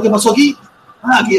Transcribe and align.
qué 0.00 0.10
pasó 0.10 0.30
aquí? 0.30 0.56
Ah, 1.02 1.20
aquí, 1.24 1.36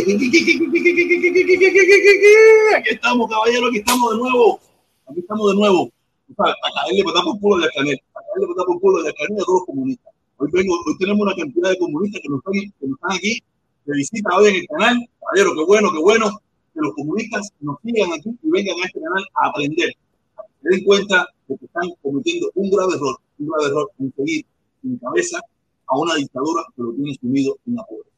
estamos, 2.92 3.30
caballero, 3.30 3.68
aquí 3.68 3.78
estamos 3.78 4.12
de 4.12 4.18
nuevo. 4.18 4.60
Aquí 5.08 5.20
estamos 5.20 5.52
de 5.52 5.56
nuevo. 5.58 5.90
A 6.38 6.54
caerle 6.76 7.04
patada 7.04 7.24
por 7.26 7.40
culo 7.40 7.64
de 7.64 7.70
Canel, 7.76 8.00
a 8.14 8.20
caerle 8.20 8.48
patada 8.48 8.66
por 8.66 8.82
culo 8.82 9.04
de 9.04 9.14
Canel 9.14 9.42
a 9.42 9.46
todos 9.46 9.60
los 9.60 9.66
comunistas. 9.66 10.14
Hoy, 10.38 10.50
vengo, 10.52 10.74
hoy 10.86 10.98
tenemos 10.98 11.22
una 11.22 11.36
cantidad 11.36 11.70
de 11.70 11.78
comunistas 11.78 12.22
que 12.22 12.30
nos 12.30 12.40
están, 12.40 12.54
que 12.54 12.88
nos 12.88 12.98
están 12.98 13.12
aquí 13.12 13.44
de 13.86 13.98
visita 13.98 14.36
hoy 14.36 14.48
en 14.48 14.56
el 14.56 14.68
canal. 14.68 15.10
Caballero, 15.20 15.54
qué 15.56 15.64
bueno, 15.66 15.92
qué 15.92 16.00
bueno 16.00 16.42
que 16.74 16.80
los 16.82 16.94
comunistas 16.96 17.50
nos 17.62 17.78
sigan 17.84 18.12
aquí 18.14 18.30
y 18.42 18.50
vengan 18.50 18.76
a 18.82 18.86
este 18.86 19.00
canal 19.00 19.24
a 19.36 19.48
aprender. 19.48 19.94
Se 20.62 20.70
den 20.70 20.84
cuenta 20.84 21.28
de 21.48 21.58
que 21.58 21.66
están 21.66 21.90
cometiendo 22.02 22.50
un 22.56 22.70
grave 22.72 22.96
error, 22.96 23.18
un 23.40 23.48
grave 23.48 23.66
error 23.68 23.92
en 24.00 24.14
seguir 24.16 24.46
sin 24.82 24.98
cabeza 24.98 25.40
a 25.88 25.98
una 25.98 26.16
dictadura 26.16 26.64
que 26.76 26.82
lo 26.82 26.94
tiene 26.94 27.16
sumido 27.16 27.58
en 27.68 27.76
la 27.76 27.84
pobreza. 27.84 28.13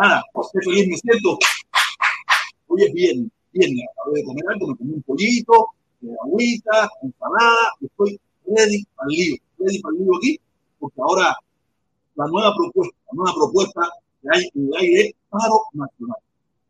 Nada, 0.00 0.24
qué 0.32 0.60
feliz 0.64 0.88
me 0.88 0.96
siento. 0.96 1.38
Hoy 2.68 2.84
es 2.84 2.92
bien, 2.94 3.30
bien, 3.52 3.76
acabé 3.92 4.20
de 4.20 4.24
comer 4.24 4.44
algo, 4.48 4.68
me 4.68 4.76
comí 4.78 4.94
un 4.94 5.02
pollito, 5.02 5.66
agüita, 6.24 6.88
ensalada, 7.02 7.72
estoy 7.82 8.18
ready 8.46 8.82
para 8.96 9.08
el 9.10 9.16
lío, 9.16 9.36
ready 9.58 9.82
para 9.82 9.94
el 9.94 10.02
lío 10.02 10.16
aquí, 10.16 10.40
porque 10.78 11.00
ahora 11.02 11.36
la 12.14 12.26
nueva 12.28 12.54
propuesta, 12.56 12.96
la 13.08 13.12
nueva 13.12 13.34
propuesta 13.34 13.80
que 14.22 14.28
hay 14.32 14.48
en 14.54 14.68
el 14.68 14.76
aire 14.78 15.00
es 15.08 15.14
paro 15.28 15.60
nacional. 15.74 16.18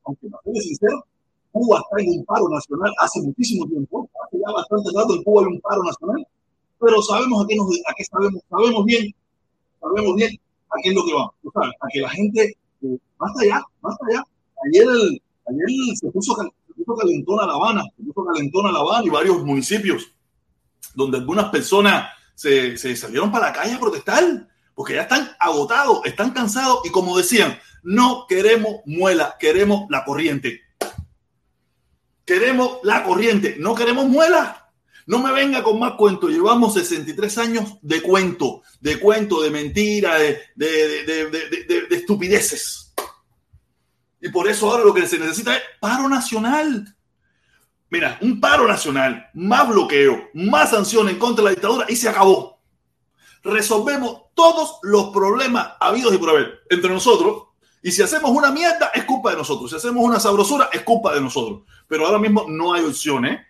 Aunque 0.06 0.28
para 0.28 0.42
ser 0.42 0.62
sincero, 0.62 1.04
Cuba 1.52 1.78
está 1.78 2.02
en 2.02 2.18
un 2.18 2.24
paro 2.24 2.48
nacional 2.48 2.92
hace 2.98 3.20
muchísimo 3.22 3.64
tiempo, 3.68 4.10
hace 4.26 4.38
ya 4.44 4.52
bastante 4.52 4.90
rato 4.92 5.14
en 5.14 5.22
Cuba 5.22 5.42
hay 5.42 5.52
un 5.54 5.60
paro 5.60 5.84
nacional, 5.84 6.26
pero 6.80 7.00
sabemos 7.02 7.44
a 7.44 7.46
qué, 7.46 7.54
nos, 7.54 7.68
a 7.86 7.94
qué 7.96 8.04
sabemos, 8.06 8.42
sabemos 8.50 8.84
bien, 8.86 9.14
sabemos 9.80 10.16
bien 10.16 10.36
a 10.70 10.82
qué 10.82 10.88
es 10.88 10.94
lo 10.96 11.04
que 11.04 11.14
vamos, 11.14 11.32
a 11.54 11.86
que 11.92 12.00
la 12.00 12.10
gente 12.10 12.56
basta 13.18 13.44
ya, 13.44 13.62
basta 13.80 14.04
ya. 14.12 14.24
Ayer, 14.66 14.86
ayer 14.88 15.96
se, 15.96 16.10
puso, 16.10 16.34
se 16.34 16.84
puso 16.84 16.96
calentón 16.96 17.40
a 17.40 17.46
La 17.46 17.54
Habana, 17.54 17.84
se 17.96 18.02
puso 18.02 18.24
calentón 18.24 18.66
a 18.66 18.72
La 18.72 18.80
Habana 18.80 19.04
y 19.04 19.10
varios 19.10 19.44
municipios 19.44 20.12
donde 20.94 21.18
algunas 21.18 21.46
personas 21.50 22.10
se, 22.34 22.76
se 22.76 22.96
salieron 22.96 23.30
para 23.30 23.46
la 23.46 23.52
calle 23.52 23.74
a 23.74 23.80
protestar 23.80 24.48
porque 24.74 24.94
ya 24.94 25.02
están 25.02 25.30
agotados, 25.38 26.00
están 26.04 26.30
cansados 26.30 26.80
y 26.84 26.90
como 26.90 27.18
decían, 27.18 27.58
no 27.82 28.26
queremos 28.26 28.76
muela, 28.86 29.36
queremos 29.38 29.86
la 29.90 30.04
corriente. 30.04 30.62
Queremos 32.24 32.78
la 32.82 33.02
corriente, 33.02 33.56
no 33.58 33.74
queremos 33.74 34.06
muela. 34.06 34.59
No 35.10 35.18
me 35.18 35.32
venga 35.32 35.60
con 35.64 35.76
más 35.80 35.94
cuentos. 35.94 36.30
Llevamos 36.30 36.72
63 36.74 37.38
años 37.38 37.78
de 37.82 38.00
cuento, 38.00 38.62
de 38.80 39.00
cuento, 39.00 39.42
de 39.42 39.50
mentira, 39.50 40.16
de, 40.16 40.40
de, 40.54 41.04
de, 41.04 41.86
de 41.88 41.96
estupideces. 41.96 42.94
Y 44.20 44.28
por 44.28 44.46
eso 44.46 44.70
ahora 44.70 44.84
lo 44.84 44.94
que 44.94 45.08
se 45.08 45.18
necesita 45.18 45.56
es 45.56 45.62
paro 45.80 46.08
nacional. 46.08 46.96
Mira, 47.88 48.18
un 48.20 48.38
paro 48.38 48.68
nacional, 48.68 49.28
más 49.34 49.68
bloqueo, 49.68 50.28
más 50.34 50.70
sanciones 50.70 51.16
contra 51.16 51.42
la 51.42 51.50
dictadura 51.50 51.86
y 51.88 51.96
se 51.96 52.08
acabó. 52.08 52.60
Resolvemos 53.42 54.26
todos 54.34 54.78
los 54.84 55.08
problemas 55.08 55.72
habidos 55.80 56.14
y 56.14 56.18
por 56.18 56.30
haber 56.30 56.60
entre 56.70 56.88
nosotros. 56.88 57.48
Y 57.82 57.90
si 57.90 58.00
hacemos 58.00 58.30
una 58.30 58.52
mierda, 58.52 58.92
es 58.94 59.02
culpa 59.06 59.32
de 59.32 59.38
nosotros. 59.38 59.70
Si 59.70 59.76
hacemos 59.76 60.04
una 60.04 60.20
sabrosura, 60.20 60.70
es 60.72 60.82
culpa 60.82 61.12
de 61.12 61.20
nosotros. 61.20 61.62
Pero 61.88 62.06
ahora 62.06 62.20
mismo 62.20 62.46
no 62.48 62.74
hay 62.74 62.84
opciones. 62.84 63.49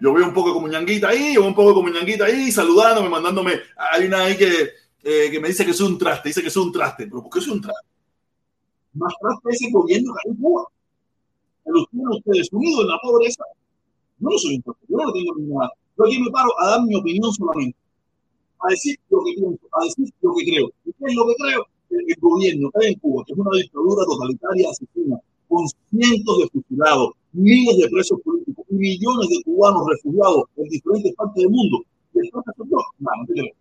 Yo 0.00 0.12
veo 0.14 0.26
un 0.26 0.34
poco 0.34 0.52
como 0.52 0.68
ñanguita 0.68 1.08
ahí, 1.08 1.34
yo 1.34 1.40
veo 1.40 1.48
un 1.48 1.54
poco 1.54 1.74
como 1.74 1.88
ñanguita 1.88 2.26
ahí, 2.26 2.52
saludándome, 2.52 3.08
mandándome. 3.08 3.54
Hay 3.76 4.06
una 4.06 4.24
ahí 4.24 4.36
que, 4.36 4.70
eh, 5.02 5.28
que 5.30 5.40
me 5.40 5.48
dice 5.48 5.66
que 5.66 5.72
soy 5.72 5.88
un 5.88 5.98
traste, 5.98 6.28
dice 6.28 6.42
que 6.42 6.50
soy 6.50 6.64
un 6.64 6.72
traste. 6.72 7.06
¿Pero 7.06 7.22
por 7.22 7.32
qué 7.32 7.40
soy 7.40 7.54
un 7.54 7.62
traste? 7.62 7.86
más 8.96 9.12
trata 9.20 9.50
ese 9.50 9.70
gobierno 9.70 10.12
que 10.12 10.28
hay 10.28 10.34
en 10.34 10.42
Cuba. 10.42 10.64
Tienen 11.64 12.08
ustedes 12.08 12.52
unidos 12.52 12.80
en 12.82 12.88
la 12.88 12.98
pobreza. 13.02 13.44
Yo 14.18 14.28
no 14.30 14.38
soy 14.38 14.54
un 14.56 14.62
yo 14.64 14.96
no 14.96 15.12
tengo 15.12 15.34
nada. 15.38 15.70
Yo 15.98 16.04
aquí 16.04 16.18
me 16.20 16.30
paro 16.30 16.50
a 16.60 16.70
dar 16.70 16.82
mi 16.82 16.94
opinión 16.94 17.32
solamente, 17.32 17.76
a 18.60 18.68
decir 18.68 18.96
lo 19.10 19.24
que 19.24 19.32
pienso, 19.34 19.66
a 19.72 19.84
decir 19.84 20.12
lo 20.20 20.34
que 20.34 20.44
creo. 20.44 20.70
¿Y 20.84 20.92
qué 20.92 21.04
es 21.06 21.14
lo 21.14 21.26
que 21.26 21.34
creo? 21.38 21.66
El, 21.90 22.00
el 22.08 22.16
gobierno 22.20 22.70
que 22.70 22.86
hay 22.86 22.92
en 22.92 22.98
Cuba, 23.00 23.24
que 23.26 23.32
es 23.32 23.38
una 23.38 23.50
dictadura 23.56 24.04
totalitaria 24.04 24.70
asesina, 24.70 25.16
con 25.48 25.66
cientos 25.90 26.38
de 26.38 26.48
fusilados, 26.48 27.12
miles 27.32 27.76
de 27.78 27.88
presos 27.88 28.20
políticos 28.22 28.64
y 28.70 28.74
millones 28.74 29.28
de 29.28 29.42
cubanos 29.44 29.82
refugiados 29.88 30.44
en 30.56 30.68
diferentes 30.68 31.14
partes 31.14 31.42
del 31.42 31.50
mundo. 31.50 31.78
No, 32.14 32.22
no 32.34 33.26
te 33.26 33.32
creo. 33.32 33.52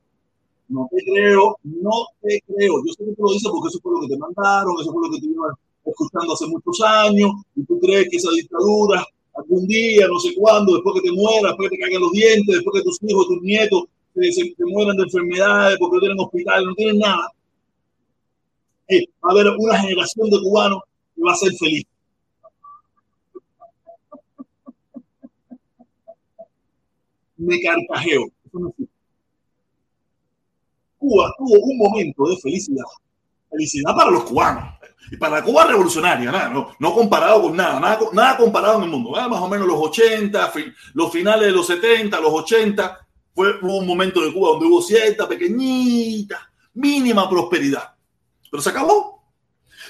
No 0.68 0.88
te 0.92 0.98
creo, 1.04 1.58
no 1.64 2.08
te 2.22 2.42
creo. 2.48 2.84
Yo 2.86 2.94
sé 2.94 3.06
que 3.06 3.12
tú 3.16 3.24
lo 3.24 3.32
dices 3.34 3.50
porque 3.52 3.68
eso 3.68 3.80
fue 3.82 3.94
lo 3.94 4.02
que 4.02 4.08
te 4.08 4.18
mandaron, 4.18 4.76
eso 4.82 4.92
fue 4.92 5.08
lo 5.08 5.14
que 5.14 5.20
te 5.22 5.28
iban 5.28 5.52
escuchando 5.86 6.34
hace 6.34 6.48
muchos 6.48 6.82
años, 6.82 7.32
y 7.56 7.64
tú 7.64 7.80
crees 7.80 8.08
que 8.10 8.18
esa 8.18 8.32
dictadura 8.32 9.06
algún 9.36 9.68
día, 9.68 10.08
no 10.08 10.20
sé 10.20 10.34
cuándo, 10.36 10.74
después 10.74 10.96
que 10.96 11.10
te 11.10 11.16
mueras, 11.16 11.52
después 11.52 11.70
que 11.70 11.76
te 11.76 11.82
caigan 11.84 12.02
los 12.02 12.12
dientes, 12.12 12.56
después 12.56 12.82
que 12.82 12.84
tus 12.84 12.98
hijos, 13.04 13.28
tus 13.28 13.42
nietos 13.42 13.84
se, 14.16 14.32
se, 14.32 14.56
mueran 14.60 14.96
de 14.98 15.04
enfermedades 15.04 15.78
porque 15.78 15.96
no 15.96 16.00
tienen 16.00 16.20
hospital, 16.20 16.66
no 16.66 16.76
tienen 16.76 17.00
nada, 17.00 17.30
eh, 18.88 19.06
va 19.24 19.30
a 19.30 19.32
haber 19.32 19.48
una 19.58 19.80
generación 19.80 20.30
de 20.30 20.40
cubanos 20.42 20.82
va 21.24 21.34
a 21.34 21.36
ser 21.36 21.54
feliz. 21.58 21.86
Me 27.38 27.60
carcajeo. 27.62 28.32
Cuba 30.98 31.34
tuvo 31.38 31.60
un 31.60 31.78
momento 31.78 32.28
de 32.30 32.38
felicidad. 32.38 32.86
Felicidad 33.50 33.96
para 33.96 34.12
los 34.12 34.24
cubanos 34.24 34.76
y 35.12 35.18
para 35.18 35.36
la 35.38 35.44
Cuba 35.44 35.66
revolucionaria, 35.66 36.32
nada, 36.32 36.50
no, 36.50 36.72
no, 36.80 36.94
comparado 36.94 37.44
con 37.44 37.56
nada, 37.56 37.80
nada, 37.80 38.00
nada 38.12 38.38
comparado 38.38 38.78
en 38.78 38.84
el 38.84 38.90
mundo. 38.90 39.12
Más 39.12 39.42
o 39.42 39.48
menos 39.48 39.68
los 39.68 39.80
80, 39.80 40.52
los 40.94 41.12
finales 41.12 41.48
de 41.48 41.52
los 41.52 41.68
70, 41.68 42.20
los 42.20 42.34
80, 42.34 43.08
fue 43.34 43.60
un 43.62 43.86
momento 43.86 44.22
de 44.22 44.34
Cuba 44.34 44.52
donde 44.52 44.66
hubo 44.66 44.82
cierta, 44.82 45.28
pequeñita, 45.28 46.50
mínima 46.74 47.30
prosperidad. 47.30 47.94
Pero 48.50 48.64
se 48.64 48.70
acabó. 48.70 49.15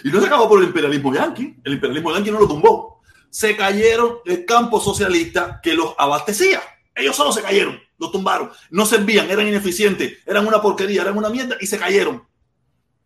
Y 0.04 0.10
no 0.10 0.20
se 0.20 0.28
acabó 0.28 0.48
por 0.50 0.60
el 0.60 0.68
imperialismo 0.68 1.14
yanqui. 1.14 1.58
El 1.64 1.74
imperialismo 1.74 2.14
yanqui 2.14 2.32
no 2.32 2.40
lo 2.40 2.48
tumbó. 2.48 3.02
Se 3.30 3.56
cayeron 3.56 4.18
el 4.26 4.46
campo 4.46 4.80
socialista 4.80 5.60
que 5.62 5.74
los 5.74 5.94
abastecía. 5.98 6.62
Ellos 6.94 7.16
solo 7.16 7.32
se 7.32 7.42
cayeron 7.42 7.80
lo 7.98 8.12
tumbaron, 8.12 8.52
no 8.72 8.86
servían, 8.86 9.30
eran 9.30 9.48
ineficientes, 9.48 10.18
eran 10.26 10.48
una 10.48 10.62
porquería, 10.62 11.02
eran 11.02 11.18
una 11.18 11.30
mierda 11.30 11.56
y 11.60 11.68
se 11.68 11.78
cayeron. 11.78 12.26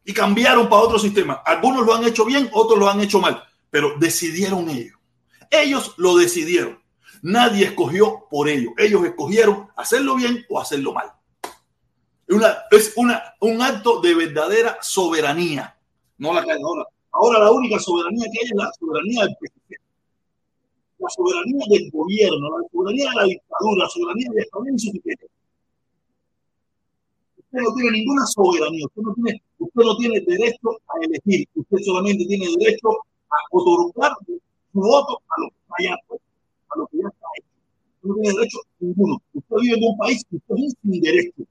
Y 0.04 0.14
cambiaron 0.14 0.70
para 0.70 0.82
otro 0.82 0.98
sistema. 0.98 1.42
Algunos 1.46 1.86
lo 1.86 1.94
han 1.94 2.04
hecho 2.04 2.26
bien, 2.26 2.50
otros 2.52 2.80
lo 2.80 2.90
han 2.90 3.00
hecho 3.02 3.20
mal, 3.20 3.44
pero 3.70 3.96
decidieron 4.00 4.70
ellos. 4.70 4.98
Ellos 5.52 5.94
lo 5.98 6.18
decidieron. 6.18 6.82
Nadie 7.22 7.66
escogió 7.66 8.28
por 8.30 8.48
ellos. 8.48 8.74
Ellos 8.78 9.04
escogieron 9.04 9.68
hacerlo 9.76 10.16
bien 10.16 10.46
o 10.50 10.60
hacerlo 10.60 10.94
mal. 10.94 11.12
Una, 12.30 12.60
es 12.72 12.94
una, 12.96 13.36
un 13.40 13.62
acto 13.62 14.02
de 14.02 14.16
verdadera 14.16 14.78
soberanía. 14.82 15.78
No 16.20 16.34
la 16.34 16.44
que 16.44 16.52
ahora. 16.52 16.86
Ahora 17.12 17.40
la 17.40 17.52
única 17.52 17.80
soberanía 17.80 18.26
que 18.32 18.40
hay 18.40 18.46
es 18.46 18.56
la 18.56 18.72
soberanía 18.80 19.24
del 19.26 19.36
presidente 19.40 19.90
la 21.00 21.10
soberanía 21.10 21.66
del 21.70 21.92
gobierno, 21.92 22.60
la 22.60 22.68
soberanía 22.72 23.10
de 23.10 23.16
la 23.16 23.24
dictadura, 23.24 23.84
la 23.84 23.90
soberanía 23.90 24.28
de 24.34 24.42
Estado 24.42 24.68
insuficiente. 24.68 25.26
Usted 27.38 27.60
no 27.60 27.74
tiene 27.76 27.92
ninguna 27.98 28.26
soberanía, 28.28 28.86
usted 28.86 29.02
no 29.02 29.14
tiene, 29.16 29.42
usted 29.60 29.82
no 29.82 29.98
tiene 29.98 30.20
derecho 30.22 30.70
a 30.70 31.06
elegir, 31.06 31.48
usted 31.56 31.78
solamente 31.84 32.26
tiene 32.26 32.46
derecho 32.60 32.90
a 32.90 33.38
otorgar 33.52 34.12
su 34.28 34.40
voto 34.74 35.22
a 35.30 35.42
lo 35.42 35.50
que 35.50 35.84
ya 35.86 35.94
a 35.94 36.78
lo 36.78 36.88
que 36.88 36.98
ya 36.98 37.08
está 37.08 37.28
hecho. 37.38 37.48
No 38.04 38.16
tiene 38.16 38.34
derecho 38.36 38.60
ninguno. 38.80 39.22
Usted 39.34 39.56
vive 39.62 39.78
en 39.78 39.84
un 39.84 39.98
país 39.98 40.24
que 40.30 40.36
usted 40.36 40.56
sin 40.84 41.02
derecho. 41.02 41.44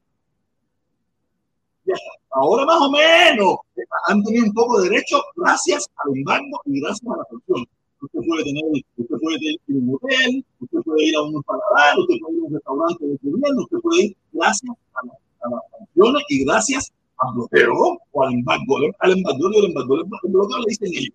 Ahora 2.30 2.64
más 2.66 2.80
o 2.80 2.90
menos 2.90 3.56
han 4.06 4.22
tenido 4.22 4.46
un 4.46 4.54
poco 4.54 4.80
de 4.80 4.90
derecho 4.90 5.22
gracias 5.36 5.86
al 5.96 6.16
embargo 6.16 6.60
y 6.66 6.80
gracias 6.80 7.06
a 7.10 7.16
la 7.16 7.24
sanción 7.30 7.66
usted 8.00 8.20
puede 8.26 8.44
tener, 8.44 8.64
usted 8.96 9.16
puede 9.20 9.36
a 9.36 9.72
un 9.72 9.94
hotel, 9.94 10.44
usted 10.60 10.78
puede 10.82 11.04
ir 11.04 11.16
a 11.16 11.22
un 11.22 11.42
paladar, 11.42 11.98
usted 11.98 12.14
puede 12.20 12.36
ir 12.36 12.42
a 12.42 12.46
un 12.46 12.54
restaurante 12.54 13.06
de 13.06 13.18
gobierno, 13.22 13.62
usted 13.62 13.78
puede 13.78 14.02
ir 14.04 14.16
gracias 14.32 14.76
a, 14.94 15.06
las 15.50 15.62
sanciones 15.78 16.22
y 16.28 16.44
gracias 16.44 16.92
al 17.18 17.34
bloqueo 17.34 17.98
o 18.12 18.22
al 18.22 18.34
embargo, 18.34 18.76
al 19.00 19.12
embargo 19.12 19.48
al 19.48 19.64
embargo, 19.64 19.94
el 19.96 20.32
bloqueo 20.32 20.58
le 20.58 20.64
dicen 20.68 20.88
ellos. 20.94 21.14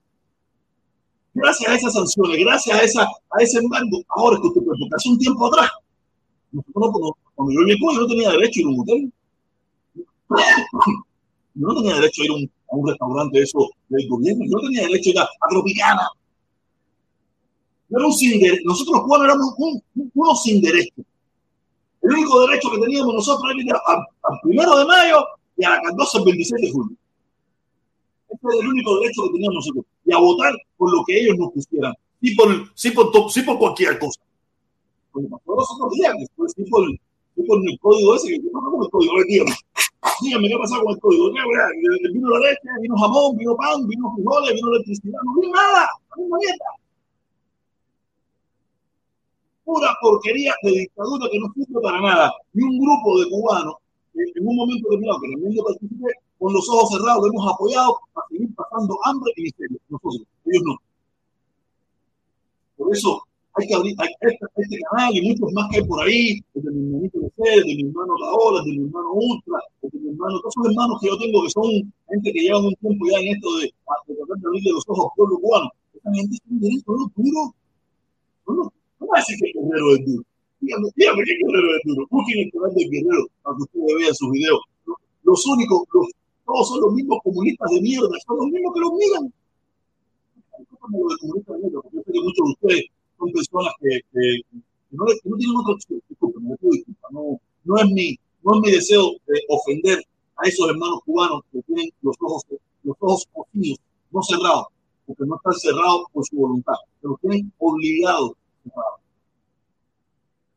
Gracias 1.36 1.70
a 1.70 1.76
esas 1.76 1.94
sanciones, 1.94 2.38
gracias 2.40 2.78
a, 2.78 2.84
esa, 2.84 3.02
a 3.04 3.42
ese 3.42 3.60
embargo, 3.60 4.02
ahora 4.10 4.36
es 4.36 4.42
que 4.42 4.48
usted 4.48 4.62
puede, 4.62 4.80
porque 4.80 4.96
hace 4.96 5.10
un 5.10 5.18
tiempo 5.18 5.48
atrás, 5.48 5.70
cuando, 6.74 7.18
cuando 7.36 7.54
yo 7.54 7.60
vivía 7.62 7.78
yo 7.82 8.02
no 8.02 8.08
tenía 8.08 8.30
derecho 8.32 8.60
a 8.60 8.62
ir 8.62 8.68
a 8.68 8.70
un 8.70 8.80
hotel. 8.82 9.14
Yo 11.56 11.68
no 11.68 11.76
tenía 11.76 11.96
derecho 11.96 12.22
a 12.22 12.26
ir 12.26 12.32
a 12.32 12.34
un, 12.36 12.52
a 12.72 12.76
un 12.76 12.88
restaurante 12.88 13.38
de 13.38 13.44
eso 13.44 13.70
del 13.90 14.08
gobierno, 14.08 14.44
yo 14.46 14.58
no 14.58 14.62
tenía 14.62 14.88
derecho 14.88 15.10
a 15.10 15.14
ir 15.14 15.20
a, 15.20 15.24
a 15.24 15.50
Tropicana, 15.50 16.10
nosotros 17.94 18.96
los 18.96 19.04
cubanos 19.04 19.26
éramos 19.26 19.56
unos 20.14 20.44
sin 20.44 20.62
derecho. 20.62 21.02
El 22.02 22.12
único 22.12 22.48
derecho 22.48 22.72
que 22.72 22.82
teníamos 22.82 23.14
nosotros 23.14 23.52
era 23.66 23.80
al, 23.88 24.40
primero 24.42 24.78
de 24.78 24.86
mayo 24.86 25.26
y 25.58 25.64
a 25.64 25.70
las 25.70 25.80
14 25.82 26.18
el 26.18 26.24
26 26.26 26.62
de 26.62 26.72
julio. 26.72 26.98
era 28.30 28.60
el 28.62 28.68
único 28.68 29.00
derecho 29.00 29.24
que 29.24 29.30
teníamos 29.30 29.56
nosotros. 29.56 29.86
Y 30.06 30.14
a 30.14 30.18
votar 30.18 30.54
por 30.78 30.92
lo 30.92 31.04
que 31.06 31.20
ellos 31.20 31.38
nos 31.38 31.52
pusieran. 31.52 31.94
Sí 32.22 32.36
por, 32.36 32.72
sí 32.76 32.92
por, 32.92 33.32
sí 33.32 33.42
por 33.44 33.58
cualquier 33.58 34.00
cosa. 34.00 34.20
Como 35.12 35.30
pasó 35.30 35.56
los 35.56 35.72
otros 35.72 35.94
días, 35.94 36.14
sí 36.56 36.64
por, 36.70 36.90
sí 36.90 37.44
por 37.48 37.58
el 37.68 37.80
código 37.80 38.16
ese, 38.16 38.30
que 38.30 38.40
no 38.40 38.84
el 38.84 38.90
código, 38.90 39.14
dígame. 39.28 39.52
Dígame 40.22 40.48
qué 40.48 40.56
ha 40.56 40.60
pasado 40.60 40.84
con 40.84 40.94
el 40.94 41.00
código. 41.00 41.32
Vino 41.32 42.30
la 42.30 42.40
leche, 42.40 42.70
vino 42.82 42.96
jamón, 42.98 43.38
vino 43.38 43.56
pan, 43.56 43.88
vino 43.88 44.14
frijoles, 44.16 44.54
vino 44.54 44.68
electricidad, 44.70 45.20
no 45.24 45.42
vino 45.42 45.54
nada, 45.54 45.88
no 46.16 46.24
vino 46.24 46.38
dieta 46.40 46.66
pura 49.64 49.96
porquería 50.02 50.54
de 50.64 50.72
dictadura 50.72 51.28
que 51.32 51.40
no 51.40 51.52
sirve 51.54 51.82
para 51.82 52.02
nada. 52.02 52.34
Y 52.54 52.64
un 52.64 52.78
grupo 52.80 53.20
de 53.20 53.30
cubanos, 53.30 53.76
en 54.14 54.48
un 54.48 54.56
momento 54.56 54.90
determinado, 54.90 55.20
que 55.22 55.32
también 55.32 55.54
yo 55.54 55.64
participé, 55.64 56.12
con 56.38 56.54
los 56.54 56.70
ojos 56.70 56.90
cerrados, 56.92 57.24
lo 57.24 57.30
hemos 57.30 57.54
apoyado 57.54 58.00
para 58.14 58.28
seguir 58.28 58.54
pasando 58.56 58.98
hambre 59.06 59.32
y 59.38 59.44
miseria. 59.44 59.78
Nosotros, 59.90 60.28
ellos 60.46 60.64
no. 60.66 60.76
Por 62.78 62.96
eso 62.96 63.24
hay 63.56 63.68
que 63.68 63.76
abrir 63.76 63.96
este, 64.00 64.46
este, 64.56 64.78
canal 64.90 65.16
y 65.16 65.22
muchos 65.30 65.54
más 65.54 65.70
que 65.70 65.78
hay 65.78 65.84
por 65.84 66.02
ahí, 66.02 66.42
el 66.56 66.64
de 66.64 66.72
mi 66.72 66.86
hermanito 66.88 67.20
de 67.20 67.62
de 67.62 67.76
mi 67.76 67.82
hermano 67.88 68.14
Raola, 68.18 68.64
de 68.66 68.72
mi 68.72 68.84
hermano 68.86 69.14
Ultra, 69.14 69.60
de 69.82 70.00
mi 70.00 70.10
hermano, 70.10 70.40
todos 70.42 70.54
esos 70.58 70.66
hermanos 70.72 70.98
que 71.02 71.08
yo 71.08 71.18
tengo 71.18 71.44
que 71.44 71.50
son 71.52 71.70
gente 72.10 72.34
que 72.34 72.40
llevan 72.42 72.66
un 72.66 72.76
tiempo 72.76 73.06
ya 73.12 73.20
en 73.20 73.28
esto 73.36 73.58
de, 73.58 73.66
de 73.66 74.16
tratar 74.16 74.52
de 74.52 74.72
los 74.74 74.84
ojos 74.88 75.06
al 75.06 75.16
pueblo 75.16 75.38
cubano. 75.40 75.70
Esta 75.94 76.10
gente 76.14 76.38
tiene 76.48 76.62
derecho, 76.62 76.92
no 76.92 77.12
duros. 77.16 77.50
No, 78.48 78.74
va 79.06 79.18
a 79.18 79.20
decir 79.22 79.38
que 79.38 79.46
el 79.54 79.66
guerrero 79.66 79.96
es 79.96 80.06
duro. 80.06 80.24
Dígame, 80.60 80.88
dígame 80.96 81.24
qué 81.24 81.34
guerrero 81.46 81.70
es 81.78 81.82
duro. 81.86 82.08
Busquen 82.10 82.40
el 82.40 82.52
canal 82.52 82.74
del 82.74 82.90
guerrero 82.90 83.24
para 83.44 83.58
que 83.58 83.64
ustedes 83.64 83.96
vean 84.00 84.16
sus 84.16 84.32
videos. 84.32 84.62
Los 85.24 85.46
únicos, 85.46 85.84
los, 85.94 86.08
todos 86.46 86.68
son 86.70 86.82
los 86.82 86.94
mismos 86.94 87.20
comunistas 87.24 87.70
de 87.70 87.82
mierda, 87.82 88.18
son 88.26 88.38
los 88.38 88.48
mismos 88.48 88.74
que 88.74 88.80
los 88.82 88.92
miran. 88.98 89.34
Yo 90.64 91.82
sé 91.94 92.12
que 92.12 92.20
muchos 92.20 92.44
de 92.44 92.52
ustedes 92.52 92.84
son 93.24 93.32
personas 93.32 93.74
que, 93.80 94.00
que, 94.12 94.42
que, 94.52 94.98
no, 94.98 95.06
que 95.06 95.30
no, 95.30 95.38
tienen 95.38 95.58
otra 95.58 95.74
opción. 95.74 96.02
Me. 96.42 96.56
No, 97.12 97.40
no, 97.64 97.78
es 97.78 97.90
mi, 97.92 98.20
no 98.44 98.56
es 98.56 98.62
mi 98.62 98.72
deseo 98.72 99.12
de 99.28 99.40
ofender 99.50 100.04
a 100.38 100.48
esos 100.48 100.70
hermanos 100.70 101.00
cubanos 101.06 101.42
que 101.52 101.62
tienen 101.64 101.90
los 102.02 102.16
ojos, 102.20 102.44
los 102.84 102.98
ojos 103.00 103.28
cocidos, 103.34 103.80
no 104.12 104.22
cerrados, 104.24 104.68
porque 105.06 105.24
no 105.26 105.36
están 105.36 105.54
cerrados 105.54 106.06
por 106.12 106.26
su 106.26 106.36
voluntad, 106.36 106.76
pero 107.02 107.18
tienen 107.22 107.52
obligados 107.60 108.34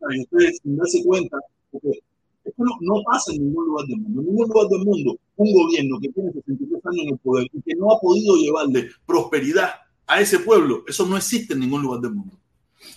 y 0.08 0.20
ustedes 0.20 0.60
sin 0.62 0.76
darse 0.76 1.02
cuenta, 1.04 1.36
porque 1.72 1.90
esto 2.44 2.62
no, 2.62 2.70
no, 2.80 3.02
pasa 3.04 3.32
en 3.32 3.44
ningún 3.44 3.66
lugar 3.66 3.86
del 3.86 3.98
mundo. 3.98 4.20
En 4.20 4.26
ningún 4.28 4.48
lugar 4.48 4.68
del 4.68 4.84
mundo, 4.84 5.18
un 5.36 5.52
gobierno 5.52 5.98
que 6.00 6.08
tiene 6.10 6.32
63 6.32 6.86
años 6.86 7.02
en 7.02 7.08
el 7.08 7.18
poder 7.18 7.48
y 7.52 7.62
que 7.62 7.74
no 7.74 7.92
ha 7.92 7.98
podido 7.98 8.36
llevarle 8.36 8.88
prosperidad 9.04 9.70
a 10.06 10.20
ese 10.20 10.38
pueblo, 10.38 10.84
eso 10.86 11.06
no 11.06 11.16
existe 11.16 11.54
en 11.54 11.60
ningún 11.60 11.82
lugar 11.82 12.00
del 12.00 12.14
mundo. 12.14 12.38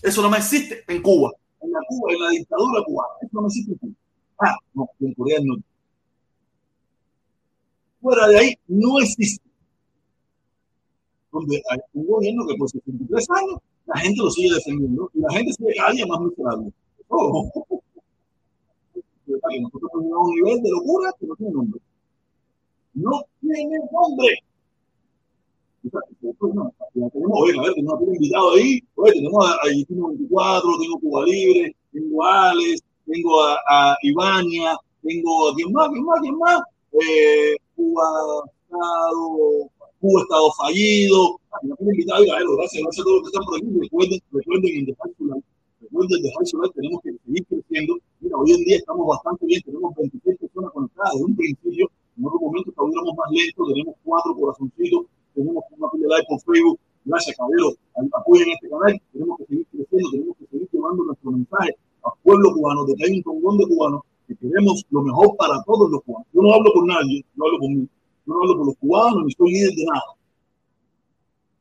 Eso 0.01 0.21
no 0.21 0.35
existe 0.35 0.83
en 0.87 1.01
Cuba, 1.01 1.31
en 1.61 1.71
la 1.71 1.79
Cuba, 1.87 2.13
en 2.13 2.19
la 2.21 2.29
dictadura 2.29 2.83
cubana. 2.85 3.13
Eso 3.21 3.41
no 3.41 3.47
existe 3.47 3.71
en 3.71 3.77
Cuba. 3.77 3.93
Ah, 4.41 4.55
no, 4.73 4.89
en 4.99 5.13
Corea 5.13 5.39
del. 5.39 5.63
Fuera 8.01 8.27
de 8.27 8.39
ahí 8.39 8.55
no 8.67 8.99
existe. 8.99 9.43
Donde 11.31 11.61
hay 11.69 11.79
un 11.93 12.07
gobierno 12.07 12.47
que 12.47 12.55
por 12.55 12.69
63 12.69 13.27
años 13.29 13.59
la 13.85 13.97
gente 13.99 14.21
lo 14.21 14.31
sigue 14.31 14.53
defendiendo 14.53 15.11
y 15.13 15.19
la 15.19 15.31
gente 15.31 15.53
sigue 15.53 15.73
cada 15.75 15.91
día 15.91 16.05
más 16.07 16.21
miserable. 16.21 16.71
Nosotros 19.29 19.91
tenemos 19.93 20.27
un 20.27 20.35
nivel 20.35 20.61
de 20.61 20.69
locura 20.69 21.11
que 21.19 21.27
no 21.27 21.35
tiene 21.35 21.51
nombre. 21.53 21.81
No 22.93 23.25
tiene 23.41 23.79
nombre. 23.91 24.43
No, 25.81 27.09
tenemos, 27.09 27.39
oye, 27.39 27.57
a 27.57 27.61
ver, 27.61 27.73
tenemos 27.73 28.01
un 28.01 28.15
invitado 28.15 28.51
ahí, 28.53 28.81
tenemos 29.13 29.45
a, 29.45 29.53
a 29.53 29.67
24, 29.67 30.79
tengo 30.81 30.99
Cuba 30.99 31.25
Libre, 31.25 31.75
tengo 31.93 32.23
a 32.23 32.49
Alex, 32.49 32.83
tengo 33.05 33.43
a, 33.43 33.57
a 33.69 33.97
Ivania, 34.03 34.77
tengo 35.01 35.49
a 35.49 35.55
quién 35.55 35.71
más, 35.71 35.89
quién 35.89 36.05
más, 36.05 36.19
quién 36.21 36.37
más, 36.37 36.61
eh, 36.93 37.55
Cuba 37.75 38.03
Estado, 38.63 39.69
Cuba 40.01 40.21
Estado 40.21 40.51
fallido, 40.57 41.39
tiene 41.77 41.91
invitado, 41.91 42.23
a 42.23 42.37
ver, 42.37 42.45
gracias, 42.57 42.83
gracias 42.83 43.01
a 43.01 43.03
todos 43.03 43.21
los 43.21 43.31
que 43.31 43.37
están 43.37 43.55
aquí, 43.55 43.79
recuerden, 43.79 44.19
recuerden 44.31 44.77
en 44.79 44.85
dejar 44.85 45.11
recuerden 45.81 46.21
dejar 46.21 46.71
tenemos 46.73 47.01
que 47.01 47.11
seguir 47.25 47.45
creciendo, 47.47 47.97
mira, 48.19 48.37
hoy 48.37 48.51
en 48.51 48.63
día 48.65 48.77
estamos 48.77 49.07
bastante 49.07 49.45
bien, 49.45 49.61
tenemos 49.63 49.95
26 49.95 50.37
personas 50.37 50.71
conectadas. 50.71 51.13
Desde 51.13 51.25
un 51.25 51.35
principio, 51.35 51.91
en 52.17 52.25
otro 52.25 52.39
momento 52.39 52.69
estuviéramos 52.69 53.15
más 53.15 53.31
lentos, 53.31 53.67
tenemos 53.69 53.95
cuatro 54.03 54.35
corazoncitos, 54.35 55.05
tenemos 55.33 55.63
una 55.71 56.07
like 56.09 56.27
por 56.27 56.39
Facebook, 56.41 56.79
gracias 57.05 57.37
caballero, 57.37 57.73
apoyen 58.13 58.49
este 58.49 58.69
canal, 58.69 59.01
tenemos 59.13 59.37
que 59.37 59.45
seguir 59.45 59.67
creciendo, 59.71 60.09
tenemos 60.11 60.37
que 60.37 60.45
seguir 60.47 60.69
llevando 60.71 61.03
nuestro 61.03 61.31
mensaje 61.31 61.75
al 62.03 62.11
pueblo 62.23 62.53
cubano, 62.53 62.85
de 62.85 62.95
que 62.95 63.05
hay 63.05 63.11
un 63.17 63.23
tongón 63.23 63.57
de 63.57 63.67
cubanos 63.67 64.01
que 64.27 64.35
queremos 64.35 64.85
lo 64.91 65.01
mejor 65.01 65.35
para 65.37 65.61
todos 65.63 65.89
los 65.89 66.03
cubanos. 66.03 66.27
Yo 66.33 66.41
no 66.41 66.53
hablo 66.53 66.71
por 66.73 66.85
nadie, 66.85 67.25
yo 67.35 67.45
hablo 67.45 67.59
por 67.59 67.69
mí, 67.69 67.87
yo 68.25 68.33
no 68.33 68.41
hablo 68.41 68.57
por 68.57 68.65
los 68.67 68.77
cubanos, 68.77 69.23
ni 69.25 69.31
soy 69.31 69.51
líder 69.51 69.73
de 69.73 69.85
nada. 69.85 70.19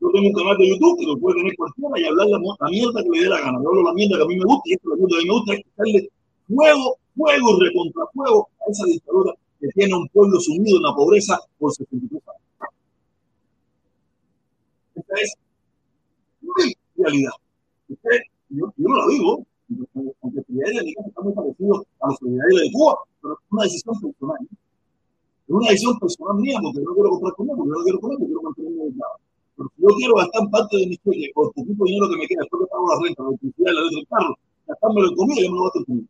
Yo 0.00 0.08
tengo 0.12 0.28
un 0.28 0.32
canal 0.32 0.56
de 0.58 0.68
YouTube 0.68 0.98
que 1.00 1.06
lo 1.06 1.18
puede 1.18 1.36
tener 1.38 1.56
cualquiera 1.56 1.98
y 1.98 2.04
hablar 2.04 2.28
la, 2.28 2.38
la 2.38 2.68
mierda 2.70 3.02
que 3.02 3.08
le 3.08 3.20
dé 3.20 3.28
la 3.28 3.40
gana. 3.40 3.58
Yo 3.62 3.68
hablo 3.68 3.82
la 3.82 3.94
mierda 3.94 4.16
que 4.16 4.22
a 4.22 4.26
mí 4.26 4.36
me 4.36 4.44
gusta 4.44 4.62
y 4.66 4.72
esto 4.74 4.94
es 4.94 5.00
lo 5.00 5.06
que 5.08 5.14
a 5.14 5.18
mí 5.18 5.24
me 5.24 5.34
gusta 5.34 5.54
es 5.54 5.60
darle 5.76 6.08
fuego, 6.46 6.96
fuego, 7.16 7.60
recontra 7.60 8.04
fuego 8.14 8.48
a 8.60 8.70
esa 8.70 8.84
dictadura 8.84 9.32
que 9.60 9.68
tiene 9.68 9.94
un 9.96 10.08
pueblo 10.08 10.38
sumido 10.38 10.76
en 10.76 10.82
la 10.82 10.94
pobreza 10.94 11.38
por 11.58 11.72
73 11.72 12.22
años. 12.28 12.37
Esta 14.98 15.14
es 15.22 15.34
mi 16.40 16.74
realidad. 16.96 17.32
Usted, 17.88 18.18
yo, 18.50 18.72
yo 18.76 18.88
no 18.88 18.96
la 18.96 19.06
digo, 19.08 19.46
aunque 20.22 20.40
el 20.40 20.46
solidario 20.46 20.82
de 20.82 20.90
está 20.90 21.22
muy 21.22 21.32
parecido 21.32 21.86
a 22.00 22.08
los 22.08 22.18
solidarios 22.18 22.60
de 22.60 22.72
Cuba, 22.72 22.98
pero 23.22 23.34
es 23.34 23.40
una 23.50 23.62
decisión 23.64 24.00
personal. 24.00 24.38
Es 24.42 25.54
una 25.54 25.70
decisión 25.70 25.98
personal 25.98 26.36
mía, 26.36 26.58
porque 26.62 26.80
no 26.80 26.94
quiero 26.94 27.10
comprar 27.10 27.34
comida, 27.34 27.54
porque 27.56 27.70
no 27.70 27.82
quiero 27.84 28.00
comer, 28.00 28.18
porque 28.18 28.26
quiero 28.26 28.42
mantenerme 28.42 28.82
aislado. 28.82 29.16
Pero 29.56 29.68
si 29.74 29.82
yo 29.82 29.88
quiero 29.96 30.14
gastar 30.14 30.50
parte 30.50 30.76
de 30.76 30.86
mi 30.86 30.96
cheque 30.98 31.30
por 31.34 31.46
el 31.46 31.52
poquito 31.52 31.84
dinero 31.84 32.08
que 32.10 32.16
me 32.16 32.26
queda 32.26 32.40
después 32.42 32.62
que 32.62 32.70
pago 32.70 32.88
la 32.88 33.00
renta, 33.02 33.22
la 33.22 33.28
electricidad 33.28 33.72
la 33.72 33.80
letra 33.82 33.98
del 33.98 34.08
carro, 34.08 34.34
gastármelo 34.66 35.08
en 35.08 35.16
comida, 35.16 35.40
yo 35.42 35.50
me 35.50 35.56
lo 35.56 35.64
gasto 35.64 35.78
en 35.78 35.84
comida. 35.84 36.08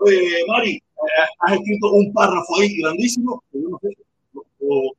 Oye, 0.00 0.44
Mari, 0.48 0.72
eh, 0.76 1.26
has 1.40 1.52
escrito 1.52 1.92
un 1.92 2.12
párrafo 2.12 2.56
ahí 2.60 2.74
grandísimo, 2.80 3.42
que 3.52 3.60
yo 3.60 3.68
no 3.68 3.78
sé, 3.82 3.88
o, 4.60 4.92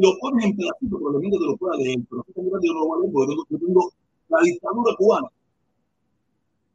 lo 0.00 0.12
pones 0.20 0.44
en 0.44 0.56
pedacitos, 0.56 1.00
probablemente 1.00 1.38
te 1.38 1.44
lo 1.44 1.56
pueda 1.56 1.76
leer, 1.76 1.98
pero 2.08 2.24
yo 2.34 2.72
no 2.72 2.80
lo 2.80 2.86
voy 2.86 2.98
a 2.98 3.00
leer 3.00 3.12
porque 3.12 3.56
tengo, 3.56 3.66
tengo 3.66 3.92
la 4.28 4.40
dictadura 4.42 4.96
cubana 4.96 5.28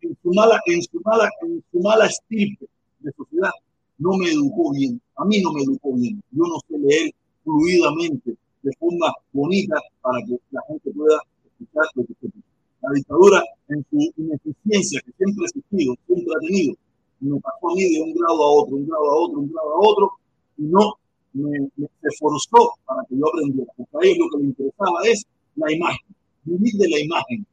en 0.02 0.18
su 0.22 0.34
mala, 0.34 0.60
en 0.66 0.82
su 0.82 1.02
mala, 1.04 1.30
en 1.42 1.64
su 1.72 1.80
mala 1.80 2.06
estirpe 2.06 2.68
de 3.00 3.12
sociedad, 3.14 3.52
no 3.98 4.18
me 4.18 4.30
educó 4.30 4.72
bien. 4.72 5.02
A 5.16 5.26
mí 5.26 5.42
no 5.42 5.54
me 5.54 5.62
educó 5.64 5.94
bien. 5.94 6.22
Yo 6.32 6.44
no 6.44 6.58
sé 6.68 6.78
leer 6.78 7.12
fluidamente, 7.44 8.36
de 8.64 8.72
forma 8.80 9.14
bonita, 9.32 9.76
para 10.02 10.20
que 10.26 10.38
la 10.52 10.62
gente 10.68 10.92
pueda 10.92 11.18
escuchar 11.46 11.86
lo 11.96 12.06
que 12.06 12.14
se 12.20 12.28
dice. 12.28 12.40
La 12.82 12.94
dictadura, 12.94 13.44
en 13.70 13.86
su 13.90 14.12
ineficiencia, 14.18 15.02
que 15.06 15.12
siempre 15.18 15.46
ha 15.46 15.48
existido, 15.48 15.96
siempre 16.08 16.34
ha 16.36 16.40
tenido, 16.40 16.76
me 17.20 17.40
pasó 17.40 17.70
a 17.70 17.76
mí 17.76 17.84
de 17.94 18.02
un 18.02 18.14
grado 18.14 18.44
a 18.44 18.52
otro, 18.52 18.76
un 18.76 18.88
grado 18.88 19.12
a 19.12 19.16
otro, 19.16 19.40
un 19.40 19.52
grado 19.52 19.70
a 19.70 19.80
otro, 19.80 20.12
y 20.58 20.64
no 20.64 20.94
me, 21.34 21.60
me 21.76 21.88
esforzó 22.04 22.74
para 22.86 23.04
que 23.10 23.18
yo 23.18 23.28
aprendiera. 23.28 23.72
Porque 23.76 24.08
a 24.08 24.12
ellos 24.12 24.28
lo 24.32 24.38
que 24.38 24.38
les 24.38 24.48
interesaba 24.48 25.00
es 25.06 25.26
la 25.56 25.72
imagen, 25.72 26.16
vivir 26.44 26.74
de 26.76 26.90
la 26.90 27.00
imagen. 27.00 27.46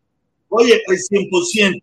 Oye, 0.50 0.80
el 0.86 0.96
100%, 0.96 1.80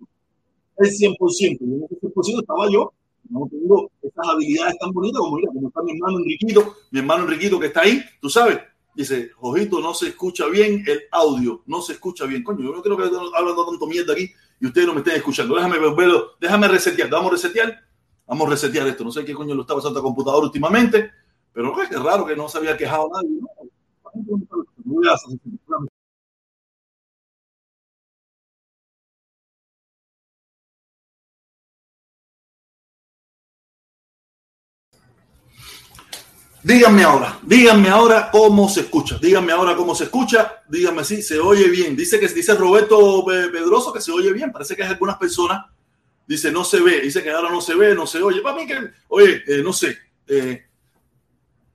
el 0.78 0.90
100%, 0.90 1.58
y 1.60 1.64
en 1.64 1.84
ese 1.84 1.96
100% 2.02 2.40
estaba 2.42 2.72
yo, 2.72 2.92
no 3.30 3.48
tengo 3.50 3.92
estas 4.02 4.28
habilidades 4.28 4.78
tan 4.80 4.92
bonitas 4.92 5.20
como, 5.20 5.38
mira, 5.38 5.52
como 5.54 5.68
está 5.68 5.82
mi 5.84 5.92
hermano 5.94 6.20
Enriquito, 6.20 6.75
mi 6.92 7.00
hermano 7.00 7.24
Enriquito 7.24 7.60
que 7.60 7.68
está 7.68 7.82
ahí, 7.82 8.02
tú 8.22 8.30
sabes, 8.30 8.60
dice, 8.96 9.32
Jojito, 9.36 9.80
no 9.80 9.94
se 9.94 10.10
escucha 10.10 10.48
bien 10.48 10.84
el 10.88 11.04
audio, 11.12 11.62
no 11.66 11.82
se 11.82 11.94
escucha 11.94 12.25
bien. 12.25 12.44
Coño, 12.44 12.64
yo 12.64 12.72
no 12.72 12.82
creo 12.82 12.98
que 12.98 13.04
hablando 13.04 13.66
tanto 13.66 13.88
mierda 13.88 14.14
aquí 14.14 14.30
y 14.60 14.66
ustedes 14.68 14.88
no 14.88 14.94
me 14.94 15.00
estén 15.00 15.16
escuchando. 15.16 15.56
Déjame 15.56 15.78
verlo, 15.78 16.32
déjame 16.40 16.68
resetear, 16.68 17.10
vamos 17.10 17.30
a 17.30 17.34
resetear, 17.34 17.80
vamos 18.25 18.48
a 18.48 18.52
resetear 18.52 18.88
esto. 18.88 19.04
No 19.04 19.12
sé 19.12 19.25
qué 19.25 19.34
coño 19.34 19.54
lo 19.54 19.62
está 19.62 19.75
pasando 19.75 20.00
a 20.00 20.04
computador 20.04 20.44
últimamente, 20.44 21.12
pero 21.55 21.74
es 21.81 22.03
raro 22.03 22.25
que 22.25 22.35
no 22.35 22.50
se 22.50 22.57
había 22.57 22.75
quejado 22.75 23.09
nadie. 23.13 23.39
¿no? 23.39 23.47
Díganme 36.62 37.03
ahora, 37.03 37.39
díganme 37.43 37.89
ahora 37.89 38.29
cómo 38.31 38.67
se 38.67 38.81
escucha, 38.81 39.17
díganme 39.21 39.53
ahora 39.53 39.75
cómo 39.75 39.95
se 39.95 40.05
escucha, 40.05 40.63
díganme 40.67 41.05
si 41.05 41.21
se 41.21 41.39
oye 41.39 41.69
bien. 41.69 41.95
Dice 41.95 42.19
que 42.19 42.27
dice 42.27 42.55
Roberto 42.55 43.24
Pedroso 43.24 43.93
que 43.93 44.01
se 44.01 44.12
oye 44.12 44.33
bien, 44.33 44.51
parece 44.51 44.75
que 44.75 44.83
hay 44.83 44.89
algunas 44.89 45.17
personas, 45.17 45.63
dice 46.27 46.51
no 46.51 46.65
se 46.65 46.81
ve, 46.81 47.01
dice 47.01 47.24
que 47.24 47.29
ahora 47.29 47.50
no 47.50 47.62
se 47.62 47.75
ve, 47.75 47.95
no 47.95 48.05
se 48.05 48.21
oye. 48.21 48.41
Para 48.41 48.57
mí 48.57 48.65
que, 48.65 48.77
oye, 49.09 49.43
eh, 49.47 49.62
no 49.63 49.71
sé, 49.71 49.95
eh, 50.27 50.65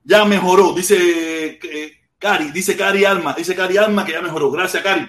ya 0.03 0.25
mejoró, 0.25 0.73
dice 0.73 1.59
eh, 1.63 1.93
Cari, 2.17 2.51
dice 2.51 2.75
Cari 2.75 3.05
Alma, 3.05 3.33
dice 3.33 3.55
Cari 3.55 3.77
Alma 3.77 4.05
que 4.05 4.13
ya 4.13 4.21
mejoró. 4.21 4.51
Gracias, 4.51 4.83
Cari. 4.83 5.07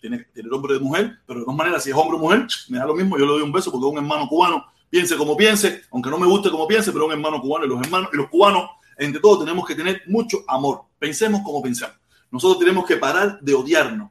Tiene, 0.00 0.26
tiene 0.34 0.48
nombre 0.48 0.74
de 0.74 0.80
mujer, 0.80 1.18
pero 1.26 1.40
de 1.40 1.44
todas 1.44 1.56
maneras, 1.56 1.84
si 1.84 1.90
es 1.90 1.96
hombre 1.96 2.16
o 2.16 2.20
mujer, 2.20 2.46
me 2.68 2.78
da 2.78 2.86
lo 2.86 2.94
mismo, 2.94 3.16
yo 3.16 3.24
le 3.24 3.32
doy 3.32 3.42
un 3.42 3.52
beso 3.52 3.70
porque 3.70 3.86
es 3.86 3.92
un 3.92 3.98
hermano 3.98 4.28
cubano, 4.28 4.64
piense 4.90 5.16
como 5.16 5.36
piense, 5.36 5.82
aunque 5.92 6.10
no 6.10 6.18
me 6.18 6.26
guste 6.26 6.50
como 6.50 6.66
piense, 6.66 6.90
pero 6.92 7.06
un 7.06 7.12
hermano 7.12 7.40
cubano 7.40 7.66
y 7.66 7.68
los 7.68 7.80
hermanos 7.80 8.10
y 8.12 8.16
los 8.16 8.28
cubanos, 8.28 8.68
entre 8.98 9.20
todo, 9.20 9.40
tenemos 9.44 9.66
que 9.66 9.74
tener 9.74 10.02
mucho 10.06 10.38
amor. 10.48 10.82
Pensemos 10.98 11.42
como 11.42 11.62
pensamos. 11.62 11.96
Nosotros 12.30 12.58
tenemos 12.58 12.84
que 12.86 12.96
parar 12.96 13.40
de 13.40 13.54
odiarnos. 13.54 14.10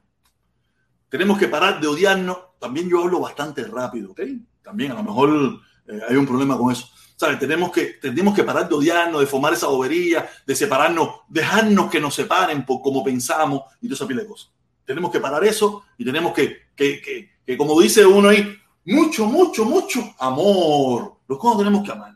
Tenemos 1.10 1.38
que 1.38 1.48
parar 1.48 1.80
de 1.80 1.88
odiarnos. 1.88 2.38
También 2.60 2.90
yo 2.90 3.02
hablo 3.04 3.20
bastante 3.20 3.64
rápido, 3.66 4.12
¿ok? 4.12 4.22
También 4.62 4.92
a 4.92 4.96
lo 4.96 5.04
mejor 5.04 5.60
eh, 5.88 6.00
hay 6.10 6.16
un 6.16 6.26
problema 6.26 6.58
con 6.58 6.72
eso. 6.72 6.88
¿Sabes? 7.22 7.38
Tenemos 7.38 7.72
que, 7.72 8.00
tenemos 8.02 8.34
que 8.34 8.44
parar 8.44 8.68
de 8.68 8.74
odiarnos, 8.74 9.22
de 9.22 9.28
formar 9.28 9.54
esa 9.54 9.68
bobería, 9.68 10.28
de 10.44 10.56
separarnos, 10.56 11.18
dejarnos 11.30 11.92
que 11.92 12.00
nos 12.00 12.16
separen 12.16 12.66
por 12.66 12.82
cómo 12.82 13.04
pensamos 13.04 13.62
y 13.80 13.86
toda 13.86 13.94
esa 13.94 14.08
pila 14.08 14.24
de 14.24 14.28
cosas. 14.28 14.50
Tenemos 14.84 15.12
que 15.12 15.20
parar 15.20 15.44
eso 15.44 15.84
y 16.00 16.04
tenemos 16.04 16.34
que, 16.34 16.64
que, 16.76 17.00
que, 17.00 17.30
que 17.46 17.58
como 17.58 17.80
dice 17.80 18.04
uno 18.08 18.30
ahí, 18.30 18.58
mucho, 18.86 19.28
mucho, 19.28 19.66
mucho 19.66 20.04
amor. 20.18 21.18
Los 21.28 21.38
cubanos 21.38 21.60
tenemos 21.60 21.84
que 21.84 21.92
amar. 21.92 22.16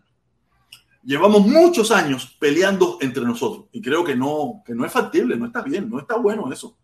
Llevamos 1.04 1.46
muchos 1.46 1.92
años 1.92 2.36
peleando 2.40 2.98
entre 3.00 3.24
nosotros 3.24 3.66
y 3.74 3.84
creo 3.84 4.04
que 4.04 4.16
no, 4.16 4.64
que 4.66 4.74
no 4.74 4.88
es 4.88 4.92
factible, 4.92 5.38
no 5.38 5.46
está 5.46 5.62
bien, 5.62 5.88
no 5.88 6.00
está 6.00 6.16
bueno 6.16 6.52
eso. 6.52 6.76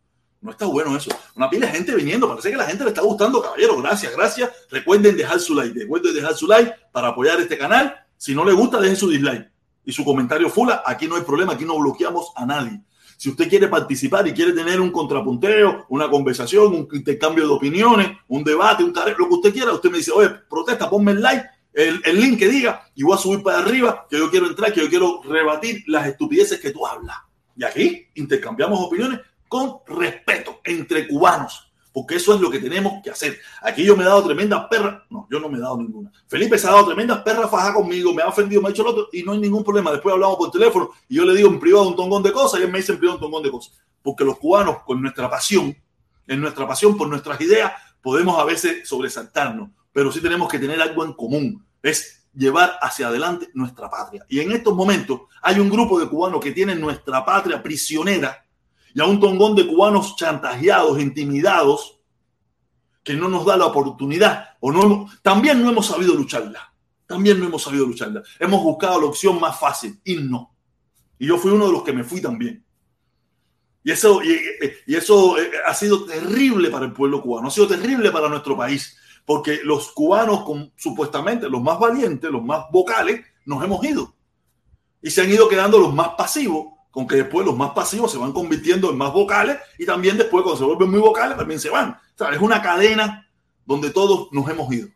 No 0.42 0.51
está 0.51 0.68
bueno 0.68 0.96
eso. 0.96 1.10
Una 1.36 1.50
pila 1.50 1.68
de 1.68 1.74
gente 1.74 1.96
viniendo. 1.96 2.28
Parece 2.28 2.50
que 2.50 2.58
la 2.58 2.66
gente 2.66 2.84
le 2.84 2.90
está 2.90 3.01
gustando, 3.01 3.42
caballero. 3.42 3.80
Gracias, 3.80 4.16
gracias. 4.16 4.50
Recuerden 4.72 5.16
dejar 5.16 5.40
su 5.40 5.54
like. 5.54 5.80
Recuerden 5.80 6.16
dejar 6.16 6.34
su 6.36 6.48
like 6.48 6.74
para 6.92 7.10
apoyar 7.10 7.40
este 7.40 7.60
canal. 7.60 7.96
Si 8.22 8.36
no 8.36 8.46
le 8.46 8.54
gusta, 8.54 8.80
deje 8.80 8.96
su 8.96 9.10
dislike. 9.10 9.50
Y 9.84 9.92
su 9.92 10.06
comentario 10.06 10.48
fula. 10.48 10.84
Aquí 10.86 11.08
no 11.08 11.16
hay 11.16 11.24
problema. 11.24 11.54
Aquí 11.54 11.66
no 11.66 11.80
bloqueamos 11.80 12.32
a 12.36 12.46
nadie. 12.46 12.80
Si 13.18 13.30
usted 13.30 13.50
quiere 13.50 13.68
participar 13.68 14.28
y 14.28 14.32
quiere 14.32 14.54
tener 14.54 14.80
un 14.80 14.92
contrapunteo, 14.92 15.88
una 15.90 16.08
conversación, 16.08 16.68
un 16.68 16.88
intercambio 16.94 17.48
de 17.48 17.54
opiniones, 17.54 18.12
un 18.28 18.44
debate, 18.44 18.84
un 18.84 18.94
lo 18.94 19.28
que 19.28 19.34
usted 19.34 19.51
quiera, 19.51 19.74
usted 19.74 19.90
me 19.90 19.98
dice, 19.98 20.12
oye, 20.12 20.30
protesta, 20.48 20.88
ponme 20.88 21.13
el 21.13 21.22
like, 21.22 21.46
el, 21.74 22.00
el 22.06 22.22
link 22.22 22.38
que 22.38 22.48
diga, 22.48 22.84
y 22.94 23.01
voy 23.01 23.16
a 23.16 23.18
subir 23.18 23.42
para 23.42 23.58
arriba, 23.58 24.06
que 24.08 24.20
yo 24.20 24.30
quiero 24.30 24.46
entrar, 24.46 24.72
que 24.72 24.82
yo 24.82 24.90
quiero 24.90 25.24
rebatir 25.24 25.84
las 25.88 26.06
estupideces 26.06 26.60
que 26.60 26.70
tú 26.70 26.86
hablas. 26.86 27.18
Y 27.56 27.63
aquí 27.63 28.08
intercambiamos 28.13 28.80
opiniones 28.80 29.20
con 29.48 29.78
respeto 29.88 30.62
entre 30.63 31.08
cubanos, 31.08 31.71
porque 31.94 32.16
eso 32.16 32.34
es 32.34 32.42
lo 32.42 32.50
que 32.50 32.60
tenemos 32.60 33.02
que 33.04 33.10
hacer. 33.10 33.40
Aquí 33.62 33.84
yo 33.84 33.96
me 33.98 34.04
he 34.04 34.06
dado 34.06 34.24
tremendas 34.24 34.68
perras, 34.70 35.02
no, 35.10 35.28
yo 35.30 35.40
no 35.40 35.50
me 35.50 35.58
he 35.58 35.62
dado 35.62 35.78
ninguna. 35.78 36.12
Felipe 36.28 36.58
se 36.58 36.68
ha 36.68 36.72
dado 36.72 36.86
tremendas 36.86 37.20
perras 37.20 37.50
faja 37.50 37.74
conmigo, 37.74 38.14
me 38.14 38.22
ha 38.22 38.28
ofendido, 38.28 38.62
me 38.62 38.70
ha 38.70 38.72
hecho 38.72 38.84
lo 38.84 38.92
otro 38.92 39.10
y 39.12 39.24
no 39.24 39.34
hay 39.34 39.40
ningún 39.40 39.64
problema. 39.64 39.92
Después 39.92 40.14
hablamos 40.14 40.38
por 40.38 40.52
teléfono 40.52 40.92
y 41.10 41.16
yo 41.16 41.26
le 41.26 41.36
digo 41.36 41.50
en 41.50 41.60
privado 41.60 41.88
un 41.88 41.96
tongón 41.96 42.24
de 42.24 42.32
cosas 42.32 42.60
y 42.60 42.64
él 42.64 42.72
me 42.72 42.80
dice 42.80 42.94
en 42.94 43.00
privado 43.00 43.18
un 43.18 43.22
tongón 43.22 43.44
de 43.44 43.52
cosas. 43.52 43.78
Porque 44.02 44.24
los 44.24 44.38
cubanos, 44.38 44.84
con 44.84 45.02
nuestra 45.02 45.30
pasión, 45.30 45.76
en 46.28 46.42
nuestra 46.42 46.68
pasión 46.68 46.98
por 46.98 47.08
nuestras 47.08 47.40
ideas, 47.42 47.74
podemos 48.02 48.40
a 48.40 48.46
veces 48.46 48.88
sobresaltarnos, 48.88 49.70
pero 49.92 50.12
sí 50.12 50.22
tenemos 50.22 50.50
que 50.50 50.60
tener 50.60 50.82
algo 50.82 51.04
en 51.04 51.14
común. 51.14 51.66
Es 51.84 52.24
llevar 52.34 52.78
hacia 52.82 53.08
adelante 53.08 53.50
nuestra 53.54 53.90
patria. 53.90 54.26
Y 54.30 54.40
en 54.40 54.52
estos 54.52 54.74
momentos 54.74 55.22
hay 55.42 55.60
un 55.60 55.70
grupo 55.70 56.00
de 56.00 56.08
cubanos 56.08 56.42
que 56.42 56.52
tienen 56.52 56.80
nuestra 56.80 57.26
patria 57.26 57.62
prisionera 57.62 58.46
y 58.94 59.02
a 59.02 59.06
un 59.06 59.20
tongón 59.20 59.56
de 59.56 59.68
cubanos 59.68 60.16
chantajeados, 60.16 61.00
intimidados, 61.00 62.00
que 63.04 63.14
no 63.14 63.30
nos 63.30 63.46
da 63.46 63.58
la 63.58 63.66
oportunidad 63.66 64.58
o 64.60 64.72
no 64.72 65.10
también 65.22 65.62
no 65.62 65.70
hemos 65.70 65.88
sabido 65.88 66.14
lucharla. 66.14 66.74
También 67.08 67.40
no 67.40 67.46
hemos 67.46 67.64
sabido 67.64 67.86
lucharla. 67.86 68.24
Hemos 68.40 68.64
buscado 68.64 69.01
la 69.01 69.08
opción 69.08 69.40
más 69.40 69.60
fácil 69.60 70.00
no. 70.30 70.56
Y 71.18 71.27
yo 71.27 71.38
fui 71.38 71.51
uno 71.51 71.68
de 71.68 71.72
los 71.74 71.84
que 71.84 71.94
me 71.94 72.04
fui 72.04 72.22
también. 72.22 72.64
Y 73.84 73.92
eso, 73.92 74.22
y, 74.24 74.96
eso 74.96 75.38
eh, 75.40 75.51
ha 75.66 75.74
sido 75.74 76.06
terrible 76.06 76.70
para 76.70 76.86
el 76.86 76.94
pueblo 76.94 77.22
cubano, 77.22 77.48
ha 77.48 77.51
sido 77.51 77.68
terrible 77.68 78.12
para 78.12 78.30
nuestro 78.30 78.56
país, 78.56 78.96
porque 79.25 79.62
los 79.64 79.92
cubanos, 79.92 80.44
supuestamente 80.75 81.50
los 81.50 81.62
más 81.62 81.80
valientes, 81.80 82.30
los 82.30 82.44
más 82.44 82.66
vocales, 82.72 83.25
nos 83.46 83.64
hemos 83.64 83.84
ido. 83.84 84.14
Y 85.01 85.10
se 85.10 85.22
han 85.22 85.32
ido 85.32 85.50
quedando 85.50 85.80
los 85.80 85.94
más 85.94 86.10
pasivos, 86.10 86.74
con 86.92 87.08
que 87.08 87.16
después 87.16 87.46
los 87.46 87.56
más 87.56 87.72
pasivos 87.72 88.12
se 88.12 88.18
van 88.18 88.34
convirtiendo 88.34 88.90
en 88.90 88.98
más 88.98 89.14
vocales 89.14 89.58
y 89.80 89.86
también 89.86 90.18
después 90.18 90.44
cuando 90.44 90.60
se 90.60 90.66
vuelven 90.66 90.92
muy 90.92 91.00
vocales 91.00 91.38
también 91.38 91.60
se 91.60 91.70
van. 91.70 91.92
O 91.92 92.18
sea, 92.18 92.30
es 92.30 92.42
una 92.42 92.62
cadena 92.62 93.27
donde 93.66 93.90
todos 93.90 94.27
nos 94.32 94.48
hemos 94.50 94.72
ido. 94.74 94.90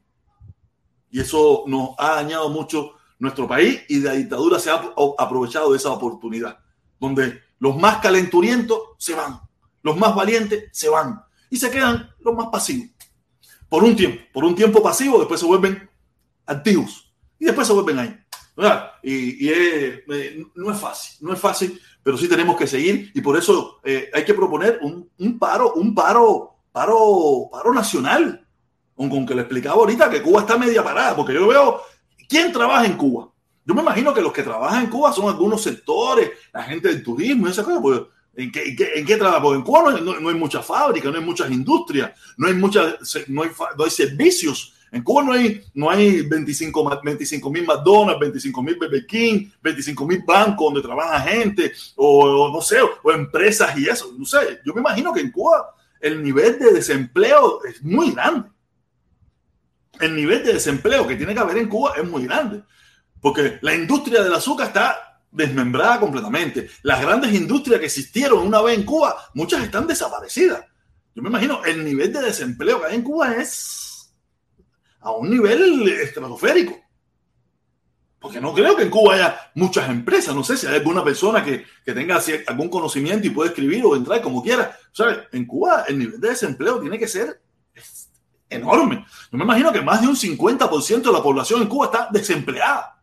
Y 1.09 1.21
eso 1.21 1.63
nos 1.67 1.91
ha 1.97 2.15
dañado 2.15 2.49
mucho 2.49 2.95
nuestro 3.19 3.47
país 3.47 3.81
y 3.87 3.99
la 3.99 4.11
dictadura 4.13 4.59
se 4.59 4.69
ha 4.69 4.93
aprovechado 5.17 5.71
de 5.71 5.77
esa 5.77 5.91
oportunidad, 5.91 6.59
donde 6.99 7.41
los 7.59 7.77
más 7.77 7.97
calenturientos 7.97 8.79
se 8.97 9.15
van, 9.15 9.39
los 9.81 9.95
más 9.95 10.13
valientes 10.13 10.65
se 10.73 10.89
van 10.89 11.23
y 11.49 11.57
se 11.57 11.71
quedan 11.71 12.09
los 12.19 12.35
más 12.35 12.47
pasivos. 12.47 12.89
Por 13.69 13.83
un 13.83 13.95
tiempo, 13.95 14.21
por 14.33 14.43
un 14.43 14.55
tiempo 14.55 14.83
pasivo, 14.83 15.19
después 15.19 15.39
se 15.39 15.45
vuelven 15.45 15.89
activos 16.45 17.13
y 17.39 17.45
después 17.45 17.67
se 17.67 17.73
vuelven 17.73 17.99
ahí. 17.99 18.19
Y, 19.03 19.45
y 19.45 19.49
es, 19.49 20.03
eh, 20.07 20.45
no 20.55 20.71
es 20.71 20.79
fácil, 20.79 21.17
no 21.21 21.33
es 21.33 21.39
fácil, 21.39 21.79
pero 22.01 22.17
sí 22.17 22.27
tenemos 22.27 22.55
que 22.55 22.67
seguir 22.67 23.11
y 23.13 23.21
por 23.21 23.37
eso 23.37 23.81
eh, 23.83 24.09
hay 24.13 24.23
que 24.23 24.33
proponer 24.33 24.79
un, 24.81 25.09
un, 25.17 25.37
paro, 25.37 25.73
un 25.73 25.93
paro, 25.93 26.55
paro, 26.71 27.49
paro 27.51 27.73
nacional, 27.73 28.47
con, 28.95 29.09
con 29.09 29.25
que 29.25 29.35
le 29.35 29.41
explicaba 29.41 29.75
ahorita 29.75 30.09
que 30.09 30.21
Cuba 30.21 30.41
está 30.41 30.57
media 30.57 30.83
parada, 30.83 31.15
porque 31.15 31.33
yo 31.33 31.47
veo, 31.47 31.81
¿quién 32.29 32.51
trabaja 32.53 32.85
en 32.85 32.95
Cuba? 32.95 33.29
Yo 33.65 33.73
me 33.73 33.81
imagino 33.81 34.13
que 34.13 34.21
los 34.21 34.31
que 34.31 34.43
trabajan 34.43 34.85
en 34.85 34.89
Cuba 34.89 35.11
son 35.11 35.27
algunos 35.27 35.61
sectores, 35.61 36.31
la 36.53 36.63
gente 36.63 36.87
del 36.87 37.03
turismo 37.03 37.47
esas 37.47 37.65
cosas, 37.65 37.81
pues, 37.81 38.01
¿En 38.37 38.51
qué, 38.51 38.63
en, 38.63 38.75
qué, 38.75 38.91
¿En 38.95 39.05
qué, 39.05 39.15
trabajo? 39.15 39.43
Porque 39.43 39.57
en 39.59 39.63
Cuba 39.63 39.81
no, 39.83 39.97
no, 39.99 40.19
no 40.19 40.29
hay 40.29 40.35
muchas 40.35 40.65
fábricas, 40.65 41.09
no 41.09 41.17
hay 41.17 41.23
muchas 41.23 41.49
industrias, 41.49 42.11
no 42.35 42.47
hay, 42.47 42.53
muchas, 42.53 42.95
no 43.29 43.43
hay, 43.43 43.49
no 43.77 43.83
hay 43.85 43.89
servicios 43.89 44.73
en 44.95 45.03
Cuba 45.03 45.23
no 45.23 45.33
hay, 45.33 45.61
no 45.73 45.89
hay 45.89 46.21
25 46.21 47.51
mil 47.51 47.65
McDonald's, 47.67 48.17
25 48.17 48.63
mil 48.63 48.77
Burger 48.77 49.05
King, 49.05 49.49
25 49.61 50.07
mil 50.07 50.23
bancos 50.25 50.67
donde 50.67 50.81
trabaja 50.81 51.19
gente, 51.19 51.73
o, 51.97 52.23
o, 52.23 52.53
no 52.53 52.61
sé, 52.61 52.77
o 52.81 53.11
empresas 53.11 53.77
y 53.77 53.89
eso. 53.89 54.13
No 54.17 54.23
sé, 54.23 54.61
yo 54.65 54.73
me 54.73 54.79
imagino 54.79 55.11
que 55.11 55.19
en 55.19 55.31
Cuba 55.31 55.75
el 55.99 56.23
nivel 56.23 56.57
de 56.59 56.71
desempleo 56.71 57.61
es 57.65 57.83
muy 57.83 58.11
grande. 58.11 58.47
El 59.99 60.15
nivel 60.15 60.45
de 60.45 60.53
desempleo 60.53 61.05
que 61.05 61.17
tiene 61.17 61.33
que 61.33 61.41
haber 61.41 61.57
en 61.57 61.67
Cuba 61.67 61.95
es 61.97 62.09
muy 62.09 62.23
grande. 62.23 62.63
Porque 63.19 63.59
la 63.59 63.75
industria 63.75 64.23
del 64.23 64.33
azúcar 64.33 64.67
está 64.67 65.19
desmembrada 65.29 65.99
completamente. 65.99 66.69
Las 66.83 67.01
grandes 67.01 67.33
industrias 67.33 67.81
que 67.81 67.87
existieron 67.87 68.47
una 68.47 68.61
vez 68.61 68.77
en 68.77 68.85
Cuba, 68.85 69.13
muchas 69.33 69.61
están 69.61 69.87
desaparecidas. 69.87 70.63
Yo 71.13 71.21
me 71.21 71.27
imagino 71.27 71.65
el 71.65 71.83
nivel 71.83 72.13
de 72.13 72.21
desempleo 72.21 72.79
que 72.79 72.87
hay 72.87 72.95
en 72.95 73.01
Cuba 73.01 73.33
es 73.33 73.84
a 75.05 75.11
un 75.11 75.29
nivel 75.29 75.87
estratosférico. 75.87 76.75
Porque 78.19 78.41
no 78.41 78.55
creo 78.55 78.75
que 78.75 78.81
en 78.81 78.89
Cuba 78.89 79.13
haya 79.13 79.51
muchas 79.53 79.87
empresas. 79.87 80.33
No 80.33 80.43
sé 80.43 80.57
si 80.57 80.65
hay 80.65 80.77
alguna 80.77 81.03
persona 81.03 81.45
que, 81.45 81.63
que 81.85 81.93
tenga 81.93 82.19
algún 82.47 82.69
conocimiento 82.69 83.27
y 83.27 83.29
puede 83.29 83.49
escribir 83.49 83.85
o 83.85 83.95
entrar 83.95 84.19
como 84.21 84.41
quiera. 84.41 84.75
¿Sabes? 84.91 85.19
En 85.31 85.45
Cuba 85.45 85.85
el 85.87 85.99
nivel 85.99 86.19
de 86.19 86.29
desempleo 86.29 86.79
tiene 86.79 86.97
que 86.97 87.07
ser 87.07 87.39
enorme. 88.49 89.05
Yo 89.31 89.37
me 89.37 89.43
imagino 89.43 89.71
que 89.71 89.81
más 89.81 90.01
de 90.01 90.07
un 90.07 90.15
50% 90.15 91.01
de 91.03 91.11
la 91.11 91.21
población 91.21 91.61
en 91.61 91.67
Cuba 91.67 91.85
está 91.85 92.09
desempleada. 92.11 92.99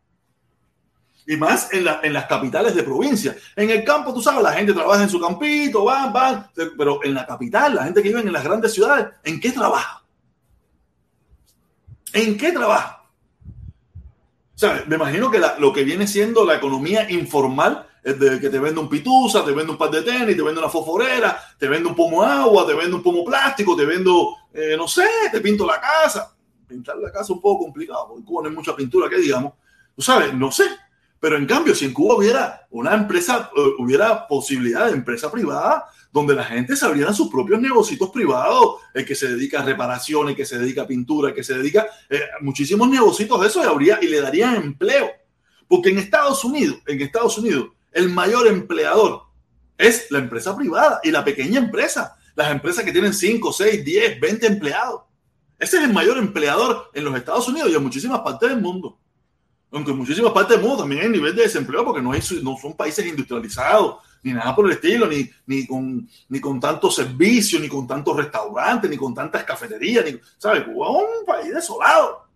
Y 1.24 1.36
más 1.36 1.72
en, 1.72 1.84
la, 1.84 2.00
en, 2.02 2.14
las 2.14 2.26
capitales 2.26 2.74
de 2.74 2.82
provincia. 2.82 3.36
En 3.54 3.70
el 3.70 3.84
campo, 3.84 4.12
tú 4.12 4.20
sabes, 4.20 4.42
la 4.42 4.54
gente 4.54 4.72
trabaja 4.72 5.04
en 5.04 5.08
su 5.08 5.20
campito, 5.20 5.84
van, 5.84 6.12
van. 6.12 6.50
Pero 6.76 6.98
en 7.04 7.14
la 7.14 7.24
capital, 7.24 7.76
la 7.76 7.84
gente 7.84 8.02
que 8.02 8.08
vive 8.08 8.22
en 8.22 8.32
las 8.32 8.42
grandes 8.42 8.72
ciudades, 8.72 9.06
¿en 9.22 9.38
qué 9.38 9.52
trabaja? 9.52 10.01
¿En 12.12 12.37
qué 12.37 12.53
trabaja? 12.53 13.03
O 14.62 14.66
me 14.87 14.96
imagino 14.96 15.31
que 15.31 15.40
lo 15.59 15.72
que 15.72 15.83
viene 15.83 16.07
siendo 16.07 16.44
la 16.44 16.57
economía 16.57 17.11
informal 17.11 17.87
es 18.03 18.18
de 18.18 18.40
que 18.40 18.48
te 18.48 18.59
vende 18.59 18.81
un 18.81 18.88
pituza, 18.88 19.44
te 19.44 19.53
vende 19.53 19.72
un 19.72 19.79
par 19.79 19.90
de 19.90 20.03
tenis, 20.03 20.37
te 20.37 20.42
vende 20.42 20.61
una 20.61 20.68
fosforera, 20.68 21.40
te 21.59 21.68
vende 21.68 21.88
un 21.88 21.94
pomo 21.94 22.22
agua, 22.22 22.66
te 22.66 22.75
vende 22.75 22.96
un 22.96 23.03
pomo 23.03 23.25
plástico, 23.25 23.77
te 23.77 23.85
vendo, 23.85 24.37
eh, 24.53 24.75
no 24.77 24.88
sé, 24.88 25.07
te 25.31 25.40
pinto 25.40 25.66
la 25.66 25.81
casa. 25.81 26.35
Pintar 26.66 26.96
la 26.96 27.11
casa 27.11 27.25
es 27.25 27.31
un 27.31 27.40
poco 27.40 27.64
complicado, 27.64 28.09
porque 28.09 28.20
en 28.20 28.27
Cuba 28.27 28.42
no 28.42 28.48
hay 28.48 28.55
mucha 28.55 28.75
pintura 28.75 29.09
que 29.09 29.18
digamos. 29.18 29.53
Tú 29.94 30.03
sabes, 30.03 30.35
no 30.35 30.51
sé. 30.51 30.64
Pero 31.20 31.37
en 31.37 31.46
cambio, 31.46 31.75
si 31.75 31.85
en 31.85 31.92
Cuba 31.92 32.16
hubiera 32.16 32.66
una 32.70 32.94
empresa, 32.94 33.51
uh, 33.57 33.83
hubiera 33.83 34.27
posibilidad 34.27 34.87
de 34.87 34.92
empresa 34.92 35.31
privada, 35.31 35.87
donde 36.12 36.35
la 36.35 36.44
gente 36.44 36.77
se 36.77 36.85
abrieran 36.85 37.14
sus 37.14 37.31
propios 37.31 37.61
negocios 37.61 38.11
privados, 38.11 38.77
el 38.92 39.05
que 39.05 39.14
se 39.14 39.29
dedica 39.29 39.61
a 39.61 39.64
reparaciones, 39.64 40.33
el 40.33 40.37
que 40.37 40.44
se 40.44 40.59
dedica 40.59 40.83
a 40.83 40.87
pintura, 40.87 41.31
el 41.31 41.35
que 41.35 41.42
se 41.42 41.55
dedica 41.55 41.87
eh, 42.11 42.20
a 42.38 42.44
muchísimos 42.44 42.88
negocios 42.88 43.40
de 43.40 43.46
eso 43.46 43.62
y, 43.62 43.66
habría, 43.66 43.98
y 44.03 44.09
le 44.09 44.20
darían 44.20 44.57
empleo. 44.57 45.11
Porque 45.66 45.88
en 45.88 45.98
Estados 45.98 46.44
Unidos, 46.44 46.81
en 46.87 47.01
Estados 47.01 47.38
Unidos, 47.38 47.70
el 47.92 48.11
mayor 48.11 48.46
empleador 48.46 49.22
es 49.79 50.11
la 50.11 50.18
empresa 50.18 50.55
privada 50.55 51.01
y 51.03 51.11
la 51.11 51.25
pequeña 51.25 51.59
empresa, 51.59 52.14
las 52.35 52.51
empresas 52.51 52.85
que 52.85 52.92
tienen 52.92 53.14
5, 53.14 53.51
6, 53.51 53.83
10, 53.83 54.20
20 54.20 54.46
empleados. 54.46 55.03
Ese 55.59 55.79
es 55.79 55.85
el 55.85 55.92
mayor 55.94 56.18
empleador 56.18 56.90
en 56.92 57.05
los 57.05 57.16
Estados 57.16 57.48
Unidos 57.48 57.70
y 57.70 57.75
en 57.75 57.83
muchísimas 57.83 58.20
partes 58.20 58.51
del 58.51 58.61
mundo. 58.61 58.98
Aunque 59.70 59.92
en 59.92 59.96
muchísimas 59.96 60.33
partes 60.33 60.57
del 60.57 60.66
mundo 60.66 60.83
también 60.83 61.03
hay 61.03 61.09
nivel 61.09 61.35
de 61.35 61.44
desempleo 61.44 61.85
porque 61.87 62.03
no 62.03 62.12
son 62.59 62.77
países 62.77 63.07
industrializados, 63.07 63.96
ni 64.22 64.32
nada 64.32 64.54
por 64.54 64.66
el 64.66 64.72
estilo, 64.72 65.06
ni, 65.06 65.28
ni, 65.46 65.66
con, 65.66 66.08
ni 66.28 66.40
con 66.40 66.61
tantos 66.61 66.94
servicios, 66.94 67.61
ni 67.61 67.68
con 67.68 67.87
tantos 67.87 68.16
restaurantes, 68.16 68.88
ni 68.88 68.96
con 68.96 69.14
tantas 69.14 69.44
cafeterías, 69.44 70.04
ni, 70.04 70.18
¿sabes? 70.38 70.64
Cuba 70.64 70.88
es 70.88 71.20
un 71.20 71.26
país 71.26 71.54
desolado. 71.54 72.26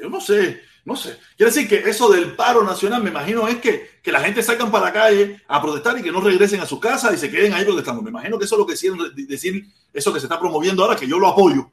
Yo 0.00 0.08
no 0.08 0.20
sé, 0.20 0.60
no 0.84 0.96
sé. 0.96 1.18
Quiere 1.36 1.52
decir 1.52 1.68
que 1.68 1.88
eso 1.88 2.10
del 2.10 2.36
paro 2.36 2.62
nacional, 2.62 3.02
me 3.02 3.10
imagino, 3.10 3.48
es 3.48 3.56
que, 3.56 4.00
que 4.02 4.12
la 4.12 4.20
gente 4.20 4.42
salgan 4.42 4.70
para 4.70 4.86
la 4.86 4.92
calle 4.92 5.42
a 5.48 5.60
protestar 5.62 5.98
y 5.98 6.02
que 6.02 6.12
no 6.12 6.20
regresen 6.20 6.60
a 6.60 6.66
su 6.66 6.78
casa 6.78 7.12
y 7.12 7.16
se 7.16 7.30
queden 7.30 7.54
ahí 7.54 7.64
protestando. 7.64 8.02
Me 8.02 8.10
imagino 8.10 8.38
que 8.38 8.44
eso 8.44 8.56
es 8.56 8.58
lo 8.58 8.66
que 8.66 8.74
quieren 8.74 8.98
decir, 9.26 9.66
eso 9.92 10.12
que 10.12 10.20
se 10.20 10.26
está 10.26 10.38
promoviendo 10.38 10.82
ahora, 10.82 10.96
que 10.96 11.08
yo 11.08 11.18
lo 11.18 11.28
apoyo. 11.28 11.70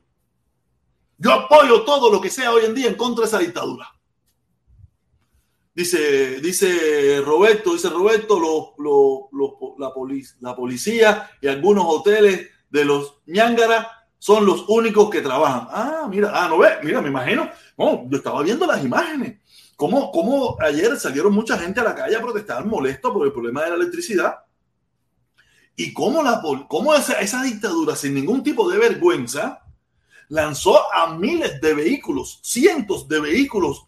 Yo 1.18 1.34
apoyo 1.34 1.84
todo 1.84 2.12
lo 2.12 2.22
que 2.22 2.30
sea 2.30 2.52
hoy 2.52 2.66
en 2.66 2.74
día 2.74 2.88
en 2.88 2.96
contra 2.96 3.24
de 3.24 3.28
esa 3.28 3.40
dictadura. 3.40 3.94
Dice, 5.74 6.42
dice 6.42 7.22
Roberto, 7.22 7.74
dice 7.74 7.90
Roberto, 7.90 8.76
la, 9.80 9.92
la 10.40 10.56
policía 10.56 11.32
y 11.42 11.48
algunos 11.48 11.86
hoteles 11.88 12.50
de 12.70 12.86
los 12.86 13.22
ñángaras 13.26 13.88
son 14.18 14.46
los 14.46 14.66
únicos 14.68 15.10
que 15.10 15.22
trabajan. 15.22 15.68
Ah, 15.72 16.08
mira, 16.10 16.32
ah, 16.34 16.48
no 16.48 16.60
ve, 16.60 16.70
mira, 16.84 17.02
me 17.02 17.10
imagino. 17.10 17.50
No, 17.78 18.08
yo 18.10 18.18
estaba 18.18 18.44
viendo 18.44 18.68
las 18.68 18.84
imágenes. 18.84 19.40
Cómo, 19.76 20.12
cómo 20.12 20.58
ayer 20.62 20.96
salieron 21.00 21.34
mucha 21.34 21.58
gente 21.58 21.80
a 21.80 21.84
la 21.84 21.96
calle 21.96 22.16
a 22.16 22.22
protestar 22.22 22.64
molesto 22.66 23.12
por 23.12 23.26
el 23.26 23.34
problema 23.34 23.64
de 23.64 23.70
la 23.70 23.76
electricidad. 23.78 24.36
Y 25.76 25.92
cómo, 25.94 26.22
la, 26.22 26.40
cómo 26.68 26.94
esa, 26.94 27.14
esa 27.20 27.42
dictadura, 27.42 27.96
sin 27.96 28.14
ningún 28.14 28.44
tipo 28.44 28.70
de 28.70 28.78
vergüenza, 28.78 29.61
lanzó 30.32 30.80
a 30.94 31.14
miles 31.14 31.60
de 31.60 31.74
vehículos, 31.74 32.40
cientos 32.42 33.06
de 33.10 33.20
vehículos 33.20 33.86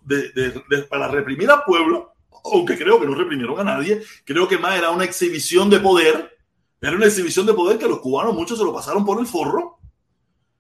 para 0.90 1.08
reprimir 1.08 1.50
al 1.50 1.64
pueblo, 1.64 2.16
aunque 2.44 2.78
creo 2.78 3.00
que 3.00 3.06
no 3.06 3.16
reprimieron 3.16 3.58
a 3.62 3.64
nadie, 3.64 4.02
creo 4.26 4.46
que 4.46 4.58
más 4.58 4.78
era 4.78 4.92
una 4.92 5.06
exhibición 5.06 5.70
de 5.70 5.80
poder, 5.80 6.38
era 6.82 6.98
una 6.98 7.06
exhibición 7.06 7.46
de 7.46 7.54
poder 7.54 7.78
que 7.78 7.88
los 7.88 8.00
cubanos 8.00 8.36
muchos 8.36 8.58
se 8.58 8.66
lo 8.66 8.74
pasaron 8.74 9.06
por 9.06 9.22
el 9.22 9.26
forro, 9.26 9.80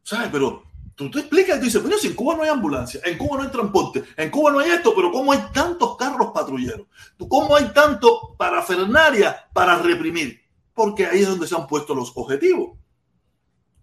¿sabes? 0.04 0.30
Pero 0.32 0.63
tú 0.96 1.12
te 1.12 1.19
explicas 1.19 1.60
tú 1.60 1.65
dices, 1.65 1.82
bueno, 1.82 1.98
si 1.98 2.08
en 2.08 2.13
Cuba 2.13 2.38
no 2.38 2.43
hay 2.43 2.50
ambulancia, 2.50 3.02
en 3.04 3.17
Cuba 3.17 3.39
no 3.39 3.43
hay 3.43 3.50
transporte, 3.50 4.06
en 4.15 4.32
Cuba 4.32 4.52
no 4.52 4.60
hay 4.60 4.72
esto, 4.72 4.96
pero 4.96 5.12
¿cómo 5.12 5.34
hay 5.34 5.39
tantos 5.54 5.98
carros 5.98 6.32
patrulleros? 6.34 6.88
¿Cómo 7.28 7.58
hay 7.58 7.65
tanto 7.74 8.36
parafernaria 8.38 9.50
para 9.52 9.78
reprimir? 9.80 10.39
Porque 10.74 11.06
ahí 11.08 11.24
es 11.24 11.28
donde 11.28 11.46
se 11.46 11.56
han 11.56 11.67
puesto 11.67 11.93
los 11.93 12.13
objetivos. 12.15 12.78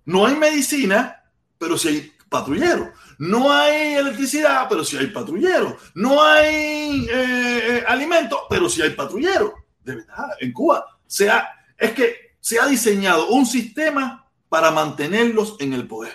No 0.07 0.25
hay 0.25 0.35
medicina, 0.35 1.20
pero 1.61 1.77
si 1.77 1.89
hay 1.89 2.13
patrulleros. 2.31 2.89
No 3.19 3.53
hay 3.53 3.97
electricidad, 3.97 4.67
pero 4.67 4.83
si 4.83 4.97
hay 4.97 5.09
patrullero. 5.09 5.77
No 5.95 6.23
hay 6.23 7.07
eh, 7.07 7.09
eh, 7.13 7.85
alimento, 7.87 8.47
pero 8.49 8.67
si 8.71 8.81
hay 8.81 8.91
patrullero. 8.91 9.53
De 9.85 9.97
verdad, 9.97 10.31
en 10.41 10.53
Cuba 10.55 10.87
se 11.07 11.31
es 11.77 11.93
que 11.93 12.37
se 12.41 12.59
ha 12.59 12.67
diseñado 12.67 13.29
un 13.29 13.45
sistema 13.45 14.27
para 14.49 14.71
mantenerlos 14.71 15.57
en 15.61 15.75
el 15.75 15.87
poder. 15.87 16.15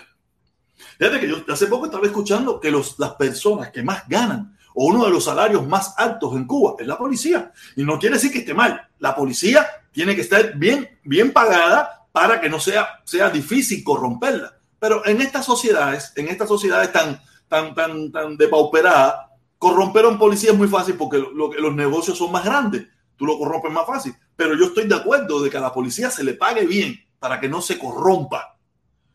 Fíjate 0.98 1.20
que 1.20 1.28
yo 1.28 1.44
hace 1.48 1.68
poco 1.68 1.86
estaba 1.86 2.06
escuchando 2.06 2.58
que 2.58 2.72
los, 2.72 2.98
las 2.98 3.14
personas 3.14 3.70
que 3.70 3.84
más 3.84 4.02
ganan 4.08 4.58
o 4.74 4.86
uno 4.86 5.04
de 5.04 5.10
los 5.10 5.24
salarios 5.24 5.64
más 5.64 5.94
altos 5.96 6.34
en 6.34 6.44
Cuba 6.44 6.74
es 6.78 6.88
la 6.88 6.98
policía. 6.98 7.52
Y 7.76 7.84
no 7.84 8.00
quiere 8.00 8.16
decir 8.16 8.32
que 8.32 8.38
esté 8.38 8.52
mal. 8.52 8.88
La 8.98 9.14
policía 9.14 9.64
tiene 9.92 10.16
que 10.16 10.22
estar 10.22 10.56
bien, 10.56 10.98
bien 11.04 11.32
pagada 11.32 12.08
para 12.10 12.40
que 12.40 12.48
no 12.48 12.58
sea, 12.58 13.00
sea 13.04 13.30
difícil 13.30 13.84
corromperla. 13.84 14.55
Pero 14.78 15.04
en 15.06 15.20
estas 15.20 15.44
sociedades, 15.44 16.12
en 16.16 16.28
estas 16.28 16.48
sociedades 16.48 16.92
tan, 16.92 17.20
tan, 17.48 17.74
tan, 17.74 18.12
tan 18.12 18.36
depauperadas, 18.36 19.14
corromper 19.58 20.04
a 20.04 20.08
un 20.08 20.18
policía 20.18 20.52
es 20.52 20.56
muy 20.56 20.68
fácil 20.68 20.96
porque 20.96 21.18
los 21.18 21.74
negocios 21.74 22.18
son 22.18 22.32
más 22.32 22.44
grandes. 22.44 22.86
Tú 23.16 23.24
lo 23.24 23.38
corrompes 23.38 23.72
más 23.72 23.86
fácil. 23.86 24.14
Pero 24.36 24.54
yo 24.54 24.66
estoy 24.66 24.86
de 24.86 24.94
acuerdo 24.94 25.42
de 25.42 25.48
que 25.48 25.56
a 25.56 25.60
la 25.60 25.72
policía 25.72 26.10
se 26.10 26.22
le 26.22 26.34
pague 26.34 26.66
bien 26.66 27.00
para 27.18 27.40
que 27.40 27.48
no 27.48 27.62
se 27.62 27.78
corrompa. 27.78 28.58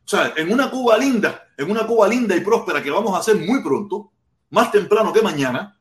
O 0.04 0.08
sea, 0.08 0.34
en 0.36 0.52
una 0.52 0.70
Cuba 0.70 0.98
linda, 0.98 1.48
en 1.58 1.70
una 1.70 1.86
Cuba 1.86 2.08
linda 2.08 2.36
y 2.36 2.42
próspera 2.42 2.82
que 2.82 2.90
vamos 2.90 3.16
a 3.16 3.20
hacer 3.20 3.36
muy 3.36 3.62
pronto, 3.62 4.12
más 4.50 4.72
temprano 4.72 5.14
que 5.14 5.22
mañana, 5.22 5.80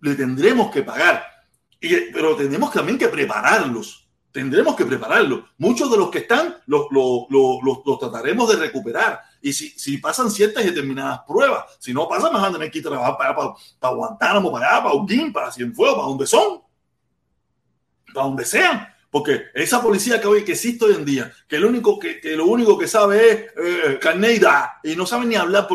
le 0.00 0.14
tendremos 0.14 0.70
que 0.70 0.82
pagar. 0.82 1.22
Y, 1.80 1.94
pero 2.12 2.36
tenemos 2.36 2.72
también 2.72 2.98
que 2.98 3.08
prepararlos 3.08 4.09
tendremos 4.32 4.76
que 4.76 4.86
prepararlo. 4.86 5.48
Muchos 5.58 5.90
de 5.90 5.96
los 5.96 6.10
que 6.10 6.18
están 6.18 6.56
los, 6.66 6.86
los, 6.90 7.98
trataremos 7.98 8.48
de 8.48 8.56
recuperar. 8.56 9.20
Y 9.42 9.52
si, 9.52 9.70
si, 9.70 9.98
pasan 9.98 10.30
ciertas 10.30 10.64
y 10.64 10.68
determinadas 10.68 11.20
pruebas, 11.26 11.64
si 11.78 11.92
no 11.92 12.08
pasan, 12.08 12.32
van 12.32 12.44
a 12.44 12.52
tener 12.52 12.70
que 12.70 12.82
trabajar 12.82 13.16
para, 13.16 13.34
para, 13.34 13.54
para 13.78 13.94
Guantánamo, 13.94 14.52
para 14.52 14.68
allá, 14.68 14.84
para 14.84 14.94
Udín, 14.94 15.32
para 15.32 15.50
Cienfuegos, 15.50 15.96
para 15.96 16.08
donde 16.08 16.26
son, 16.26 16.60
para 18.12 18.26
donde 18.26 18.44
sean. 18.44 18.86
Porque 19.10 19.46
esa 19.54 19.82
policía 19.82 20.20
que 20.20 20.28
hoy 20.28 20.44
que 20.44 20.52
existe 20.52 20.84
hoy 20.84 20.94
en 20.94 21.04
día, 21.04 21.32
que 21.48 21.58
lo 21.58 21.68
único 21.68 21.98
que, 21.98 22.20
que 22.20 22.36
lo 22.36 22.46
único 22.46 22.78
que 22.78 22.86
sabe 22.86 23.28
es 23.28 23.38
eh, 23.56 23.98
carneida 24.00 24.78
y 24.84 24.94
no 24.94 25.04
saben 25.04 25.30
ni 25.30 25.34
hablar 25.34 25.66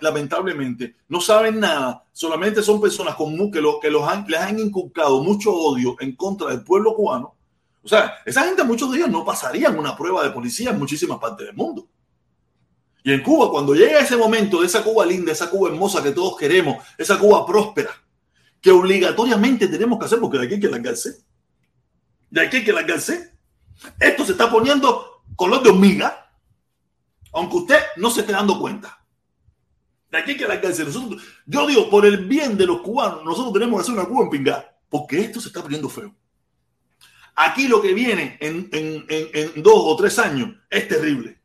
lamentablemente, 0.00 0.94
no 1.08 1.20
saben 1.20 1.58
nada, 1.58 2.04
solamente 2.12 2.62
son 2.62 2.80
personas 2.80 3.16
con, 3.16 3.50
que, 3.50 3.60
lo, 3.60 3.80
que 3.80 3.90
los 3.90 4.08
han, 4.08 4.24
les 4.28 4.38
han 4.38 4.60
inculcado 4.60 5.20
mucho 5.24 5.52
odio 5.52 5.96
en 5.98 6.14
contra 6.14 6.50
del 6.50 6.62
pueblo 6.62 6.94
cubano 6.94 7.39
o 7.82 7.88
sea, 7.88 8.14
esa 8.26 8.44
gente 8.44 8.62
muchos 8.64 8.90
de 8.90 8.98
ellos 8.98 9.10
no 9.10 9.24
pasarían 9.24 9.78
una 9.78 9.96
prueba 9.96 10.22
de 10.22 10.30
policía 10.30 10.70
en 10.70 10.78
muchísimas 10.78 11.18
partes 11.18 11.46
del 11.46 11.56
mundo. 11.56 11.88
Y 13.02 13.12
en 13.12 13.22
Cuba, 13.22 13.50
cuando 13.50 13.74
llega 13.74 14.00
ese 14.00 14.16
momento 14.16 14.60
de 14.60 14.66
esa 14.66 14.84
Cuba 14.84 15.06
linda, 15.06 15.32
esa 15.32 15.48
Cuba 15.48 15.70
hermosa 15.70 16.02
que 16.02 16.10
todos 16.10 16.36
queremos, 16.36 16.84
esa 16.98 17.18
Cuba 17.18 17.46
próspera, 17.46 17.90
que 18.60 18.70
obligatoriamente 18.70 19.68
tenemos 19.68 19.98
que 19.98 20.04
hacer 20.04 20.20
porque 20.20 20.38
de 20.38 20.44
aquí 20.44 20.54
hay 20.54 20.60
que 20.60 20.68
largarse. 20.68 21.24
De 22.28 22.42
aquí 22.42 22.58
hay 22.58 22.64
que 22.64 22.72
largarse. 22.72 23.38
Esto 23.98 24.26
se 24.26 24.32
está 24.32 24.50
poniendo 24.50 25.22
color 25.34 25.62
de 25.62 25.70
hormiga, 25.70 26.30
aunque 27.32 27.56
usted 27.56 27.80
no 27.96 28.10
se 28.10 28.20
esté 28.20 28.32
dando 28.32 28.60
cuenta. 28.60 29.02
De 30.10 30.18
aquí 30.18 30.32
hay 30.32 30.36
que 30.36 30.46
largarse. 30.46 30.84
Nosotros, 30.84 31.22
yo 31.46 31.66
digo, 31.66 31.88
por 31.88 32.04
el 32.04 32.26
bien 32.26 32.58
de 32.58 32.66
los 32.66 32.82
cubanos, 32.82 33.24
nosotros 33.24 33.54
tenemos 33.54 33.76
que 33.76 33.82
hacer 33.82 33.94
una 33.94 34.04
Cuba 34.04 34.24
en 34.24 34.30
pingar, 34.30 34.78
porque 34.90 35.20
esto 35.20 35.40
se 35.40 35.48
está 35.48 35.62
poniendo 35.62 35.88
feo. 35.88 36.14
Aquí 37.36 37.68
lo 37.68 37.80
que 37.80 37.94
viene 37.94 38.38
en, 38.40 39.62
dos 39.62 39.74
o 39.76 39.96
tres 39.96 40.18
años 40.18 40.56
es 40.68 40.88
terrible. 40.88 41.40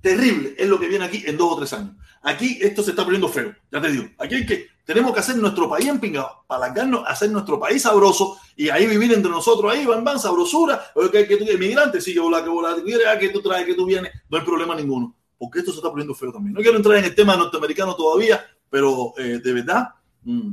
Terrible 0.00 0.54
es 0.56 0.68
lo 0.68 0.78
que 0.78 0.88
viene 0.88 1.04
aquí 1.04 1.22
en 1.26 1.36
dos 1.36 1.52
o 1.52 1.56
tres 1.56 1.72
años. 1.72 1.94
Aquí 2.22 2.58
esto 2.60 2.82
se 2.82 2.90
está 2.90 3.04
poniendo 3.04 3.28
feo, 3.28 3.54
ya 3.70 3.80
te 3.80 3.90
digo. 3.90 4.08
Aquí 4.18 4.34
hay 4.34 4.46
que, 4.46 4.66
tenemos 4.84 5.12
que 5.12 5.20
hacer 5.20 5.36
nuestro 5.36 5.68
país 5.68 5.86
empingado, 5.86 6.44
palancarnos, 6.46 7.04
hacer 7.06 7.30
nuestro 7.30 7.60
país 7.60 7.82
sabroso 7.82 8.38
y 8.56 8.68
ahí 8.68 8.86
vivir 8.86 9.12
entre 9.12 9.30
nosotros, 9.30 9.72
ahí 9.72 9.86
van, 9.86 10.02
van, 10.02 10.18
sabrosura. 10.18 10.82
Que, 11.12 11.26
que 11.26 11.36
tú 11.36 11.44
inmigrante, 11.44 12.00
sí, 12.00 12.14
yo 12.14 12.30
la 12.30 12.42
que 12.42 12.50
la 12.50 12.82
quieres, 12.82 13.06
que 13.20 13.28
tú 13.28 13.42
traes, 13.42 13.66
que 13.66 13.74
tú 13.74 13.86
vienes, 13.86 14.12
no 14.28 14.38
hay 14.38 14.44
problema 14.44 14.74
ninguno. 14.74 15.14
Porque 15.38 15.58
esto 15.58 15.70
se 15.70 15.78
está 15.78 15.90
poniendo 15.90 16.14
feo 16.14 16.32
también. 16.32 16.54
No 16.54 16.60
quiero 16.60 16.76
entrar 16.76 16.96
en 16.96 17.04
el 17.04 17.14
tema 17.14 17.36
norteamericano 17.36 17.94
todavía, 17.94 18.44
pero 18.70 19.12
eh, 19.18 19.40
de 19.42 19.52
verdad 19.52 19.90
mm, 20.22 20.50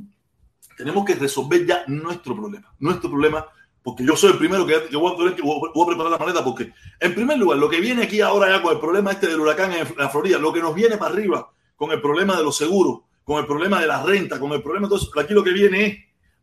tenemos 0.78 1.06
que 1.06 1.15
resolver 1.15 1.65
ya 1.65 1.84
nuestro 1.88 2.36
problema. 2.36 2.74
Nuestro 2.80 3.10
problema 3.10 3.48
porque 3.84 4.06
yo 4.06 4.15
soy 4.15 4.32
el 4.32 4.38
primero 4.38 4.65
que, 4.65 4.96
voy, 4.96 5.12
a, 5.12 5.86
preparar 5.86 6.12
la 6.12 6.17
maleta, 6.17 6.43
porque 6.43 6.74
en 7.00 7.13
primer 7.13 7.38
lugar, 7.38 7.58
lo 7.58 7.69
que 7.69 7.82
viene 7.82 8.04
aquí 8.04 8.22
ahora 8.22 8.50
ya 8.50 8.62
con 8.62 8.74
el 8.74 8.80
problema 8.80 9.12
este 9.12 9.28
del 9.28 9.41
huracán 9.41 9.74
en 9.74 9.88
la 9.98 10.10
Florida, 10.10 10.38
lo 10.38 10.54
que 10.54 10.62
nos 10.62 10.74
viene 10.74 10.98
para 10.98 11.13
arriba 11.13 11.52
con 11.76 11.91
el 11.91 12.02
problema 12.02 12.38
de 12.38 12.43
los 12.43 12.56
seguros, 12.56 13.02
con 13.26 13.39
el 13.39 13.46
problema 13.46 13.82
de 13.82 13.88
la 13.88 14.02
renta, 14.02 14.39
con 14.39 14.54
el 14.54 14.63
problema 14.63 14.88
de 14.88 14.96
eso, 14.96 15.12
aquí 15.19 15.34
lo 15.34 15.43
que 15.43 15.52
viene 15.52 15.86
es 15.86 15.98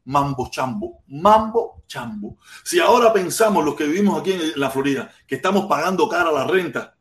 mambo 0.05 0.51
chambo, 0.51 1.03
mambo 1.09 1.83
chambo. 1.87 2.37
Si 2.63 2.79
ahora 2.79 3.11
pensamos 3.11 3.65
los 3.65 3.75
que 3.75 3.85
vivimos 3.85 4.21
aquí 4.21 4.33
en 4.33 4.53
la 4.57 4.71
Florida, 4.71 5.11
que 5.27 5.37
estamos 5.37 5.65
pagando 5.65 6.09
cara 6.11 6.31
la 6.31 6.47
renta, 6.47 6.95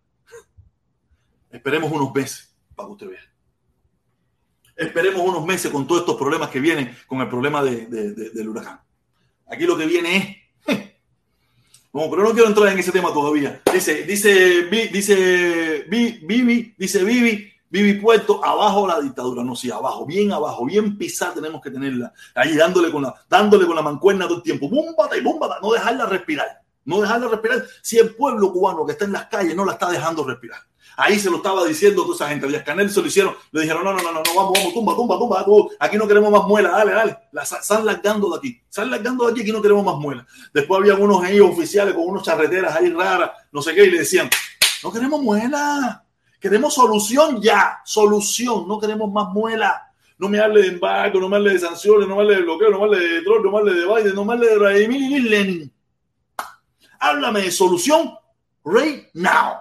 esperemos 1.51 1.91
unos 1.91 2.13
meses 2.13 2.55
para 2.75 2.87
que 2.87 2.93
usted 2.93 3.09
vea. 3.09 3.21
Esperemos 4.77 5.21
unos 5.21 5.45
meses 5.45 5.69
con 5.69 5.85
todos 5.85 6.01
estos 6.01 6.15
problemas 6.15 6.49
que 6.49 6.61
vienen 6.61 6.95
con 7.07 7.19
el 7.19 7.27
problema 7.27 7.61
del 7.61 8.47
huracán. 8.47 8.79
Aquí 9.49 9.65
lo 9.65 9.77
que 9.77 9.85
viene 9.85 10.17
es. 10.17 10.39
Pero 11.91 12.23
no 12.23 12.33
quiero 12.33 12.47
entrar 12.47 12.71
en 12.71 12.79
ese 12.79 12.91
tema 12.91 13.11
todavía. 13.11 13.61
Dice, 13.73 14.03
dice, 14.03 14.65
dice, 14.91 15.85
Vivi, 15.89 16.75
dice 16.77 17.03
Vivi, 17.03 17.51
Vivi 17.69 17.93
Puerto, 17.95 18.43
abajo 18.45 18.87
la 18.87 19.01
dictadura. 19.01 19.43
No, 19.43 19.55
sí, 19.55 19.71
abajo, 19.71 20.05
bien 20.05 20.31
abajo, 20.31 20.65
bien 20.65 20.97
pisada 20.97 21.33
tenemos 21.33 21.61
que 21.61 21.71
tenerla. 21.71 22.13
Ahí 22.35 22.55
dándole 22.55 22.91
con 22.91 23.03
la, 23.03 23.13
dándole 23.27 23.65
con 23.65 23.75
la 23.75 23.81
mancuerna 23.81 24.27
todo 24.27 24.37
el 24.37 24.43
tiempo. 24.43 24.69
Búmbata 24.69 25.17
y 25.17 25.21
búmbata, 25.21 25.57
no 25.61 25.71
dejarla 25.71 26.05
respirar. 26.05 26.61
No 26.85 27.01
dejarla 27.01 27.27
respirar 27.27 27.65
si 27.81 27.97
el 27.97 28.15
pueblo 28.15 28.51
cubano 28.51 28.85
que 28.85 28.93
está 28.93 29.05
en 29.05 29.11
las 29.11 29.27
calles 29.27 29.55
no 29.55 29.65
la 29.65 29.73
está 29.73 29.89
dejando 29.89 30.23
respirar. 30.23 30.61
Ahí 31.01 31.17
se 31.17 31.29
lo 31.29 31.37
estaba 31.37 31.63
diciendo 31.63 32.03
toda 32.03 32.15
esa 32.15 32.27
gente. 32.27 32.45
Díaz 32.45 32.63
Canel 32.63 32.89
se 32.89 32.99
lo 32.99 33.07
hicieron. 33.07 33.33
Le 33.51 33.61
dijeron, 33.61 33.85
no, 33.85 33.93
no, 33.93 34.01
no, 34.01 34.11
no, 34.11 34.21
vamos, 34.35 34.51
vamos, 34.53 34.73
tumba, 34.73 34.95
tumba, 34.95 35.45
tumba. 35.45 35.69
Aquí 35.79 35.97
no 35.97 36.05
queremos 36.05 36.29
más 36.29 36.43
muela. 36.45 36.71
Dale, 36.71 36.91
dale. 36.91 37.17
La, 37.31 37.43
están 37.43 37.85
largando 37.85 38.29
de 38.29 38.37
aquí. 38.37 38.61
Están 38.69 38.91
largando 38.91 39.25
de 39.25 39.31
aquí. 39.31 39.41
Aquí 39.41 39.51
no 39.53 39.61
queremos 39.61 39.85
más 39.85 39.95
muela. 39.95 40.27
Después 40.53 40.81
había 40.81 40.95
unos 40.95 41.23
ellos 41.29 41.51
oficiales 41.51 41.93
con 41.93 42.03
unos 42.03 42.23
charreteras 42.23 42.75
ahí 42.75 42.89
raras, 42.89 43.31
no 43.49 43.61
sé 43.61 43.73
qué, 43.73 43.85
y 43.85 43.91
le 43.91 43.99
decían, 43.99 44.29
no 44.83 44.91
queremos 44.91 45.21
muela. 45.21 46.03
Queremos 46.37 46.73
solución 46.73 47.41
ya. 47.41 47.79
Solución. 47.85 48.67
No 48.67 48.77
queremos 48.77 49.09
más 49.09 49.29
muela. 49.29 49.93
No 50.17 50.27
me 50.27 50.41
hable 50.41 50.63
de 50.63 50.67
embargo, 50.67 51.21
no 51.21 51.29
me 51.29 51.37
hable 51.37 51.53
de 51.53 51.59
sanciones, 51.59 52.09
no 52.09 52.17
me 52.17 52.23
hable 52.23 52.35
de 52.35 52.41
bloqueo, 52.41 52.69
no 52.71 52.79
me 52.79 52.85
hable 52.87 52.99
de 52.99 53.21
Trump, 53.21 53.45
no 53.45 53.51
me 53.51 53.57
hable 53.59 53.73
de 53.73 53.85
Biden, 53.85 54.15
no 54.15 54.25
me 54.25 54.33
hable 54.33 54.47
de 54.47 54.57
Vladimir 54.57 55.23
Lenin. 55.23 55.73
Háblame 56.99 57.41
de 57.41 57.51
solución 57.51 58.13
right 58.65 59.07
now. 59.13 59.55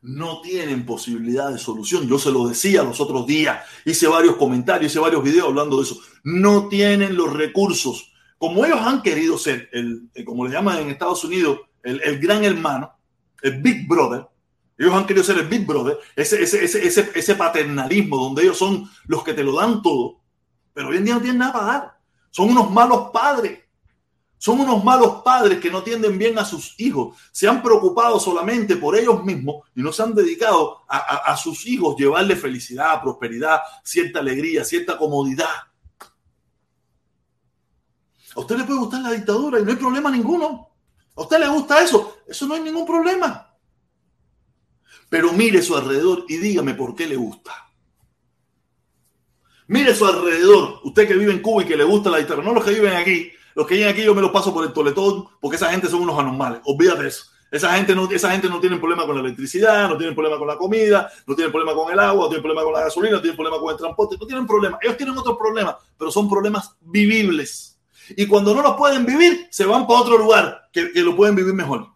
No 0.00 0.40
tienen 0.40 0.84
posibilidad 0.84 1.50
de 1.50 1.58
solución. 1.58 2.08
Yo 2.08 2.18
se 2.18 2.30
lo 2.30 2.48
decía 2.48 2.82
los 2.82 3.00
otros 3.00 3.26
días. 3.26 3.64
Hice 3.84 4.08
varios 4.08 4.36
comentarios, 4.36 4.90
hice 4.90 4.98
varios 4.98 5.22
videos 5.22 5.48
hablando 5.48 5.76
de 5.76 5.84
eso. 5.84 6.00
No 6.24 6.68
tienen 6.68 7.16
los 7.16 7.32
recursos. 7.32 8.12
Como 8.38 8.64
ellos 8.64 8.80
han 8.80 9.02
querido 9.02 9.38
ser, 9.38 9.68
el, 9.72 10.10
como 10.24 10.46
le 10.46 10.52
llaman 10.52 10.78
en 10.78 10.90
Estados 10.90 11.22
Unidos, 11.24 11.60
el, 11.82 12.00
el 12.02 12.18
gran 12.18 12.42
hermano, 12.44 12.92
el 13.42 13.62
Big 13.62 13.86
Brother, 13.86 14.26
ellos 14.78 14.94
han 14.94 15.06
querido 15.06 15.24
ser 15.24 15.38
el 15.38 15.46
Big 15.46 15.64
Brother, 15.64 15.98
ese, 16.16 16.42
ese, 16.42 16.64
ese, 16.64 17.10
ese, 17.14 17.34
paternalismo 17.36 18.16
donde 18.16 18.42
ellos 18.42 18.58
son 18.58 18.90
los 19.06 19.22
que 19.22 19.34
te 19.34 19.44
lo 19.44 19.54
dan 19.54 19.80
todo, 19.80 20.20
pero 20.72 20.88
hoy 20.88 20.96
en 20.96 21.04
día 21.04 21.14
no 21.14 21.20
tienen 21.20 21.38
nada 21.38 21.52
para 21.52 21.66
dar. 21.66 22.00
Son 22.30 22.50
unos 22.50 22.70
malos 22.70 23.10
padres. 23.12 23.60
Son 24.42 24.58
unos 24.58 24.82
malos 24.82 25.22
padres 25.22 25.60
que 25.60 25.70
no 25.70 25.78
atienden 25.78 26.18
bien 26.18 26.36
a 26.36 26.44
sus 26.44 26.74
hijos. 26.78 27.16
Se 27.30 27.46
han 27.46 27.62
preocupado 27.62 28.18
solamente 28.18 28.74
por 28.74 28.98
ellos 28.98 29.22
mismos 29.22 29.68
y 29.72 29.82
no 29.82 29.92
se 29.92 30.02
han 30.02 30.16
dedicado 30.16 30.82
a, 30.88 30.98
a 30.98 31.36
sus 31.36 31.64
hijos 31.64 31.94
llevarle 31.96 32.34
felicidad, 32.34 33.00
prosperidad, 33.00 33.60
cierta 33.84 34.18
alegría, 34.18 34.64
cierta 34.64 34.98
comodidad. 34.98 35.46
A 38.34 38.40
usted 38.40 38.56
le 38.56 38.64
puede 38.64 38.80
gustar 38.80 39.02
la 39.02 39.12
dictadura 39.12 39.60
y 39.60 39.62
no 39.62 39.70
hay 39.70 39.76
problema 39.76 40.10
ninguno. 40.10 40.70
A 41.14 41.20
usted 41.20 41.38
le 41.38 41.46
gusta 41.46 41.80
eso. 41.80 42.16
Eso 42.26 42.44
no 42.48 42.54
hay 42.54 42.62
ningún 42.62 42.84
problema. 42.84 43.48
Pero 45.08 45.32
mire 45.32 45.62
su 45.62 45.76
alrededor 45.76 46.24
y 46.28 46.38
dígame 46.38 46.74
por 46.74 46.96
qué 46.96 47.06
le 47.06 47.14
gusta. 47.14 47.54
Mire 49.68 49.94
su 49.94 50.04
alrededor, 50.04 50.80
usted 50.82 51.06
que 51.06 51.14
vive 51.14 51.30
en 51.30 51.42
Cuba 51.42 51.62
y 51.62 51.66
que 51.66 51.76
le 51.76 51.84
gusta 51.84 52.10
la 52.10 52.18
guitarra, 52.18 52.42
no 52.42 52.52
los 52.52 52.64
que 52.64 52.72
viven 52.72 52.94
aquí, 52.94 53.30
los 53.54 53.66
que 53.66 53.74
viven 53.74 53.90
aquí 53.90 54.02
yo 54.02 54.14
me 54.14 54.22
los 54.22 54.30
paso 54.30 54.52
por 54.52 54.64
el 54.64 54.72
toletón 54.72 55.26
porque 55.40 55.56
esa 55.56 55.70
gente 55.70 55.88
son 55.88 56.02
unos 56.02 56.18
anormales, 56.18 56.60
olvídate 56.64 57.06
eso. 57.08 57.26
Esa 57.52 57.74
gente, 57.74 57.94
no, 57.94 58.10
esa 58.10 58.30
gente 58.30 58.48
no 58.48 58.60
tiene 58.60 58.78
problema 58.78 59.04
con 59.04 59.14
la 59.14 59.20
electricidad, 59.20 59.86
no 59.86 59.98
tiene 59.98 60.14
problema 60.14 60.38
con 60.38 60.48
la 60.48 60.56
comida, 60.56 61.12
no 61.26 61.34
tiene 61.34 61.50
problema 61.50 61.74
con 61.74 61.92
el 61.92 61.98
agua, 62.00 62.24
no 62.24 62.28
tiene 62.28 62.40
problema 62.40 62.64
con 62.64 62.72
la 62.72 62.80
gasolina, 62.84 63.16
no 63.16 63.20
tiene 63.20 63.36
problema 63.36 63.58
con 63.58 63.70
el 63.70 63.76
transporte, 63.76 64.16
no 64.18 64.26
tienen 64.26 64.46
problema. 64.46 64.78
Ellos 64.80 64.96
tienen 64.96 65.18
otros 65.18 65.36
problemas, 65.36 65.76
pero 65.98 66.10
son 66.10 66.30
problemas 66.30 66.74
vivibles. 66.80 67.78
Y 68.16 68.26
cuando 68.26 68.54
no 68.54 68.62
los 68.62 68.74
pueden 68.74 69.04
vivir, 69.04 69.48
se 69.50 69.66
van 69.66 69.86
para 69.86 70.00
otro 70.00 70.16
lugar 70.16 70.70
que, 70.72 70.90
lo 70.94 71.14
pueden 71.14 71.34
vivir 71.34 71.52
mejor. 71.52 71.88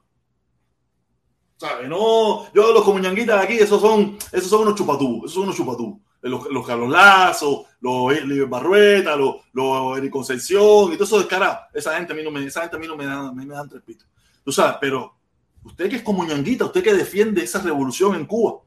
¿Sabes? 1.57 1.89
No, 1.89 2.53
yo 2.53 2.73
los 2.75 2.85
comuñanguitas 2.85 3.43
aquí, 3.43 3.55
esos 3.55 3.81
son, 3.81 4.19
esos 4.33 4.51
son 4.51 4.61
unos 4.61 4.75
chupatú, 4.75 5.23
esos 5.25 5.33
son 5.33 5.45
unos 5.45 5.57
chupatú. 5.57 6.03
Los, 6.23 6.51
los 6.51 6.67
Carlos 6.67 6.91
Lazo, 6.91 7.67
los 7.81 8.49
Barrueta, 8.49 9.15
los, 9.17 9.37
los 9.53 9.99
Eric 9.99 10.11
Concepción 10.11 10.93
y 10.93 10.95
todo 10.95 11.05
eso 11.05 11.19
descarado. 11.19 11.59
Esa 11.73 11.97
gente 11.97 12.13
a 12.13 12.17
mí 12.17 12.23
no 12.23 12.31
me, 12.31 12.45
esa 12.45 12.63
gente 12.63 12.77
a 12.77 12.81
mí 12.81 12.87
no 12.87 12.97
me 12.97 13.05
dan, 13.05 13.35
me 13.35 13.47
dan 13.47 13.69
tres 13.69 13.83
pitos. 13.83 14.09
Tú 14.45 14.51
sabes, 14.51 14.77
pero 14.81 15.15
usted 15.63 15.89
que 15.89 15.97
es 15.97 16.03
comuñanguita, 16.03 16.65
usted 16.65 16.83
que 16.83 16.95
defiende 16.95 17.43
esa 17.43 17.61
revolución 17.61 18.15
en 18.17 18.27
Cuba, 18.27 18.63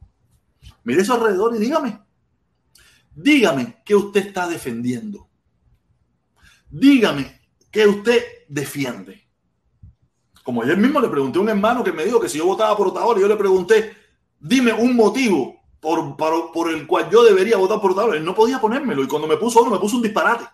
mire 0.84 1.02
eso 1.02 1.14
alrededor 1.14 1.54
y 1.56 1.58
dígame, 1.58 2.00
dígame 3.14 3.82
qué 3.84 3.94
usted 3.94 4.26
está 4.26 4.48
defendiendo. 4.48 5.28
Dígame 6.70 7.40
qué 7.70 7.86
usted 7.86 8.22
defiende. 8.48 9.26
Como 10.42 10.62
ayer 10.62 10.76
mismo 10.76 11.00
le 11.00 11.08
pregunté 11.08 11.38
a 11.38 11.42
un 11.42 11.48
hermano 11.48 11.84
que 11.84 11.92
me 11.92 12.04
dijo 12.04 12.20
que 12.20 12.28
si 12.28 12.38
yo 12.38 12.46
votaba 12.46 12.76
por 12.76 12.88
Otaola, 12.88 13.20
yo 13.20 13.28
le 13.28 13.36
pregunté, 13.36 13.96
dime 14.38 14.72
un 14.72 14.96
motivo 14.96 15.59
por, 15.80 16.16
por, 16.16 16.70
el 16.70 16.86
cual 16.86 17.08
yo 17.10 17.24
debería 17.24 17.56
votar 17.56 17.80
por 17.80 17.92
Otaola. 17.92 18.16
Él 18.16 18.24
no 18.24 18.34
podía 18.34 18.60
ponérmelo 18.60 19.02
y 19.02 19.08
cuando 19.08 19.26
me 19.26 19.36
puso 19.36 19.62
uno, 19.62 19.70
me 19.70 19.78
puso 19.78 19.96
un 19.96 20.02
disparate. 20.02 20.44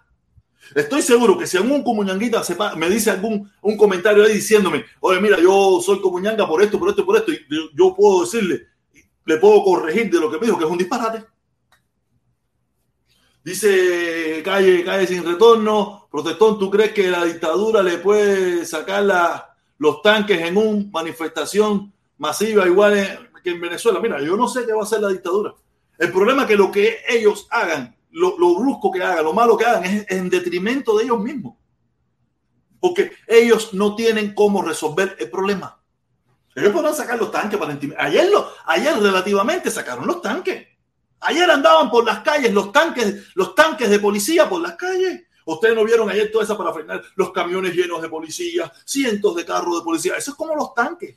Estoy 0.74 1.02
seguro 1.02 1.38
que 1.38 1.46
si 1.46 1.56
algún 1.56 1.82
comuñanguita 1.82 2.42
me 2.76 2.88
dice 2.88 3.10
algún 3.10 3.50
un 3.62 3.76
comentario 3.76 4.24
ahí 4.24 4.34
diciéndome, 4.34 4.84
oye, 5.00 5.20
mira, 5.20 5.38
yo 5.38 5.80
soy 5.80 6.00
comuñanga 6.00 6.46
por 6.46 6.62
esto, 6.62 6.78
por 6.78 6.88
esto, 6.88 7.04
por 7.04 7.16
esto, 7.16 7.32
y 7.32 7.40
yo 7.74 7.94
puedo 7.94 8.22
decirle, 8.22 8.66
le 9.24 9.36
puedo 9.36 9.62
corregir 9.62 10.10
de 10.10 10.20
lo 10.20 10.30
que 10.30 10.38
me 10.38 10.46
dijo, 10.46 10.58
que 10.58 10.64
es 10.64 10.70
un 10.70 10.78
disparate. 10.78 11.24
Dice 13.44 14.42
calle, 14.44 14.84
calle 14.84 15.06
sin 15.06 15.24
retorno, 15.24 16.08
protestón, 16.10 16.58
¿tú 16.58 16.68
crees 16.68 16.92
que 16.92 17.08
la 17.08 17.24
dictadura 17.24 17.80
le 17.80 17.98
puede 17.98 18.66
sacar 18.66 19.04
la, 19.04 19.56
los 19.78 20.02
tanques 20.02 20.40
en 20.40 20.56
una 20.56 20.84
manifestación 20.90 21.92
masiva 22.18 22.66
igual 22.66 23.25
que 23.46 23.52
en 23.52 23.60
Venezuela. 23.60 24.00
Mira, 24.00 24.20
yo 24.20 24.36
no 24.36 24.48
sé 24.48 24.66
qué 24.66 24.72
va 24.72 24.80
a 24.80 24.84
hacer 24.84 25.00
la 25.00 25.08
dictadura. 25.08 25.54
El 25.98 26.10
problema 26.10 26.42
es 26.42 26.48
que 26.48 26.56
lo 26.56 26.72
que 26.72 26.98
ellos 27.08 27.46
hagan, 27.50 27.96
lo, 28.10 28.34
brusco 28.36 28.90
que 28.90 29.02
hagan, 29.02 29.24
lo 29.24 29.32
malo 29.32 29.56
que 29.56 29.64
hagan, 29.64 29.84
es 29.84 30.10
en 30.10 30.28
detrimento 30.28 30.98
de 30.98 31.04
ellos 31.04 31.20
mismos. 31.20 31.56
Porque 32.80 33.12
ellos 33.26 33.72
no 33.72 33.94
tienen 33.94 34.34
cómo 34.34 34.62
resolver 34.62 35.16
el 35.20 35.30
problema. 35.30 35.80
Ellos 36.56 36.72
podrán 36.72 36.94
sacar 36.94 37.18
los 37.18 37.30
tanques 37.30 37.58
para 37.58 37.72
intimidar. 37.72 38.04
Ayer, 38.04 38.28
lo, 38.30 38.50
ayer 38.66 38.98
relativamente 38.98 39.70
sacaron 39.70 40.06
los 40.08 40.20
tanques. 40.20 40.66
Ayer 41.20 41.48
andaban 41.48 41.88
por 41.88 42.04
las 42.04 42.20
calles 42.20 42.52
los 42.52 42.72
tanques, 42.72 43.28
los 43.34 43.54
tanques 43.54 43.88
de 43.88 44.00
policía 44.00 44.48
por 44.48 44.60
las 44.60 44.74
calles. 44.74 45.22
Ustedes 45.44 45.76
no 45.76 45.84
vieron 45.84 46.10
ayer 46.10 46.32
toda 46.32 46.42
esa 46.42 46.58
para 46.58 46.72
frenar 46.72 47.00
los 47.14 47.30
camiones 47.30 47.74
llenos 47.74 48.02
de 48.02 48.08
policía, 48.08 48.72
cientos 48.84 49.36
de 49.36 49.44
carros 49.44 49.78
de 49.78 49.84
policía. 49.84 50.14
Eso 50.16 50.32
es 50.32 50.36
como 50.36 50.56
los 50.56 50.74
tanques. 50.74 51.16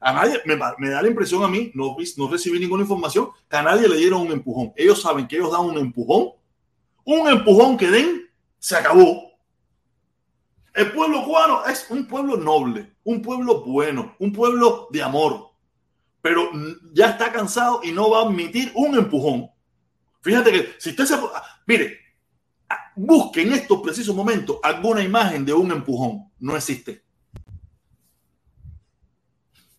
A 0.00 0.12
nadie, 0.12 0.40
me, 0.44 0.56
da 0.90 1.02
la 1.02 1.08
impresión 1.08 1.42
a 1.42 1.48
mí, 1.48 1.72
no, 1.74 1.96
no 2.16 2.28
recibí 2.28 2.58
ninguna 2.60 2.82
información, 2.82 3.30
que 3.48 3.56
a 3.56 3.62
nadie 3.62 3.88
le 3.88 3.96
dieron 3.96 4.22
un 4.22 4.32
empujón. 4.32 4.72
Ellos 4.76 5.02
saben 5.02 5.26
que 5.26 5.36
ellos 5.36 5.50
dan 5.50 5.62
un 5.62 5.78
empujón, 5.78 6.30
un 7.04 7.28
empujón 7.28 7.76
que 7.76 7.90
den, 7.90 8.28
se 8.58 8.76
acabó. 8.76 9.28
El 10.74 10.92
pueblo 10.92 11.24
cubano 11.24 11.64
es 11.66 11.86
un 11.90 12.06
pueblo 12.06 12.36
noble, 12.36 12.92
un 13.02 13.20
pueblo 13.20 13.64
bueno, 13.64 14.14
un 14.20 14.32
pueblo 14.32 14.88
de 14.90 15.02
amor, 15.02 15.50
pero 16.22 16.50
ya 16.92 17.10
está 17.10 17.32
cansado 17.32 17.80
y 17.82 17.90
no 17.90 18.10
va 18.10 18.20
a 18.20 18.26
admitir 18.26 18.70
un 18.74 18.96
empujón. 18.96 19.50
Fíjate 20.20 20.52
que 20.52 20.74
si 20.78 20.90
usted 20.90 21.04
se... 21.04 21.16
Mire, 21.66 21.98
busque 22.94 23.42
en 23.42 23.52
estos 23.52 23.80
precisos 23.80 24.14
momentos 24.14 24.58
alguna 24.62 25.02
imagen 25.02 25.44
de 25.44 25.52
un 25.52 25.70
empujón. 25.70 26.30
No 26.38 26.56
existe. 26.56 27.04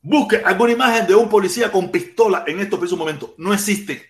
Busque 0.02 0.38
alguna 0.38 0.72
imagen 0.72 1.08
de 1.08 1.16
un 1.16 1.30
policía 1.30 1.72
con 1.72 1.90
pistola 1.90 2.44
en 2.48 2.60
estos 2.60 2.80
precisos 2.80 3.00
momentos. 3.00 3.32
No 3.38 3.54
existe. 3.54 4.04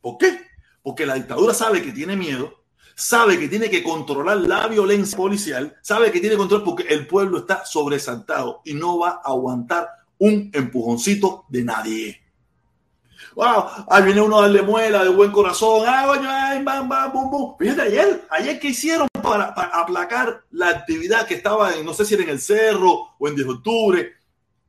¿Por 0.00 0.18
qué? 0.18 0.40
Porque 0.82 1.06
la 1.06 1.14
dictadura 1.14 1.54
sabe 1.54 1.82
que 1.82 1.92
tiene 1.92 2.16
miedo, 2.16 2.64
sabe 2.94 3.38
que 3.38 3.48
tiene 3.48 3.70
que 3.70 3.82
controlar 3.82 4.38
la 4.38 4.66
violencia 4.66 5.16
policial, 5.16 5.76
sabe 5.82 6.10
que 6.10 6.20
tiene 6.20 6.34
que 6.34 6.38
controlar 6.38 6.64
porque 6.64 6.84
el 6.88 7.06
pueblo 7.06 7.38
está 7.38 7.64
sobresaltado 7.64 8.62
y 8.64 8.74
no 8.74 8.98
va 8.98 9.20
a 9.24 9.30
aguantar 9.30 9.88
un 10.18 10.50
empujoncito 10.52 11.44
de 11.48 11.64
nadie 11.64 12.28
wow, 13.38 13.86
ahí 13.88 14.02
viene 14.02 14.20
uno 14.20 14.38
a 14.38 14.42
darle 14.42 14.62
muela 14.62 15.04
de 15.04 15.10
buen 15.10 15.30
corazón, 15.30 15.84
ah, 15.86 16.12
ay, 16.50 16.62
bam, 16.64 16.88
bam, 16.88 17.12
bum, 17.12 17.30
bum. 17.30 17.56
Fíjate, 17.56 17.82
ayer, 17.82 18.26
ayer, 18.30 18.58
¿qué 18.58 18.68
hicieron 18.68 19.06
para, 19.22 19.44
aplacar 19.44 20.42
la 20.50 20.70
actividad 20.70 21.24
que 21.24 21.34
estaba 21.34 21.74
en, 21.74 21.86
no 21.86 21.94
sé 21.94 22.04
si 22.04 22.14
era 22.14 22.24
en 22.24 22.30
el 22.30 22.40
cerro 22.40 23.14
o 23.16 23.28
en 23.28 23.36
10 23.36 23.46
de 23.46 23.52
octubre, 23.54 24.12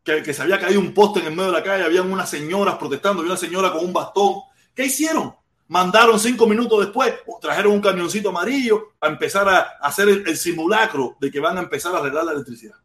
que, 0.03 0.23
que 0.23 0.33
se 0.33 0.41
había 0.41 0.59
caído 0.59 0.79
un 0.79 0.93
poste 0.93 1.19
en 1.19 1.27
el 1.27 1.35
medio 1.35 1.51
de 1.51 1.57
la 1.57 1.63
calle, 1.63 1.83
habían 1.83 2.12
unas 2.12 2.29
señoras 2.29 2.75
protestando, 2.75 3.21
había 3.21 3.33
una 3.33 3.39
señora 3.39 3.71
con 3.71 3.85
un 3.85 3.93
bastón. 3.93 4.41
¿Qué 4.73 4.85
hicieron? 4.85 5.35
Mandaron 5.67 6.19
cinco 6.19 6.47
minutos 6.47 6.79
después, 6.79 7.13
trajeron 7.39 7.73
un 7.73 7.81
camioncito 7.81 8.29
amarillo 8.29 8.93
a 8.99 9.07
empezar 9.07 9.47
a 9.47 9.59
hacer 9.81 10.09
el 10.09 10.35
simulacro 10.35 11.15
de 11.19 11.29
que 11.29 11.39
van 11.39 11.57
a 11.57 11.62
empezar 11.62 11.93
a 11.93 11.99
arreglar 11.99 12.25
la 12.25 12.31
electricidad. 12.31 12.75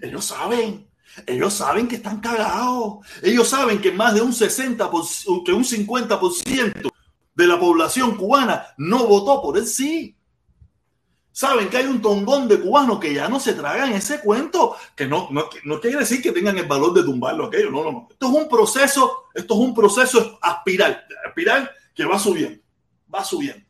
Ellos 0.00 0.24
saben, 0.24 0.88
ellos 1.26 1.52
saben 1.52 1.88
que 1.88 1.96
están 1.96 2.20
cagados. 2.20 3.06
Ellos 3.22 3.48
saben 3.48 3.80
que 3.80 3.92
más 3.92 4.14
de 4.14 4.22
un 4.22 4.32
60, 4.32 4.90
que 5.44 5.52
un 5.52 5.64
50% 5.64 6.90
de 7.34 7.46
la 7.46 7.58
población 7.58 8.16
cubana 8.16 8.68
no 8.78 9.06
votó 9.06 9.42
por 9.42 9.58
el 9.58 9.66
sí. 9.66 10.16
Saben 11.32 11.68
que 11.68 11.76
hay 11.76 11.86
un 11.86 12.02
tongón 12.02 12.48
de 12.48 12.60
cubanos 12.60 12.98
que 12.98 13.14
ya 13.14 13.28
no 13.28 13.38
se 13.38 13.54
tragan 13.54 13.92
ese 13.92 14.20
cuento, 14.20 14.76
que 14.96 15.06
no, 15.06 15.28
no, 15.30 15.44
no 15.64 15.80
quiere 15.80 15.98
decir 15.98 16.20
que 16.20 16.32
tengan 16.32 16.58
el 16.58 16.66
valor 16.66 16.92
de 16.92 17.04
tumbarlo 17.04 17.46
aquello. 17.46 17.70
No, 17.70 17.84
no, 17.84 17.92
no. 17.92 18.08
Esto 18.10 18.26
es 18.26 18.32
un 18.32 18.48
proceso, 18.48 19.24
esto 19.34 19.54
es 19.54 19.60
un 19.60 19.74
proceso 19.74 20.38
aspiral, 20.42 21.04
aspiral 21.26 21.70
que 21.94 22.04
va 22.04 22.18
subiendo, 22.18 22.60
va 23.12 23.24
subiendo, 23.24 23.64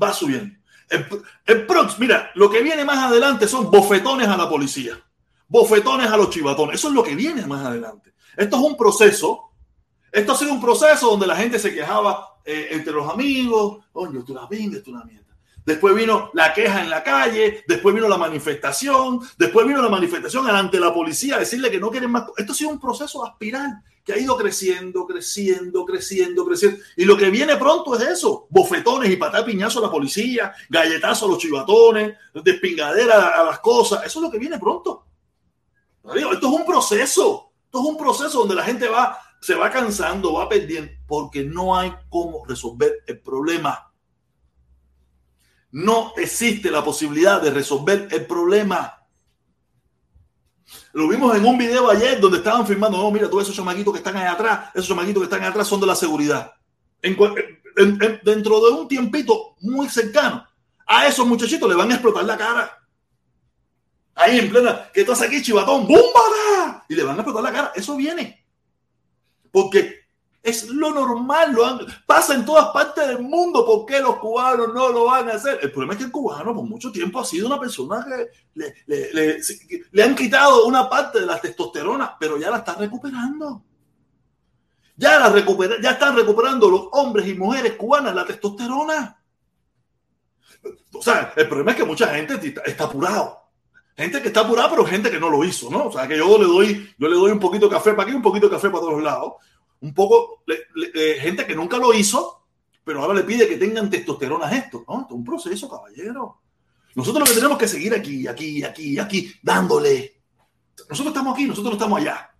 va 0.00 0.12
subiendo. 0.12 0.54
El, 0.88 1.06
el 1.46 1.66
mira, 1.98 2.30
lo 2.34 2.50
que 2.50 2.62
viene 2.62 2.84
más 2.84 2.98
adelante 2.98 3.48
son 3.48 3.70
bofetones 3.70 4.28
a 4.28 4.36
la 4.36 4.48
policía 4.48 5.00
bofetones 5.48 6.08
a 6.08 6.16
los 6.16 6.30
chivatones. 6.30 6.76
Eso 6.76 6.88
es 6.88 6.94
lo 6.94 7.02
que 7.02 7.14
viene 7.14 7.46
más 7.46 7.64
adelante. 7.64 8.14
Esto 8.36 8.56
es 8.56 8.62
un 8.62 8.76
proceso. 8.76 9.50
Esto 10.10 10.32
ha 10.32 10.36
sido 10.36 10.52
un 10.52 10.60
proceso 10.60 11.10
donde 11.10 11.26
la 11.26 11.36
gente 11.36 11.58
se 11.58 11.74
quejaba 11.74 12.38
eh, 12.44 12.68
entre 12.70 12.92
los 12.92 13.08
amigos. 13.08 13.84
Oye, 13.92 14.22
tú 14.22 14.34
la 14.34 14.46
vendes, 14.46 14.82
tú 14.82 14.92
la 14.92 15.04
mierda. 15.04 15.25
Después 15.66 15.94
vino 15.94 16.30
la 16.32 16.54
queja 16.54 16.80
en 16.80 16.88
la 16.88 17.02
calle, 17.02 17.64
después 17.66 17.94
vino 17.94 18.08
la 18.08 18.16
manifestación, 18.16 19.20
después 19.36 19.66
vino 19.66 19.82
la 19.82 19.90
manifestación 19.90 20.48
ante 20.48 20.80
la 20.80 20.94
policía, 20.94 21.38
decirle 21.38 21.70
que 21.70 21.80
no 21.80 21.90
quieren 21.90 22.10
más. 22.10 22.24
Esto 22.36 22.52
ha 22.52 22.56
sido 22.56 22.70
un 22.70 22.80
proceso 22.80 23.26
aspiral 23.26 23.82
que 24.04 24.12
ha 24.12 24.18
ido 24.18 24.36
creciendo, 24.36 25.04
creciendo, 25.04 25.84
creciendo, 25.84 26.46
creciendo. 26.46 26.78
Y 26.96 27.04
lo 27.04 27.16
que 27.16 27.28
viene 27.28 27.56
pronto 27.56 27.96
es 27.96 28.08
eso, 28.08 28.46
bofetones 28.50 29.10
y 29.10 29.16
patada 29.16 29.44
piñazo 29.44 29.80
a 29.80 29.82
la 29.82 29.90
policía, 29.90 30.54
galletazo 30.70 31.26
a 31.26 31.28
los 31.30 31.38
chivatones, 31.38 32.16
despingadera 32.32 33.40
a 33.40 33.44
las 33.44 33.58
cosas. 33.58 34.06
Eso 34.06 34.20
es 34.20 34.22
lo 34.22 34.30
que 34.30 34.38
viene 34.38 34.60
pronto. 34.60 35.04
Esto 36.04 36.46
es 36.46 36.60
un 36.60 36.64
proceso, 36.64 37.50
esto 37.64 37.80
es 37.80 37.84
un 37.84 37.96
proceso 37.96 38.38
donde 38.38 38.54
la 38.54 38.62
gente 38.62 38.86
va, 38.86 39.18
se 39.40 39.56
va 39.56 39.68
cansando, 39.70 40.34
va 40.34 40.48
perdiendo, 40.48 40.92
porque 41.08 41.42
no 41.42 41.76
hay 41.76 41.92
cómo 42.08 42.44
resolver 42.46 43.02
el 43.08 43.18
problema. 43.18 43.85
No 45.70 46.12
existe 46.16 46.70
la 46.70 46.84
posibilidad 46.84 47.40
de 47.40 47.50
resolver 47.50 48.08
el 48.10 48.26
problema. 48.26 49.02
Lo 50.92 51.08
vimos 51.08 51.36
en 51.36 51.44
un 51.44 51.58
video 51.58 51.90
ayer 51.90 52.20
donde 52.20 52.38
estaban 52.38 52.66
filmando, 52.66 52.98
no, 52.98 53.10
mira, 53.10 53.28
todos 53.28 53.44
esos 53.44 53.56
chamaquitos 53.56 53.92
que 53.92 53.98
están 53.98 54.16
ahí 54.16 54.26
atrás, 54.26 54.70
esos 54.74 54.88
chamaquitos 54.88 55.20
que 55.20 55.24
están 55.24 55.42
ahí 55.42 55.48
atrás 55.48 55.68
son 55.68 55.80
de 55.80 55.86
la 55.86 55.94
seguridad. 55.94 56.54
dentro 57.02 58.60
de 58.64 58.70
un 58.72 58.88
tiempito 58.88 59.56
muy 59.60 59.88
cercano, 59.88 60.46
a 60.86 61.06
esos 61.06 61.26
muchachitos 61.26 61.68
le 61.68 61.74
van 61.74 61.90
a 61.90 61.94
explotar 61.94 62.24
la 62.24 62.36
cara. 62.36 62.86
Ahí 64.14 64.38
en 64.38 64.48
plena, 64.48 64.90
que 64.92 65.02
estás 65.02 65.20
aquí, 65.20 65.42
chivatón, 65.42 65.86
¡búmbara! 65.86 66.84
Y 66.88 66.94
le 66.94 67.02
van 67.02 67.16
a 67.16 67.20
explotar 67.20 67.42
la 67.42 67.52
cara. 67.52 67.72
Eso 67.74 67.96
viene. 67.96 68.46
Porque 69.52 70.05
es 70.46 70.68
lo 70.68 70.92
normal, 70.92 71.52
lo 71.52 71.80
pasa 72.06 72.32
en 72.32 72.44
todas 72.44 72.68
partes 72.68 73.08
del 73.08 73.18
mundo. 73.18 73.66
¿Por 73.66 73.84
qué 73.84 73.98
los 73.98 74.16
cubanos 74.18 74.72
no 74.72 74.90
lo 74.90 75.06
van 75.06 75.28
a 75.28 75.32
hacer? 75.32 75.58
El 75.60 75.72
problema 75.72 75.94
es 75.94 75.98
que 75.98 76.04
el 76.04 76.12
cubano 76.12 76.54
por 76.54 76.62
mucho 76.62 76.92
tiempo 76.92 77.18
ha 77.18 77.24
sido 77.24 77.48
una 77.48 77.58
persona 77.58 78.06
que 78.54 78.72
le, 78.86 80.04
han 80.04 80.14
quitado 80.14 80.66
una 80.66 80.88
parte 80.88 81.18
de 81.18 81.26
la 81.26 81.40
testosterona, 81.40 82.16
pero 82.18 82.38
ya 82.38 82.50
la 82.50 82.58
está 82.58 82.76
recuperando. 82.76 83.64
Ya, 84.94 85.18
la 85.18 85.30
recupera, 85.30 85.74
ya 85.82 85.90
están 85.90 86.14
recuperando 86.14 86.70
los 86.70 86.88
hombres 86.92 87.26
y 87.26 87.34
mujeres 87.34 87.72
cubanas 87.72 88.14
la 88.14 88.24
testosterona. 88.24 89.20
O 90.92 91.02
sea, 91.02 91.32
el 91.34 91.48
problema 91.48 91.72
es 91.72 91.76
que 91.76 91.84
mucha 91.84 92.06
gente 92.14 92.54
está 92.64 92.84
apurado. 92.84 93.36
Gente 93.96 94.22
que 94.22 94.28
está 94.28 94.40
apurada, 94.40 94.70
pero 94.70 94.86
gente 94.86 95.10
que 95.10 95.18
no 95.18 95.28
lo 95.28 95.42
hizo, 95.42 95.68
¿no? 95.70 95.86
O 95.86 95.92
sea, 95.92 96.06
que 96.06 96.16
yo 96.16 96.38
le 96.38 96.44
doy, 96.44 96.94
yo 96.96 97.08
le 97.08 97.16
doy 97.16 97.32
un 97.32 97.40
poquito 97.40 97.66
de 97.66 97.74
café 97.74 97.94
para 97.94 98.04
aquí, 98.04 98.14
un 98.14 98.22
poquito 98.22 98.46
de 98.48 98.54
café 98.54 98.70
para 98.70 98.82
todos 98.82 99.02
lados 99.02 99.32
un 99.86 99.94
poco 99.94 100.42
eh, 100.48 101.18
gente 101.20 101.46
que 101.46 101.54
nunca 101.54 101.78
lo 101.78 101.94
hizo, 101.94 102.44
pero 102.82 103.02
ahora 103.02 103.14
le 103.14 103.22
pide 103.22 103.48
que 103.48 103.56
tengan 103.56 103.88
testosterona 103.88 104.50
esto. 104.50 104.84
¿no? 104.88 105.02
Esto 105.02 105.14
es 105.14 105.18
un 105.18 105.24
proceso, 105.24 105.68
caballero. 105.68 106.40
Nosotros 106.96 107.20
lo 107.20 107.26
que 107.26 107.38
tenemos 107.38 107.56
que 107.56 107.68
seguir 107.68 107.94
aquí, 107.94 108.26
aquí, 108.26 108.64
aquí, 108.64 108.98
aquí, 108.98 109.32
dándole. 109.42 110.22
Nosotros 110.90 111.14
estamos 111.14 111.34
aquí, 111.34 111.44
nosotros 111.46 111.72
no 111.72 111.76
estamos 111.76 112.00
allá. 112.00 112.30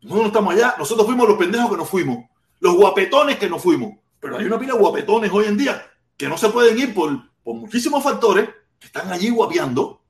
Nosotros 0.00 0.22
no 0.22 0.26
estamos 0.28 0.54
allá, 0.54 0.74
nosotros 0.78 1.06
fuimos 1.06 1.28
los 1.28 1.38
pendejos 1.38 1.70
que 1.70 1.76
nos 1.76 1.88
fuimos, 1.88 2.24
los 2.60 2.74
guapetones 2.74 3.38
que 3.38 3.48
nos 3.48 3.62
fuimos. 3.62 3.94
Pero 4.20 4.38
hay 4.38 4.46
una 4.46 4.58
pila 4.58 4.74
de 4.74 4.80
guapetones 4.80 5.30
hoy 5.32 5.46
en 5.46 5.56
día 5.56 5.84
que 6.16 6.28
no 6.28 6.36
se 6.36 6.48
pueden 6.48 6.78
ir 6.78 6.94
por, 6.94 7.30
por 7.42 7.54
muchísimos 7.54 8.02
factores, 8.02 8.48
que 8.78 8.86
están 8.86 9.12
allí 9.12 9.30
guapeando, 9.30 10.02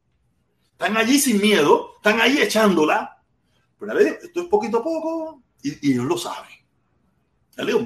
están 0.73 0.97
allí 0.97 1.19
sin 1.19 1.41
miedo, 1.41 1.93
están 1.97 2.21
allí 2.21 2.41
echándola. 2.41 3.23
Pero 3.79 3.93
a 3.93 3.95
ver, 3.95 4.19
esto 4.23 4.43
es 4.43 4.47
poquito 4.47 4.79
a 4.79 4.83
poco, 4.83 5.43
y, 5.63 5.93
ellos 5.93 6.05
lo 6.05 6.17
saben. 6.17 6.51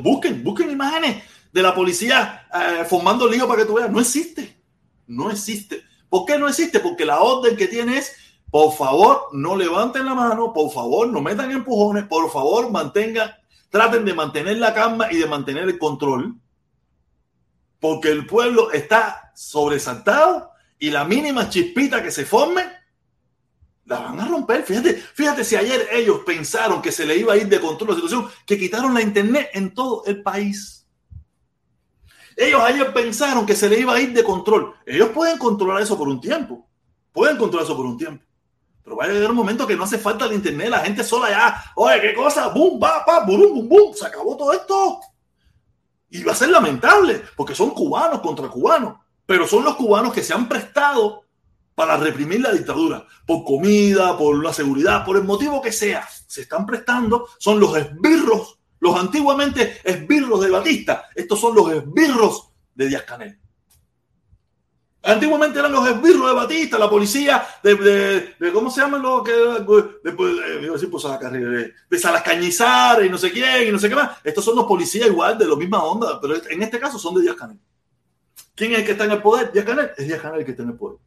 busquen, 0.02 0.42
busquen 0.44 0.70
imágenes 0.70 1.22
de 1.52 1.62
la 1.62 1.74
policía 1.74 2.46
eh, 2.52 2.84
formando 2.84 3.28
lío 3.28 3.46
para 3.46 3.62
que 3.62 3.66
tú 3.66 3.74
veas. 3.74 3.90
No 3.90 4.00
existe. 4.00 4.56
No 5.06 5.30
existe. 5.30 5.82
¿Por 6.08 6.24
qué 6.26 6.38
no 6.38 6.48
existe? 6.48 6.80
Porque 6.80 7.04
la 7.04 7.20
orden 7.20 7.56
que 7.56 7.68
tiene 7.68 7.98
es, 7.98 8.12
por 8.50 8.74
favor, 8.74 9.28
no 9.32 9.56
levanten 9.56 10.04
la 10.04 10.14
mano, 10.14 10.52
por 10.52 10.70
favor, 10.70 11.08
no 11.08 11.20
metan 11.22 11.50
empujones, 11.50 12.04
por 12.04 12.30
favor, 12.30 12.70
mantengan, 12.70 13.30
traten 13.70 14.04
de 14.04 14.14
mantener 14.14 14.58
la 14.58 14.74
calma 14.74 15.10
y 15.10 15.16
de 15.16 15.26
mantener 15.26 15.64
el 15.64 15.78
control. 15.78 16.36
Porque 17.80 18.10
el 18.10 18.26
pueblo 18.26 18.70
está 18.72 19.32
sobresaltado 19.34 20.50
y 20.78 20.90
la 20.90 21.04
mínima 21.04 21.48
chispita 21.48 22.02
que 22.02 22.10
se 22.10 22.24
forme 22.24 22.81
la 23.84 24.00
van 24.00 24.20
a 24.20 24.28
romper. 24.28 24.62
Fíjate, 24.62 24.94
fíjate 24.94 25.44
si 25.44 25.56
ayer 25.56 25.88
ellos 25.92 26.20
pensaron 26.24 26.80
que 26.80 26.92
se 26.92 27.06
le 27.06 27.16
iba 27.16 27.32
a 27.32 27.36
ir 27.36 27.48
de 27.48 27.60
control 27.60 27.90
la 27.90 27.96
situación, 27.96 28.28
que 28.46 28.58
quitaron 28.58 28.94
la 28.94 29.02
internet 29.02 29.50
en 29.54 29.74
todo 29.74 30.04
el 30.06 30.22
país. 30.22 30.86
Ellos 32.36 32.62
ayer 32.62 32.92
pensaron 32.92 33.44
que 33.44 33.54
se 33.54 33.68
le 33.68 33.78
iba 33.78 33.94
a 33.94 34.00
ir 34.00 34.12
de 34.12 34.24
control. 34.24 34.74
Ellos 34.86 35.10
pueden 35.10 35.38
controlar 35.38 35.82
eso 35.82 35.98
por 35.98 36.08
un 36.08 36.20
tiempo. 36.20 36.66
Pueden 37.12 37.36
controlar 37.36 37.64
eso 37.64 37.76
por 37.76 37.86
un 37.86 37.98
tiempo. 37.98 38.24
Pero 38.82 38.96
va 38.96 39.04
a 39.04 39.08
llegar 39.08 39.30
un 39.30 39.36
momento 39.36 39.66
que 39.66 39.76
no 39.76 39.84
hace 39.84 39.98
falta 39.98 40.24
el 40.24 40.32
internet, 40.32 40.68
la 40.68 40.80
gente 40.80 41.04
sola 41.04 41.30
ya, 41.30 41.64
oye, 41.76 42.00
qué 42.00 42.14
cosa, 42.14 42.48
boom, 42.48 42.82
va, 42.82 43.04
pa, 43.04 43.24
bum, 43.24 43.40
bum, 43.40 43.68
bum, 43.68 43.94
se 43.94 44.06
acabó 44.06 44.36
todo 44.36 44.52
esto. 44.52 45.00
Y 46.10 46.24
va 46.24 46.32
a 46.32 46.36
ser 46.36 46.48
lamentable, 46.48 47.22
porque 47.36 47.54
son 47.54 47.70
cubanos 47.70 48.20
contra 48.20 48.48
cubanos, 48.48 48.96
pero 49.24 49.46
son 49.46 49.62
los 49.62 49.76
cubanos 49.76 50.12
que 50.12 50.22
se 50.22 50.34
han 50.34 50.48
prestado 50.48 51.24
para 51.74 51.96
reprimir 51.96 52.40
la 52.40 52.52
dictadura, 52.52 53.06
por 53.26 53.44
comida, 53.44 54.16
por 54.16 54.42
la 54.42 54.52
seguridad, 54.52 55.04
por 55.04 55.16
el 55.16 55.24
motivo 55.24 55.62
que 55.62 55.72
sea, 55.72 56.06
se 56.26 56.42
están 56.42 56.66
prestando, 56.66 57.28
son 57.38 57.58
los 57.58 57.76
esbirros, 57.76 58.58
los 58.80 58.98
antiguamente 58.98 59.80
esbirros 59.84 60.40
de 60.42 60.50
Batista, 60.50 61.06
estos 61.14 61.40
son 61.40 61.54
los 61.54 61.70
esbirros 61.72 62.50
de 62.74 62.88
Díaz 62.88 63.04
Canel. 63.04 63.38
Antiguamente 65.04 65.58
eran 65.58 65.72
los 65.72 65.88
esbirros 65.88 66.28
de 66.28 66.34
Batista, 66.34 66.78
la 66.78 66.88
policía 66.88 67.44
de, 67.62 68.36
¿cómo 68.52 68.70
se 68.70 68.82
llaman 68.82 69.02
los 69.02 69.24
que 69.24 69.32
después 69.32 69.84
de, 70.04 71.40
de, 71.40 71.74
de 71.90 71.98
Salas 71.98 72.22
Cañizares 72.22 73.06
y 73.06 73.10
no 73.10 73.18
sé 73.18 73.32
quién 73.32 73.66
y 73.66 73.72
no 73.72 73.80
sé 73.80 73.88
qué 73.88 73.96
más? 73.96 74.18
Estos 74.22 74.44
son 74.44 74.54
los 74.54 74.66
policías 74.66 75.08
igual 75.08 75.36
de 75.36 75.48
la 75.48 75.56
misma 75.56 75.82
onda, 75.82 76.20
pero 76.20 76.36
en 76.48 76.62
este 76.62 76.78
caso 76.78 77.00
son 77.00 77.16
de 77.16 77.22
Díaz 77.22 77.34
Canel. 77.34 77.58
¿Quién 78.54 78.72
es 78.72 78.80
el 78.80 78.84
que 78.84 78.92
está 78.92 79.06
en 79.06 79.12
el 79.12 79.22
poder? 79.22 79.50
Díaz 79.50 79.64
Canel. 79.64 79.90
Es 79.96 80.06
Díaz 80.06 80.20
Canel 80.20 80.40
el 80.40 80.44
que 80.44 80.52
está 80.52 80.62
en 80.62 80.68
el 80.68 80.76
poder 80.76 80.98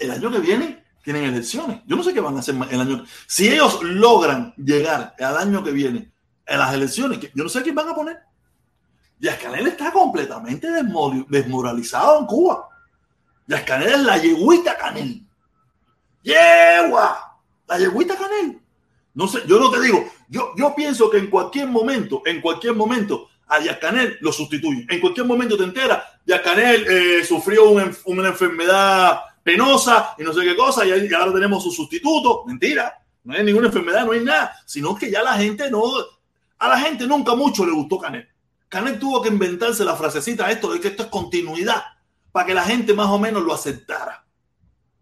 el 0.00 0.10
año 0.10 0.30
que 0.30 0.38
viene 0.38 0.84
tienen 1.02 1.24
elecciones. 1.24 1.80
Yo 1.86 1.96
no 1.96 2.02
sé 2.02 2.12
qué 2.12 2.20
van 2.20 2.36
a 2.36 2.40
hacer 2.40 2.54
el 2.70 2.80
año. 2.80 3.04
Si 3.26 3.48
ellos 3.48 3.82
logran 3.82 4.54
llegar 4.56 5.14
al 5.18 5.36
año 5.36 5.62
que 5.62 5.70
viene 5.70 6.10
a 6.46 6.56
las 6.56 6.74
elecciones, 6.74 7.20
yo 7.20 7.44
no 7.44 7.48
sé 7.48 7.62
quién 7.62 7.74
van 7.74 7.88
a 7.88 7.94
poner. 7.94 8.18
Díaz 9.18 9.38
Canel 9.38 9.66
está 9.66 9.92
completamente 9.92 10.68
desmoralizado 11.28 12.20
en 12.20 12.26
Cuba. 12.26 12.68
Díaz 13.46 13.62
Canel 13.62 13.88
es 13.88 14.00
la 14.00 14.18
yeguita 14.18 14.76
Canel. 14.76 15.22
¡Yegua! 16.22 17.38
La 17.66 17.78
yeguita 17.78 18.16
Canel. 18.16 18.60
No 19.14 19.26
sé, 19.26 19.40
yo 19.46 19.58
no 19.58 19.70
te 19.70 19.80
digo, 19.80 20.04
yo, 20.28 20.52
yo 20.56 20.74
pienso 20.74 21.10
que 21.10 21.18
en 21.18 21.28
cualquier 21.28 21.66
momento, 21.66 22.22
en 22.24 22.40
cualquier 22.40 22.74
momento, 22.74 23.28
a 23.46 23.58
Díaz 23.58 23.78
Canel 23.78 24.16
lo 24.20 24.32
sustituye. 24.32 24.86
En 24.88 25.00
cualquier 25.00 25.26
momento 25.26 25.56
te 25.56 25.64
enteras, 25.64 26.02
Díaz 26.24 26.40
Canel 26.42 26.86
eh, 26.88 27.24
sufrió 27.24 27.70
una 27.70 28.28
enfermedad 28.28 29.20
penosa 29.42 30.14
y 30.18 30.22
no 30.22 30.32
sé 30.32 30.42
qué 30.42 30.56
cosa, 30.56 30.84
y, 30.84 31.12
ahora 31.12 31.32
tenemos 31.32 31.62
su 31.62 31.70
sustituto. 31.70 32.44
Mentira, 32.46 32.94
no 33.24 33.34
hay 33.34 33.44
ninguna 33.44 33.66
enfermedad, 33.66 34.04
no 34.04 34.12
hay 34.12 34.24
nada, 34.24 34.54
sino 34.66 34.94
que 34.94 35.10
ya 35.10 35.22
la 35.22 35.34
gente 35.34 35.70
no, 35.70 35.82
a 36.58 36.68
la 36.68 36.78
gente 36.78 37.06
nunca 37.06 37.34
mucho 37.34 37.64
le 37.64 37.72
gustó 37.72 37.98
Canet. 37.98 38.28
Canet 38.68 39.00
tuvo 39.00 39.20
que 39.20 39.28
inventarse 39.28 39.84
la 39.84 39.96
frasecita 39.96 40.50
esto 40.50 40.72
de 40.72 40.80
que 40.80 40.88
esto 40.88 41.04
es 41.04 41.08
continuidad, 41.08 41.82
para 42.30 42.46
que 42.46 42.54
la 42.54 42.64
gente 42.64 42.94
más 42.94 43.08
o 43.08 43.18
menos 43.18 43.42
lo 43.42 43.52
aceptara, 43.52 44.24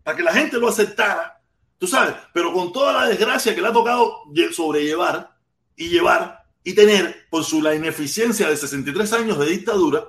para 0.02 0.16
que 0.16 0.22
la 0.22 0.32
gente 0.32 0.56
lo 0.58 0.68
aceptara, 0.68 1.42
tú 1.78 1.86
sabes, 1.86 2.14
pero 2.32 2.52
con 2.52 2.72
toda 2.72 2.92
la 2.92 3.06
desgracia 3.06 3.54
que 3.54 3.60
le 3.60 3.68
ha 3.68 3.72
tocado 3.72 4.22
sobrellevar 4.52 5.36
y 5.76 5.88
llevar 5.88 6.44
y 6.64 6.74
tener 6.74 7.26
por 7.30 7.44
su 7.44 7.60
la 7.60 7.74
ineficiencia 7.74 8.48
de 8.48 8.56
63 8.56 9.12
años 9.12 9.38
de 9.38 9.46
dictadura, 9.46 10.08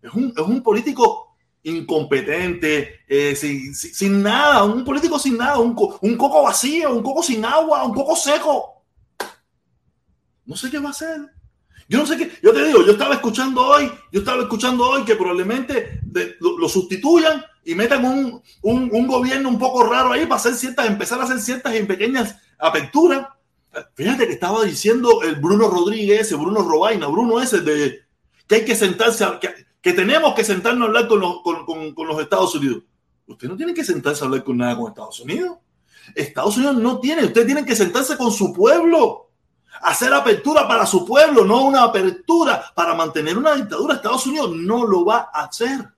es 0.00 0.12
un, 0.12 0.32
es 0.34 0.42
un 0.42 0.62
político 0.62 1.27
incompetente, 1.68 3.00
eh, 3.06 3.36
sin, 3.36 4.22
nada, 4.22 4.64
un 4.64 4.84
político 4.84 5.18
sin 5.18 5.36
nada, 5.36 5.58
un, 5.58 5.76
un, 6.00 6.16
coco 6.16 6.42
vacío, 6.42 6.92
un 6.94 7.02
coco 7.02 7.22
sin 7.22 7.44
agua, 7.44 7.84
un 7.84 7.94
coco 7.94 8.16
seco. 8.16 8.84
No 10.44 10.56
sé 10.56 10.70
qué 10.70 10.78
va 10.78 10.88
a 10.88 10.92
hacer. 10.92 11.20
Yo 11.88 11.98
no 11.98 12.06
sé 12.06 12.16
qué, 12.18 12.30
yo 12.42 12.52
te 12.52 12.64
digo, 12.64 12.84
yo 12.84 12.92
estaba 12.92 13.14
escuchando 13.14 13.66
hoy, 13.66 13.90
yo 14.12 14.20
estaba 14.20 14.42
escuchando 14.42 14.86
hoy 14.86 15.04
que 15.04 15.16
probablemente 15.16 16.00
lo, 16.40 16.68
sustituyan 16.68 17.42
y 17.64 17.74
metan 17.74 18.04
un, 18.04 18.42
un, 18.62 19.06
gobierno 19.06 19.48
un 19.48 19.58
poco 19.58 19.84
raro 19.84 20.12
ahí 20.12 20.24
para 20.24 20.36
hacer 20.36 20.54
ciertas, 20.54 20.86
empezar 20.86 21.18
a 21.20 21.24
hacer 21.24 21.40
ciertas 21.40 21.74
y 21.74 21.84
pequeñas 21.84 22.36
aperturas. 22.58 23.28
Fíjate 23.94 24.26
que 24.26 24.34
estaba 24.34 24.64
diciendo 24.64 25.22
el 25.22 25.36
Bruno 25.36 25.68
Rodríguez, 25.68 26.30
Bruno 26.36 26.62
Robaina, 26.62 27.06
Bruno 27.06 27.40
ese 27.40 27.60
de 27.60 28.00
que 28.46 28.54
hay 28.54 28.64
que 28.64 28.74
sentarse, 28.74 29.24
a, 29.24 29.38
que 29.88 29.94
tenemos 29.94 30.34
que 30.34 30.44
sentarnos 30.44 30.82
a 30.82 30.86
hablar 30.88 31.08
con 31.08 31.18
los, 31.18 32.20
Estados 32.20 32.54
Unidos. 32.54 32.82
Usted 33.26 33.48
no 33.48 33.56
tiene 33.56 33.72
que 33.72 33.82
sentarse 33.82 34.22
a 34.22 34.26
hablar 34.26 34.44
con 34.44 34.58
nada 34.58 34.76
con 34.76 34.88
Estados 34.88 35.18
Unidos. 35.20 35.56
Estados 36.14 36.58
Unidos 36.58 36.76
no 36.76 37.00
tiene, 37.00 37.24
ustedes 37.24 37.46
tienen 37.46 37.64
que 37.64 37.74
sentarse 37.74 38.18
con 38.18 38.30
su 38.30 38.52
pueblo. 38.52 39.30
hacer 39.80 40.12
apertura 40.12 40.68
para 40.68 40.84
su 40.84 41.06
pueblo, 41.06 41.42
no 41.42 41.64
una 41.64 41.84
apertura 41.84 42.70
para 42.74 42.94
mantener 42.94 43.38
una 43.38 43.54
dictadura. 43.54 43.94
Estados 43.94 44.26
Unidos 44.26 44.50
no 44.54 44.84
lo 44.84 45.06
va 45.06 45.30
a 45.32 45.44
hacer. 45.44 45.88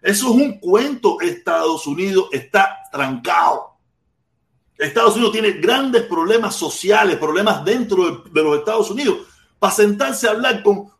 Eso 0.00 0.28
es 0.28 0.34
un 0.34 0.60
cuento. 0.60 1.20
Estados 1.20 1.88
Unidos 1.88 2.28
está 2.30 2.78
trancado. 2.92 3.78
Estados 4.76 5.16
Unidos 5.16 5.32
tiene 5.32 5.52
grandes 5.52 6.04
problemas 6.04 6.54
sociales, 6.54 7.16
problemas 7.16 7.64
dentro 7.64 8.22
de, 8.32 8.42
los 8.44 8.58
Estados 8.58 8.92
Unidos. 8.92 9.26
Para 9.58 9.74
sentarse 9.74 10.28
a 10.28 10.30
hablar 10.30 10.62
con 10.62 10.92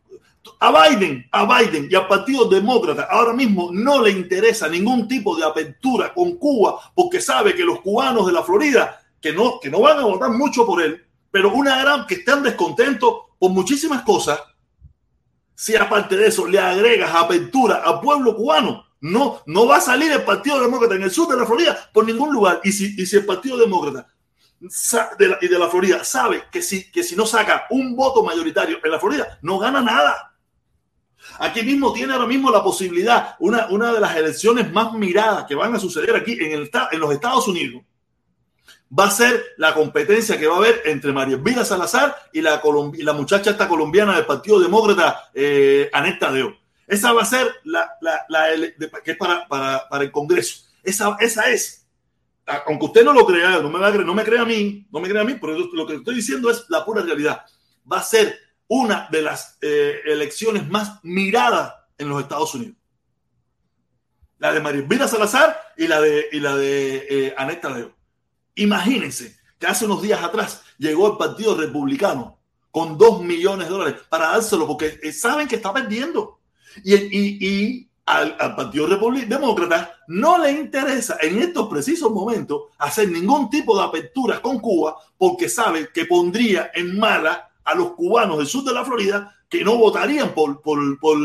a 0.59 0.89
Biden, 0.89 1.27
a 1.33 1.45
Biden 1.45 1.89
y 1.91 1.95
al 1.95 2.07
Partido 2.07 2.49
Demócrata 2.49 3.09
ahora 3.11 3.33
mismo 3.33 3.71
no 3.73 4.03
le 4.03 4.11
interesa 4.11 4.69
ningún 4.69 5.09
tipo 5.09 5.37
de 5.37 5.45
apertura 5.45 6.13
con 6.13 6.37
Cuba 6.37 6.79
porque 6.95 7.21
sabe 7.21 7.55
que 7.55 7.65
los 7.65 7.81
cubanos 7.81 8.27
de 8.27 8.33
la 8.33 8.43
Florida 8.43 9.01
que 9.21 9.33
no, 9.33 9.59
que 9.61 9.71
no 9.71 9.81
van 9.81 9.99
a 9.99 10.05
votar 10.05 10.31
mucho 10.31 10.65
por 10.65 10.83
él, 10.83 11.05
pero 11.31 11.53
una 11.53 11.81
gran 11.81 12.07
que 12.07 12.15
están 12.15 12.43
descontentos 12.43 13.15
por 13.39 13.51
muchísimas 13.51 14.03
cosas, 14.03 14.41
si 15.55 15.75
aparte 15.75 16.17
de 16.17 16.29
eso 16.29 16.47
le 16.47 16.59
agregas 16.59 17.15
apertura 17.15 17.83
al 17.85 18.01
pueblo 18.01 18.37
cubano, 18.37 18.85
no, 19.01 19.43
no 19.47 19.67
va 19.67 19.77
a 19.77 19.81
salir 19.81 20.11
el 20.13 20.23
Partido 20.23 20.61
Demócrata 20.61 20.95
en 20.95 21.03
el 21.03 21.11
sur 21.11 21.29
de 21.29 21.37
la 21.37 21.47
Florida 21.47 21.91
por 21.93 22.05
ningún 22.05 22.33
lugar. 22.33 22.61
Y 22.65 22.73
si, 22.73 22.95
y 23.01 23.07
si 23.07 23.17
el 23.17 23.27
Partido 23.27 23.57
Demócrata 23.57 24.09
y 24.61 25.49
de 25.49 25.59
la 25.59 25.69
Florida 25.69 26.03
sabe 26.03 26.45
que 26.51 26.63
si, 26.63 26.91
que 26.91 27.05
si 27.05 27.15
no 27.15 27.27
saca 27.27 27.67
un 27.71 27.95
voto 27.95 28.25
mayoritario 28.25 28.79
en 28.83 28.91
la 28.91 28.99
Florida, 28.99 29.39
no 29.43 29.59
gana 29.59 29.81
nada. 29.81 30.35
Aquí 31.39 31.63
mismo 31.63 31.93
tiene 31.93 32.13
ahora 32.13 32.27
mismo 32.27 32.51
la 32.51 32.63
posibilidad, 32.63 33.37
una, 33.39 33.67
una 33.69 33.93
de 33.93 34.01
las 34.01 34.17
elecciones 34.17 34.73
más 34.73 34.93
miradas 34.93 35.45
que 35.45 35.55
van 35.55 35.75
a 35.75 35.79
suceder 35.79 36.17
aquí 36.17 36.33
en, 36.33 36.53
el, 36.53 36.71
en 36.93 37.01
los 37.01 37.13
Estados 37.13 37.47
Unidos, 37.47 37.83
va 38.97 39.07
a 39.07 39.11
ser 39.11 39.55
la 39.57 39.75
competencia 39.75 40.39
que 40.39 40.47
va 40.47 40.55
a 40.55 40.59
haber 40.59 40.83
entre 40.87 41.13
María 41.13 41.37
Elvira 41.37 41.65
Salazar 41.65 42.17
y 42.33 42.41
la, 42.41 42.61
la 42.99 43.13
muchacha 43.13 43.51
esta 43.51 43.69
colombiana 43.69 44.17
del 44.17 44.27
Partido 44.27 44.59
Demócrata, 44.59 45.31
eh, 45.35 45.91
Aneta 45.93 46.33
Deo. 46.33 46.57
Esa 46.87 47.13
va 47.13 47.23
a 47.23 47.27
ser 47.27 47.47
la, 47.65 47.91
la, 48.01 48.49
que 49.05 49.11
es 49.11 49.17
para, 49.17 49.47
para, 49.47 49.87
para, 49.89 50.05
el 50.05 50.11
Congreso. 50.11 50.65
Esa, 50.83 51.17
esa 51.21 51.51
es. 51.51 51.87
Aunque 52.67 52.87
usted 52.87 53.05
no 53.05 53.13
lo 53.13 53.27
crea, 53.27 53.61
no 53.61 53.69
me, 53.69 53.79
va 53.79 53.89
a, 53.89 53.93
no 53.93 54.15
me 54.15 54.25
crea 54.25 54.41
a 54.41 54.47
mí, 54.47 54.87
no 54.91 55.01
me 55.01 55.09
crea 55.09 55.21
a 55.21 55.25
mí, 55.25 55.35
pero 55.39 55.59
lo 55.59 55.87
que 55.87 55.97
estoy 55.97 56.15
diciendo 56.15 56.49
es 56.51 56.65
la 56.71 56.83
pura 56.87 57.03
realidad. 57.03 57.45
Va 57.91 57.99
a 57.99 58.03
ser 58.03 58.39
una 58.69 59.09
de 59.11 59.23
las 59.23 59.59
eh, 59.63 60.01
elecciones 60.05 60.69
más 60.69 61.01
miradas 61.03 61.75
en 61.97 62.09
los 62.09 62.23
Estados 62.23 62.55
Unidos. 62.55 62.77
La 64.39 64.53
de 64.53 64.61
María 64.61 65.09
Salazar 65.09 65.59
y 65.77 65.89
la 65.89 66.01
de, 66.01 66.27
y 66.31 66.39
la 66.39 66.55
de 66.55 67.07
eh, 67.11 67.35
Aneta 67.37 67.73
Deo. 67.75 67.93
Imagínense 68.55 69.37
que 69.59 69.67
hace 69.67 69.87
unos 69.87 70.03
días 70.03 70.23
atrás 70.23 70.63
llegó 70.79 71.11
el 71.11 71.17
Partido 71.17 71.57
Republicano 71.57 72.39
con 72.71 72.97
dos 72.97 73.23
millones 73.23 73.67
de 73.67 73.73
dólares 73.73 74.01
para 74.09 74.29
dárselo 74.29 74.67
porque 74.67 75.01
eh, 75.03 75.13
saben 75.13 75.49
que 75.49 75.57
está 75.57 75.73
perdiendo. 75.73 76.39
Y, 76.85 76.95
y, 76.95 77.89
al, 78.07 78.37
Partido 78.57 78.87
Demócrata 78.87 79.97
no 80.07 80.39
le 80.39 80.53
interesa 80.53 81.19
en 81.21 81.43
estos 81.43 81.69
precisos 81.69 82.11
momentos 82.11 82.63
hacer 82.79 83.11
ningún 83.11 83.51
tipo 83.51 83.77
de 83.77 83.85
apertura 83.85 84.41
con 84.41 84.61
Cuba 84.61 84.97
porque 85.19 85.49
sabe 85.49 85.91
que 85.93 86.07
pondría 86.07 86.71
en 86.75 86.99
mala 86.99 87.48
a 87.69 87.75
los 87.75 87.93
cubanos 87.93 88.39
del 88.39 88.47
sur 88.47 88.65
de 88.65 88.73
la 88.73 88.85
Florida 88.85 89.37
que 89.49 89.63
no 89.63 89.77
votarían 89.77 90.33
por, 90.33 90.63
por, 90.63 90.99
por 90.99 91.19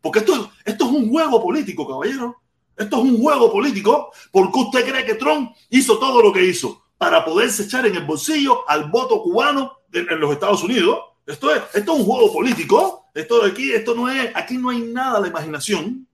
porque 0.00 0.20
esto, 0.20 0.52
esto 0.64 0.84
es 0.84 0.90
un 0.92 1.10
juego 1.10 1.42
político, 1.42 1.86
caballero. 1.88 2.36
Esto 2.76 2.98
es 2.98 3.02
un 3.02 3.20
juego 3.20 3.50
político 3.50 4.12
porque 4.30 4.58
usted 4.60 4.88
cree 4.88 5.04
que 5.04 5.16
Trump 5.16 5.50
hizo 5.70 5.98
todo 5.98 6.22
lo 6.22 6.32
que 6.32 6.44
hizo 6.44 6.84
para 6.96 7.24
poderse 7.24 7.64
echar 7.64 7.84
en 7.86 7.96
el 7.96 8.04
bolsillo 8.04 8.68
al 8.68 8.90
voto 8.90 9.20
cubano 9.22 9.78
en 9.92 10.20
los 10.20 10.30
Estados 10.32 10.62
Unidos. 10.62 11.00
Esto 11.26 11.52
es, 11.52 11.62
esto 11.74 11.92
es 11.94 11.98
un 11.98 12.06
juego 12.06 12.32
político. 12.32 13.06
Esto 13.12 13.42
de 13.42 13.50
aquí, 13.50 13.72
esto 13.72 13.96
no 13.96 14.08
es, 14.08 14.30
aquí 14.36 14.56
no 14.56 14.70
hay 14.70 14.82
nada 14.82 15.20
de 15.20 15.28
imaginación. 15.28 16.06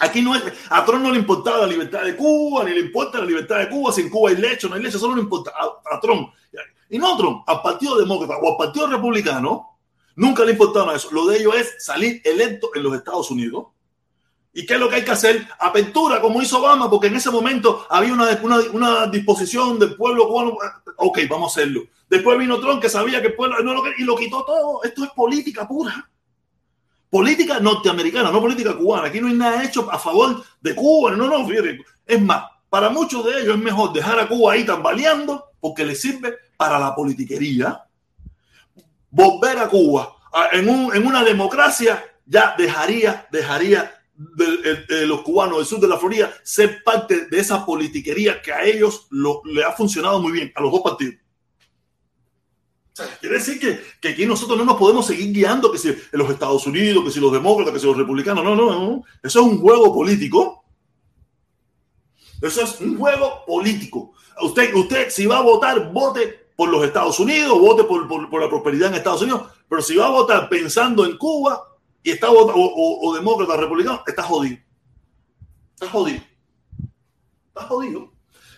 Aquí 0.00 0.20
no 0.20 0.34
es, 0.34 0.42
a 0.68 0.84
Trump 0.84 1.04
no 1.04 1.12
le 1.12 1.18
importaba 1.18 1.58
la 1.58 1.66
libertad 1.68 2.02
de 2.02 2.16
Cuba, 2.16 2.64
ni 2.64 2.72
le 2.72 2.80
importa 2.80 3.18
la 3.18 3.26
libertad 3.26 3.58
de 3.58 3.68
Cuba, 3.68 3.92
si 3.92 4.00
en 4.00 4.10
Cuba 4.10 4.30
hay 4.30 4.36
leche 4.36 4.66
o 4.66 4.70
no 4.70 4.76
hay 4.76 4.82
leche, 4.82 4.98
solo 4.98 5.14
le 5.14 5.22
importa 5.22 5.52
a 5.52 6.00
Trump. 6.00 6.30
Y 6.90 6.98
no 6.98 7.14
a 7.14 7.16
Trump, 7.16 7.44
al 7.46 7.62
Partido 7.62 7.98
Demócrata 7.98 8.36
o 8.42 8.50
al 8.50 8.56
Partido 8.56 8.88
Republicano, 8.88 9.78
nunca 10.16 10.44
le 10.44 10.52
importaba 10.52 10.94
eso. 10.94 11.10
Lo 11.12 11.26
de 11.26 11.38
ellos 11.38 11.54
es 11.56 11.84
salir 11.84 12.20
electo 12.24 12.70
en 12.74 12.82
los 12.82 12.94
Estados 12.94 13.30
Unidos 13.30 13.66
¿Y 14.52 14.66
qué 14.66 14.74
es 14.74 14.80
lo 14.80 14.88
que 14.88 14.96
hay 14.96 15.04
que 15.04 15.12
hacer? 15.12 15.46
Apertura, 15.60 16.20
como 16.20 16.42
hizo 16.42 16.58
Obama, 16.58 16.90
porque 16.90 17.06
en 17.06 17.14
ese 17.14 17.30
momento 17.30 17.86
había 17.88 18.12
una, 18.12 18.28
una, 18.72 19.06
disposición 19.06 19.78
del 19.78 19.94
pueblo 19.94 20.26
cubano. 20.26 20.56
Ok, 20.96 21.20
vamos 21.28 21.56
a 21.56 21.60
hacerlo. 21.60 21.82
Después 22.08 22.36
vino 22.36 22.58
Trump, 22.58 22.82
que 22.82 22.88
sabía 22.88 23.20
que 23.20 23.28
el 23.28 23.34
pueblo 23.34 23.60
no 23.62 23.74
lo 23.74 23.82
y 23.96 24.02
lo 24.02 24.16
quitó 24.16 24.44
todo. 24.44 24.82
Esto 24.82 25.04
es 25.04 25.10
política 25.10 25.68
pura. 25.68 26.10
Política 27.08 27.60
norteamericana, 27.60 28.32
no 28.32 28.40
política 28.40 28.76
cubana. 28.76 29.06
Aquí 29.06 29.20
no 29.20 29.28
hay 29.28 29.34
nada 29.34 29.62
hecho 29.62 29.88
a 29.90 29.98
favor 29.98 30.42
de 30.60 30.74
Cuba. 30.74 31.12
No, 31.12 31.28
no, 31.28 31.46
fíjate. 31.46 31.78
Es 32.04 32.20
más, 32.20 32.44
para 32.68 32.90
muchos 32.90 33.24
de 33.24 33.42
ellos 33.42 33.56
es 33.56 33.62
mejor 33.62 33.92
dejar 33.92 34.18
a 34.18 34.28
Cuba 34.28 34.54
ahí 34.54 34.64
tambaleando 34.64 35.44
porque 35.60 35.84
le 35.84 35.94
sirve 35.94 36.36
para 36.56 36.78
la 36.78 36.94
politiquería. 36.94 37.84
Volver 39.10 39.58
a 39.58 39.68
Cuba 39.68 40.16
en, 40.52 40.68
un, 40.68 40.94
en 40.94 41.06
una 41.06 41.24
democracia 41.24 42.04
ya 42.26 42.54
dejaría, 42.56 43.26
dejaría 43.30 44.00
de, 44.14 45.06
los 45.06 45.22
cubanos 45.22 45.58
del 45.58 45.66
sur 45.66 45.80
de 45.80 45.88
la 45.88 45.98
Florida 45.98 46.32
ser 46.42 46.84
parte 46.84 47.26
de 47.26 47.38
esa 47.38 47.64
politiquería 47.64 48.42
que 48.42 48.52
a 48.52 48.62
ellos 48.62 49.06
lo, 49.10 49.42
le 49.44 49.64
ha 49.64 49.72
funcionado 49.72 50.20
muy 50.20 50.32
bien, 50.32 50.52
a 50.54 50.60
los 50.60 50.70
dos 50.70 50.82
partidos. 50.82 51.14
quiere 53.20 53.38
decir 53.38 53.58
que, 53.58 53.80
que, 54.00 54.08
aquí 54.10 54.26
nosotros 54.26 54.58
no 54.58 54.64
nos 54.64 54.76
podemos 54.76 55.06
seguir 55.06 55.32
guiando 55.32 55.72
que 55.72 55.78
si 55.78 55.96
los 56.12 56.30
Estados 56.30 56.66
Unidos, 56.66 57.04
que 57.04 57.10
si 57.10 57.18
los 57.18 57.32
demócratas, 57.32 57.72
que 57.74 57.80
si 57.80 57.86
los 57.86 57.96
republicanos. 57.96 58.44
No, 58.44 58.54
no, 58.54 58.70
no. 58.70 59.04
Eso 59.22 59.40
es 59.40 59.46
un 59.46 59.58
juego 59.58 59.92
político. 59.94 60.64
Eso 62.42 62.62
es 62.62 62.80
un 62.80 62.98
juego 62.98 63.44
político. 63.46 64.12
Usted, 64.42 64.74
usted 64.74 65.10
si 65.10 65.26
va 65.26 65.38
a 65.38 65.42
votar, 65.42 65.92
vote 65.92 66.48
por 66.56 66.68
los 66.68 66.84
Estados 66.84 67.18
Unidos, 67.18 67.58
vote 67.58 67.84
por, 67.84 68.06
por, 68.06 68.40
la 68.40 68.48
prosperidad 68.48 68.88
en 68.88 68.96
Estados 68.96 69.22
Unidos. 69.22 69.44
Pero 69.68 69.82
si 69.82 69.96
va 69.96 70.06
a 70.06 70.10
votar 70.10 70.48
pensando 70.48 71.04
en 71.04 71.16
Cuba, 71.16 71.70
y 72.02 72.10
está 72.10 72.30
o, 72.30 73.06
o, 73.08 73.14
demócrata 73.14 73.56
republicano, 73.56 74.02
está 74.06 74.22
jodido. 74.22 74.58
Está 75.74 75.88
jodido. 75.88 76.22
Está 77.48 77.62
jodido. 77.66 78.12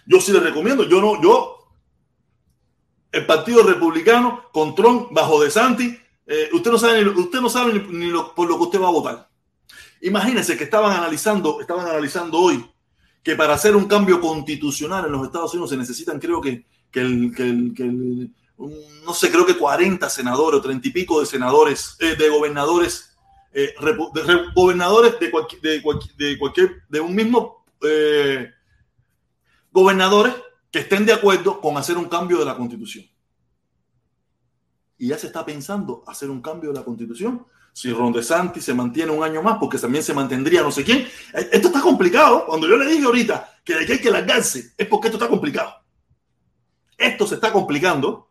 Yo 0.07 0.21
sí 0.21 0.33
le 0.33 0.41
recomiendo, 0.41 0.85
yo 0.85 1.01
no, 1.01 1.23
yo, 1.23 1.59
el 3.13 3.27
Partido 3.27 3.63
Republicano 3.63 4.45
con 4.53 4.75
Trump 4.75 5.09
bajo 5.13 5.43
de 5.43 5.51
Santi, 5.51 5.97
eh, 6.27 6.49
usted 6.53 6.71
no 6.71 6.79
sabe, 6.79 7.09
usted 7.09 7.41
no 7.41 7.49
sabe 7.49 7.75
ni, 7.89 8.11
por 8.35 8.49
lo 8.49 8.57
que 8.57 8.63
usted 8.65 8.81
va 8.81 8.89
a 8.89 8.93
votar. 8.93 9.29
Imagínense 10.01 10.57
que 10.57 10.65
estaban 10.65 10.93
analizando, 10.93 11.61
estaban 11.61 11.87
analizando 11.87 12.39
hoy 12.39 12.72
que 13.23 13.37
para 13.37 13.55
hacer 13.55 13.77
un 13.77 13.87
cambio 13.87 14.21
constitucional 14.21 15.07
en 15.07 15.13
los 15.13 15.25
Estados 15.25 15.53
Unidos 15.55 15.71
se 15.71 15.77
necesitan, 15.77 16.19
creo 16.19 16.41
que, 16.41 16.67
que 16.91 17.01
el, 17.01 17.35
que 17.35 17.43
el, 17.43 17.75
que 17.75 17.83
el 17.85 18.31
no 19.05 19.15
sé, 19.15 19.31
creo 19.31 19.45
que 19.45 19.57
40 19.57 20.09
senadores 20.09 20.61
o 20.61 20.63
30 20.63 20.89
y 20.89 20.91
pico 20.91 21.21
de 21.21 21.27
senadores, 21.27 21.97
eh, 21.99 22.15
de 22.17 22.29
gobernadores 22.29 23.13
eh, 23.55 23.75
gobernadores 24.55 25.19
de, 25.21 25.31
de, 25.61 26.39
cualquier, 26.39 26.83
de 26.89 27.01
un 27.01 27.15
mismo 27.15 27.67
eh, 27.83 28.51
gobernadores 29.71 30.35
que 30.71 30.79
estén 30.79 31.05
de 31.05 31.13
acuerdo 31.13 31.61
con 31.61 31.77
hacer 31.77 31.99
un 31.99 32.07
cambio 32.07 32.39
de 32.39 32.47
la 32.47 32.57
constitución. 32.57 33.05
Y 34.97 35.09
ya 35.09 35.19
se 35.19 35.27
está 35.27 35.45
pensando 35.45 36.03
hacer 36.07 36.31
un 36.31 36.41
cambio 36.41 36.71
de 36.73 36.79
la 36.79 36.85
constitución. 36.85 37.47
Si 37.73 37.93
Ron 37.93 38.13
DeSantis 38.13 38.65
se 38.65 38.75
mantiene 38.75 39.13
un 39.13 39.25
año 39.25 39.43
más, 39.43 39.57
porque 39.59 39.79
también 39.79 40.05
se 40.05 40.13
mantendría 40.13 40.63
no 40.63 40.71
sé 40.71 40.85
quién. 40.85 40.99
Eh, 41.01 41.49
esto 41.53 41.69
está 41.69 41.81
complicado. 41.81 42.45
Cuando 42.47 42.69
yo 42.69 42.77
le 42.77 42.87
dije 42.87 43.05
ahorita 43.05 43.61
que 43.65 43.75
hay 43.75 43.99
que 43.99 44.11
largarse, 44.11 44.75
es 44.77 44.87
porque 44.87 45.09
esto 45.09 45.17
está 45.17 45.29
complicado. 45.29 45.75
Esto 46.99 47.27
se 47.27 47.37
está 47.37 47.53
complicando. 47.53 48.29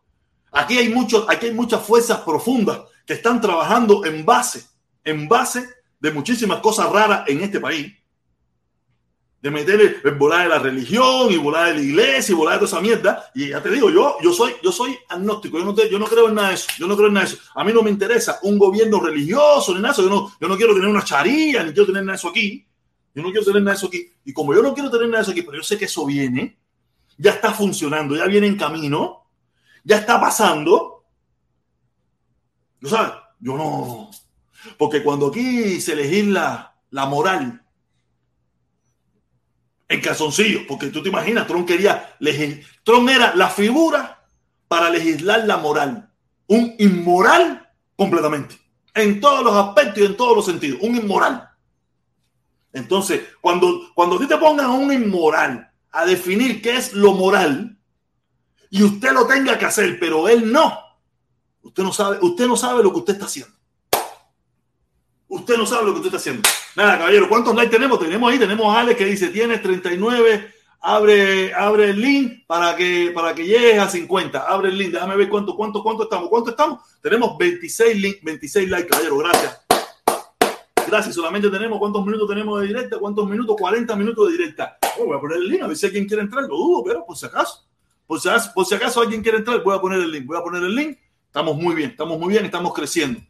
Aquí 0.52 0.78
hay, 0.78 0.90
muchos, 0.90 1.26
aquí 1.30 1.48
hay 1.48 1.54
muchas 1.54 1.82
fuerzas 1.82 2.20
profundas 2.20 2.82
que 3.06 3.14
están 3.14 3.42
trabajando 3.42 4.06
en 4.06 4.26
base 4.26 4.72
en 5.04 5.28
base 5.28 5.68
de 6.00 6.12
muchísimas 6.12 6.60
cosas 6.60 6.90
raras 6.90 7.24
en 7.28 7.42
este 7.42 7.60
país. 7.60 7.94
De 9.42 9.50
meter 9.50 10.02
el 10.04 10.12
volar 10.16 10.44
de 10.44 10.50
la 10.50 10.60
religión 10.60 11.32
y 11.32 11.38
volar 11.38 11.70
de 11.70 11.76
la 11.76 11.82
iglesia 11.82 12.32
y 12.32 12.36
volar 12.36 12.60
de 12.60 12.66
toda 12.66 12.78
esa 12.78 12.82
mierda. 12.82 13.32
Y 13.34 13.50
ya 13.50 13.62
te 13.62 13.72
digo, 13.72 13.90
yo, 13.90 14.18
yo, 14.22 14.32
soy, 14.32 14.54
yo 14.62 14.72
soy 14.72 14.96
agnóstico, 15.10 15.58
yo 15.58 15.66
no, 15.66 15.76
yo 15.76 15.98
no 15.98 16.06
creo 16.06 16.30
en 16.30 16.36
nada 16.36 16.50
de 16.50 16.56
eso. 16.56 16.68
Yo 16.78 16.86
no 16.86 16.96
creo 16.96 17.08
en 17.08 17.16
nada 17.16 17.26
de 17.26 17.34
eso. 17.34 17.44
A 17.56 17.64
mí 17.64 17.74
no 17.74 17.82
me 17.82 17.90
interesa 17.90 18.40
un 18.44 18.60
gobierno 18.60 19.00
religioso 19.00 19.74
ni 19.74 19.82
nada 19.82 19.94
eso. 19.94 20.04
Yo 20.04 20.10
no, 20.10 20.32
yo 20.40 20.48
no 20.48 20.56
quiero 20.58 20.74
tener 20.76 20.88
una 20.88 21.04
charía 21.04 21.64
ni 21.64 21.72
quiero 21.74 21.88
tener 21.88 22.04
nada 22.04 22.14
de 22.14 22.20
eso 22.20 22.30
aquí. 22.30 22.68
Yo 23.16 23.24
no 23.24 23.32
quiero 23.32 23.46
tener 23.46 23.64
nada 23.64 23.74
de 23.74 23.78
eso 23.78 23.88
aquí. 23.88 24.12
Y 24.26 24.32
como 24.32 24.54
yo 24.54 24.62
no 24.62 24.74
quiero 24.74 24.92
tener 24.92 25.08
nada 25.08 25.18
de 25.18 25.24
eso 25.24 25.32
aquí, 25.32 25.42
pero 25.42 25.58
yo 25.58 25.64
sé 25.64 25.78
que 25.78 25.86
eso 25.86 26.06
viene, 26.06 26.60
ya 27.18 27.32
está 27.32 27.52
funcionando, 27.52 28.16
ya 28.16 28.26
viene 28.26 28.48
en 28.48 28.58
camino, 28.58 29.24
ya 29.84 29.98
está 29.98 30.22
pasando. 30.22 31.04
¿No 32.80 32.90
sabes? 32.90 33.14
Yo 33.40 33.58
no, 33.58 34.12
porque 34.78 35.04
cuando 35.04 35.28
aquí 35.28 35.82
se 35.82 35.96
legisla 35.96 36.76
la 36.92 37.06
moral 37.06 37.61
en 39.92 40.00
calzoncillo, 40.00 40.62
porque 40.68 40.88
tú 40.88 41.04
te 41.04 41.10
imaginas, 41.10 41.46
Trump 41.46 41.68
quería 41.68 42.16
Trump 42.84 43.10
era 43.10 43.36
la 43.36 43.50
figura 43.50 44.24
para 44.70 44.90
legislar 44.90 45.46
la 45.46 45.58
moral. 45.58 46.08
un 46.48 46.76
inmoral 46.80 47.70
completamente, 47.96 48.58
en 48.94 49.22
todos 49.22 49.44
los 49.44 49.54
aspectos 49.54 50.00
y 50.00 50.06
en 50.06 50.18
todos 50.18 50.36
los 50.36 50.46
sentidos, 50.46 50.80
un 50.82 50.96
inmoral. 50.96 51.50
Entonces, 52.74 53.22
cuando, 53.42 53.92
cuando 53.94 54.18
a 54.18 54.28
te 54.28 54.38
pongan 54.38 54.70
un 54.70 54.92
inmoral 54.94 55.70
a 55.92 56.06
definir 56.06 56.62
qué 56.62 56.78
es 56.78 56.94
lo 56.94 57.14
moral 57.14 57.78
y 58.70 58.84
usted 58.84 59.12
lo 59.12 59.28
tenga 59.28 59.58
que 59.58 59.66
hacer, 59.66 60.00
pero 60.00 60.28
él 60.28 60.52
no, 60.52 60.78
usted 61.64 61.84
no 61.84 61.92
sabe, 61.92 62.18
usted 62.22 62.48
no 62.48 62.56
sabe 62.56 62.84
lo 62.84 62.92
que 62.92 63.00
usted 63.00 63.14
está 63.14 63.26
haciendo. 63.26 63.54
Usted 65.28 65.58
no 65.58 65.66
sabe 65.66 65.86
lo 65.86 65.94
que 65.94 66.00
usted 66.00 66.08
está 66.08 66.18
haciendo. 66.18 66.50
Nada, 66.76 66.98
caballero, 66.98 67.28
¿cuántos 67.28 67.54
likes 67.54 67.72
tenemos? 67.72 68.00
Tenemos 68.00 68.32
ahí, 68.32 68.40
tenemos 68.40 68.74
a 68.74 68.80
Alex 68.80 68.98
que 68.98 69.06
dice, 69.06 69.28
tienes 69.28 69.62
39, 69.62 70.54
abre, 70.80 71.54
abre 71.54 71.90
el 71.90 72.00
link 72.00 72.46
para 72.48 72.76
que, 72.78 73.12
para 73.14 73.36
que 73.36 73.46
llegues 73.46 73.78
a 73.78 73.90
50. 73.90 74.40
Abre 74.40 74.70
el 74.70 74.78
link, 74.78 74.92
déjame 74.94 75.18
ver 75.18 75.28
cuánto, 75.28 75.56
cuánto, 75.56 75.84
cuánto 75.84 76.04
estamos. 76.04 76.30
¿Cuánto 76.30 76.52
estamos? 76.52 76.80
Tenemos 77.02 77.38
26, 77.38 78.02
link, 78.02 78.18
26 78.24 78.70
likes, 78.70 78.88
caballero, 78.88 79.18
gracias. 79.18 79.62
Gracias, 80.88 81.16
solamente 81.16 81.50
tenemos, 81.50 81.78
¿cuántos 81.78 82.06
minutos 82.06 82.28
tenemos 82.30 82.62
de 82.62 82.68
directa? 82.68 82.98
¿Cuántos 83.00 83.30
minutos? 83.30 83.56
40 83.60 83.96
minutos 83.98 84.28
de 84.28 84.38
directa. 84.38 84.78
Oh, 84.98 85.06
voy 85.06 85.18
a 85.18 85.20
poner 85.20 85.38
el 85.38 85.50
link, 85.50 85.62
a 85.64 85.68
ver 85.68 85.76
si 85.76 85.86
alguien 85.86 86.08
quiere 86.08 86.24
entrar, 86.24 86.44
lo 86.44 86.56
dudo, 86.56 86.84
pero 86.86 87.06
por 87.06 87.18
si 87.18 87.26
acaso. 87.26 87.66
Por 88.08 88.20
si, 88.20 88.30
por 88.56 88.66
si 88.66 88.76
acaso 88.76 89.02
alguien 89.02 89.22
quiere 89.22 89.40
entrar, 89.40 89.62
voy 89.62 89.76
a 89.76 89.82
poner 89.82 90.00
el 90.00 90.12
link, 90.12 90.26
voy 90.26 90.38
a 90.38 90.42
poner 90.42 90.64
el 90.64 90.74
link. 90.74 90.98
Estamos 91.28 91.56
muy 91.56 91.76
bien, 91.76 91.92
estamos 91.92 92.18
muy 92.18 92.30
bien, 92.30 92.46
estamos 92.46 92.74
creciendo. 92.74 93.22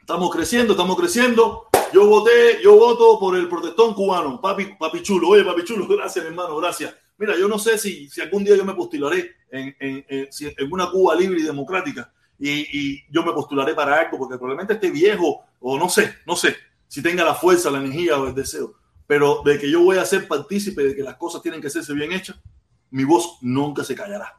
Estamos 0.00 0.30
creciendo, 0.34 0.72
estamos 0.72 0.96
creciendo. 0.96 1.67
Yo 1.92 2.06
voté, 2.06 2.60
yo 2.62 2.76
voto 2.76 3.18
por 3.18 3.36
el 3.36 3.48
protestón 3.48 3.94
cubano, 3.94 4.40
papi, 4.40 4.76
papi 4.78 5.02
chulo. 5.02 5.28
Oye, 5.28 5.44
papi 5.44 5.64
chulo, 5.64 5.86
gracias, 5.96 6.24
hermano, 6.24 6.56
gracias. 6.56 6.94
Mira, 7.16 7.36
yo 7.36 7.48
no 7.48 7.58
sé 7.58 7.78
si, 7.78 8.08
si 8.08 8.20
algún 8.20 8.44
día 8.44 8.56
yo 8.56 8.64
me 8.64 8.74
postularé 8.74 9.36
en, 9.50 9.74
en, 9.80 10.04
en, 10.08 10.72
una 10.72 10.90
Cuba 10.90 11.14
libre 11.16 11.40
y 11.40 11.42
democrática 11.42 12.12
y, 12.38 12.50
y, 12.50 13.04
yo 13.10 13.24
me 13.24 13.32
postularé 13.32 13.74
para 13.74 13.98
algo, 13.98 14.18
porque 14.18 14.36
probablemente 14.36 14.74
esté 14.74 14.90
viejo 14.90 15.44
o 15.58 15.78
no 15.78 15.88
sé, 15.88 16.14
no 16.26 16.36
sé 16.36 16.56
si 16.86 17.02
tenga 17.02 17.24
la 17.24 17.34
fuerza, 17.34 17.70
la 17.70 17.78
energía 17.78 18.18
o 18.18 18.28
el 18.28 18.34
deseo. 18.34 18.74
Pero 19.06 19.42
de 19.44 19.58
que 19.58 19.70
yo 19.70 19.82
voy 19.82 19.98
a 19.98 20.04
ser 20.04 20.28
partícipe 20.28 20.82
de 20.82 20.94
que 20.94 21.02
las 21.02 21.16
cosas 21.16 21.42
tienen 21.42 21.60
que 21.60 21.68
hacerse 21.68 21.92
bien 21.94 22.12
hechas, 22.12 22.36
mi 22.90 23.04
voz 23.04 23.38
nunca 23.40 23.84
se 23.84 23.94
callará. 23.94 24.38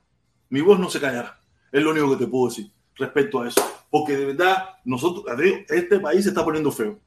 Mi 0.50 0.62
voz 0.62 0.80
no 0.80 0.90
se 0.90 1.00
callará. 1.00 1.42
Es 1.72 1.84
lo 1.84 1.92
único 1.92 2.12
que 2.12 2.26
te 2.26 2.30
puedo 2.30 2.50
decir 2.50 2.72
respecto 2.96 3.42
a 3.42 3.48
eso. 3.48 3.62
Porque 3.90 4.16
de 4.16 4.26
verdad, 4.26 4.70
nosotros, 4.86 5.26
este 5.70 6.00
país 6.00 6.24
se 6.24 6.30
está 6.30 6.44
poniendo 6.44 6.72
feo. 6.72 7.00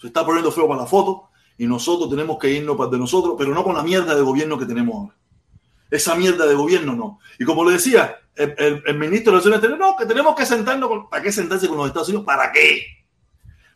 Se 0.00 0.06
está 0.08 0.24
poniendo 0.24 0.52
feo 0.52 0.68
para 0.68 0.82
la 0.82 0.86
foto 0.86 1.28
y 1.58 1.66
nosotros 1.66 2.08
tenemos 2.08 2.38
que 2.38 2.50
irnos 2.50 2.76
para 2.76 2.90
de 2.90 2.98
nosotros, 2.98 3.34
pero 3.36 3.52
no 3.52 3.64
con 3.64 3.76
la 3.76 3.82
mierda 3.82 4.14
de 4.14 4.22
gobierno 4.22 4.56
que 4.56 4.64
tenemos 4.64 4.94
ahora. 4.94 5.16
Esa 5.90 6.14
mierda 6.14 6.46
de 6.46 6.54
gobierno 6.54 6.94
no. 6.94 7.18
Y 7.38 7.44
como 7.44 7.64
le 7.64 7.72
decía 7.72 8.16
el, 8.36 8.96
ministro 8.96 9.32
de 9.32 9.40
Relaciones 9.40 9.56
Exteriores, 9.56 9.78
no, 9.78 9.96
que 9.96 10.06
tenemos 10.06 10.36
que 10.36 10.46
sentarnos 10.46 10.88
con, 10.88 11.10
¿Para 11.10 11.22
qué 11.22 11.32
sentarse 11.32 11.66
con 11.66 11.78
los 11.78 11.88
Estados 11.88 12.08
Unidos? 12.08 12.24
¿Para 12.24 12.52
qué? 12.52 12.86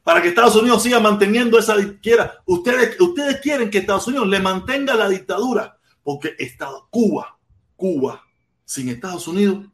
Para 0.05 0.23
que 0.23 0.29
Estados 0.29 0.55
Unidos 0.55 0.83
siga 0.83 1.01
manteniendo 1.01 1.59
esa 1.59 1.77
dictadura. 1.77 2.41
Ustedes, 2.47 3.01
ustedes 3.01 3.41
quieren 3.41 3.71
que 3.71 3.79
Estados 3.79 4.07
Unidos 4.07 4.29
le 4.29 4.41
mantenga 4.41 4.95
la 4.95 5.09
dictadura, 5.09 5.79
porque 6.05 6.37
Estado, 6.39 6.87
Cuba, 6.91 7.39
Cuba, 7.75 8.23
sin 8.65 8.89
Estados 8.89 9.27
Unidos 9.27 9.65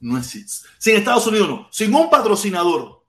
no 0.00 0.18
existe. 0.18 0.68
Sin 0.78 0.96
Estados 0.96 1.26
Unidos 1.28 1.48
no. 1.48 1.68
Sin 1.70 1.94
un 1.94 2.10
patrocinador. 2.10 3.04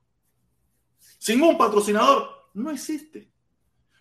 Sin 1.18 1.42
un 1.42 1.58
patrocinador 1.58 2.43
no 2.54 2.72
existe. 2.72 3.32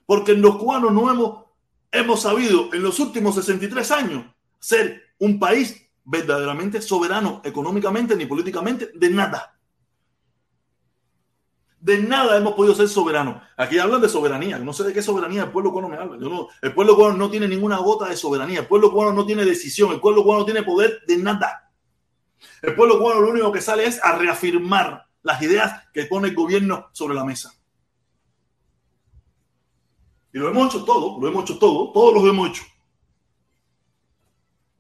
Porque 0.06 0.34
los 0.34 0.56
cubanos 0.56 0.92
no 0.92 1.10
hemos, 1.10 1.44
hemos 1.90 2.22
sabido 2.22 2.72
en 2.72 2.82
los 2.82 2.98
últimos 3.00 3.34
63 3.34 3.90
años 3.92 4.26
ser 4.58 5.02
un 5.18 5.38
país 5.38 5.88
verdaderamente 6.04 6.82
soberano 6.82 7.40
económicamente 7.44 8.16
ni 8.16 8.26
políticamente 8.26 8.90
de 8.94 9.10
nada. 9.10 9.58
De 11.78 11.98
nada 11.98 12.36
hemos 12.36 12.54
podido 12.54 12.74
ser 12.74 12.88
soberanos. 12.88 13.42
Aquí 13.56 13.78
hablan 13.78 14.00
de 14.00 14.08
soberanía. 14.08 14.58
No 14.58 14.72
sé 14.72 14.84
de 14.84 14.92
qué 14.92 15.02
soberanía 15.02 15.44
el 15.44 15.50
pueblo 15.50 15.72
cubano 15.72 15.88
me 15.88 15.96
habla. 15.96 16.16
no, 16.16 16.48
el 16.60 16.72
pueblo 16.72 16.94
cubano 16.94 17.16
no 17.16 17.28
tiene 17.28 17.48
ninguna 17.48 17.78
gota 17.78 18.08
de 18.08 18.16
soberanía. 18.16 18.60
El 18.60 18.66
pueblo 18.66 18.92
cubano 18.92 19.12
no 19.12 19.26
tiene 19.26 19.44
decisión. 19.44 19.90
El 19.90 20.00
pueblo 20.00 20.22
cubano 20.22 20.40
no 20.40 20.44
tiene 20.44 20.62
poder 20.62 21.02
de 21.08 21.16
nada. 21.16 21.72
El 22.60 22.76
pueblo 22.76 22.98
cubano 22.98 23.20
lo 23.20 23.30
único 23.30 23.50
que 23.50 23.60
sale 23.60 23.84
es 23.84 24.02
a 24.02 24.16
reafirmar 24.16 25.08
las 25.22 25.42
ideas 25.42 25.88
que 25.92 26.06
pone 26.06 26.28
el 26.28 26.36
gobierno 26.36 26.88
sobre 26.92 27.14
la 27.14 27.24
mesa. 27.24 27.52
Y 30.32 30.38
lo 30.38 30.48
hemos 30.48 30.74
hecho 30.74 30.84
todo, 30.84 31.20
lo 31.20 31.28
hemos 31.28 31.44
hecho 31.44 31.58
todo, 31.58 31.92
todos 31.92 32.14
lo 32.14 32.28
hemos 32.28 32.48
hecho. 32.50 32.64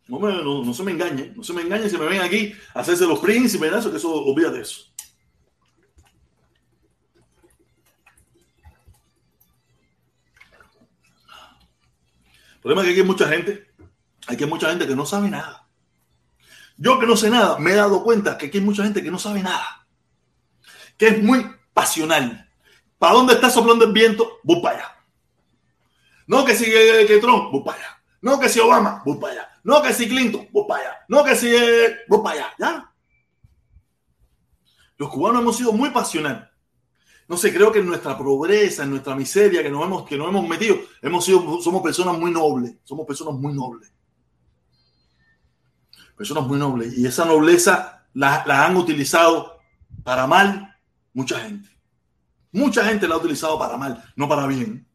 No, 0.08 0.64
no, 0.64 0.74
se 0.74 0.82
me 0.82 0.92
engañe, 0.92 1.32
no 1.34 1.42
se 1.42 1.52
me 1.52 1.62
engañe 1.62 1.88
si 1.88 1.96
me 1.96 2.06
ven 2.06 2.20
aquí 2.20 2.52
a 2.74 2.80
hacerse 2.80 3.06
los 3.06 3.18
príncipes, 3.20 3.72
eso, 3.72 3.90
que 3.90 3.96
eso, 3.96 4.12
olvídate 4.12 4.56
de 4.56 4.62
eso. 4.62 4.92
El 12.54 12.60
problema 12.60 12.82
es 12.82 12.86
que 12.86 12.92
aquí 12.92 13.00
hay 13.00 13.06
mucha 13.06 13.28
gente, 13.28 13.74
hay 14.26 14.36
que 14.36 14.46
mucha 14.46 14.70
gente 14.70 14.86
que 14.86 14.94
no 14.94 15.06
sabe 15.06 15.30
nada. 15.30 15.68
Yo 16.76 16.98
que 16.98 17.06
no 17.06 17.16
sé 17.16 17.30
nada, 17.30 17.58
me 17.58 17.72
he 17.72 17.76
dado 17.76 18.02
cuenta 18.02 18.38
que 18.38 18.46
aquí 18.46 18.58
hay 18.58 18.64
mucha 18.64 18.84
gente 18.84 19.02
que 19.02 19.10
no 19.10 19.18
sabe 19.18 19.42
nada, 19.42 19.86
que 20.96 21.08
es 21.08 21.22
muy 21.22 21.46
pasional. 21.72 22.48
¿Para 22.98 23.14
dónde 23.14 23.34
está 23.34 23.50
soplando 23.50 23.84
el 23.84 23.92
viento? 23.92 24.38
Voy 24.42 24.62
para 24.62 24.76
allá. 24.76 25.01
No 26.32 26.44
que 26.44 26.54
si 26.54 26.64
que, 26.64 27.18
Trump, 27.20 27.52
voy 27.52 27.62
para 27.62 27.78
allá. 27.78 28.02
No 28.22 28.40
que 28.40 28.48
si 28.48 28.58
Obama, 28.60 29.02
voy 29.04 29.18
para 29.18 29.32
allá. 29.32 29.48
No 29.64 29.82
que 29.82 29.92
si 29.92 30.08
Clinton, 30.08 30.48
voy 30.50 30.64
para 30.66 30.80
allá. 30.80 30.96
No 31.08 31.24
que 31.24 31.36
si 31.36 31.54
eh, 31.54 31.98
voy 32.08 32.22
para 32.22 32.36
allá. 32.36 32.54
¿Ya? 32.58 32.92
Los 34.96 35.10
cubanos 35.10 35.42
hemos 35.42 35.56
sido 35.56 35.72
muy 35.72 35.90
pasionales. 35.90 36.48
No 37.28 37.36
sé, 37.36 37.52
creo 37.52 37.70
que 37.70 37.78
en 37.78 37.86
nuestra 37.86 38.16
pobreza, 38.16 38.82
en 38.82 38.90
nuestra 38.90 39.14
miseria 39.14 39.62
que 39.62 39.70
nos 39.70 39.84
hemos, 39.84 40.04
que 40.04 40.16
nos 40.16 40.28
hemos 40.28 40.48
metido, 40.48 40.76
hemos 41.00 41.24
sido, 41.24 41.60
somos 41.60 41.82
personas 41.82 42.18
muy 42.18 42.30
nobles. 42.30 42.76
Somos 42.82 43.06
personas 43.06 43.34
muy 43.34 43.52
nobles 43.52 43.92
personas 46.22 46.46
muy 46.46 46.58
nobles. 46.58 46.96
Y 46.96 47.06
esa 47.06 47.24
nobleza 47.24 48.06
la, 48.14 48.44
han 48.46 48.76
utilizado 48.76 49.58
para 50.04 50.26
mal 50.26 50.76
mucha 51.12 51.40
gente. 51.40 51.68
Mucha 52.52 52.84
gente 52.84 53.08
la 53.08 53.14
ha 53.14 53.18
utilizado 53.18 53.58
para 53.58 53.76
mal, 53.76 54.04
no 54.14 54.28
para 54.28 54.46
bien. 54.46 54.86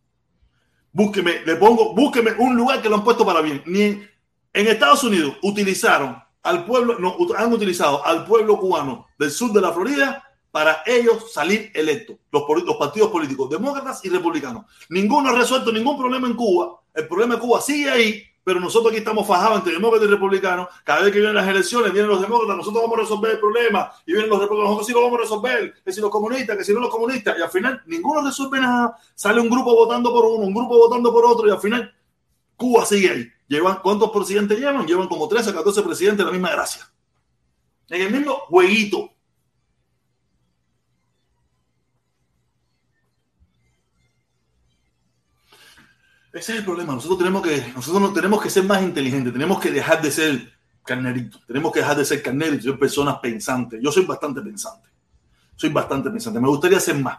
Búsqueme, 0.97 1.41
le 1.45 1.57
pongo, 1.57 1.93
búsqueme 1.93 2.31
un 2.39 2.55
lugar 2.55 2.81
que 2.81 2.89
lo 2.89 2.95
han 2.95 3.03
puesto 3.03 3.23
para 3.23 3.41
bien. 3.41 3.61
Ni 3.67 3.81
en, 3.83 4.09
Estados 4.51 5.03
Unidos 5.03 5.35
utilizaron 5.43 6.17
al 6.41 6.65
pueblo, 6.65 6.97
no, 6.97 7.15
han 7.37 7.53
utilizado 7.53 8.03
al 8.03 8.25
pueblo 8.25 8.57
cubano 8.57 9.05
del 9.19 9.29
sur 9.29 9.53
de 9.53 9.61
la 9.61 9.71
Florida 9.71 10.23
para 10.49 10.81
ellos 10.87 11.31
salir 11.31 11.71
electos, 11.75 12.17
los, 12.31 12.41
los 12.65 12.77
partidos 12.77 13.11
políticos, 13.11 13.47
demócratas 13.47 14.03
y 14.05 14.09
republicanos. 14.09 14.65
Ninguno 14.89 15.29
ha 15.29 15.33
resuelto 15.33 15.71
ningún 15.71 15.99
problema 15.99 16.27
en 16.27 16.33
Cuba. 16.33 16.81
El 16.95 17.07
problema 17.07 17.35
de 17.35 17.41
Cuba 17.41 17.61
sigue 17.61 17.91
ahí 17.91 18.23
pero 18.47 18.61
nosotros 18.61 18.91
aquí 18.91 18.99
estamos 18.99 19.27
fajados 19.27 19.57
entre 19.57 19.73
demócratas 19.73 20.07
y 20.07 20.11
republicanos. 20.11 20.69
Cada 20.85 21.01
vez 21.01 21.11
que 21.11 21.19
vienen 21.19 21.35
las 21.35 21.45
elecciones, 21.45 21.91
vienen 21.91 22.09
los 22.09 22.21
demócratas, 22.21 22.55
nosotros 22.55 22.81
vamos 22.81 22.97
a 22.97 23.01
resolver 23.01 23.31
el 23.31 23.39
problema, 23.39 23.91
y 24.05 24.13
vienen 24.13 24.29
los 24.29 24.39
republicanos, 24.39 24.69
nosotros 24.69 24.87
sí 24.87 24.93
lo 24.93 25.01
vamos 25.01 25.19
a 25.19 25.21
resolver, 25.23 25.73
que 25.83 25.91
si 25.91 25.99
los 25.99 26.09
comunistas, 26.09 26.55
que 26.55 26.63
si 26.63 26.73
no 26.73 26.79
los 26.79 26.89
comunistas, 26.89 27.37
y 27.37 27.41
al 27.41 27.49
final 27.49 27.83
ninguno 27.87 28.21
resuelve 28.21 28.61
nada. 28.61 28.97
Sale 29.13 29.41
un 29.41 29.49
grupo 29.49 29.75
votando 29.75 30.13
por 30.13 30.23
uno, 30.23 30.45
un 30.45 30.53
grupo 30.53 30.77
votando 30.77 31.11
por 31.11 31.25
otro, 31.25 31.45
y 31.45 31.51
al 31.51 31.59
final 31.59 31.93
Cuba 32.55 32.85
sigue 32.85 33.09
ahí. 33.09 33.27
Llevan, 33.49 33.81
¿Cuántos 33.83 34.11
presidentes 34.11 34.57
llevan? 34.57 34.87
Llevan 34.87 35.09
como 35.09 35.27
13 35.27 35.49
o 35.49 35.53
14 35.53 35.81
presidentes 35.81 36.19
de 36.19 36.25
la 36.25 36.31
misma 36.31 36.51
gracia. 36.51 36.89
En 37.89 38.01
el 38.01 38.13
mismo 38.13 38.33
jueguito. 38.47 39.11
Ese 46.37 46.51
es 46.51 46.59
el 46.59 46.65
problema. 46.65 46.93
Nosotros 46.93 47.17
tenemos 47.17 47.41
que, 47.41 47.73
nosotros 47.75 47.99
no 47.99 48.13
tenemos 48.13 48.39
que 48.41 48.51
ser 48.51 48.63
más 48.63 48.83
inteligentes, 48.83 49.33
tenemos 49.33 49.59
que 49.59 49.71
dejar 49.71 49.99
de 50.03 50.11
ser 50.11 50.53
carneritos, 50.83 51.41
tenemos 51.47 51.71
que 51.71 51.79
dejar 51.79 51.97
de 51.97 52.05
ser 52.05 52.21
carneritos, 52.21 52.63
ser 52.63 52.77
personas 52.77 53.17
pensantes. 53.17 53.81
Yo 53.81 53.91
soy 53.91 54.05
bastante 54.05 54.41
pensante. 54.41 54.87
Soy 55.55 55.71
bastante 55.71 56.11
pensante. 56.11 56.39
Me 56.39 56.47
gustaría 56.47 56.79
ser 56.79 56.99
más, 56.99 57.17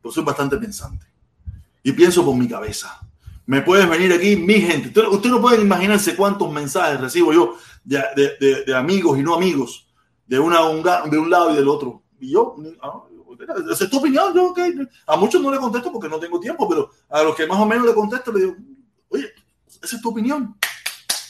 pero 0.00 0.10
soy 0.10 0.24
bastante 0.24 0.56
pensante. 0.56 1.04
Y 1.82 1.92
pienso 1.92 2.24
por 2.24 2.34
mi 2.34 2.48
cabeza. 2.48 2.98
Me 3.44 3.60
puedes 3.60 3.86
venir 3.86 4.10
aquí, 4.10 4.36
mi 4.36 4.54
gente. 4.54 4.88
Usted, 4.88 5.28
no 5.28 5.40
puede 5.42 5.60
imaginarse 5.60 6.16
cuántos 6.16 6.50
mensajes 6.50 6.98
recibo 6.98 7.34
yo 7.34 7.56
de, 7.84 8.74
amigos 8.74 9.18
y 9.18 9.22
no 9.22 9.34
amigos, 9.34 9.86
de, 10.26 10.38
una, 10.38 10.60
de 11.10 11.18
un 11.18 11.28
lado 11.28 11.52
y 11.52 11.56
del 11.56 11.68
otro. 11.68 12.02
Y 12.18 12.32
yo, 12.32 12.56
ah, 12.82 13.02
esa 13.70 13.84
es 13.84 13.90
tu 13.90 13.98
opinión. 13.98 14.34
Yo, 14.34 14.54
A 15.06 15.16
muchos 15.16 15.40
no 15.40 15.50
le 15.50 15.58
contesto 15.58 15.92
porque 15.92 16.08
no 16.08 16.18
tengo 16.18 16.40
tiempo, 16.40 16.68
pero 16.68 16.90
a 17.08 17.22
los 17.22 17.34
que 17.34 17.46
más 17.46 17.58
o 17.58 17.66
menos 17.66 17.86
le 17.86 17.94
contesto, 17.94 18.32
le 18.32 18.40
digo, 18.40 18.56
oye, 19.08 19.32
esa 19.82 19.96
es 19.96 20.02
tu 20.02 20.10
opinión. 20.10 20.56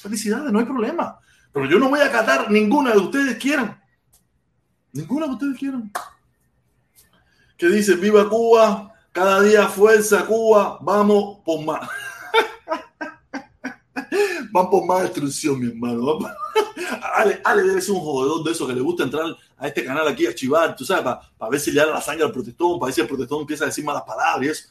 Felicidades, 0.02 0.52
no 0.52 0.58
hay 0.58 0.64
problema. 0.64 1.18
Pero 1.52 1.66
yo 1.66 1.78
no 1.78 1.88
voy 1.88 2.00
a 2.00 2.06
acatar 2.06 2.50
ninguna 2.50 2.92
de 2.92 2.98
ustedes 2.98 3.36
quieran. 3.36 3.80
Ninguna 4.92 5.26
de 5.26 5.32
ustedes 5.32 5.58
quieran. 5.58 5.92
Que 7.56 7.68
dice, 7.68 7.94
viva 7.94 8.28
Cuba, 8.28 8.94
cada 9.12 9.40
día 9.42 9.68
fuerza 9.68 10.26
Cuba, 10.26 10.78
vamos 10.80 11.40
por 11.44 11.64
más. 11.64 11.88
Van 14.52 14.70
por 14.70 14.84
más 14.84 15.02
destrucción, 15.02 15.58
mi 15.58 15.68
hermano. 15.68 16.18
Ale, 17.14 17.40
Ale 17.44 17.62
debe 17.62 17.80
ser 17.80 17.94
un 17.94 18.00
jodedor 18.00 18.44
de 18.44 18.52
esos 18.52 18.68
que 18.68 18.74
le 18.74 18.80
gusta 18.80 19.04
entrar 19.04 19.36
a 19.56 19.68
este 19.68 19.84
canal 19.84 20.06
aquí 20.08 20.26
a 20.26 20.34
chivar, 20.34 20.74
tú 20.76 20.84
sabes, 20.84 21.04
para 21.38 21.50
ver 21.50 21.60
si 21.60 21.70
le 21.70 21.80
da 21.80 21.86
la 21.86 22.00
sangre 22.00 22.24
al 22.24 22.32
protestón, 22.32 22.78
para 22.78 22.86
ver 22.88 22.94
si 22.94 23.00
el 23.00 23.06
protestón 23.06 23.40
empieza 23.40 23.64
a 23.64 23.66
decir 23.68 23.84
malas 23.84 24.02
palabras 24.02 24.46
y 24.46 24.50
eso. 24.50 24.68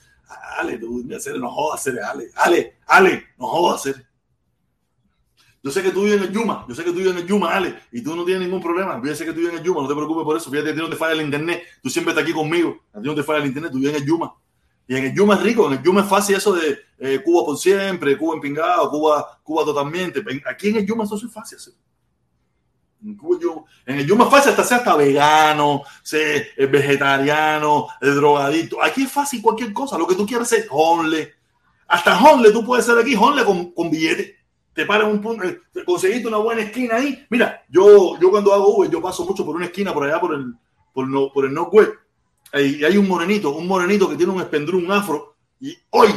Ale, 0.57 0.77
tú, 0.77 1.03
no 1.39 1.49
jodas, 1.49 1.87
Ale, 1.87 2.29
Ale, 2.35 2.77
Ale, 2.85 3.23
no 3.37 3.47
jodas, 3.47 3.95
Yo 5.63 5.71
sé 5.71 5.81
que 5.81 5.91
tú 5.91 6.03
vives 6.03 6.17
en 6.17 6.27
el 6.27 6.31
Yuma, 6.31 6.65
yo 6.67 6.75
sé 6.75 6.83
que 6.83 6.91
tú 6.91 6.97
vives 6.97 7.13
en 7.13 7.19
el 7.19 7.27
Yuma, 7.27 7.55
Ale, 7.55 7.79
y 7.91 8.01
tú 8.01 8.15
no 8.15 8.23
tienes 8.23 8.43
ningún 8.43 8.61
problema. 8.61 9.01
Yo 9.03 9.13
que 9.13 9.33
tú 9.33 9.39
vives 9.39 9.53
en 9.53 9.59
el 9.59 9.63
Yuma, 9.63 9.81
no 9.81 9.87
te 9.87 9.95
preocupes 9.95 10.23
por 10.23 10.37
eso. 10.37 10.51
Fíjate, 10.51 10.69
a 10.69 10.73
ti 10.73 10.79
no 10.79 10.89
te 10.89 10.95
falla 10.95 11.13
el 11.13 11.21
internet, 11.21 11.63
tú 11.81 11.89
siempre 11.89 12.11
estás 12.11 12.23
aquí 12.23 12.33
conmigo. 12.33 12.79
A 12.93 13.01
ti 13.01 13.07
no 13.07 13.15
te 13.15 13.23
falla 13.23 13.39
el 13.39 13.47
internet, 13.47 13.71
tú 13.71 13.79
vives 13.79 13.95
en 13.95 14.01
el 14.01 14.07
Yuma. 14.07 14.33
Y 14.89 14.95
en 14.95 15.05
el 15.05 15.13
Yuma 15.13 15.35
es 15.35 15.43
rico, 15.43 15.67
en 15.67 15.73
el 15.73 15.83
Yuma 15.83 16.01
es 16.01 16.07
fácil 16.07 16.35
eso 16.35 16.51
de 16.51 16.79
eh, 16.97 17.21
Cuba 17.23 17.45
por 17.45 17.59
siempre, 17.59 18.17
Cuba 18.17 18.33
en 18.33 18.41
pingado, 18.41 18.89
Cuba, 18.89 19.39
Cuba 19.43 19.63
totalmente. 19.63 20.23
Aquí 20.49 20.69
en 20.69 20.77
el 20.77 20.85
Yuma 20.87 21.03
eso 21.03 21.15
es 21.15 21.31
fácil 21.31 21.59
hacer. 21.59 21.73
En 23.85 23.99
el 23.99 24.07
Yuma 24.07 24.23
es 24.23 24.31
fácil 24.31 24.49
hasta 24.49 24.63
ser 24.63 24.79
hasta 24.79 24.95
vegano, 24.95 25.83
ser 26.01 26.47
eh, 26.57 26.65
vegetariano, 26.65 27.85
el 28.01 28.15
drogadito. 28.15 28.81
Aquí 28.81 29.03
es 29.03 29.11
fácil 29.11 29.43
cualquier 29.43 29.71
cosa, 29.73 29.95
lo 29.95 30.07
que 30.07 30.15
tú 30.15 30.25
quieras 30.25 30.51
hacer, 30.51 30.65
honle. 30.71 31.35
Hasta 31.87 32.19
honle 32.19 32.51
tú 32.51 32.65
puedes 32.65 32.83
ser 32.83 32.97
aquí, 32.97 33.15
honle 33.15 33.45
con, 33.45 33.71
con 33.73 33.91
billete. 33.91 34.37
Te 34.73 34.87
paras 34.87 35.07
un 35.07 35.21
punto, 35.21 35.43
eh, 35.43 35.61
conseguiste 35.85 36.27
una 36.27 36.37
buena 36.37 36.63
esquina 36.63 36.95
ahí. 36.95 37.27
Mira, 37.29 37.63
yo, 37.69 38.19
yo 38.19 38.31
cuando 38.31 38.51
hago 38.55 38.75
Uber, 38.75 38.89
yo 38.89 38.99
paso 38.99 39.23
mucho 39.23 39.45
por 39.45 39.55
una 39.55 39.65
esquina 39.65 39.93
por 39.93 40.05
allá, 40.05 40.19
por 40.19 40.33
el, 40.33 40.55
por, 40.91 41.07
no, 41.07 41.31
por 41.31 41.45
el 41.45 41.53
Northwest. 41.53 41.91
Y 42.53 42.83
hay 42.83 42.97
un 42.97 43.07
morenito, 43.07 43.51
un 43.51 43.67
morenito 43.67 44.09
que 44.09 44.15
tiene 44.15 44.31
un 44.31 44.41
espendrú, 44.41 44.79
un 44.79 44.91
afro. 44.91 45.35
Y 45.59 45.77
hoy 45.91 46.09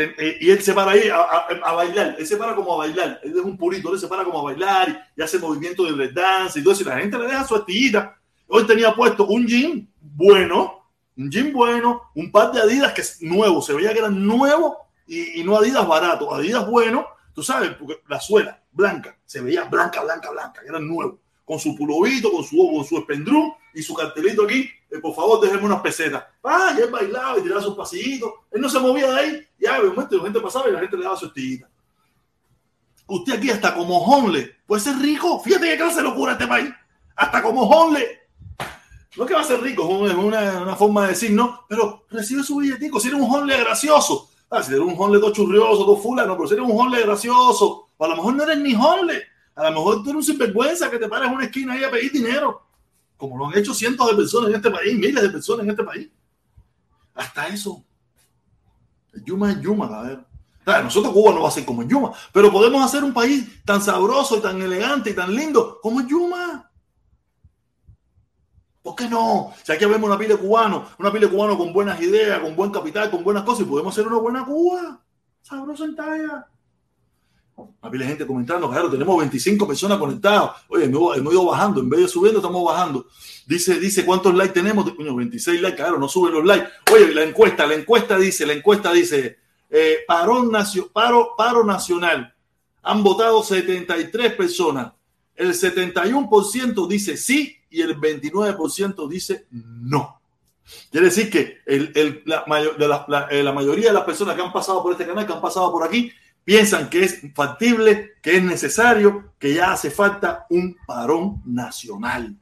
eh, 0.00 0.38
y 0.40 0.50
él 0.50 0.62
se 0.62 0.72
para 0.72 0.92
ahí 0.92 1.08
a, 1.10 1.72
bailar, 1.72 2.16
él 2.18 2.26
se 2.26 2.36
para 2.36 2.54
como 2.54 2.74
a 2.74 2.78
bailar, 2.78 3.20
él 3.22 3.32
es 3.36 3.44
un 3.44 3.56
purito, 3.56 3.92
él 3.92 4.00
se 4.00 4.08
para 4.08 4.24
como 4.24 4.40
a 4.40 4.44
bailar 4.44 5.10
y, 5.14 5.20
hace 5.20 5.38
movimiento 5.38 5.84
de 5.84 6.08
dance 6.12 6.58
y 6.58 6.62
todo 6.62 6.72
eso, 6.72 6.82
y 6.82 6.86
la 6.86 6.98
gente 6.98 7.18
le 7.18 7.26
deja 7.26 7.46
su 7.46 7.56
estillita. 7.56 8.16
Hoy 8.46 8.66
tenía 8.66 8.94
puesto 8.94 9.26
un 9.26 9.46
jean 9.46 9.88
bueno, 10.00 10.86
un 11.16 11.30
jean 11.30 11.52
bueno, 11.52 12.02
un 12.14 12.32
par 12.32 12.52
de 12.52 12.60
Adidas 12.60 12.92
que 12.92 13.02
es 13.02 13.20
nuevo, 13.20 13.60
se 13.60 13.74
veía 13.74 13.92
que 13.92 13.98
eran 13.98 14.26
nuevos 14.26 14.76
y, 15.06 15.42
no 15.44 15.56
Adidas 15.56 15.86
barato, 15.86 16.32
Adidas 16.34 16.66
bueno, 16.66 17.06
tú 17.34 17.42
sabes, 17.42 17.70
porque 17.72 18.00
la 18.08 18.20
suela 18.20 18.62
blanca, 18.72 19.18
se 19.26 19.40
veía 19.40 19.64
blanca, 19.64 20.02
blanca, 20.02 20.30
blanca, 20.30 20.62
que 20.62 20.68
eran 20.68 20.88
nuevos, 20.88 21.18
con 21.50 21.58
su 21.58 21.74
pulovito, 21.74 22.30
con 22.30 22.44
su, 22.44 22.70
con 22.72 22.84
su 22.84 22.96
espendrú 22.96 23.52
y 23.74 23.82
su 23.82 23.92
cartelito 23.92 24.44
aquí 24.44 24.70
eh, 24.88 25.00
por 25.00 25.12
favor, 25.16 25.40
déjeme 25.40 25.64
unas 25.64 25.80
pesetas. 25.80 26.22
Ah, 26.44 26.72
ya 26.78 26.84
él 26.84 26.92
bailaba 26.92 27.40
y 27.40 27.42
tiraba 27.42 27.60
sus 27.60 27.76
pasitos. 27.76 28.32
Él 28.52 28.60
no 28.60 28.68
se 28.68 28.78
movía 28.78 29.10
de 29.10 29.20
ahí. 29.20 29.46
Ya, 29.58 29.80
de 29.80 29.88
momento 29.88 30.16
la 30.16 30.22
gente 30.22 30.40
pasaba 30.40 30.68
y 30.68 30.72
la 30.72 30.78
gente 30.78 30.96
le 30.96 31.02
daba 31.02 31.16
su 31.16 31.26
estillita. 31.26 31.68
Usted 33.08 33.34
aquí 33.34 33.50
hasta 33.50 33.74
como 33.74 33.98
honle 33.98 34.58
puede 34.64 34.80
ser 34.80 34.96
rico. 34.98 35.40
Fíjate 35.40 35.70
qué 35.70 35.76
clase 35.76 35.96
de 35.96 36.02
locura 36.04 36.32
este 36.32 36.46
país. 36.46 36.70
Hasta 37.16 37.42
como 37.42 37.62
honle. 37.62 38.20
No 39.16 39.24
es 39.24 39.28
que 39.28 39.34
va 39.34 39.40
a 39.40 39.44
ser 39.44 39.60
rico, 39.60 40.06
es 40.06 40.14
una, 40.14 40.76
forma 40.76 41.02
de 41.02 41.08
decir, 41.08 41.32
no, 41.32 41.64
pero 41.68 42.04
recibe 42.10 42.44
su 42.44 42.58
billetico. 42.58 43.00
Si 43.00 43.08
eres 43.08 43.20
un 43.20 43.28
honle 43.28 43.58
gracioso, 43.58 44.30
ah, 44.50 44.62
si 44.62 44.72
eres 44.72 44.84
un 44.84 44.94
honle 44.96 45.18
todo 45.18 45.32
churrioso, 45.32 45.84
todo 45.84 45.96
fula, 45.96 46.24
no, 46.24 46.36
pero 46.36 46.46
si 46.46 46.54
eres 46.54 46.64
un 46.64 46.80
honle 46.80 47.02
gracioso, 47.02 47.88
a 47.98 48.06
lo 48.06 48.14
mejor 48.14 48.34
no 48.34 48.44
eres 48.44 48.58
ni 48.58 48.72
honle, 48.72 49.24
a 49.54 49.64
lo 49.64 49.70
mejor 49.70 50.02
tú 50.02 50.10
eres 50.10 50.16
un 50.16 50.22
sinvergüenza 50.24 50.90
que 50.90 50.98
te 50.98 51.08
pares 51.08 51.28
en 51.28 51.34
una 51.34 51.44
esquina 51.44 51.74
ahí 51.74 51.84
a 51.84 51.90
pedir 51.90 52.12
dinero 52.12 52.70
como 53.20 53.36
lo 53.36 53.46
han 53.46 53.58
hecho 53.58 53.74
cientos 53.74 54.08
de 54.08 54.16
personas 54.16 54.48
en 54.48 54.56
este 54.56 54.70
país, 54.70 54.98
miles 54.98 55.22
de 55.22 55.28
personas 55.28 55.64
en 55.64 55.70
este 55.70 55.84
país. 55.84 56.08
Hasta 57.14 57.48
eso. 57.48 57.84
El 59.12 59.22
Yuma 59.24 59.52
es 59.52 59.60
Yuma, 59.60 59.86
a 59.86 60.02
ver. 60.02 60.24
nosotros 60.82 61.12
Cuba 61.12 61.34
no 61.34 61.42
va 61.42 61.48
a 61.48 61.52
ser 61.52 61.66
como 61.66 61.82
Yuma, 61.82 62.12
pero 62.32 62.50
podemos 62.50 62.82
hacer 62.82 63.04
un 63.04 63.12
país 63.12 63.62
tan 63.64 63.82
sabroso 63.82 64.38
y 64.38 64.40
tan 64.40 64.60
elegante 64.62 65.10
y 65.10 65.14
tan 65.14 65.34
lindo 65.34 65.78
como 65.82 66.00
Yuma. 66.00 66.70
¿Por 68.82 68.94
qué 68.94 69.06
no? 69.06 69.52
Si 69.62 69.70
aquí 69.70 69.84
vemos 69.84 70.08
una 70.08 70.18
pila 70.18 70.36
de 70.36 70.42
una 70.42 71.12
pila 71.12 71.26
de 71.26 71.28
cubanos 71.28 71.56
con 71.58 71.74
buenas 71.74 72.00
ideas, 72.00 72.40
con 72.40 72.56
buen 72.56 72.70
capital, 72.70 73.10
con 73.10 73.22
buenas 73.22 73.42
cosas, 73.42 73.66
y 73.66 73.68
podemos 73.68 73.92
hacer 73.92 74.06
una 74.06 74.16
buena 74.16 74.46
Cuba. 74.46 75.04
Sabroso 75.42 75.84
en 75.84 75.94
talla. 75.94 76.48
Había 77.80 78.06
gente 78.06 78.26
comentando, 78.26 78.70
claro, 78.70 78.90
tenemos 78.90 79.16
25 79.18 79.66
personas 79.66 79.98
conectadas. 79.98 80.52
Oye, 80.68 80.84
hemos, 80.84 81.16
ido 81.16 81.46
bajando, 81.46 81.80
en 81.80 81.88
vez 81.88 82.00
de 82.00 82.08
subiendo, 82.08 82.40
estamos 82.40 82.64
bajando. 82.64 83.06
Dice, 83.46 83.78
dice, 83.80 84.04
¿cuántos 84.04 84.34
likes 84.34 84.54
tenemos? 84.54 84.92
26 84.96 85.60
likes, 85.60 85.76
claro, 85.76 85.98
no 85.98 86.08
suben 86.08 86.34
los 86.34 86.44
likes. 86.44 86.68
Oye, 86.92 87.14
la 87.14 87.22
encuesta, 87.22 87.66
la 87.66 87.74
encuesta 87.74 88.18
dice, 88.18 88.46
la 88.46 88.52
encuesta 88.52 88.92
dice, 88.92 89.38
eh, 89.70 89.98
paro, 90.06 91.34
paro 91.36 91.64
nacional. 91.64 92.34
Han 92.82 93.02
votado 93.02 93.42
73 93.42 94.34
personas. 94.34 94.92
El 95.34 95.54
71% 95.54 96.86
dice 96.88 97.16
sí 97.16 97.56
y 97.70 97.80
el 97.80 97.96
29% 97.98 99.08
dice 99.08 99.46
no. 99.50 100.20
Quiere 100.90 101.06
decir 101.06 101.30
que 101.30 101.58
eh, 101.66 102.22
la 102.26 102.44
mayoría 103.52 103.88
de 103.88 103.92
las 103.94 104.04
personas 104.04 104.36
que 104.36 104.42
han 104.42 104.52
pasado 104.52 104.82
por 104.82 104.92
este 104.92 105.06
canal, 105.06 105.26
que 105.26 105.32
han 105.32 105.40
pasado 105.40 105.72
por 105.72 105.84
aquí, 105.84 106.12
piensan 106.44 106.90
que 106.90 107.04
es 107.04 107.20
factible, 107.34 108.14
que 108.22 108.36
es 108.36 108.42
necesario, 108.42 109.32
que 109.38 109.54
ya 109.54 109.72
hace 109.72 109.90
falta 109.90 110.46
un 110.50 110.76
parón 110.86 111.42
nacional. 111.44 112.36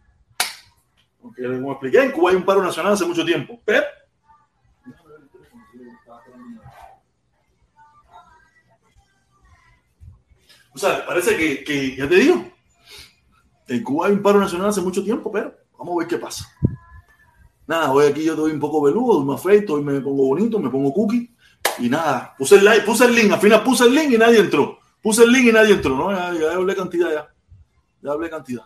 Porque 1.21 1.43
como 1.43 1.73
expliqué, 1.73 2.03
en 2.03 2.13
Cuba 2.13 2.31
hay 2.31 2.37
un 2.37 2.45
paro 2.45 2.63
nacional 2.63 2.93
hace 2.93 3.05
mucho 3.05 3.25
tiempo, 3.25 3.61
pero 3.65 3.85
O 10.79 10.81
sea, 10.81 11.05
parece 11.05 11.37
que, 11.65 11.97
ya 11.97 12.09
te 12.09 12.15
digo, 12.15 12.45
en 13.67 13.83
Cuba 13.83 14.07
hay 14.07 14.13
un 14.13 14.23
paro 14.23 14.39
nacional 14.39 14.69
hace 14.69 14.81
mucho 14.81 15.03
tiempo, 15.03 15.29
pero 15.33 15.53
vamos 15.77 15.97
a 15.97 15.99
ver 15.99 16.07
qué 16.07 16.19
pasa. 16.19 16.49
Nada, 17.67 17.91
hoy 17.91 18.07
aquí 18.07 18.23
yo 18.23 18.35
estoy 18.35 18.53
un 18.53 18.61
poco 18.61 18.81
veludo, 18.83 19.25
me 19.25 19.35
afeito, 19.35 19.77
y 19.77 19.83
me 19.83 20.01
pongo 20.01 20.29
bonito, 20.29 20.61
me 20.61 20.71
pongo 20.71 20.93
cookie. 20.93 21.35
Y 21.79 21.89
nada, 21.89 22.35
puse 22.37 22.57
el, 22.57 22.65
like, 22.65 22.85
puse 22.85 23.05
el 23.05 23.15
link, 23.15 23.33
al 23.33 23.41
final 23.41 23.63
puse 23.63 23.85
el 23.85 23.95
link 23.95 24.13
y 24.13 24.19
nadie 24.19 24.41
entró. 24.41 24.79
Puse 25.01 25.23
el 25.23 25.31
link 25.31 25.47
y 25.47 25.53
nadie 25.53 25.75
entró, 25.75 25.97
¿no? 25.97 26.11
Ya, 26.11 26.33
ya 26.39 26.53
hablé 26.53 26.75
cantidad 26.75 27.11
ya. 27.11 27.29
Ya 28.03 28.13
hablé 28.13 28.29
cantidad. 28.29 28.65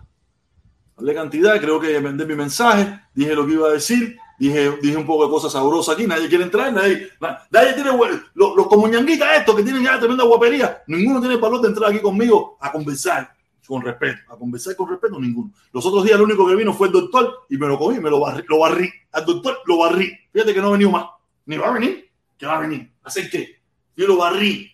Hablé 0.97 1.14
cantidad, 1.14 1.61
creo 1.61 1.80
que 1.80 2.01
mandé 2.01 2.24
mi 2.24 2.34
mensaje, 2.34 3.01
dije 3.14 3.34
lo 3.34 3.47
que 3.47 3.53
iba 3.53 3.68
a 3.68 3.72
decir, 3.72 4.16
dije, 4.38 4.78
dije 4.82 4.97
un 4.97 5.07
poco 5.07 5.24
de 5.24 5.30
cosas 5.30 5.53
sabrosas 5.53 5.95
aquí, 5.95 6.07
nadie 6.07 6.28
quiere 6.28 6.45
entrar, 6.45 6.72
nadie, 6.72 7.11
nadie 7.51 7.72
tiene, 7.74 7.90
los, 8.34 8.57
los 8.57 8.66
comuñanguitas 8.66 9.38
estos 9.38 9.57
que 9.57 9.62
tienen 9.62 9.82
ya 9.82 9.99
tremenda 9.99 10.24
guapería, 10.24 10.82
ninguno 10.86 11.20
tiene 11.20 11.36
el 11.36 11.40
valor 11.40 11.61
de 11.61 11.68
entrar 11.68 11.90
aquí 11.90 12.01
conmigo 12.01 12.57
a 12.61 12.70
conversar 12.70 13.32
con 13.66 13.82
respeto, 13.82 14.20
a 14.28 14.36
conversar 14.36 14.76
con 14.76 14.90
respeto, 14.90 15.18
ninguno. 15.18 15.51
Los 15.72 15.86
otros 15.86 16.05
días 16.05 16.18
lo 16.18 16.24
único 16.24 16.47
que 16.47 16.55
vino 16.57 16.74
fue 16.74 16.88
el 16.88 16.93
doctor 16.93 17.47
y 17.49 17.57
me 17.57 17.66
lo 17.66 17.78
comí, 17.78 17.99
me 18.01 18.11
lo 18.11 18.20
barrí, 18.20 18.45
lo 18.47 18.59
barrí. 18.59 18.90
Al 19.12 19.24
doctor 19.24 19.61
lo 19.64 19.78
barrí. 19.78 20.12
Fíjate 20.32 20.53
que 20.53 20.61
no 20.61 20.68
ha 20.68 20.72
venido 20.72 20.90
más, 20.90 21.07
ni 21.47 21.57
va 21.57 21.68
a 21.68 21.72
venir, 21.72 22.11
que 22.43 22.47
va 22.49 22.57
a 22.57 22.61
venir. 22.61 22.93
¿Hacer 23.05 23.30
qué? 23.30 23.62
Yo 23.95 24.09
lo 24.09 24.16
barrí. 24.16 24.68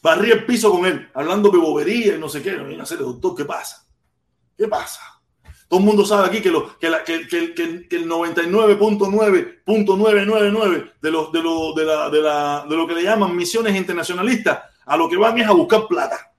Barrí 0.00 0.30
el 0.30 0.46
piso 0.46 0.70
con 0.70 0.86
él, 0.86 1.10
hablando 1.12 1.50
de 1.50 1.58
bobería 1.58 2.14
y 2.14 2.18
no 2.18 2.28
sé 2.28 2.40
qué. 2.40 2.52
No 2.52 2.62
viene 2.62 2.78
a 2.78 2.84
hacer, 2.84 2.98
doctor, 2.98 3.34
¿qué 3.34 3.44
pasa? 3.44 3.84
¿Qué 4.56 4.68
pasa? 4.68 5.00
Todo 5.66 5.80
el 5.80 5.86
mundo 5.86 6.06
sabe 6.06 6.28
aquí 6.28 6.40
que, 6.40 6.52
lo, 6.52 6.78
que, 6.78 7.26
que 7.26 7.88
el 7.90 8.08
99.9.999 8.08 10.92
de, 11.02 11.10
los, 11.10 11.32
de, 11.32 11.42
lo, 11.42 11.74
de, 11.74 11.84
la, 11.84 12.08
de, 12.08 12.22
la, 12.22 12.64
de 12.70 12.76
lo 12.76 12.86
que 12.86 12.94
le 12.94 13.02
llaman 13.02 13.34
misiones 13.34 13.74
internacionalistas 13.74 14.60
a 14.86 14.96
lo 14.96 15.08
que 15.08 15.16
van 15.16 15.38
es 15.38 15.48
a 15.48 15.52
buscar 15.52 15.88
plata. 15.88 16.32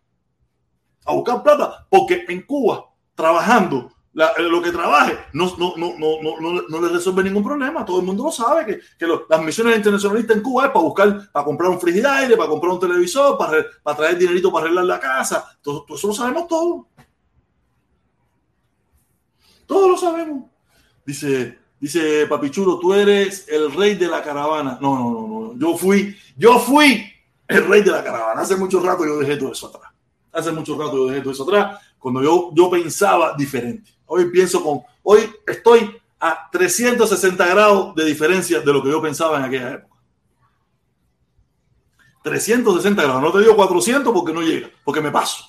A 1.03 1.13
buscar 1.13 1.43
plata, 1.43 1.87
porque 1.89 2.23
en 2.25 2.43
Cuba, 2.43 2.85
trabajando 3.15 3.91
eh, 4.19 4.43
lo 4.43 4.61
que 4.61 4.71
trabaje 4.71 5.17
no, 5.33 5.55
no, 5.57 5.73
no, 5.77 5.93
no, 5.97 6.61
no, 6.67 6.81
le 6.81 6.89
resuelve 6.89 7.23
ningún 7.23 7.43
problema. 7.43 7.85
Todo 7.85 7.99
el 7.99 8.05
mundo 8.05 8.25
lo 8.25 8.31
sabe 8.31 8.65
que, 8.65 8.79
que 8.97 9.07
las 9.29 9.41
misiones 9.41 9.77
internacionalistas 9.77 10.35
en 10.35 10.43
Cuba 10.43 10.65
es 10.65 10.71
para 10.71 10.83
buscar, 10.83 11.31
para 11.31 11.45
comprar 11.45 11.69
un 11.69 11.79
frigidaire, 11.79 12.35
para 12.35 12.49
comprar 12.49 12.73
un 12.73 12.79
televisor, 12.79 13.37
para, 13.37 13.65
para 13.81 13.97
traer 13.97 14.17
dinerito 14.17 14.51
para 14.51 14.65
arreglar 14.65 14.85
la 14.85 14.99
casa. 14.99 15.57
Todo, 15.61 15.85
eso 15.95 16.07
lo 16.07 16.13
sabemos 16.13 16.47
todo. 16.47 16.87
Todos 19.65 19.89
lo 19.89 19.97
sabemos. 19.97 20.49
Dice, 21.05 21.57
dice 21.79 22.25
Papichulo, 22.27 22.79
tú 22.79 22.93
eres 22.93 23.47
el 23.47 23.71
rey 23.71 23.95
de 23.95 24.07
la 24.07 24.21
caravana. 24.21 24.77
No, 24.81 24.95
no, 24.95 25.11
no, 25.11 25.27
no. 25.27 25.59
Yo 25.59 25.77
fui, 25.77 26.15
yo 26.35 26.59
fui 26.59 27.05
el 27.47 27.65
rey 27.67 27.83
de 27.83 27.91
la 27.91 28.03
caravana. 28.03 28.41
Hace 28.41 28.55
mucho 28.55 28.81
rato 28.81 29.05
yo 29.05 29.17
dejé 29.19 29.37
todo 29.37 29.51
eso 29.51 29.67
atrás. 29.67 29.93
Hace 30.31 30.51
mucho 30.51 30.77
rato 30.77 30.97
yo 30.97 31.07
dejé 31.07 31.21
todo 31.21 31.33
eso 31.33 31.43
atrás 31.43 31.79
cuando 31.99 32.23
yo, 32.23 32.51
yo 32.53 32.69
pensaba 32.69 33.35
diferente. 33.37 33.91
Hoy 34.11 34.31
pienso 34.31 34.63
con, 34.63 34.81
hoy 35.03 35.29
estoy 35.45 35.95
a 36.19 36.49
360 36.51 37.45
grados 37.45 37.95
de 37.95 38.05
diferencia 38.05 38.59
de 38.59 38.73
lo 38.73 38.81
que 38.81 38.89
yo 38.89 38.99
pensaba 38.99 39.37
en 39.37 39.43
aquella 39.43 39.73
época. 39.75 39.95
360 42.23 43.03
grados, 43.03 43.21
no 43.21 43.31
te 43.31 43.39
digo 43.39 43.55
400 43.55 44.11
porque 44.11 44.33
no 44.33 44.41
llega, 44.41 44.67
porque 44.83 44.99
me 44.99 45.11
paso. 45.11 45.45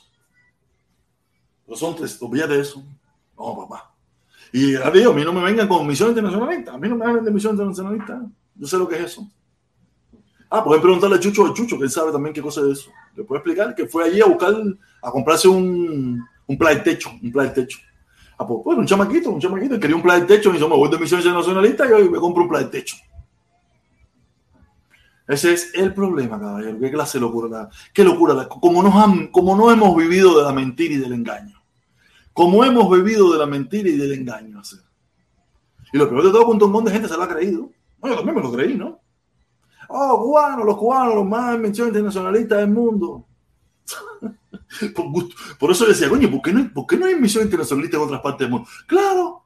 No 1.67 1.75
son 1.75 1.97
tres, 1.97 2.21
de 2.21 2.61
eso. 2.61 2.85
No, 3.39 3.57
papá. 3.57 3.95
Y 4.53 4.77
a 4.77 4.91
mí 4.91 5.25
no 5.25 5.33
me 5.33 5.43
vengan 5.43 5.67
con 5.67 5.87
misión 5.87 6.11
internacionalista. 6.11 6.75
A 6.75 6.79
mí 6.79 6.87
no 6.87 6.97
me 6.97 7.07
hablan 7.07 7.25
de 7.25 7.31
misión 7.31 7.53
internacionalista. 7.53 8.21
Yo 8.57 8.67
sé 8.67 8.77
lo 8.77 8.87
que 8.87 8.97
es 8.97 9.03
eso. 9.03 9.27
Ah, 10.51 10.63
pueden 10.63 10.83
preguntarle 10.83 11.17
a 11.17 11.21
Chucho, 11.21 11.47
a 11.47 11.55
Chucho, 11.55 11.79
que 11.79 11.85
él 11.85 11.91
sabe 11.91 12.13
también 12.13 12.35
qué 12.35 12.43
cosa 12.43 12.61
es 12.61 12.81
eso. 12.81 12.91
Le 13.17 13.25
puedo 13.25 13.39
explicar 13.39 13.75
que 13.75 13.87
fue 13.87 14.05
allí 14.05 14.21
a 14.21 14.27
buscar, 14.27 14.53
a 15.01 15.11
comprarse 15.11 15.49
un, 15.49 16.23
un 16.47 16.59
techo, 16.85 17.11
un 17.23 17.53
techo. 17.55 17.79
Ah, 18.41 18.47
pues, 18.47 18.79
un 18.79 18.87
chamaquito, 18.87 19.31
un 19.31 19.39
chamaquito, 19.39 19.79
quería 19.79 19.97
un 19.97 20.27
techo, 20.27 20.49
y 20.49 20.55
dice, 20.55 20.67
me 20.67 20.75
voy 20.75 20.89
de 20.89 20.99
misión 20.99 21.23
nacionalista 21.23 21.85
y 22.01 22.09
me 22.09 22.19
compro 22.19 22.45
un 22.45 22.71
techo. 22.71 22.97
Ese 25.29 25.53
es 25.53 25.75
el 25.75 25.93
problema, 25.93 26.41
caballero. 26.41 26.79
Qué 26.81 26.91
clase 26.91 27.19
de 27.19 27.21
locura. 27.21 27.69
Qué 27.93 28.03
locura. 28.03 28.49
Como, 28.49 28.83
nos 28.83 28.95
han, 28.95 29.27
como 29.27 29.55
no 29.55 29.71
hemos 29.71 29.95
vivido 29.95 30.39
de 30.39 30.45
la 30.45 30.55
mentira 30.55 30.95
y 30.95 30.97
del 30.97 31.13
engaño. 31.13 31.63
Como 32.33 32.65
hemos 32.65 32.91
vivido 32.91 33.31
de 33.31 33.39
la 33.39 33.45
mentira 33.45 33.91
y 33.91 33.99
del 33.99 34.15
engaño. 34.15 34.63
Y 35.93 35.99
lo 35.99 36.09
peor 36.09 36.25
de 36.25 36.31
todo, 36.31 36.47
un 36.47 36.59
montón 36.59 36.87
de 36.87 36.93
gente 36.93 37.09
se 37.09 37.19
lo 37.19 37.25
ha 37.25 37.29
creído. 37.29 37.71
yo 38.03 38.17
también 38.17 38.37
me 38.37 38.43
lo 38.43 38.53
creí, 38.53 38.75
¿no? 38.75 39.01
Oh, 39.91 40.19
cubanos, 40.23 40.65
los 40.65 40.79
cubanos, 40.79 41.15
los 41.15 41.27
más 41.27 41.59
mención 41.59 41.89
internacionalistas 41.89 42.57
del 42.57 42.71
mundo. 42.71 43.27
por, 45.59 45.71
eso 45.71 45.87
decía, 45.87 46.09
coño, 46.09 46.31
¿por 46.31 46.43
qué, 46.43 46.53
no, 46.53 46.73
¿por 46.73 46.87
qué 46.87 46.97
no 46.97 47.07
hay 47.07 47.17
misión 47.17 47.45
internacionalista 47.45 47.97
en 47.97 48.03
otras 48.03 48.21
partes 48.21 48.47
del 48.47 48.51
mundo? 48.51 48.69
Claro, 48.87 49.45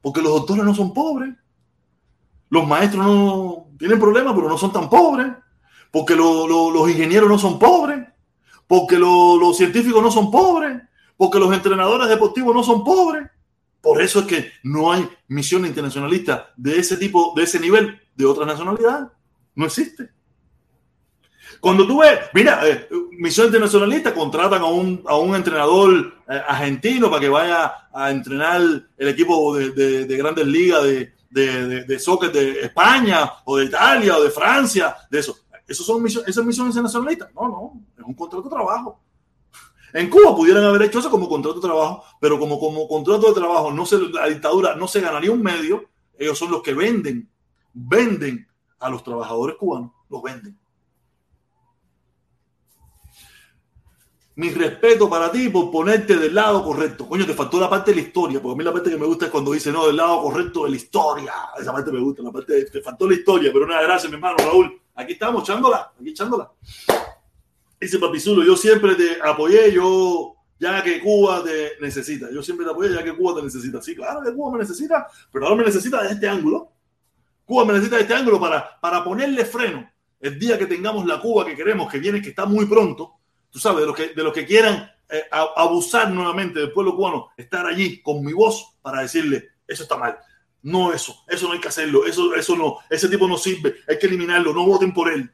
porque 0.00 0.22
los 0.22 0.32
doctores 0.32 0.64
no 0.64 0.74
son 0.74 0.92
pobres. 0.92 1.34
Los 2.48 2.66
maestros 2.66 3.04
no 3.04 3.68
tienen 3.78 3.98
problemas, 3.98 4.34
pero 4.34 4.48
no 4.48 4.56
son 4.56 4.72
tan 4.72 4.88
pobres. 4.88 5.32
Porque 5.90 6.14
los 6.14 6.90
ingenieros 6.90 7.28
no 7.28 7.38
son 7.38 7.58
pobres. 7.58 8.06
Porque 8.66 8.98
los 8.98 9.56
científicos 9.56 10.02
no 10.02 10.10
son 10.10 10.30
pobres. 10.30 10.80
Porque 11.16 11.38
los 11.38 11.52
entrenadores 11.52 12.08
deportivos 12.08 12.54
no 12.54 12.62
son 12.62 12.84
pobres. 12.84 13.28
Por 13.80 14.00
eso 14.02 14.20
es 14.20 14.26
que 14.26 14.50
no 14.62 14.92
hay 14.92 15.08
misión 15.28 15.64
internacionalista 15.66 16.52
de 16.56 16.78
ese 16.78 16.96
tipo, 16.96 17.32
de 17.36 17.44
ese 17.44 17.58
nivel, 17.58 18.00
de 18.14 18.26
otra 18.26 18.44
nacionalidad. 18.46 19.12
No 19.54 19.66
existe. 19.66 20.10
Cuando 21.60 21.86
tú 21.86 22.00
ves, 22.00 22.20
mira, 22.34 22.60
eh, 22.68 22.88
Misión 23.12 23.52
contratan 24.14 24.62
a 24.62 24.66
un, 24.66 25.02
a 25.06 25.16
un 25.16 25.34
entrenador 25.34 26.14
eh, 26.28 26.42
argentino 26.46 27.08
para 27.08 27.20
que 27.20 27.28
vaya 27.28 27.72
a 27.92 28.10
entrenar 28.10 28.60
el 28.96 29.08
equipo 29.08 29.56
de, 29.56 30.06
de 30.06 30.16
grandes 30.16 30.46
ligas 30.46 30.82
de, 30.82 31.12
de, 31.84 31.98
soccer 31.98 32.32
de 32.32 32.60
España 32.62 33.30
o 33.44 33.58
de 33.58 33.66
Italia 33.66 34.16
o 34.16 34.22
de 34.22 34.30
Francia, 34.30 34.96
de 35.10 35.18
eso. 35.18 35.36
¿Esos 35.66 35.84
son 35.84 36.02
misiones, 36.02 36.28
¿Esas 36.28 36.44
misiones 36.44 36.72
internacionalistas? 36.72 37.34
No, 37.34 37.48
no, 37.48 37.72
es 37.98 38.04
un 38.04 38.14
contrato 38.14 38.48
de 38.48 38.54
trabajo. 38.54 39.00
En 39.92 40.08
Cuba 40.10 40.34
pudieran 40.34 40.64
haber 40.64 40.82
hecho 40.82 40.98
eso 40.98 41.10
como 41.10 41.28
contrato 41.28 41.60
de 41.60 41.66
trabajo, 41.66 42.04
pero 42.20 42.38
como, 42.38 42.58
como 42.58 42.86
contrato 42.86 43.28
de 43.28 43.34
trabajo 43.34 43.72
no 43.72 43.84
se, 43.84 43.98
la 43.98 44.26
dictadura 44.26 44.76
no 44.76 44.86
se 44.86 45.00
ganaría 45.00 45.32
un 45.32 45.42
medio, 45.42 45.84
ellos 46.18 46.38
son 46.38 46.50
los 46.50 46.62
que 46.62 46.74
venden, 46.74 47.28
venden 47.72 48.46
a 48.78 48.90
los 48.90 49.02
trabajadores 49.02 49.56
cubanos, 49.56 49.92
los 50.08 50.22
venden. 50.22 50.58
Mi 54.36 54.50
respeto 54.50 55.08
para 55.08 55.32
ti 55.32 55.48
por 55.48 55.70
ponerte 55.70 56.16
del 56.16 56.34
lado 56.34 56.62
correcto. 56.62 57.08
Coño, 57.08 57.26
te 57.26 57.32
faltó 57.32 57.58
la 57.58 57.70
parte 57.70 57.90
de 57.90 57.96
la 57.96 58.06
historia, 58.06 58.40
porque 58.40 58.54
a 58.54 58.58
mí 58.58 58.64
la 58.64 58.72
parte 58.72 58.90
que 58.90 58.98
me 58.98 59.06
gusta 59.06 59.26
es 59.26 59.30
cuando 59.30 59.52
dice, 59.52 59.72
no, 59.72 59.86
del 59.86 59.96
lado 59.96 60.22
correcto 60.22 60.64
de 60.64 60.70
la 60.70 60.76
historia. 60.76 61.32
Esa 61.58 61.72
parte 61.72 61.90
me 61.90 62.00
gusta, 62.00 62.22
la 62.22 62.30
parte 62.30 62.66
te 62.66 62.82
faltó 62.82 63.08
la 63.08 63.14
historia, 63.14 63.50
pero 63.50 63.66
nada, 63.66 63.82
gracias, 63.82 64.10
mi 64.10 64.16
hermano 64.16 64.36
Raúl. 64.38 64.78
Aquí 64.94 65.14
estamos, 65.14 65.42
echándola, 65.42 65.90
aquí 65.98 66.10
echándola. 66.10 66.50
Dice 67.80 67.98
Papizulo, 67.98 68.44
yo 68.44 68.56
siempre 68.56 68.94
te 68.94 69.18
apoyé, 69.22 69.72
yo, 69.72 70.34
ya 70.60 70.82
que 70.82 71.00
Cuba 71.00 71.42
te 71.42 71.72
necesita. 71.80 72.30
Yo 72.30 72.42
siempre 72.42 72.66
te 72.66 72.72
apoyé, 72.72 72.92
ya 72.92 73.02
que 73.02 73.16
Cuba 73.16 73.36
te 73.36 73.42
necesita. 73.42 73.80
Sí, 73.80 73.94
claro 73.94 74.20
que 74.22 74.34
Cuba 74.34 74.52
me 74.52 74.58
necesita, 74.58 75.06
pero 75.32 75.46
ahora 75.46 75.56
me 75.56 75.64
necesita 75.64 76.02
de 76.02 76.10
este 76.10 76.28
ángulo. 76.28 76.72
Cuba 77.46 77.64
me 77.64 77.72
necesita 77.72 77.96
de 77.96 78.02
este 78.02 78.14
ángulo 78.14 78.38
para, 78.38 78.78
para 78.80 79.02
ponerle 79.02 79.46
freno. 79.46 79.90
El 80.20 80.38
día 80.38 80.58
que 80.58 80.66
tengamos 80.66 81.06
la 81.06 81.20
Cuba 81.20 81.46
que 81.46 81.56
queremos, 81.56 81.90
que 81.90 81.98
viene, 81.98 82.20
que 82.20 82.30
está 82.30 82.44
muy 82.44 82.66
pronto, 82.66 83.15
tú 83.56 83.60
sabes, 83.60 83.80
de 83.80 83.86
los 83.86 83.96
que, 83.96 84.08
de 84.08 84.22
los 84.22 84.34
que 84.34 84.44
quieran 84.44 84.92
eh, 85.08 85.22
abusar 85.30 86.10
nuevamente 86.10 86.60
del 86.60 86.72
pueblo 86.72 86.94
cubano, 86.94 87.30
estar 87.38 87.64
allí 87.64 88.02
con 88.02 88.22
mi 88.22 88.34
voz 88.34 88.76
para 88.82 89.00
decirle, 89.00 89.48
eso 89.66 89.84
está 89.84 89.96
mal. 89.96 90.18
No 90.60 90.92
eso, 90.92 91.24
eso 91.26 91.46
no 91.46 91.54
hay 91.54 91.60
que 91.60 91.68
hacerlo, 91.68 92.04
eso, 92.04 92.34
eso 92.34 92.54
no, 92.54 92.80
ese 92.90 93.08
tipo 93.08 93.26
no 93.26 93.38
sirve, 93.38 93.76
hay 93.88 93.98
que 93.98 94.08
eliminarlo, 94.08 94.52
no 94.52 94.66
voten 94.66 94.92
por 94.92 95.10
él. 95.10 95.30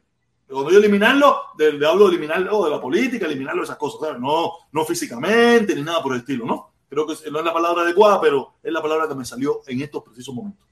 Cuando 0.46 0.70
yo 0.70 0.78
eliminarlo, 0.78 1.36
de, 1.58 1.84
hablo 1.84 2.04
de 2.04 2.10
eliminarlo 2.10 2.64
de 2.64 2.70
la 2.70 2.80
política, 2.80 3.26
eliminarlo 3.26 3.62
de 3.62 3.64
esas 3.64 3.76
cosas, 3.76 4.20
No, 4.20 4.52
no 4.70 4.84
físicamente 4.84 5.74
ni 5.74 5.82
nada 5.82 6.00
por 6.00 6.12
el 6.12 6.20
estilo, 6.20 6.46
¿no? 6.46 6.74
Creo 6.88 7.04
que 7.08 7.14
no 7.28 7.40
es 7.40 7.44
la 7.44 7.52
palabra 7.52 7.82
adecuada, 7.82 8.20
pero 8.20 8.54
es 8.62 8.72
la 8.72 8.80
palabra 8.80 9.08
que 9.08 9.16
me 9.16 9.24
salió 9.24 9.62
en 9.66 9.80
estos 9.80 10.04
precisos 10.04 10.32
momentos. 10.32 10.64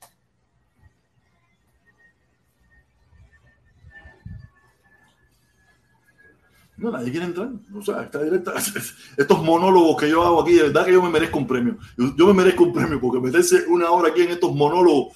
No, 6.81 6.91
nadie 6.91 7.11
quiere 7.11 7.27
entrar. 7.27 7.51
O 7.75 7.83
sea, 7.83 8.05
está 8.05 8.23
directa. 8.23 8.55
Estos 9.17 9.43
monólogos 9.43 10.01
que 10.01 10.09
yo 10.09 10.25
hago 10.25 10.41
aquí, 10.41 10.55
de 10.55 10.63
verdad 10.63 10.87
que 10.87 10.93
yo 10.93 11.03
me 11.03 11.11
merezco 11.11 11.37
un 11.37 11.47
premio. 11.47 11.77
Yo, 12.17 12.27
me 12.27 12.33
merezco 12.33 12.65
un 12.65 12.73
premio 12.73 12.99
porque 12.99 13.21
meterse 13.21 13.67
una 13.69 13.91
hora 13.91 14.09
aquí 14.09 14.23
en 14.23 14.31
estos 14.31 14.55
monólogos 14.55 15.15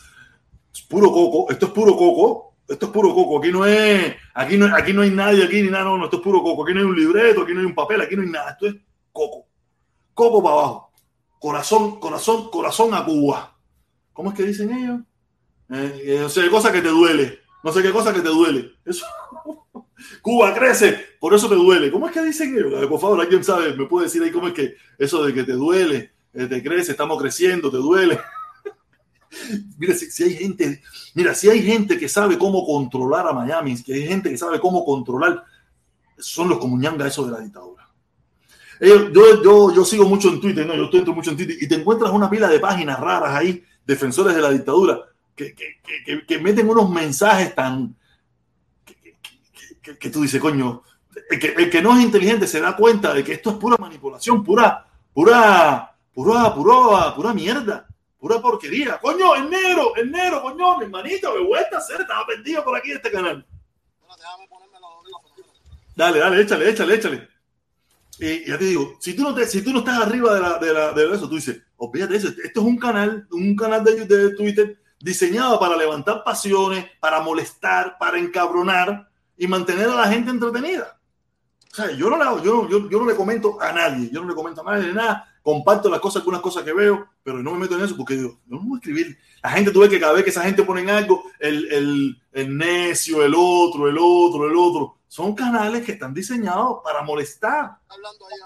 es 0.75 0.83
puro 0.83 1.11
coco. 1.11 1.51
Esto 1.51 1.67
es 1.67 1.73
puro 1.73 1.97
coco. 1.97 2.55
Esto 2.69 2.87
es 2.87 2.93
puro 2.93 3.15
coco. 3.15 3.39
Aquí 3.39 3.51
no 3.51 3.65
es, 3.65 4.15
aquí 4.35 4.59
no, 4.59 4.77
aquí 4.77 4.93
no 4.93 5.01
hay 5.01 5.11
nadie 5.11 5.43
aquí 5.43 5.63
ni 5.63 5.71
nada. 5.71 5.85
No, 5.85 5.97
no, 5.97 6.05
esto 6.05 6.19
es 6.19 6.23
puro 6.23 6.43
coco. 6.43 6.65
Aquí 6.65 6.75
no 6.75 6.81
hay 6.81 6.87
un 6.87 6.97
libreto, 6.97 7.43
aquí 7.43 7.55
no 7.55 7.61
hay 7.61 7.67
un 7.67 7.75
papel, 7.75 8.03
aquí 8.03 8.15
no 8.15 8.23
hay 8.23 8.29
nada. 8.29 8.51
Esto 8.51 8.67
es 8.67 8.75
coco. 9.11 9.47
Coco 10.13 10.43
para 10.43 10.55
abajo. 10.55 10.93
Corazón, 11.39 11.99
corazón, 11.99 12.51
corazón 12.51 12.93
a 12.93 13.07
Cuba. 13.07 13.57
¿Cómo 14.13 14.31
es 14.31 14.37
que 14.37 14.43
dicen 14.43 14.71
ellos? 14.71 15.01
Eh, 15.71 16.03
eh, 16.05 16.19
no 16.21 16.29
sé 16.29 16.43
qué 16.43 16.51
cosa 16.51 16.71
que 16.71 16.83
te 16.83 16.89
duele. 16.89 17.39
No 17.63 17.73
sé 17.73 17.83
qué 17.83 17.91
cosa 17.91 18.13
que 18.13 18.21
te 18.21 18.29
duele. 18.29 18.73
Eso. 18.85 19.07
Cuba 20.23 20.55
crece, 20.55 20.99
por 21.21 21.35
eso 21.35 21.49
te 21.49 21.55
duele. 21.55 21.91
¿Cómo 21.91 22.07
es 22.07 22.13
que 22.13 22.23
dicen 22.23 22.57
ellos? 22.57 22.87
Por 22.87 23.01
favor, 23.01 23.21
alguien 23.21 23.45
sabe, 23.45 23.75
me 23.75 23.87
puede 23.87 24.07
decir 24.07 24.23
ahí 24.23 24.31
cómo 24.31 24.49
es 24.49 24.55
que 24.55 24.75
eso 24.99 25.25
de 25.25 25.33
que 25.33 25.45
te 25.45 25.53
duele, 25.53 26.13
eh, 26.33 26.47
te 26.47 26.63
crece, 26.63 26.93
estamos 26.93 27.21
creciendo, 27.21 27.71
te 27.71 27.77
duele. 27.77 28.19
mira, 29.79 29.95
si, 29.95 30.23
hay 30.23 30.35
gente, 30.35 30.83
mira, 31.15 31.35
si 31.35 31.49
hay 31.49 31.63
gente 31.63 31.99
que 31.99 32.09
sabe 32.09 32.39
cómo 32.39 32.65
controlar 32.67 33.27
a 33.27 33.33
Miami, 33.33 33.83
que 33.83 33.95
hay 33.95 34.07
gente 34.07 34.31
que 34.31 34.39
sabe 34.39 34.61
cómo 34.61 34.85
controlar, 34.85 35.45
son 36.19 36.49
los 36.49 36.59
comuñangas 36.59 37.09
eso 37.09 37.25
de 37.27 37.33
la 37.33 37.41
dictadura. 37.41 37.89
yo, 38.81 39.43
yo, 39.43 39.75
yo 39.75 39.85
sigo 39.85 40.07
mucho 40.07 40.29
en 40.29 40.41
Twitter, 40.41 40.67
¿no? 40.67 40.75
Yo 40.75 40.85
estoy 40.85 41.15
mucho 41.15 41.31
en 41.31 41.37
Twitter 41.37 41.57
y 41.61 41.69
te 41.69 41.77
encuentras 41.77 42.13
una 42.13 42.29
pila 42.31 42.49
de 42.49 42.61
páginas 42.61 42.99
raras 42.99 43.35
ahí, 43.35 43.65
defensores 43.87 44.35
de 44.35 44.43
la 44.43 44.51
dictadura, 44.51 45.01
que, 45.37 45.55
que, 45.55 46.27
que 46.27 46.39
meten 46.39 46.69
unos 46.69 46.89
mensajes 46.91 47.55
tan, 47.55 47.97
que, 49.85 50.11
tú 50.11 50.23
dices, 50.23 50.41
coño, 50.41 50.83
el 51.31 51.39
que, 51.39 51.49
el 51.49 51.71
que, 51.71 51.83
no 51.83 51.97
es 51.97 52.03
inteligente 52.03 52.47
se 52.47 52.61
da 52.61 52.75
cuenta 52.75 53.13
de 53.13 53.23
que 53.23 53.35
esto 53.35 53.51
es 53.51 53.57
pura 53.57 53.77
manipulación, 53.79 54.43
pura, 54.43 54.87
pura, 55.13 55.95
pura, 56.13 56.55
pura, 56.55 57.15
pura 57.15 57.35
mierda, 57.35 57.87
pura 58.19 58.41
porquería. 58.41 58.99
Coño, 58.99 59.35
el 59.35 59.51
negro, 59.51 59.95
el 59.97 60.11
negro, 60.11 60.41
coño, 60.43 60.79
mi 60.79 60.85
hermanito, 60.85 61.35
me 61.35 61.47
vuelta 61.47 61.77
a 61.77 61.79
hacer, 61.81 62.01
estaba 62.01 62.27
perdido 62.27 62.65
por 62.65 62.77
aquí 62.77 62.91
en 62.91 62.97
este 62.97 63.11
canal. 63.11 63.47
Dale, 65.95 66.19
dale, 66.19 66.41
échale, 66.41 66.71
échale, 66.71 66.95
échale. 66.95 67.29
Y 68.19 68.49
ya 68.49 68.59
te 68.59 68.65
digo, 68.65 68.97
si 69.01 69.15
tú 69.15 69.23
no, 69.23 69.35
te, 69.35 69.47
si 69.47 69.63
tú 69.63 69.73
no 69.73 69.81
estás 69.81 70.01
arriba 70.01 70.35
de, 70.35 70.41
la, 70.41 70.59
de, 70.59 70.73
la, 70.73 70.93
de 70.93 71.15
eso, 71.15 71.29
tú 71.29 71.35
dices, 71.35 71.61
olvídate 71.77 72.17
eso, 72.17 72.29
esto 72.29 72.61
es 72.61 72.67
un 72.67 72.79
canal, 72.79 73.27
un 73.31 73.55
canal 73.55 73.85
de, 73.85 74.07
de 74.07 74.35
Twitter 74.35 74.79
diseñado 74.99 75.61
para 75.61 75.77
levantar 75.77 76.25
pasiones, 76.25 76.87
para 77.01 77.21
molestar, 77.21 77.99
para 77.99 78.19
encabronar, 78.19 79.09
y 79.37 79.47
mantener 79.47 79.89
a 79.89 79.95
la 79.95 80.09
gente 80.09 80.31
entretenida. 80.31 80.99
O 81.73 81.75
sea, 81.75 81.91
yo 81.91 82.09
no, 82.09 82.17
le, 82.17 82.45
yo, 82.45 82.69
yo, 82.69 82.89
yo 82.89 82.99
no 83.01 83.07
le 83.07 83.17
comento 83.17 83.61
a 83.61 83.73
nadie, 83.73 84.09
yo 84.11 84.23
no 84.23 84.29
le 84.29 84.35
comento 84.35 84.61
a 84.61 84.73
nadie 84.73 84.93
nada, 84.93 85.29
comparto 85.43 85.89
las 85.91 85.99
cosas, 85.99 86.21
algunas 86.21 86.41
cosas 86.41 86.63
que 86.63 86.73
veo, 86.73 87.09
pero 87.23 87.43
no 87.43 87.51
me 87.53 87.59
meto 87.59 87.77
en 87.77 87.85
eso 87.85 87.97
porque 87.97 88.15
digo, 88.15 88.39
no 88.47 88.61
voy 88.61 88.77
a 88.77 88.79
escribir. 88.79 89.19
La 89.43 89.51
gente, 89.51 89.73
tú 89.73 89.81
ves 89.81 89.91
que 89.91 89.99
cada 89.99 90.13
vez 90.13 90.23
que 90.23 90.31
esa 90.31 90.43
gente 90.43 90.63
pone 90.63 90.89
algo, 90.91 91.25
el, 91.41 91.73
el, 91.73 92.23
el 92.33 92.57
necio, 92.57 93.25
el 93.25 93.35
otro, 93.37 93.89
el 93.89 93.97
otro, 93.99 94.47
el 94.49 94.57
otro, 94.57 94.99
son 95.09 95.35
canales 95.35 95.85
que 95.85 95.93
están 95.93 96.15
diseñados 96.15 96.79
para 96.85 97.03
molestar. 97.03 97.77
Hablando 97.89 98.27
ahí, 98.27 98.39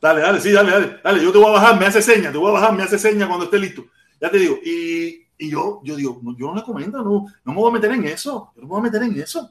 Dale, 0.00 0.20
dale, 0.20 0.40
sí, 0.40 0.52
dale, 0.52 0.70
dale, 0.70 1.00
dale, 1.02 1.24
yo 1.24 1.32
te 1.32 1.38
voy 1.38 1.48
a 1.48 1.52
bajar, 1.52 1.80
me 1.80 1.86
hace 1.86 2.02
seña, 2.02 2.30
te 2.30 2.38
voy 2.38 2.50
a 2.50 2.52
bajar, 2.52 2.72
me 2.74 2.82
hace 2.82 2.98
seña 2.98 3.26
cuando 3.26 3.46
esté 3.46 3.58
listo. 3.58 3.86
Ya 4.20 4.30
te 4.30 4.38
digo, 4.38 4.56
y 4.62 5.25
y 5.38 5.50
yo, 5.50 5.80
yo 5.84 5.96
digo, 5.96 6.20
yo 6.38 6.46
no 6.46 6.54
le 6.54 6.62
comento, 6.62 6.98
no, 6.98 7.26
no 7.44 7.52
me 7.52 7.54
voy 7.54 7.70
a 7.70 7.74
meter 7.74 7.92
en 7.92 8.04
eso, 8.06 8.52
yo 8.54 8.62
no 8.62 8.68
me 8.68 8.72
voy 8.72 8.80
a 8.80 8.84
meter 8.84 9.02
en 9.02 9.20
eso. 9.20 9.50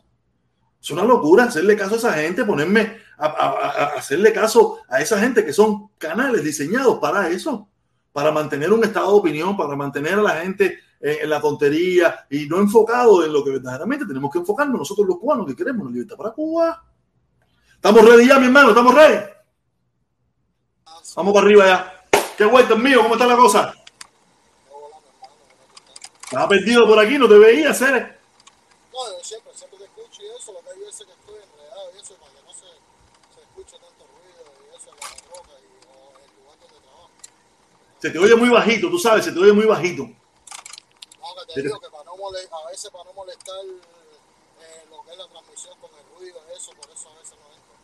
Es 0.81 0.91
una 0.91 1.03
locura 1.03 1.45
hacerle 1.45 1.75
caso 1.75 1.95
a 1.95 1.97
esa 1.97 2.13
gente, 2.13 2.45
ponerme 2.45 2.97
a, 3.17 3.93
hacerle 3.97 4.31
caso 4.31 4.79
a 4.87 5.01
esa 5.01 5.19
gente 5.19 5.43
que 5.43 5.51
son 5.51 5.89
canales 5.97 6.43
diseñados 6.43 6.99
para 6.99 7.27
eso, 7.29 7.67
para 8.11 8.31
mantener 8.31 8.71
un 8.71 8.83
estado 8.83 9.11
de 9.11 9.17
opinión, 9.17 9.57
para 9.57 9.75
mantener 9.75 10.13
a 10.13 10.21
la 10.21 10.41
gente 10.41 10.79
en, 10.99 11.27
la 11.27 11.41
tontería 11.41 12.27
y 12.29 12.47
no 12.47 12.59
enfocado 12.59 13.25
en 13.25 13.33
lo 13.33 13.43
que 13.43 13.51
verdaderamente 13.51 14.05
tenemos 14.05 14.31
que 14.31 14.39
enfocarnos 14.39 14.77
nosotros 14.77 15.07
los 15.07 15.17
cubanos 15.17 15.47
que 15.47 15.55
queremos 15.55 15.87
la 15.87 15.91
libertad 15.91 16.17
para 16.17 16.31
Cuba. 16.31 16.83
Estamos 17.73 18.05
ready 18.07 18.27
ya, 18.27 18.39
mi 18.39 18.45
hermano, 18.45 18.69
estamos 18.69 18.93
ready. 18.93 19.25
Vamos 21.15 21.33
para 21.33 21.45
arriba 21.45 21.65
ya. 21.65 22.19
Qué 22.37 22.45
vuelta 22.45 22.75
mío, 22.75 23.01
¿cómo 23.01 23.15
está 23.15 23.25
la 23.25 23.37
cosa? 23.37 23.73
Estaba 26.35 26.49
perdido 26.49 26.85
por 26.85 26.99
aquí, 26.99 27.17
no 27.17 27.29
te 27.29 27.37
veía, 27.37 27.73
Cere. 27.73 28.19
No, 28.91 28.99
yo 29.07 29.23
siempre, 29.23 29.53
siempre 29.55 29.79
te 29.79 29.85
escucho 29.85 30.21
y 30.21 30.25
eso, 30.35 30.51
lo 30.51 30.59
que 30.59 30.69
hay 30.69 30.79
veces 30.79 31.07
que 31.07 31.13
estoy 31.13 31.35
enredado 31.39 31.91
y 31.95 32.01
eso, 32.01 32.13
para 32.15 32.31
que 32.35 32.43
no 32.43 32.51
se, 32.51 32.67
se 33.31 33.39
escuche 33.39 33.79
tanto 33.79 34.03
ruido 34.03 34.43
y 34.43 34.75
eso 34.75 34.89
en 34.91 34.99
la 34.99 35.07
roca 35.31 35.55
y 35.55 35.71
o 35.87 36.11
en 36.11 36.27
el 36.27 36.35
lugar 36.35 36.59
donde 36.59 36.75
trabajo. 36.83 37.09
Se 37.99 38.09
te 38.09 38.19
oye 38.19 38.35
muy 38.35 38.49
bajito, 38.49 38.89
tú 38.89 38.99
sabes, 38.99 39.23
se 39.23 39.31
te 39.31 39.39
oye 39.39 39.53
muy 39.53 39.65
bajito. 39.65 40.03
No, 40.03 41.27
que 41.47 41.53
te 41.53 41.61
digo 41.61 41.79
que 41.79 41.87
para 41.89 42.03
no 42.03 42.17
molestar, 42.17 42.59
a 42.59 42.69
veces 42.69 42.91
para 42.91 43.03
no 43.05 43.13
molestar 43.13 43.63
eh, 43.63 44.83
lo 44.91 45.03
que 45.07 45.11
es 45.11 45.17
la 45.17 45.27
transmisión 45.31 45.79
con 45.79 45.89
el 45.95 46.19
ruido, 46.19 46.35
y 46.35 46.57
eso, 46.57 46.71
por 46.75 46.91
eso 46.91 47.07
a 47.15 47.17
veces 47.17 47.35
no 47.39 47.47
entro. 47.47 47.75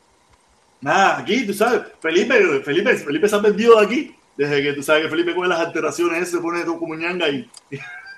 Nada, 0.82 1.20
aquí, 1.20 1.48
tú 1.48 1.54
sabes, 1.54 1.88
Felipe, 2.02 2.36
Felipe, 2.68 2.98
Felipe 2.98 3.30
se 3.30 3.36
ha 3.38 3.42
perdido 3.42 3.80
de 3.80 3.86
aquí. 3.86 4.16
Desde 4.36 4.62
que 4.62 4.74
tú 4.74 4.84
sabes 4.84 5.04
que 5.04 5.10
Felipe 5.10 5.36
con 5.36 5.48
las 5.48 5.60
alteraciones, 5.60 6.30
se 6.30 6.40
pone 6.40 6.66
todo 6.66 6.80
como 6.80 6.96
ñanga 6.96 7.30
y 7.30 7.50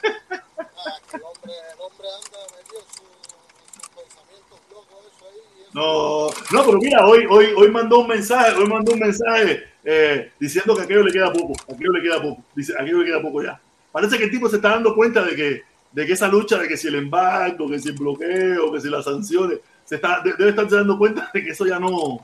el 0.04 1.22
hombre, 1.24 1.54
el 1.74 1.82
hombre 1.82 2.08
anda 2.10 2.40
metido 2.58 2.80
en 2.80 2.88
su- 2.94 3.04
en 3.04 3.74
sus 3.74 3.88
pensamientos 3.90 4.60
locos, 4.72 4.98
eso 5.16 5.26
ahí. 5.26 5.42
y 5.58 5.62
eso. 5.62 5.72
No, 5.74 6.28
no, 6.52 6.66
pero 6.66 6.78
mira, 6.80 7.06
hoy, 7.08 7.26
hoy, 7.30 7.54
hoy 7.58 7.72
mandó 7.72 8.00
un 8.00 8.08
mensaje, 8.08 8.54
hoy 8.56 8.66
mandó 8.68 8.94
un 8.94 9.00
mensaje 9.00 9.64
eh, 9.86 10.32
diciendo 10.40 10.76
que 10.76 10.82
a 10.82 10.84
aquello 10.86 11.04
le 11.04 11.12
queda 11.12 11.32
poco, 11.32 11.54
a 11.70 11.74
aquello 11.74 11.92
le 11.92 12.02
queda 12.02 12.22
poco, 12.22 12.44
dice, 12.56 12.74
a 12.78 12.82
aquello 12.82 13.00
le 13.00 13.06
queda 13.06 13.22
poco 13.22 13.44
ya. 13.44 13.60
Parece 13.92 14.18
que 14.18 14.24
el 14.26 14.32
tipo 14.32 14.50
se 14.50 14.56
está 14.58 14.70
dando 14.70 14.96
cuenta 14.96 15.24
de 15.24 15.36
que, 15.36 15.64
de 15.92 16.06
que 16.08 16.14
esa 16.14 16.28
lucha, 16.28 16.58
de 16.58 16.68
que 16.68 16.78
si 16.78 16.88
el 16.88 16.96
embargo, 16.96 17.70
que 17.70 17.80
si 17.80 17.90
el 17.90 17.96
bloqueo, 17.96 18.72
que 18.72 18.82
si 18.82 18.90
las 18.90 19.06
sanciones, 19.06 19.60
se 19.86 19.96
está, 19.96 20.22
de- 20.22 20.34
debe 20.34 20.50
estarse 20.52 20.76
dando 20.78 20.98
cuenta 20.98 21.30
de 21.34 21.44
que 21.44 21.50
eso 21.52 21.66
ya 21.66 21.78
no. 21.80 21.90
No, 21.90 22.20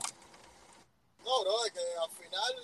bro, 1.44 1.64
es 1.66 1.72
que 1.72 1.78
al 1.80 2.10
final, 2.10 2.54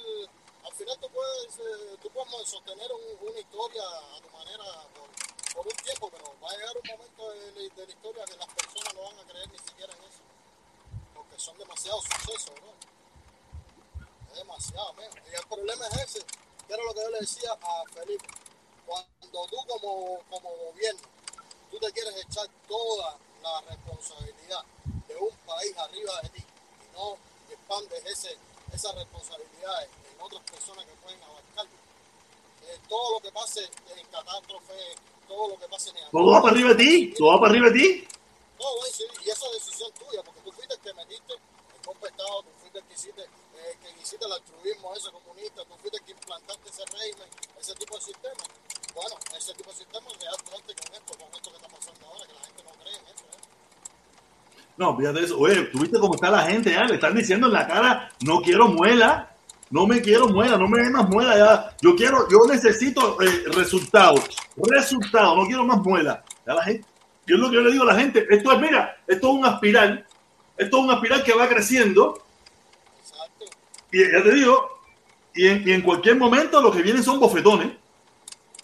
al 0.64 0.72
final 0.72 0.96
tú 1.00 1.08
puedes, 1.12 1.58
eh, 1.58 1.96
tú 2.02 2.08
puedes 2.10 2.48
sostener 2.48 2.88
un- 2.92 3.28
una 3.28 3.38
historia 3.38 3.82
a 4.16 4.20
tu 4.22 4.28
por, 5.56 5.66
un 5.66 5.72
tiempo, 5.82 6.10
pero 6.10 6.34
va 6.42 6.50
a 6.50 6.56
llegar 6.56 6.76
un 6.76 6.88
momento 6.90 7.30
de, 7.30 7.52
la- 7.52 7.62
historia 7.62 8.24
que 8.24 8.36
las 8.36 8.46
personas 8.46 8.94
no 8.94 9.02
van 9.02 9.18
a 9.18 9.24
creer 9.24 9.50
ni 9.50 9.58
siquiera 9.58 9.92
en 9.94 10.04
eso, 10.04 10.22
porque 11.14 11.38
son 11.38 11.58
demasiados 11.58 12.04
sucesos, 12.04 12.54
bro. 12.60 12.72
Es 14.30 14.36
demasiado, 14.36 14.92
man. 14.94 15.10
Y 15.32 15.34
el 15.34 15.46
problema 15.48 15.86
es 15.88 15.96
ese, 16.02 16.24
que 16.66 16.74
era 16.74 16.82
lo 16.84 16.94
que 16.94 17.00
yo 17.00 17.10
le 17.10 17.20
decía 17.20 17.52
a 17.52 17.84
Felipe. 17.92 18.26
Cuando 18.86 19.46
tú 19.48 19.56
como, 19.66 20.20
como 20.30 20.50
gobierno, 20.50 21.02
tú 21.70 21.78
te 21.78 21.90
quieres 21.92 22.14
echar 22.16 22.46
toda 22.68 23.18
la 23.42 23.60
responsabilidad 23.62 24.64
de 25.08 25.16
un 25.16 25.34
país 25.46 25.76
arriba 25.78 26.20
de 26.22 26.28
ti 26.30 26.44
y 26.44 26.96
no 26.96 27.16
expandes 27.50 28.04
ese, 28.06 28.36
esas 28.72 28.94
responsabilidades 28.94 29.88
en 30.12 30.20
otras 30.20 30.42
personas 30.42 30.84
que 30.84 30.92
pueden 31.02 31.22
abarcar. 31.22 31.66
Eh, 31.66 32.80
todo 32.88 33.12
lo 33.14 33.20
que 33.20 33.32
pase 33.32 33.68
en 33.96 34.06
catástrofe, 34.06 34.94
todo 35.28 35.48
lo 35.48 35.58
que 35.58 35.68
pase 35.68 35.90
en 35.90 35.96
Todo 36.10 36.30
va 36.32 36.42
para 36.42 36.54
arriba 36.54 36.70
de 36.70 36.76
ti, 36.76 37.14
todo 37.16 37.28
va 37.32 37.40
para 37.40 37.50
arriba 37.52 37.70
de 37.70 37.78
ti. 37.78 38.08
no, 38.58 38.66
güey, 38.78 38.92
sí, 38.92 39.04
y 39.24 39.30
esa 39.30 39.46
es 39.46 39.52
decisión 39.64 39.90
tuya, 39.92 40.22
porque 40.22 40.40
tú 40.40 40.52
fuiste 40.52 40.74
el 40.74 40.80
que 40.80 40.94
metiste 40.94 41.32
el 41.34 41.40
golpe 41.84 42.06
de 42.06 42.10
Estado, 42.10 42.42
tú 42.42 42.50
fuiste 42.60 42.78
el 42.78 42.84
que 42.84 42.94
hiciste, 42.94 43.22
eh, 43.22 43.74
que 43.82 44.02
hiciste 44.02 44.24
el 44.24 44.32
altruismo 44.32 44.94
ese 44.94 45.10
comunista, 45.10 45.64
tú 45.64 45.74
fuiste 45.80 45.98
el 45.98 46.04
que 46.04 46.12
implantaste 46.12 46.68
ese 46.68 46.84
régimen, 46.86 47.28
ese 47.60 47.74
tipo 47.74 47.94
de 47.96 48.00
sistema. 48.02 48.44
Bueno, 48.94 49.16
ese 49.36 49.52
tipo 49.54 49.70
de 49.70 49.76
sistema 49.76 50.06
es 50.10 50.20
real 50.20 50.36
con 50.42 50.54
esto, 50.54 51.18
con 51.18 51.28
esto 51.34 51.50
que 51.50 51.56
está 51.56 51.68
pasando 51.68 52.06
ahora, 52.06 52.26
que 52.26 52.32
la 52.32 52.40
gente 52.40 52.62
no 52.64 52.72
cree 52.82 52.96
en 52.96 53.06
eso. 53.06 53.24
¿eh? 53.28 53.46
No, 54.78 54.96
fíjate 54.96 55.20
eso. 55.24 55.38
Oye, 55.38 55.62
¿tú 55.72 55.78
viste 55.80 56.00
cómo 56.00 56.14
está 56.14 56.30
la 56.30 56.42
gente? 56.42 56.70
Le 56.70 56.94
están 56.94 57.14
diciendo 57.14 57.46
en 57.46 57.52
la 57.52 57.66
cara, 57.66 58.10
no 58.24 58.40
quiero 58.40 58.68
muela, 58.68 59.35
no 59.70 59.86
me 59.86 60.00
quiero 60.00 60.28
muela, 60.28 60.56
no 60.56 60.68
me 60.68 60.82
den 60.82 60.92
más 60.92 61.08
muela 61.08 61.36
ya. 61.36 61.76
Yo 61.80 61.96
quiero, 61.96 62.28
yo 62.28 62.46
necesito 62.48 63.20
eh, 63.20 63.44
resultados, 63.52 64.24
resultados, 64.56 65.36
no 65.36 65.46
quiero 65.46 65.64
más 65.64 65.78
muela. 65.78 66.24
Ya 66.46 66.54
la 66.54 66.62
gente, 66.62 66.86
yo 67.26 67.34
es 67.34 67.40
lo 67.40 67.50
que 67.50 67.56
yo 67.56 67.62
le 67.62 67.72
digo 67.72 67.82
a 67.84 67.92
la 67.92 67.98
gente, 67.98 68.26
esto 68.30 68.52
es, 68.52 68.60
mira, 68.60 68.96
esto 69.06 69.28
es 69.28 69.34
una 69.34 69.50
espiral, 69.54 70.06
esto 70.56 70.78
es 70.78 70.84
una 70.84 70.94
espiral 70.94 71.24
que 71.24 71.34
va 71.34 71.48
creciendo 71.48 72.22
Exacto. 73.00 73.46
y 73.90 73.98
ya 73.98 74.22
te 74.22 74.32
digo, 74.32 74.80
y 75.34 75.48
en, 75.48 75.68
y 75.68 75.72
en 75.72 75.82
cualquier 75.82 76.16
momento 76.16 76.62
lo 76.62 76.70
que 76.70 76.82
vienen 76.82 77.02
son 77.02 77.18
bofetones. 77.18 77.72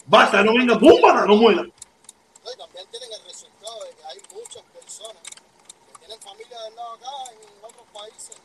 Basta, 0.05 0.43
no 0.43 0.53
venga, 0.53 0.77
¡búmbara! 0.77 1.25
No 1.25 1.35
muela. 1.35 1.63
No, 1.63 1.69
y 1.69 2.57
también 2.57 2.85
tienen 2.91 3.09
el 3.11 3.25
resultado 3.25 3.83
de 3.83 3.89
que 3.91 4.03
hay 4.05 4.17
muchas 4.33 4.63
personas 4.63 5.21
que 5.23 5.99
tienen 5.99 6.19
familia 6.19 6.61
del 6.63 6.75
lado 6.75 6.93
acá 6.93 7.31
en 7.31 7.63
otros 7.63 7.85
países 7.93 8.42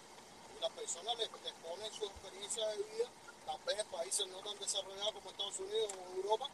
personas 0.89 1.19
les, 1.19 1.29
les 1.45 1.53
ponen 1.61 1.93
su 1.93 2.05
experiencia 2.09 2.67
de 2.69 2.77
vida, 2.79 3.09
tal 3.45 3.61
vez 3.67 3.77
en 3.79 3.87
países 3.93 4.27
no 4.29 4.39
tan 4.41 4.57
desarrollados 4.59 5.13
como 5.13 5.29
Estados 5.29 5.61
Unidos 5.61 5.93
o 5.93 6.17
Europa, 6.17 6.47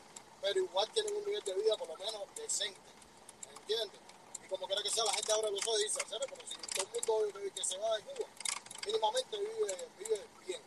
pero 0.43 0.59
igual 0.59 0.89
tienen 0.91 1.14
un 1.14 1.24
nivel 1.24 1.43
de 1.45 1.55
vida 1.55 1.76
por 1.78 1.87
lo 1.87 1.97
menos 1.97 2.26
decente, 2.35 2.91
¿entiendes? 3.47 4.01
Y 4.43 4.49
como 4.49 4.66
quiera 4.66 4.82
que 4.82 4.91
sea, 4.91 5.05
la 5.05 5.14
gente 5.14 5.32
abre 5.32 5.51
los 5.53 5.62
ojos 5.62 5.80
y 5.80 5.85
dice, 5.85 6.01
"Serio, 6.03 6.26
pero 6.26 6.43
si 6.51 6.55
todo 7.07 7.18
el 7.22 7.30
mundo 7.30 7.41
que, 7.47 7.51
que 7.55 7.64
se 7.64 7.78
va 7.78 7.97
de 7.97 8.03
Cuba, 8.03 8.28
mínimamente 8.87 9.39
vive, 9.39 9.74
vive 10.03 10.18
bien, 10.45 10.61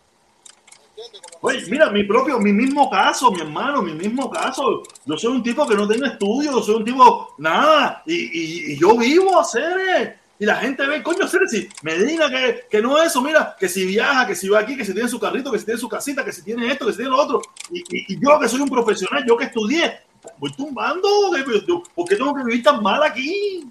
¿entiendes? 0.88 1.22
Como 1.28 1.38
Oye, 1.42 1.66
mira, 1.68 1.90
mi 1.92 2.04
propio, 2.06 2.40
mi 2.40 2.54
mismo 2.54 2.90
caso, 2.90 3.32
mi 3.32 3.42
hermano, 3.42 3.82
mi 3.82 3.94
mismo 3.94 4.32
caso. 4.32 4.82
Yo 5.04 5.18
soy 5.18 5.34
un 5.34 5.44
tipo 5.44 5.68
que 5.68 5.76
no 5.76 5.86
tengo 5.86 6.06
estudios, 6.06 6.66
soy 6.66 6.76
un 6.76 6.86
tipo, 6.86 7.36
nada, 7.38 8.02
y, 8.06 8.16
y, 8.16 8.72
y 8.72 8.80
yo 8.80 8.96
vivo 8.96 9.38
a 9.38 9.42
hacer. 9.42 10.27
Y 10.40 10.46
la 10.46 10.56
gente 10.58 10.86
ve, 10.86 11.02
coño, 11.02 11.26
hacer 11.26 11.42
si 11.50 11.68
me 11.82 11.98
diga 11.98 12.30
que, 12.30 12.68
que 12.70 12.82
no 12.82 12.98
es 13.02 13.08
eso, 13.08 13.22
mira, 13.22 13.56
que 13.60 13.68
si 13.68 13.86
viaja, 13.86 14.28
que 14.28 14.36
si 14.36 14.48
va 14.50 14.60
aquí, 14.60 14.78
que 14.78 14.86
si 14.86 14.94
tiene 14.94 15.10
su 15.10 15.20
carrito, 15.20 15.52
que 15.52 15.58
si 15.60 15.66
tiene 15.66 15.80
su 15.80 15.90
casita, 15.90 16.24
que 16.24 16.32
si 16.32 16.44
tiene 16.44 16.72
esto, 16.72 16.86
que 16.86 16.92
si 16.92 16.98
tiene 16.98 17.12
lo 17.12 17.18
otro. 17.22 17.42
Y, 17.72 17.80
y, 17.80 18.14
y 18.14 18.20
yo 18.22 18.40
que 18.40 18.48
soy 18.48 18.62
un 18.62 18.70
profesional, 18.70 19.26
yo 19.28 19.36
que 19.36 19.46
estudié, 19.46 20.00
voy 20.38 20.54
tumbando, 20.54 21.10
que- 21.34 21.44
¿por 21.96 22.08
qué 22.08 22.16
tengo 22.16 22.36
que 22.36 22.44
vivir 22.44 22.64
tan 22.64 22.84
mal 22.84 23.02
aquí? 23.02 23.68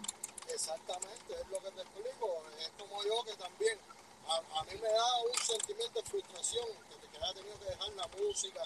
Exactamente, 0.53 1.35
es 1.39 1.49
lo 1.51 1.59
que 1.61 1.71
te 1.71 1.83
explico. 1.83 2.43
Es 2.59 2.71
como 2.79 3.03
yo 3.05 3.23
que 3.25 3.37
también 3.37 3.79
a, 4.27 4.59
a 4.59 4.65
mí 4.65 4.73
me 4.83 4.89
da 4.89 5.07
un 5.23 5.35
sentimiento 5.39 6.01
de 6.03 6.11
frustración 6.11 6.67
desde 6.91 7.07
que 7.13 7.19
haya 7.23 7.35
tenido 7.35 7.59
que 7.61 7.67
dejar 7.67 7.89
la 7.95 8.09
música 8.19 8.61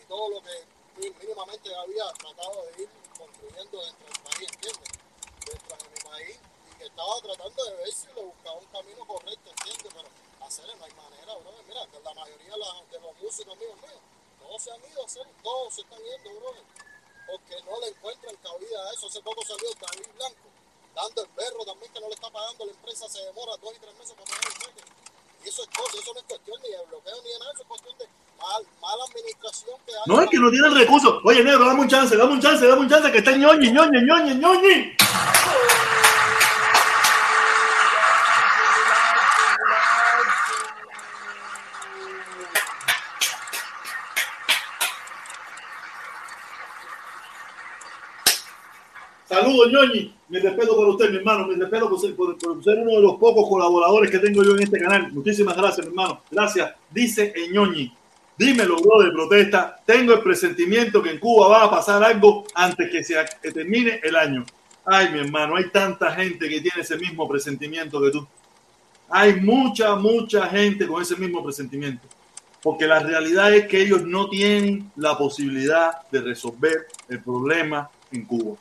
y 0.00 0.08
todo 0.08 0.30
lo 0.30 0.40
que 0.40 0.56
mínimamente 1.20 1.68
había 1.74 2.04
tratado 2.16 2.64
de 2.76 2.82
ir 2.84 2.88
construyendo 3.18 3.76
dentro 3.84 4.06
del 4.08 4.20
país, 4.24 4.48
¿entiendes? 4.52 4.88
Dentro 5.44 5.76
de 5.76 5.84
mi 5.92 6.00
país 6.08 6.36
y 6.38 6.71
que 6.82 6.88
estaba 6.90 7.14
tratando 7.22 7.60
de 7.64 7.72
ver 7.78 7.92
si 7.94 8.06
le 8.10 8.22
buscaba 8.26 8.58
un 8.58 8.66
camino 8.74 9.06
correcto, 9.06 9.46
¿entiendes? 9.54 9.86
Pero 9.94 10.08
hacer 10.46 10.66
no 10.66 10.82
hay 10.84 10.94
manera, 10.98 11.30
bro. 11.38 11.54
Mira, 11.68 11.86
que 11.86 11.98
la 12.02 12.14
mayoría 12.14 12.50
de, 12.52 12.58
la- 12.58 12.82
de 12.90 12.98
los 12.98 13.12
músicos 13.22 13.54
míos 13.56 13.76
míos, 13.78 14.02
todos 14.42 14.58
se 14.62 14.70
han 14.74 14.82
ido 14.82 15.02
a 15.02 15.06
hacer, 15.06 15.22
todos 15.42 15.74
se 15.74 15.80
están 15.82 16.00
yendo, 16.02 16.40
bro. 16.42 16.50
Porque 17.30 17.54
no 17.62 17.78
le 17.80 17.86
encuentran 17.94 18.34
cabida 18.42 18.78
a 18.82 18.92
eso. 18.92 19.06
Hace 19.06 19.22
poco 19.22 19.40
salió 19.46 19.70
David 19.78 20.10
Blanco 20.18 20.46
dando 20.94 21.22
el 21.22 21.28
berro 21.38 21.64
también 21.64 21.90
que 21.92 22.00
no 22.00 22.08
le 22.08 22.14
está 22.14 22.28
pagando 22.28 22.66
la 22.66 22.72
empresa, 22.72 23.08
se 23.08 23.22
demora 23.24 23.56
dos 23.62 23.72
y 23.74 23.78
tres 23.78 23.94
meses 23.96 24.12
para 24.18 24.26
pagar 24.26 24.44
el 24.52 24.58
cheque. 24.60 24.82
Y 25.44 25.48
eso 25.48 25.62
es 25.62 25.68
cosa, 25.70 25.96
eso 26.02 26.12
no 26.12 26.18
es 26.20 26.26
cuestión 26.26 26.60
ni 26.62 26.68
de 26.68 26.84
bloqueo 26.84 27.22
ni 27.22 27.30
de 27.32 27.38
nada, 27.38 27.52
eso 27.54 27.62
es 27.62 27.68
cuestión 27.68 27.96
de 27.98 28.06
mal, 28.42 28.62
mala 28.82 29.04
administración 29.08 29.76
que 29.86 29.92
hay. 29.94 30.02
No 30.06 30.20
es 30.20 30.28
que 30.28 30.36
no 30.38 30.50
tienen 30.50 30.74
recursos. 30.74 31.14
Oye, 31.24 31.42
negro, 31.44 31.64
dame 31.64 31.80
un 31.80 31.88
chance, 31.88 32.16
dame 32.16 32.32
un 32.32 32.40
chance, 32.42 32.66
dame 32.66 32.80
un 32.82 32.88
chance, 32.90 33.10
que 33.10 33.18
está 33.18 33.32
ñoñi, 33.32 33.70
ñoñi, 33.70 34.02
ñoñi, 34.02 34.34
ñoñi. 34.34 34.96
Saludos, 49.32 49.72
ñoñi. 49.72 50.14
Mi 50.28 50.38
respeto 50.38 50.76
por 50.76 50.88
usted, 50.88 51.10
mi 51.10 51.16
hermano. 51.16 51.46
Mi 51.46 51.54
respeto 51.54 51.88
por 51.88 51.98
ser, 52.00 52.14
por- 52.14 52.36
por 52.38 52.62
ser 52.64 52.78
uno 52.78 52.90
de 52.92 53.00
los 53.00 53.14
pocos 53.16 53.48
colaboradores 53.48 54.10
que 54.10 54.18
tengo 54.18 54.42
yo 54.44 54.54
en 54.56 54.62
este 54.62 54.78
canal. 54.78 55.10
Muchísimas 55.12 55.56
gracias, 55.56 55.86
mi 55.86 55.90
hermano. 55.90 56.20
Gracias. 56.30 56.72
Dice 56.90 57.32
el 57.34 57.52
ñoñi. 57.52 57.92
Dímelo, 58.36 58.76
bro, 58.80 59.02
de 59.02 59.10
protesta. 59.10 59.80
Tengo 59.86 60.14
el 60.14 60.20
presentimiento 60.20 61.02
que 61.02 61.10
en 61.10 61.18
Cuba 61.18 61.48
va 61.48 61.64
a 61.64 61.70
pasar 61.70 62.02
algo 62.02 62.44
antes 62.54 62.90
que 62.90 63.02
se 63.04 63.14
que 63.42 63.52
termine 63.52 64.00
el 64.02 64.16
año. 64.16 64.44
Ay, 64.84 65.10
mi 65.12 65.20
hermano, 65.20 65.56
hay 65.56 65.68
tanta 65.70 66.12
gente 66.12 66.48
que 66.48 66.60
tiene 66.60 66.80
ese 66.80 66.96
mismo 66.96 67.28
presentimiento 67.28 68.02
que 68.02 68.10
tú. 68.10 68.26
Hay 69.08 69.36
mucha, 69.40 69.94
mucha 69.96 70.46
gente 70.46 70.86
con 70.86 71.00
ese 71.02 71.16
mismo 71.16 71.42
presentimiento. 71.44 72.06
Porque 72.62 72.86
la 72.86 72.98
realidad 73.00 73.52
es 73.54 73.66
que 73.66 73.80
ellos 73.82 74.02
no 74.04 74.28
tienen 74.28 74.90
la 74.96 75.16
posibilidad 75.16 76.08
de 76.10 76.20
resolver 76.22 76.86
el 77.08 77.20
problema 77.22 77.90
en 78.10 78.24
Cuba. 78.24 78.56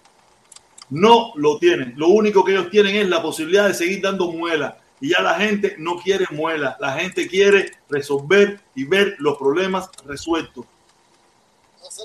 No 0.92 1.32
lo 1.36 1.58
tienen. 1.58 1.94
Lo 1.96 2.10
único 2.10 2.44
que 2.44 2.52
ellos 2.52 2.70
tienen 2.70 2.98
es 2.98 3.08
la 3.08 3.22
posibilidad 3.22 3.68
de 3.68 3.74
seguir 3.74 4.02
dando 4.02 4.30
muela. 4.30 4.78
Y 5.00 5.10
ya 5.10 5.22
la 5.22 5.36
gente 5.36 5.76
no 5.80 5.96
quiere 5.98 6.28
muela. 6.32 6.76
La 6.82 6.94
gente 7.00 7.28
quiere 7.28 7.72
resolver 7.90 8.62
y 8.76 8.84
ver 8.84 9.16
los 9.20 9.38
problemas 9.38 9.90
resueltos. 10.06 10.66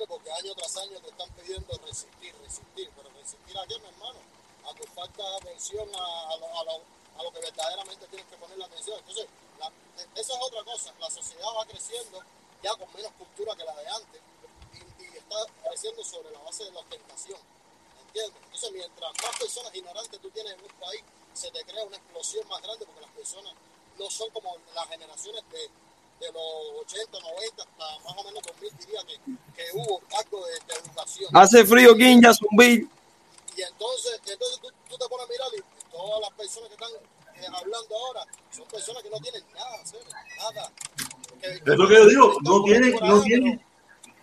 Porque 0.09 0.30
año 0.30 0.55
tras 0.55 0.76
año 0.78 0.99
te 1.01 1.11
están 1.11 1.28
pidiendo 1.34 1.80
resistir, 1.87 2.32
resistir, 2.43 2.89
pero 2.97 3.09
resistir 3.18 3.59
a 3.59 3.66
qué, 3.66 3.74
mi 3.78 3.89
hermano? 3.89 4.18
A 4.70 4.74
tu 4.74 4.84
falta 4.95 5.22
de 5.22 5.37
atención 5.37 5.87
a, 5.95 6.32
a 6.32 6.37
lo, 6.39 6.47
a, 6.47 6.64
lo, 6.64 6.72
a 7.18 7.22
lo 7.22 7.32
que 7.32 7.41
verdaderamente 7.41 8.07
tienes 8.07 8.26
que 8.26 8.37
poner 8.37 8.59
la 8.59 8.66
atención. 8.66 8.99
Entonces, 8.99 9.26
la, 9.59 9.66
esa 10.14 10.32
es 10.32 10.41
otra 10.43 10.62
cosa. 10.64 10.95
La 11.01 11.11
sociedad 11.11 11.47
va 11.59 11.66
creciendo 11.66 12.22
ya 12.62 12.70
con 12.74 12.87
menos 12.95 13.12
cultura 13.18 13.55
que 13.57 13.64
la 13.64 13.74
de 13.74 13.89
antes 13.89 14.20
y, 14.74 15.03
y 15.03 15.16
está 15.18 15.37
creciendo 15.68 16.05
sobre 16.05 16.30
la 16.30 16.41
base 16.41 16.64
de 16.64 16.70
la 16.72 16.80
ostentación. 16.80 17.39
¿Entiendes? 18.17 18.43
Entonces, 18.45 18.73
mientras 18.73 19.12
más 19.23 19.39
personas 19.39 19.75
ignorantes 19.75 20.21
tú 20.21 20.31
tienes 20.31 20.53
en 20.55 20.61
un 20.62 20.81
país, 20.81 21.03
se 21.35 21.51
te 21.51 21.62
crea 21.64 21.85
una 21.85 21.97
explosión 21.97 22.49
más 22.49 22.62
grande 22.62 22.87
porque 22.87 23.01
las 23.03 23.11
personas 23.11 23.53
no 23.99 24.11
son 24.11 24.31
como 24.31 24.57
las 24.75 24.89
generaciones 24.89 25.43
de 25.51 25.71
de 26.19 26.33
los 26.33 26.81
80, 26.81 27.21
90, 27.21 27.62
hasta 27.62 27.99
más 28.09 28.17
o 28.17 28.25
menos 28.25 28.43
2000, 28.43 28.79
diría 28.79 29.01
que, 29.05 29.17
que 29.55 29.64
hubo 29.75 30.01
algo 30.19 30.47
de, 30.47 30.53
de 30.67 30.81
educación. 30.81 31.29
Hace 31.37 31.62
frío, 31.67 31.95
Quinja, 31.95 32.33
zumbi. 32.33 32.89
Y 33.55 33.61
entonces, 33.62 34.19
entonces 34.27 34.59
tú, 34.62 34.69
tú 34.89 34.97
te 34.97 35.09
pones 35.11 35.27
a 35.27 35.29
mirar 35.31 35.49
y 35.59 35.91
todas 35.93 36.19
las 36.23 36.31
personas 36.31 36.71
que 36.71 36.75
están 36.75 36.91
eh, 37.37 37.47
hablando 37.55 37.97
ahora 37.99 38.25
son 38.51 38.64
personas 38.67 39.03
que 39.03 39.11
no 39.11 39.21
tienen 39.21 39.45
nada, 39.53 39.85
¿sabes? 39.85 40.07
nada. 40.39 40.73
Que- 41.39 41.49
Es 41.51 41.79
lo 41.79 41.87
que 41.87 41.95
yo 41.95 42.07
digo, 42.09 42.39
no 42.41 42.62
tienen, 42.64 42.97
no 43.03 43.21
tienen, 43.21 43.62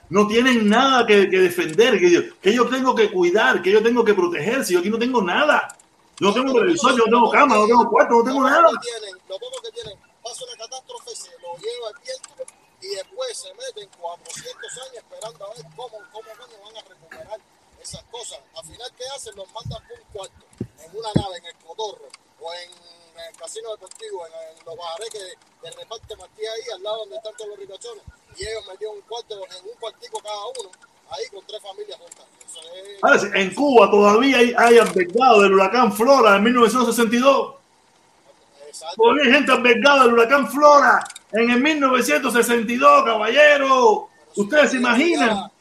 no 0.10 0.28
tienen 0.28 0.70
nada 0.70 1.06
que, 1.06 1.30
que 1.30 1.40
defender, 1.40 2.00
que 2.00 2.12
yo, 2.12 2.22
que 2.42 2.54
yo 2.54 2.68
tengo 2.70 2.94
que 2.94 3.12
cuidar, 3.12 3.62
que 3.62 3.72
yo 3.72 3.82
tengo 3.82 4.04
que 4.04 4.14
proteger, 4.14 4.64
si 4.64 4.74
yo 4.74 4.80
aquí 4.80 4.90
no 4.90 5.00
tengo 5.00 5.22
nada. 5.22 5.76
Yo 6.20 6.28
no 6.28 6.34
tengo 6.34 6.54
televisor, 6.54 6.92
yo 6.92 7.06
no 7.06 7.18
tengo 7.18 7.30
cama, 7.32 7.56
no 7.56 7.66
tengo 7.66 7.90
cuarto, 7.90 8.14
no 8.16 8.24
tengo 8.24 8.42
lo 8.42 8.50
nada. 8.50 8.70
tienen, 8.82 9.16
lo 9.28 9.40
poco 9.40 9.62
que 9.64 9.72
tienen, 9.72 9.98
pasa 10.22 10.46
una 10.46 10.56
catástrofe, 10.64 11.16
se 11.16 11.32
lo 11.42 11.58
lleva 11.58 11.90
el 11.90 11.98
viento 12.04 12.54
y 12.82 12.88
después 12.96 13.38
se 13.38 13.54
meten 13.54 13.90
400 14.00 14.78
años 14.78 14.96
esperando 14.96 15.46
a 15.46 15.50
ver 15.56 15.66
cómo, 15.76 15.98
cómo 16.12 16.30
van 16.40 16.78
a 16.78 16.82
recuperar 16.88 17.40
esas 17.82 18.04
cosas. 18.12 18.40
Al 18.56 18.64
final, 18.66 18.92
¿qué 18.96 19.04
hacen? 19.16 19.36
Los 19.36 19.52
mandan 19.52 19.82
por 19.88 20.00
un 20.00 20.06
cuarto, 20.14 20.46
en 20.60 20.98
una 20.98 21.10
nave, 21.16 21.38
en 21.38 21.46
el 21.46 21.56
cotorro, 21.66 22.08
o 22.40 22.54
en 22.54 22.70
el 22.70 23.38
casino 23.38 23.72
deportivo, 23.72 24.28
en, 24.28 24.34
en 24.58 24.66
los 24.66 24.78
bajares 24.78 25.10
que, 25.10 25.26
que 25.64 25.72
reparte 25.72 26.16
Martí 26.16 26.42
ahí, 26.46 26.72
al 26.76 26.84
lado 26.84 26.98
donde 27.00 27.16
están 27.18 27.34
todos 27.36 27.50
los 27.50 27.60
ricachones, 27.60 28.04
y 28.38 28.44
ellos 28.48 28.66
metieron 28.68 28.96
un 28.98 29.02
cuarto, 29.04 29.36
en 29.36 29.70
un 29.70 29.76
cuartico 29.80 30.20
cada 30.20 30.46
uno, 30.60 30.72
ahí 31.10 31.26
con 31.32 31.46
tres 31.48 31.62
familias 31.62 32.00
juntas. 32.00 32.26
Es- 32.46 33.04
Ahora, 33.04 33.40
En 33.42 33.54
Cuba 33.56 33.90
todavía 33.90 34.38
hay, 34.38 34.54
hay 34.58 34.78
albergado 34.78 35.42
del 35.42 35.54
huracán 35.54 35.92
Flora 35.94 36.36
en 36.38 36.44
1962. 36.44 37.56
Exacto. 38.68 38.96
Todavía 39.02 39.24
hay 39.26 39.32
gente 39.32 39.52
albergada 39.52 40.04
del 40.04 40.14
huracán 40.14 40.52
Flora 40.52 41.04
en 41.32 41.50
el 41.50 41.60
1962, 41.62 43.04
caballero. 43.06 44.10
Ustedes 44.36 44.72
se 44.72 44.78
imaginan. 44.78 45.52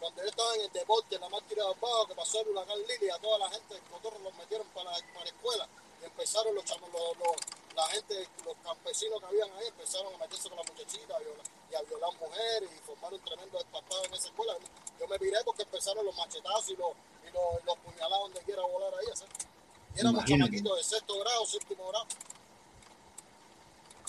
Cuando 0.00 0.22
yo 0.22 0.28
estaba 0.28 0.54
en 0.56 0.60
el 0.62 0.72
deporte, 0.72 1.14
en 1.14 1.20
la 1.22 1.28
máquina 1.30 1.62
de 1.64 1.68
bajo, 1.80 2.06
que 2.06 2.14
pasó 2.14 2.40
el 2.42 2.48
huracán 2.48 2.76
Lili, 2.88 3.10
a 3.10 3.18
toda 3.18 3.38
la 3.38 3.50
gente 3.50 3.74
del 3.74 3.82
cotorro 3.84 4.18
los 4.22 4.34
metieron 4.34 4.66
para, 4.74 4.90
para 4.90 5.20
la 5.20 5.26
escuela 5.26 5.66
y 6.02 6.04
empezaron 6.04 6.54
los, 6.54 6.64
chamos, 6.64 6.90
los, 6.92 7.16
los- 7.18 7.36
la 7.76 7.86
gente, 7.88 8.28
los 8.44 8.54
campesinos 8.62 9.18
que 9.20 9.26
habían 9.26 9.48
ahí, 9.58 9.66
empezaron 9.68 10.14
a 10.14 10.18
meterse 10.18 10.48
con 10.48 10.58
las 10.58 10.66
muchachitas 10.70 11.16
a 11.16 11.20
violar- 11.20 11.48
y 11.74 11.76
a 11.76 11.82
violar 11.88 12.10
mujeres 12.20 12.70
y 12.70 12.78
formaron 12.86 13.18
un 13.18 13.24
tremendo 13.24 13.58
despapados 13.58 14.06
en 14.06 14.14
esa 14.14 14.28
escuela. 14.28 14.54
Yo 15.00 15.08
me 15.08 15.18
viré 15.18 15.38
porque 15.44 15.62
empezaron 15.62 16.06
los 16.06 16.16
machetazos 16.16 16.70
y 16.70 16.76
los, 16.76 16.90
y 17.26 17.34
los, 17.34 17.76
puñalados 17.78 18.20
donde 18.30 18.40
quiera 18.42 18.62
volar 18.62 18.92
ahí. 18.94 19.06
¿sabes? 19.14 19.32
Y 19.96 20.00
éramos 20.00 20.24
chamaquitos 20.24 20.76
de 20.76 20.84
sexto 20.84 21.18
grado, 21.20 21.46
séptimo 21.46 21.88
grado. 21.88 22.06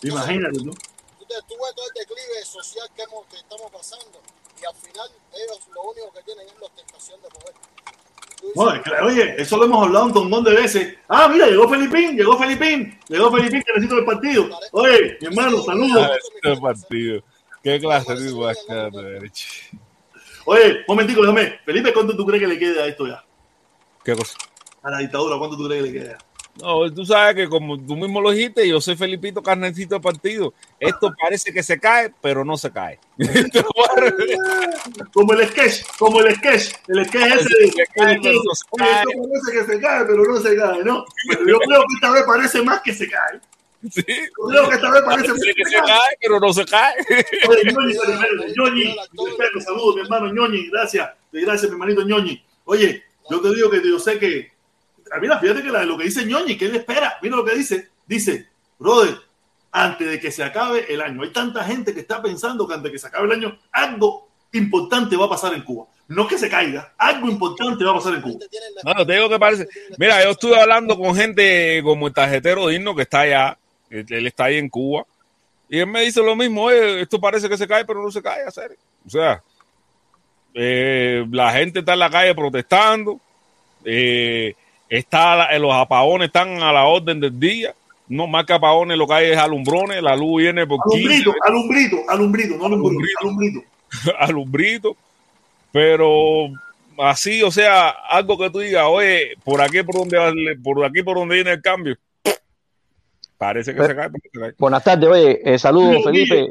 Imagínate 0.04 0.60
tú. 0.60 0.72
tú, 0.72 1.26
te- 1.26 1.42
tú 1.48 1.56
ves 1.64 1.76
todo 1.76 1.86
el 1.88 1.94
declive 1.96 2.46
social 2.46 2.88
que, 2.96 3.02
hemos, 3.04 3.26
que 3.28 3.38
estamos 3.38 3.72
pasando 3.72 4.22
y 4.62 4.66
al 4.66 4.76
final 4.76 5.10
ellos 5.34 5.60
lo 5.74 5.82
único 5.84 6.12
que 6.14 6.22
tienen 6.24 6.48
es 6.48 6.54
la 6.60 6.66
ostentación 6.68 7.22
de 7.22 7.30
poder. 7.30 7.56
Oye, 9.04 9.42
eso 9.42 9.58
lo 9.58 9.66
hemos 9.66 9.84
hablado 9.86 10.06
un 10.06 10.30
montón 10.30 10.44
de 10.44 10.62
veces. 10.62 10.98
Ah, 11.08 11.28
mira, 11.28 11.48
llegó 11.48 11.68
Felipín, 11.68 12.16
llegó 12.16 12.38
Felipín, 12.38 13.00
llegó 13.08 13.32
Felipín 13.32 13.64
que 13.64 13.72
necesito 13.74 13.98
el 13.98 14.06
partido. 14.06 14.60
Oye, 14.72 15.18
mi 15.22 15.28
hermano, 15.28 15.64
saludos. 15.64 16.10
Este 16.44 16.62
partido. 16.62 17.24
¿Qué 17.66 17.80
clase 17.80 18.14
de 18.14 18.32
guasca 18.32 18.92
derecha? 18.92 19.50
Oye, 20.46 20.86
momentico, 20.88 21.22
déjame. 21.22 21.58
Felipe, 21.66 21.92
¿cuánto 21.92 22.16
tú 22.16 22.24
crees 22.24 22.44
que 22.44 22.48
le 22.48 22.60
queda 22.60 22.84
a 22.84 22.88
esto 22.88 23.08
ya? 23.08 23.26
¿Qué 24.04 24.16
cosa? 24.16 24.38
A 24.84 24.92
la 24.92 25.00
dictadura, 25.00 25.36
¿cuánto 25.40 25.58
tú 25.58 25.66
crees 25.68 25.84
que 25.84 25.92
le 25.92 26.00
queda? 26.00 26.18
No, 26.62 26.94
tú 26.94 27.04
sabes 27.04 27.34
que 27.36 27.50
como 27.50 27.76
tú 27.76 27.96
mismo 27.96 28.22
lo 28.22 28.30
dijiste, 28.30 28.68
yo 28.70 28.80
soy 28.80 28.96
Felipito 28.96 29.42
Carnecito 29.42 29.96
de 29.96 30.02
partido. 30.02 30.54
Esto 30.80 31.12
parece 31.20 31.52
que 31.52 31.64
se 31.64 31.80
cae, 31.80 32.14
pero 32.22 32.46
no 32.46 32.56
se 32.56 32.72
cae. 32.72 33.00
Como 35.12 35.34
el 35.34 35.48
sketch, 35.50 35.86
como 35.98 36.22
el 36.22 36.36
sketch, 36.36 36.76
el 36.88 37.06
sketch 37.06 37.26
ese 37.26 37.50
de 37.50 37.72
Se 37.72 37.86
cae, 37.96 38.14
el 38.14 38.22
sketch, 38.22 38.30
pero 38.36 38.44
no 38.44 38.54
se 38.54 38.66
oye, 38.70 38.86
cae. 38.86 39.02
esto 39.02 39.24
parece 39.24 39.52
que 39.52 39.74
se 39.74 39.82
cae, 39.82 40.06
pero 40.06 40.24
no 40.24 40.40
se 40.40 40.56
cae, 40.56 40.84
¿no? 40.84 41.06
Pero 41.30 41.48
yo 41.48 41.58
creo 41.58 41.80
que 41.80 41.96
esta 41.96 42.12
vez 42.12 42.24
parece 42.28 42.62
más 42.62 42.82
que 42.82 42.94
se 42.94 43.10
cae. 43.10 43.42
Sí. 43.92 44.04
Yo 44.08 44.48
creo 44.48 44.70
que 44.70 44.76
esta 44.76 44.92
vez 44.92 45.02
parece 45.06 45.34
que 45.56 45.66
se 45.66 45.78
cae, 45.80 46.18
pero 46.22 46.40
no 46.40 46.54
se 46.54 46.66
cae. 46.66 46.96
Oye, 47.50 47.72
Ñoñi, 47.72 47.94
Ñoñi, 48.58 48.96
saludos, 49.64 49.96
mi 49.96 50.02
hermano 50.02 50.34
Ñoñi, 50.34 50.70
gracias, 50.70 51.10
gracias, 51.32 51.70
mi 51.72 51.76
hermanito 51.76 52.02
Ñoñi. 52.04 52.44
Oye, 52.66 53.04
yo 53.30 53.42
te 53.42 53.50
digo 53.54 53.70
que 53.70 53.82
yo 53.88 54.00
sé 54.00 54.18
que, 54.20 54.52
ah, 55.12 55.18
mira, 55.22 55.40
fíjate 55.40 55.62
que 55.64 55.70
la- 55.70 55.84
lo 55.84 55.98
que 55.98 56.06
dice 56.06 56.26
Ñoñi, 56.26 56.58
que 56.58 56.66
él 56.66 56.76
espera, 56.76 57.18
mira 57.22 57.36
lo 57.36 57.46
que 57.46 57.56
dice, 57.56 57.90
dice, 58.06 58.48
brother, 58.80 59.16
antes 59.72 60.08
de 60.10 60.20
que 60.20 60.32
se 60.32 60.44
acabe 60.44 60.86
el 60.94 61.02
año, 61.02 61.22
hay 61.24 61.32
tanta 61.32 61.64
gente 61.64 61.94
que 61.94 62.00
está 62.00 62.22
pensando 62.22 62.68
que 62.68 62.74
antes 62.76 62.86
de 62.86 62.92
que 62.94 63.00
se 63.00 63.08
acabe 63.08 63.26
el 63.28 63.34
año, 63.34 63.60
algo 63.72 64.30
importante 64.54 65.18
va 65.18 65.26
a 65.26 65.30
pasar 65.30 65.54
en 65.54 65.64
Cuba. 65.64 65.88
No 66.08 66.28
que 66.28 66.38
se 66.38 66.48
caiga, 66.50 66.94
algo 66.98 67.28
importante 67.30 67.84
va 67.84 67.92
a 67.92 67.96
pasar 67.96 68.14
en 68.14 68.22
Cuba. 68.22 68.40
No, 68.86 69.06
te 69.06 69.14
digo 69.14 69.28
que 69.28 69.40
parece. 69.40 69.68
Mira, 69.98 70.24
yo 70.24 70.30
estuve 70.30 70.58
hablando 70.60 70.98
con 70.98 71.16
gente 71.16 71.82
como 71.84 72.08
el 72.08 72.14
tarjetero 72.14 72.68
digno 72.68 72.96
que 72.96 73.02
está 73.02 73.22
allá. 73.22 73.58
Él, 73.90 74.06
él 74.10 74.28
está 74.28 74.46
ahí 74.46 74.58
en 74.58 74.70
Cuba. 74.70 75.06
Y 75.70 75.80
él 75.80 75.88
me 75.88 76.02
dice 76.02 76.22
lo 76.22 76.36
mismo. 76.36 76.64
"Oye, 76.64 77.02
esto 77.02 77.20
parece 77.20 77.50
que 77.50 77.58
se 77.58 77.68
cae, 77.68 77.86
pero 77.86 78.02
no 78.04 78.12
se 78.12 78.22
cae, 78.22 78.44
a 78.44 78.52
serio. 78.52 78.78
O 79.06 79.10
sea, 79.10 79.42
eh, 80.54 81.26
la 81.32 81.52
gente 81.52 81.80
está 81.80 81.94
en 81.94 82.00
la 82.00 82.10
calle 82.10 82.34
protestando. 82.36 83.20
eh, 83.88 84.56
está 84.90 85.36
la- 85.36 85.60
los 85.60 85.72
apagones 85.72 86.28
están 86.28 86.64
a 86.64 86.72
la 86.74 86.86
orden 86.86 87.20
del 87.20 87.40
día. 87.40 87.76
No 88.08 88.26
más 88.26 88.46
que 88.48 88.54
apagones, 88.54 88.98
lo 88.98 89.06
que 89.08 89.14
hay 89.14 89.32
es 89.32 89.38
alumbrones. 89.38 90.02
La 90.02 90.16
luz 90.16 90.42
viene 90.42 90.66
por 90.66 90.80
15, 90.90 91.08
Alumbrito, 91.08 91.34
alumbrito, 91.46 91.98
alumbrito, 92.10 92.58
no 92.58 92.66
alumbrito, 92.66 93.20
Alumbrito. 93.22 93.64
alumbrito. 94.20 94.98
pero 95.72 96.48
así, 96.98 97.44
o 97.44 97.52
sea, 97.52 97.90
algo 97.90 98.38
que 98.40 98.50
tú 98.50 98.58
digas, 98.60 98.86
oye, 98.88 99.34
por 99.44 99.62
aquí 99.62 99.84
por 99.84 99.96
donde 99.98 100.58
por 100.64 100.84
aquí 100.86 101.04
por 101.04 101.18
donde 101.18 101.36
viene 101.36 101.52
el 101.52 101.62
cambio. 101.62 101.96
Parece 103.38 103.74
que 103.74 103.78
Pero- 103.82 103.90
se 103.90 103.96
cae, 103.96 104.10
pero 104.10 104.22
se 104.34 104.40
cae. 104.40 104.54
Buenas 104.58 104.84
tardes, 104.84 105.10
oye, 105.10 105.42
eh, 105.44 105.60
saludos, 105.60 106.04
Felipe. 106.04 106.50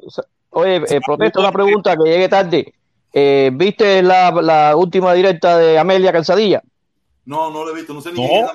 Oye, 0.51 0.77
eh, 0.89 1.01
protesto 1.05 1.41
una 1.41 1.53
pregunta 1.53 1.97
que 1.97 2.11
llegue 2.11 2.29
tarde. 2.29 2.75
Eh, 3.13 3.51
¿Viste 3.53 4.03
la, 4.03 4.31
la 4.31 4.77
última 4.77 5.13
directa 5.15 5.57
de 5.59 5.79
Amelia 5.79 6.13
Calzadilla? 6.13 6.63
No, 7.25 7.51
no 7.51 7.65
lo 7.65 7.71
he 7.71 7.75
visto, 7.75 7.95
no 7.95 8.01
sé 8.01 8.13
ni 8.13 8.21
No. 8.21 8.33
era. 8.33 8.53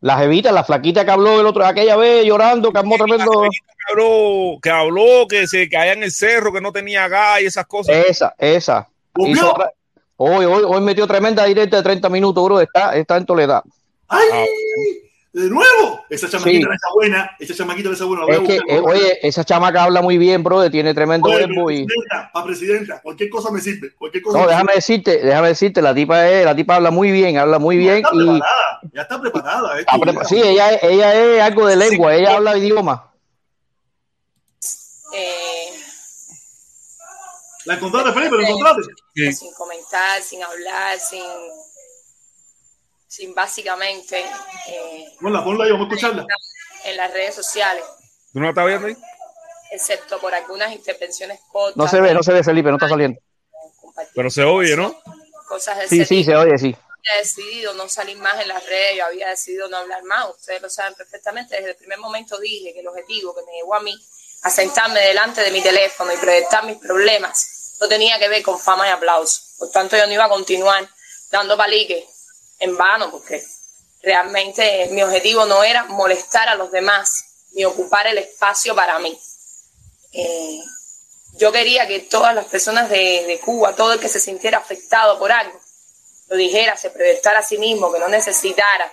La 0.00 0.16
jevita, 0.18 0.52
la 0.52 0.62
flaquita 0.62 1.04
que 1.04 1.10
habló 1.10 1.40
el 1.40 1.46
otro, 1.46 1.64
aquella 1.66 1.96
vez 1.96 2.24
llorando, 2.24 2.70
que 2.70 2.78
armó 2.78 2.96
tremendo. 2.96 3.42
Que 3.42 3.92
habló, 3.92 4.58
que 4.62 4.70
habló, 4.70 5.26
que 5.28 5.46
se 5.48 5.68
caía 5.68 5.92
en 5.94 6.04
el 6.04 6.12
cerro, 6.12 6.52
que 6.52 6.60
no 6.60 6.70
tenía 6.70 7.08
gas 7.08 7.40
y 7.40 7.46
esas 7.46 7.66
cosas. 7.66 7.96
Esa, 8.08 8.34
esa. 8.38 8.88
Hizo 9.16 9.54
Hoy, 10.20 10.44
hoy, 10.44 10.64
hoy 10.66 10.80
metió 10.82 11.06
tremenda 11.06 11.44
directa 11.44 11.78
de 11.78 11.82
30 11.82 12.08
minutos, 12.08 12.44
bro. 12.44 12.60
Está, 12.60 12.94
está 12.96 13.16
en 13.16 13.24
Toledad. 13.26 13.62
¡Ay! 14.08 14.28
Ah. 14.32 14.44
De 15.30 15.48
nuevo, 15.50 16.04
esa 16.08 16.26
chamaquita 16.28 16.58
Sí. 16.58 16.64
no 16.64 16.72
está 16.72 16.88
buena, 16.94 17.30
esa 17.38 17.54
chamaquita 17.54 17.88
no 17.88 17.92
está 17.92 18.04
buena. 18.06 18.24
la 18.24 18.26
voy 18.26 18.34
a 18.34 18.38
Es 18.38 18.48
que, 18.48 18.58
buscar. 18.60 18.76
eh, 18.76 18.80
oye, 19.04 19.18
esa 19.28 19.44
chamaca 19.44 19.84
habla 19.84 20.00
muy 20.00 20.16
bien, 20.16 20.42
bro. 20.42 20.70
Tiene 20.70 20.94
tremendo 20.94 21.28
verbo 21.28 21.70
y. 21.70 21.84
presidenta, 21.84 22.30
pa' 22.32 22.44
presidenta, 22.44 23.00
cualquier 23.02 23.28
cosa 23.28 23.50
me 23.50 23.60
sirve, 23.60 23.94
cualquier 23.94 24.22
cosa 24.22 24.38
No, 24.38 24.44
me 24.46 24.50
déjame 24.52 24.72
decirte, 24.74 25.18
déjame 25.22 25.48
decirte, 25.48 25.82
la 25.82 25.94
tipa 25.94 26.26
es, 26.28 26.44
la 26.46 26.56
tipa 26.56 26.76
habla 26.76 26.90
muy 26.90 27.12
bien, 27.12 27.36
habla 27.36 27.58
muy 27.58 27.76
sirve. 27.76 27.92
bien 27.92 28.02
Ya 28.02 28.08
está 28.08 28.14
y 28.16 28.18
preparada, 28.40 28.80
ya 28.94 29.02
está 29.02 29.20
preparada. 29.20 29.80
está 29.80 29.96
prepa- 29.98 30.24
sí, 30.24 30.40
ella, 30.42 30.72
es- 30.72 30.82
ella 30.82 31.14
es 31.14 31.42
algo 31.42 31.66
de 31.66 31.76
lengua, 31.76 32.14
ella 32.14 32.34
habla 32.36 32.56
idioma. 32.56 33.12
eh, 35.14 35.68
¿La 37.66 37.74
encontraste, 37.74 38.12
Felipe? 38.12 38.36
¿La 38.38 38.48
encontraste? 38.48 38.82
Sin 39.32 39.52
comentar, 39.54 40.22
sin 40.22 40.42
hablar, 40.42 40.98
sin, 40.98 41.22
sin 43.18 43.34
básicamente 43.34 44.24
eh, 44.68 45.12
Ponla, 45.20 45.42
ponla 45.42 45.64
ahí, 45.64 45.72
vamos 45.72 45.86
a 45.88 45.88
escucharla. 45.94 46.24
en 46.84 46.96
las 46.96 47.12
redes 47.12 47.34
sociales, 47.34 47.84
¿Tú 48.32 48.38
no 48.38 48.44
la 48.44 48.50
estás 48.50 48.66
viendo 48.66 48.86
ahí? 48.86 48.96
excepto 49.72 50.18
por 50.20 50.32
algunas 50.34 50.72
intervenciones 50.72 51.40
cortas. 51.52 51.76
No 51.76 51.88
se 51.88 52.00
ve, 52.00 52.14
no 52.14 52.22
se 52.22 52.32
ve, 52.32 52.42
Felipe, 52.44 52.70
no 52.70 52.76
está 52.76 52.88
saliendo. 52.88 53.20
Pero 54.14 54.30
se 54.30 54.42
oye, 54.44 54.76
¿no? 54.76 54.98
Cosas 55.48 55.78
de 55.78 55.88
Sí, 55.88 56.04
sí, 56.04 56.24
se 56.24 56.34
oye, 56.36 56.56
sí. 56.58 56.74
había 56.76 57.20
decidido 57.22 57.74
no 57.74 57.88
salir 57.88 58.16
más 58.18 58.40
en 58.40 58.48
las 58.48 58.64
redes, 58.64 58.96
yo 58.98 59.04
había 59.06 59.28
decidido 59.30 59.68
no 59.68 59.76
hablar 59.78 60.04
más, 60.04 60.28
ustedes 60.30 60.62
lo 60.62 60.70
saben 60.70 60.94
perfectamente, 60.94 61.56
desde 61.56 61.70
el 61.70 61.76
primer 61.76 61.98
momento 61.98 62.38
dije 62.38 62.72
que 62.72 62.80
el 62.80 62.86
objetivo 62.88 63.34
que 63.34 63.42
me 63.44 63.52
llevó 63.58 63.74
a 63.74 63.80
mí 63.80 63.94
a 64.42 64.50
sentarme 64.50 65.00
delante 65.00 65.40
de 65.42 65.50
mi 65.50 65.60
teléfono 65.60 66.12
y 66.12 66.16
proyectar 66.16 66.64
mis 66.64 66.78
problemas 66.78 67.76
no 67.80 67.88
tenía 67.88 68.18
que 68.18 68.28
ver 68.28 68.42
con 68.42 68.58
fama 68.58 68.86
y 68.88 68.90
aplauso. 68.90 69.42
Por 69.58 69.70
tanto, 69.70 69.96
yo 69.96 70.06
no 70.06 70.12
iba 70.12 70.24
a 70.24 70.28
continuar 70.28 70.88
dando 71.30 71.56
palique 71.56 72.08
en 72.58 72.76
vano, 72.76 73.10
porque 73.10 73.42
realmente 74.02 74.88
mi 74.90 75.02
objetivo 75.02 75.44
no 75.46 75.62
era 75.62 75.84
molestar 75.84 76.48
a 76.48 76.54
los 76.54 76.70
demás 76.70 77.24
ni 77.52 77.64
ocupar 77.64 78.06
el 78.06 78.18
espacio 78.18 78.74
para 78.74 78.98
mí. 78.98 79.18
Eh, 80.12 80.60
yo 81.34 81.52
quería 81.52 81.86
que 81.86 82.00
todas 82.00 82.34
las 82.34 82.46
personas 82.46 82.88
de, 82.90 83.24
de 83.26 83.40
Cuba, 83.40 83.74
todo 83.74 83.92
el 83.92 84.00
que 84.00 84.08
se 84.08 84.20
sintiera 84.20 84.58
afectado 84.58 85.18
por 85.18 85.30
algo, 85.30 85.58
lo 86.28 86.36
dijera, 86.36 86.76
se 86.76 86.90
proyectara 86.90 87.40
a 87.40 87.42
sí 87.42 87.58
mismo, 87.58 87.92
que 87.92 87.98
no 87.98 88.08
necesitara 88.08 88.92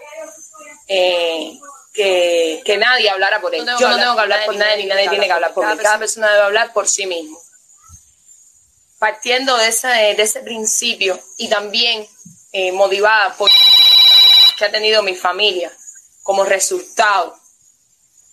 eh, 0.87 1.59
que, 1.93 2.61
que 2.63 2.77
nadie 2.77 3.09
hablara 3.09 3.41
por 3.41 3.53
él. 3.53 3.65
Yo 3.79 3.89
no 3.89 3.97
tengo 3.97 4.15
que 4.15 4.21
hablar 4.21 4.45
por 4.45 4.55
nadie, 4.55 4.77
ni 4.77 4.85
nadie 4.85 5.09
tiene 5.09 5.25
que 5.25 5.33
hablar 5.33 5.53
por 5.53 5.65
mí. 5.67 5.77
Cada 5.77 5.99
persona 5.99 6.29
debe 6.29 6.43
hablar 6.43 6.73
por 6.73 6.87
sí 6.87 7.05
mismo. 7.05 7.41
Partiendo 8.99 9.57
de 9.57 9.67
ese, 9.67 9.87
de 9.87 10.21
ese 10.21 10.41
principio 10.41 11.19
y 11.37 11.49
también 11.49 12.07
eh, 12.57 12.71
motivada 12.71 13.33
por 13.35 13.49
que 14.57 14.65
ha 14.65 14.71
tenido 14.71 15.03
mi 15.03 15.15
familia 15.15 15.71
como 16.23 16.45
resultado 16.45 17.37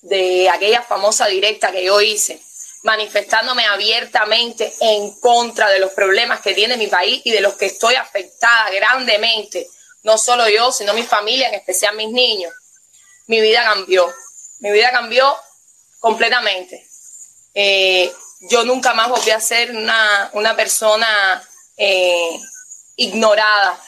de 0.03 0.49
aquella 0.49 0.83
famosa 0.83 1.27
directa 1.27 1.73
que 1.73 1.85
yo 1.85 2.01
hice, 2.01 2.41
manifestándome 2.85 3.65
abiertamente 3.67 4.73
en 4.81 5.19
contra 5.21 5.69
de 5.71 5.81
los 5.81 5.93
problemas 5.93 6.41
que 6.41 6.55
tiene 6.55 6.77
mi 6.77 6.87
país 6.87 7.23
y 7.25 7.33
de 7.33 7.41
los 7.41 7.55
que 7.55 7.67
estoy 7.67 7.97
afectada 7.97 8.71
grandemente, 8.71 9.69
no 10.05 10.17
solo 10.19 10.49
yo, 10.49 10.71
sino 10.71 10.95
mi 10.95 11.03
familia, 11.03 11.49
en 11.49 11.55
especial 11.55 11.97
mis 11.97 12.11
niños 12.11 12.53
mi 13.27 13.41
vida 13.41 13.63
cambió. 13.65 14.13
Mi 14.61 14.71
vida 14.73 14.91
cambió 14.91 15.35
completamente. 15.99 16.87
Eh, 17.55 18.13
yo 18.51 18.65
nunca 18.65 18.95
más 18.95 19.09
volví 19.09 19.31
a 19.31 19.41
ser 19.41 19.71
una, 19.71 20.55
persona 20.57 21.43
eh, 21.77 22.39
ignorada. 22.97 23.79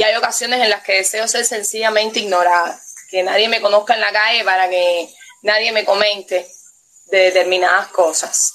Y 0.00 0.02
hay 0.02 0.16
ocasiones 0.16 0.62
en 0.62 0.70
las 0.70 0.82
que 0.82 0.94
deseo 0.94 1.28
ser 1.28 1.44
sencillamente 1.44 2.20
ignorada. 2.20 2.80
Que 3.10 3.22
nadie 3.22 3.50
me 3.50 3.60
conozca 3.60 3.92
en 3.92 4.00
la 4.00 4.10
calle 4.10 4.42
para 4.44 4.66
que 4.70 5.14
nadie 5.42 5.72
me 5.72 5.84
comente 5.84 6.50
de 7.08 7.18
determinadas 7.18 7.88
cosas. 7.88 8.54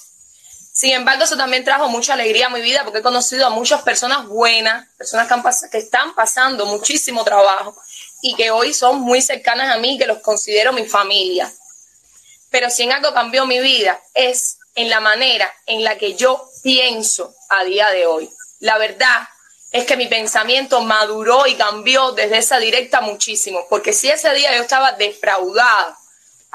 Sin 0.74 0.94
embargo, 0.94 1.24
eso 1.24 1.38
también 1.38 1.64
trajo 1.64 1.88
mucha 1.88 2.14
alegría 2.14 2.48
a 2.48 2.50
mi 2.50 2.62
vida 2.62 2.84
porque 2.84 2.98
he 2.98 3.04
conocido 3.04 3.46
a 3.46 3.52
muchas 3.52 3.84
personas 3.84 4.26
buenas, 4.26 4.90
personas 4.98 5.28
que, 5.28 5.70
que 5.70 5.78
están 5.78 6.16
pasando 6.16 6.66
muchísimo 6.66 7.24
trabajo 7.24 7.78
y 8.24 8.34
que 8.34 8.50
hoy 8.50 8.74
son 8.74 9.02
muy 9.02 9.22
cercanas 9.22 9.70
a 9.70 9.78
mí, 9.78 10.00
que 10.00 10.08
los 10.08 10.22
considero 10.22 10.74
mi 10.74 10.88
familia. 10.88 11.54
Pero 12.50 12.72
si 12.72 12.82
en 12.82 12.92
algo 12.92 13.14
cambió 13.14 13.46
mi 13.46 13.60
vida 13.60 14.02
es 14.16 14.58
en 14.74 14.90
la 14.90 15.00
manera 15.00 15.54
en 15.68 15.84
la 15.84 15.96
que 15.96 16.16
yo 16.16 16.50
pienso 16.64 17.36
a 17.50 17.64
día 17.66 17.92
de 17.92 18.08
hoy. 18.08 18.32
La 18.62 18.80
verdad 18.80 19.28
es 19.76 19.86
que 19.86 19.98
mi 19.98 20.08
pensamiento 20.08 20.80
maduró 20.80 21.46
y 21.48 21.56
cambió 21.56 22.14
desde 22.14 22.38
esa 22.38 22.60
directa 22.60 23.02
muchísimo, 23.02 23.66
porque 23.70 23.92
si 23.92 24.08
ese 24.08 24.34
día 24.34 24.56
yo 24.56 24.62
estaba 24.62 24.94
defraudada, 24.94 25.98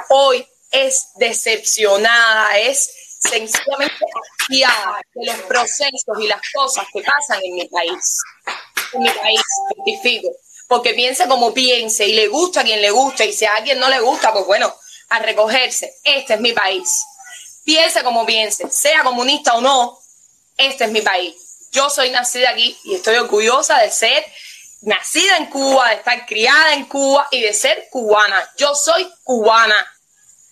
hoy 0.08 0.46
es 0.70 1.08
decepcionada, 1.16 2.58
es 2.58 2.90
sencillamente 3.20 3.94
hastiada 4.40 5.02
de 5.12 5.26
los 5.26 5.36
procesos 5.42 6.16
y 6.18 6.28
las 6.28 6.40
cosas 6.54 6.86
que 6.90 7.02
pasan 7.02 7.40
en 7.44 7.56
mi 7.56 7.68
país. 7.68 8.16
En 8.94 9.02
mi 9.02 9.10
país, 9.10 9.40
certifico 9.68 10.30
porque 10.66 10.94
piense 10.94 11.26
como 11.26 11.52
piense 11.52 12.06
y 12.06 12.14
le 12.14 12.28
gusta 12.28 12.60
a 12.60 12.64
quien 12.64 12.80
le 12.80 12.92
gusta 12.92 13.24
y 13.24 13.32
si 13.32 13.44
a 13.44 13.56
alguien 13.56 13.80
no 13.80 13.88
le 13.88 13.98
gusta, 13.98 14.32
pues 14.32 14.46
bueno, 14.46 14.72
a 15.08 15.18
recogerse. 15.18 15.96
Este 16.04 16.34
es 16.34 16.40
mi 16.40 16.52
país. 16.52 17.04
Piense 17.64 18.04
como 18.04 18.24
piense, 18.24 18.70
sea 18.70 19.02
comunista 19.02 19.54
o 19.56 19.60
no, 19.60 19.98
este 20.56 20.84
es 20.84 20.92
mi 20.92 21.02
país. 21.02 21.49
Yo 21.70 21.88
soy 21.90 22.10
nacida 22.10 22.50
aquí 22.50 22.78
y 22.84 22.96
estoy 22.96 23.16
orgullosa 23.16 23.78
de 23.78 23.90
ser 23.90 24.24
nacida 24.82 25.36
en 25.36 25.46
Cuba, 25.46 25.88
de 25.88 25.96
estar 25.96 26.26
criada 26.26 26.74
en 26.74 26.86
Cuba 26.86 27.28
y 27.30 27.40
de 27.40 27.52
ser 27.52 27.88
cubana. 27.90 28.50
Yo 28.56 28.74
soy 28.74 29.10
cubana. 29.22 29.76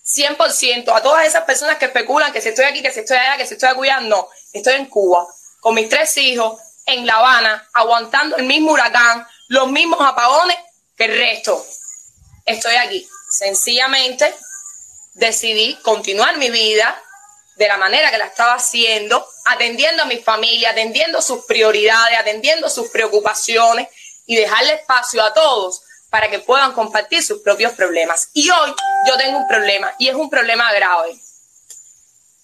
100%. 0.05 0.91
A 0.95 1.03
todas 1.03 1.27
esas 1.27 1.43
personas 1.43 1.77
que 1.77 1.85
especulan 1.85 2.31
que 2.31 2.41
si 2.41 2.49
estoy 2.49 2.65
aquí, 2.65 2.81
que 2.81 2.91
si 2.91 3.01
estoy 3.01 3.17
allá, 3.17 3.37
que 3.37 3.45
si 3.45 3.53
estoy 3.53 3.69
acullando, 3.69 4.15
no. 4.15 4.29
Estoy 4.53 4.75
en 4.75 4.87
Cuba, 4.87 5.27
con 5.59 5.75
mis 5.75 5.87
tres 5.87 6.17
hijos, 6.17 6.59
en 6.85 7.05
La 7.05 7.15
Habana, 7.15 7.69
aguantando 7.73 8.37
el 8.37 8.45
mismo 8.45 8.71
huracán, 8.71 9.27
los 9.49 9.69
mismos 9.71 9.99
apagones 10.01 10.57
que 10.97 11.05
el 11.05 11.17
resto. 11.17 11.63
Estoy 12.45 12.75
aquí. 12.75 13.07
Sencillamente 13.29 14.33
decidí 15.13 15.75
continuar 15.83 16.37
mi 16.37 16.49
vida 16.49 16.99
de 17.59 17.67
la 17.67 17.77
manera 17.77 18.09
que 18.09 18.17
la 18.17 18.27
estaba 18.27 18.53
haciendo, 18.53 19.27
atendiendo 19.43 20.03
a 20.03 20.05
mi 20.05 20.17
familia, 20.17 20.69
atendiendo 20.69 21.21
sus 21.21 21.43
prioridades, 21.43 22.17
atendiendo 22.17 22.69
sus 22.69 22.87
preocupaciones 22.87 23.89
y 24.25 24.37
dejarle 24.37 24.75
espacio 24.75 25.21
a 25.21 25.33
todos 25.33 25.81
para 26.09 26.29
que 26.29 26.39
puedan 26.39 26.71
compartir 26.71 27.21
sus 27.21 27.41
propios 27.41 27.73
problemas. 27.73 28.29
Y 28.33 28.49
hoy 28.49 28.73
yo 29.05 29.17
tengo 29.17 29.39
un 29.39 29.47
problema 29.49 29.93
y 29.99 30.07
es 30.07 30.15
un 30.15 30.29
problema 30.29 30.71
grave. 30.71 31.19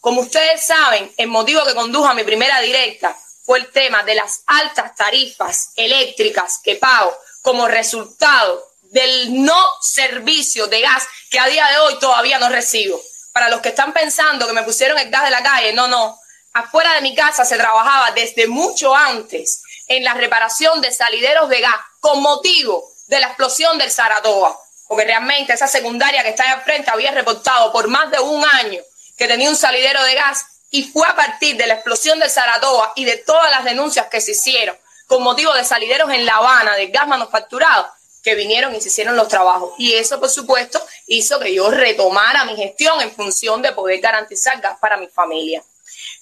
Como 0.01 0.19
ustedes 0.19 0.65
saben, 0.65 1.09
el 1.15 1.27
motivo 1.27 1.63
que 1.63 1.75
condujo 1.75 2.07
a 2.07 2.13
mi 2.13 2.25
primera 2.25 2.59
directa 2.59 3.17
fue 3.45 3.59
el 3.59 3.71
tema 3.71 4.03
de 4.03 4.15
las 4.15 4.41
altas 4.47 4.95
tarifas 4.97 5.69
eléctricas 5.77 6.59
que 6.61 6.75
pago 6.75 7.17
como 7.41 7.69
resultado 7.69 8.67
del 8.81 9.45
no 9.45 9.63
servicio 9.79 10.67
de 10.67 10.81
gas 10.81 11.07
que 11.31 11.39
a 11.39 11.47
día 11.47 11.65
de 11.67 11.77
hoy 11.77 11.99
todavía 11.99 12.37
no 12.37 12.49
recibo. 12.49 13.01
Para 13.35 13.49
los 13.49 13.59
que 13.59 13.67
están 13.67 13.91
pensando 13.91 14.47
que 14.47 14.53
me 14.53 14.63
pusieron 14.63 14.97
el 14.97 15.09
gas 15.09 15.25
de 15.25 15.29
la 15.29 15.43
calle, 15.43 15.73
no, 15.73 15.89
no. 15.89 16.17
Afuera 16.53 16.93
de 16.93 17.01
mi 17.01 17.13
casa 17.13 17.43
se 17.43 17.57
trabajaba 17.57 18.11
desde 18.11 18.47
mucho 18.47 18.95
antes 18.95 19.61
en 19.87 20.05
la 20.05 20.13
reparación 20.13 20.79
de 20.79 20.89
salideros 20.89 21.49
de 21.49 21.59
gas 21.59 21.75
con 21.99 22.21
motivo 22.21 22.93
de 23.07 23.19
la 23.19 23.27
explosión 23.27 23.77
del 23.77 23.91
Saratoga. 23.91 24.55
Porque 24.87 25.03
realmente 25.03 25.51
esa 25.51 25.67
secundaria 25.67 26.23
que 26.23 26.29
está 26.29 26.43
ahí 26.43 26.51
al 26.51 26.61
frente 26.61 26.89
había 26.89 27.11
reportado 27.11 27.73
por 27.73 27.89
más 27.89 28.09
de 28.09 28.21
un 28.21 28.41
año 28.45 28.81
que 29.17 29.27
tenía 29.27 29.49
un 29.49 29.57
salidero 29.57 30.01
de 30.05 30.15
gas 30.15 30.45
y 30.71 30.83
fue 30.83 31.05
a 31.05 31.17
partir 31.17 31.57
de 31.57 31.67
la 31.67 31.73
explosión 31.73 32.17
de 32.19 32.29
Saratoga 32.29 32.93
y 32.95 33.03
de 33.03 33.17
todas 33.17 33.51
las 33.51 33.65
denuncias 33.65 34.07
que 34.07 34.21
se 34.21 34.31
hicieron 34.31 34.77
con 35.07 35.21
motivo 35.23 35.53
de 35.55 35.65
salideros 35.65 36.09
en 36.09 36.25
La 36.25 36.37
Habana 36.37 36.77
de 36.77 36.87
gas 36.87 37.09
manufacturado 37.09 37.85
que 38.25 38.33
vinieron 38.33 38.73
y 38.75 38.81
se 38.81 38.87
hicieron 38.87 39.15
los 39.15 39.27
trabajos. 39.27 39.75
Y 39.77 39.93
eso, 39.93 40.19
por 40.19 40.29
supuesto, 40.29 40.83
hizo 41.05 41.39
que 41.39 41.53
yo 41.53 41.69
retomara 41.69 42.43
mi 42.43 42.55
gestión 42.55 42.99
en 42.99 43.11
función 43.11 43.61
de 43.61 43.71
poder 43.71 44.01
garantizar 44.01 44.59
gas 44.59 44.79
para 44.81 44.97
mi 44.97 45.07
familia. 45.07 45.63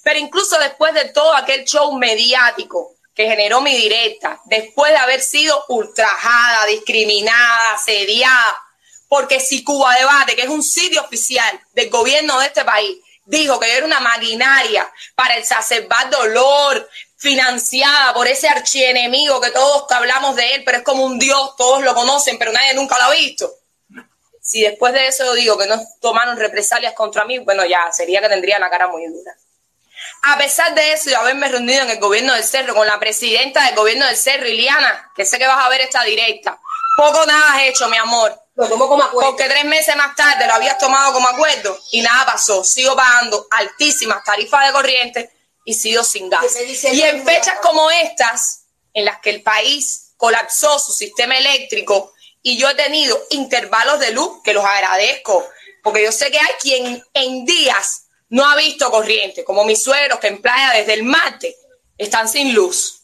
Pero 0.02 0.18
incluso 0.18 0.58
después 0.58 0.92
de 0.92 1.06
todo 1.06 1.34
aquel 1.34 1.64
show 1.64 1.90
mediático 1.96 2.94
que 3.14 3.26
generó 3.26 3.62
mi 3.62 3.74
directa, 3.74 4.38
después 4.44 4.92
de 4.92 4.98
haber 4.98 5.22
sido 5.22 5.64
ultrajada, 5.68 6.66
discriminada, 6.66 7.72
asediada, 7.72 8.62
porque 9.08 9.40
si 9.40 9.64
Cuba 9.64 9.94
Debate, 9.94 10.36
que 10.36 10.42
es 10.42 10.48
un 10.48 10.62
sitio 10.62 11.00
oficial 11.00 11.58
del 11.72 11.88
gobierno 11.88 12.38
de 12.38 12.46
este 12.46 12.66
país, 12.66 12.98
dijo 13.24 13.58
que 13.58 13.74
era 13.74 13.86
una 13.86 14.00
maquinaria 14.00 14.92
para 15.14 15.38
exacerbar 15.38 16.10
dolor, 16.10 16.86
financiada 17.24 18.12
por 18.12 18.28
ese 18.28 18.46
archienemigo 18.48 19.40
que 19.40 19.50
todos 19.50 19.90
hablamos 19.90 20.36
de 20.36 20.56
él, 20.56 20.62
pero 20.62 20.78
es 20.78 20.84
como 20.84 21.04
un 21.04 21.18
dios, 21.18 21.56
todos 21.56 21.82
lo 21.82 21.94
conocen, 21.94 22.38
pero 22.38 22.52
nadie 22.52 22.74
nunca 22.74 22.98
lo 22.98 23.04
ha 23.04 23.10
visto. 23.10 23.50
Si 24.42 24.60
después 24.60 24.92
de 24.92 25.06
eso 25.06 25.32
digo 25.32 25.56
que 25.56 25.66
no 25.66 25.80
tomaron 26.02 26.36
represalias 26.36 26.92
contra 26.92 27.24
mí, 27.24 27.38
bueno, 27.38 27.64
ya 27.64 27.90
sería 27.92 28.20
que 28.20 28.28
tendría 28.28 28.58
la 28.58 28.68
cara 28.68 28.88
muy 28.88 29.06
dura. 29.06 29.32
A 30.24 30.36
pesar 30.36 30.74
de 30.74 30.92
eso 30.92 31.08
y 31.08 31.14
haberme 31.14 31.48
reunido 31.48 31.82
en 31.82 31.90
el 31.90 31.98
gobierno 31.98 32.34
del 32.34 32.44
Cerro 32.44 32.74
con 32.74 32.86
la 32.86 33.00
presidenta 33.00 33.64
del 33.64 33.74
gobierno 33.74 34.04
del 34.04 34.18
Cerro, 34.18 34.46
Iliana, 34.46 35.10
que 35.16 35.24
sé 35.24 35.38
que 35.38 35.46
vas 35.46 35.64
a 35.64 35.70
ver 35.70 35.80
esta 35.80 36.04
directa, 36.04 36.60
poco 36.98 37.24
nada 37.24 37.54
has 37.54 37.62
hecho, 37.62 37.88
mi 37.88 37.96
amor. 37.96 38.38
Lo 38.54 38.68
tomo 38.68 38.86
como 38.86 39.02
acuerdo. 39.02 39.30
Porque 39.30 39.48
tres 39.48 39.64
meses 39.64 39.96
más 39.96 40.14
tarde 40.14 40.46
lo 40.46 40.54
habías 40.54 40.76
tomado 40.76 41.14
como 41.14 41.26
acuerdo 41.26 41.76
y 41.90 42.02
nada 42.02 42.26
pasó. 42.26 42.62
Sigo 42.62 42.94
pagando 42.94 43.46
altísimas 43.50 44.22
tarifas 44.22 44.66
de 44.66 44.72
corriente 44.72 45.30
y 45.64 45.74
sigo 45.74 46.04
sin 46.04 46.28
gas. 46.30 46.44
Y 46.92 47.02
en 47.02 47.24
fechas 47.24 47.58
como 47.60 47.90
estas, 47.90 48.66
en 48.92 49.04
las 49.04 49.20
que 49.20 49.30
el 49.30 49.42
país 49.42 50.12
colapsó 50.16 50.78
su 50.78 50.92
sistema 50.92 51.36
eléctrico 51.36 52.12
y 52.42 52.58
yo 52.58 52.68
he 52.68 52.74
tenido 52.74 53.18
intervalos 53.30 53.98
de 54.00 54.12
luz 54.12 54.42
que 54.44 54.52
los 54.52 54.64
agradezco, 54.64 55.46
porque 55.82 56.04
yo 56.04 56.12
sé 56.12 56.30
que 56.30 56.38
hay 56.38 56.54
quien 56.60 57.04
en 57.14 57.44
días 57.44 58.04
no 58.28 58.44
ha 58.48 58.56
visto 58.56 58.90
corriente, 58.90 59.44
como 59.44 59.64
mis 59.64 59.82
suegros 59.82 60.18
que 60.18 60.28
en 60.28 60.42
playa 60.42 60.72
desde 60.72 60.94
el 60.94 61.04
martes 61.04 61.54
están 61.96 62.28
sin 62.28 62.54
luz. 62.54 63.02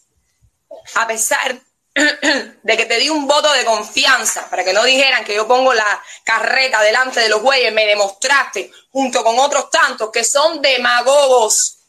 A 0.95 1.07
pesar 1.07 1.59
de 1.93 2.77
que 2.77 2.85
te 2.85 2.97
di 2.97 3.09
un 3.09 3.27
voto 3.27 3.51
de 3.53 3.65
confianza 3.65 4.49
para 4.49 4.63
que 4.63 4.73
no 4.73 4.83
dijeran 4.83 5.25
que 5.25 5.35
yo 5.35 5.47
pongo 5.47 5.73
la 5.73 6.03
carreta 6.23 6.81
delante 6.81 7.19
de 7.19 7.29
los 7.29 7.41
güeyes, 7.41 7.73
me 7.73 7.85
demostraste 7.85 8.71
junto 8.91 9.23
con 9.23 9.37
otros 9.39 9.69
tantos 9.69 10.09
que 10.11 10.23
son 10.23 10.61
demagogos, 10.61 11.79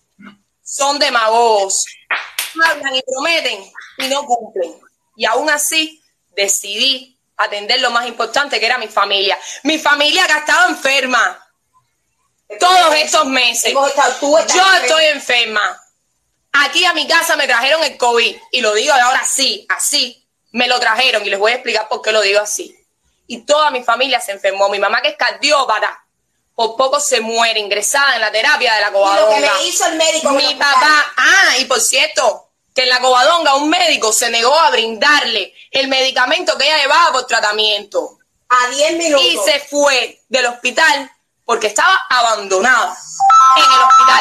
son 0.72 0.98
demagogos, 0.98 1.84
hablan 2.64 2.96
y 2.96 3.02
prometen 3.02 3.72
y 3.98 4.08
no 4.08 4.24
cumplen. 4.24 4.80
Y 5.16 5.26
aún 5.26 5.50
así 5.50 6.02
decidí 6.30 7.18
atender 7.36 7.80
lo 7.80 7.90
más 7.90 8.06
importante 8.06 8.58
que 8.58 8.64
era 8.64 8.78
mi 8.78 8.88
familia. 8.88 9.38
Mi 9.64 9.78
familia 9.78 10.26
que 10.26 10.32
ha 10.32 10.38
estado 10.38 10.70
enferma 10.70 11.38
todos 12.58 12.94
estos 12.94 13.26
meses. 13.26 13.72
Yo 13.72 14.74
estoy 14.82 15.04
enferma 15.06 15.78
Aquí 16.52 16.84
a 16.84 16.92
mi 16.92 17.08
casa 17.08 17.34
me 17.36 17.46
trajeron 17.46 17.82
el 17.82 17.96
COVID 17.96 18.36
y 18.50 18.60
lo 18.60 18.74
digo 18.74 18.92
ahora 18.92 19.24
sí, 19.24 19.66
así, 19.70 20.26
me 20.50 20.68
lo 20.68 20.78
trajeron 20.78 21.24
y 21.24 21.30
les 21.30 21.38
voy 21.38 21.52
a 21.52 21.54
explicar 21.54 21.88
por 21.88 22.02
qué 22.02 22.12
lo 22.12 22.20
digo 22.20 22.40
así. 22.40 22.78
Y 23.26 23.46
toda 23.46 23.70
mi 23.70 23.82
familia 23.82 24.20
se 24.20 24.32
enfermó. 24.32 24.68
Mi 24.68 24.78
mamá 24.78 25.00
que 25.00 25.08
es 25.08 25.16
cardiópata, 25.16 26.01
por 26.62 26.76
poco 26.76 27.00
se 27.00 27.20
muere 27.20 27.58
ingresada 27.58 28.14
en 28.14 28.20
la 28.20 28.30
terapia 28.30 28.74
de 28.74 28.80
la 28.82 28.92
covadonga. 28.92 29.36
Y 29.36 29.40
lo 29.40 29.48
que 29.48 29.52
me 29.52 29.66
hizo 29.66 29.84
el 29.86 29.96
médico. 29.96 30.30
Mi 30.30 30.54
papá, 30.54 31.12
ah, 31.16 31.58
y 31.58 31.64
por 31.64 31.80
cierto, 31.80 32.50
que 32.72 32.82
en 32.82 32.88
la 32.88 33.00
covadonga 33.00 33.56
un 33.56 33.68
médico 33.68 34.12
se 34.12 34.30
negó 34.30 34.56
a 34.56 34.70
brindarle 34.70 35.52
el 35.72 35.88
medicamento 35.88 36.56
que 36.56 36.66
ella 36.66 36.78
llevaba 36.78 37.10
por 37.10 37.26
tratamiento. 37.26 38.18
A 38.48 38.68
10 38.68 38.92
minutos. 38.92 39.26
y 39.26 39.38
se 39.38 39.58
fue 39.58 40.22
del 40.28 40.46
hospital 40.46 41.10
porque 41.44 41.66
estaba 41.66 42.00
abandonada 42.08 42.96
en 43.56 43.64
el 43.64 43.80
hospital. 43.80 44.20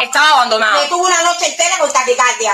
Estaba 0.00 0.28
abandonada. 0.28 0.80
Me 0.80 0.88
tuvo 0.88 1.06
una 1.06 1.22
noche 1.22 1.46
entera 1.46 1.78
con 1.78 1.92
taquicardia. 1.92 2.52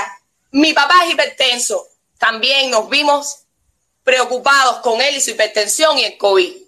Mi 0.51 0.73
papá 0.73 0.95
es 1.03 1.11
hipertenso. 1.11 1.85
También 2.17 2.71
nos 2.71 2.89
vimos 2.89 3.43
preocupados 4.03 4.77
con 4.77 4.99
él 4.99 5.15
y 5.15 5.21
su 5.21 5.29
hipertensión 5.29 5.99
y 5.99 6.05
el 6.05 6.17
COVID. 6.17 6.60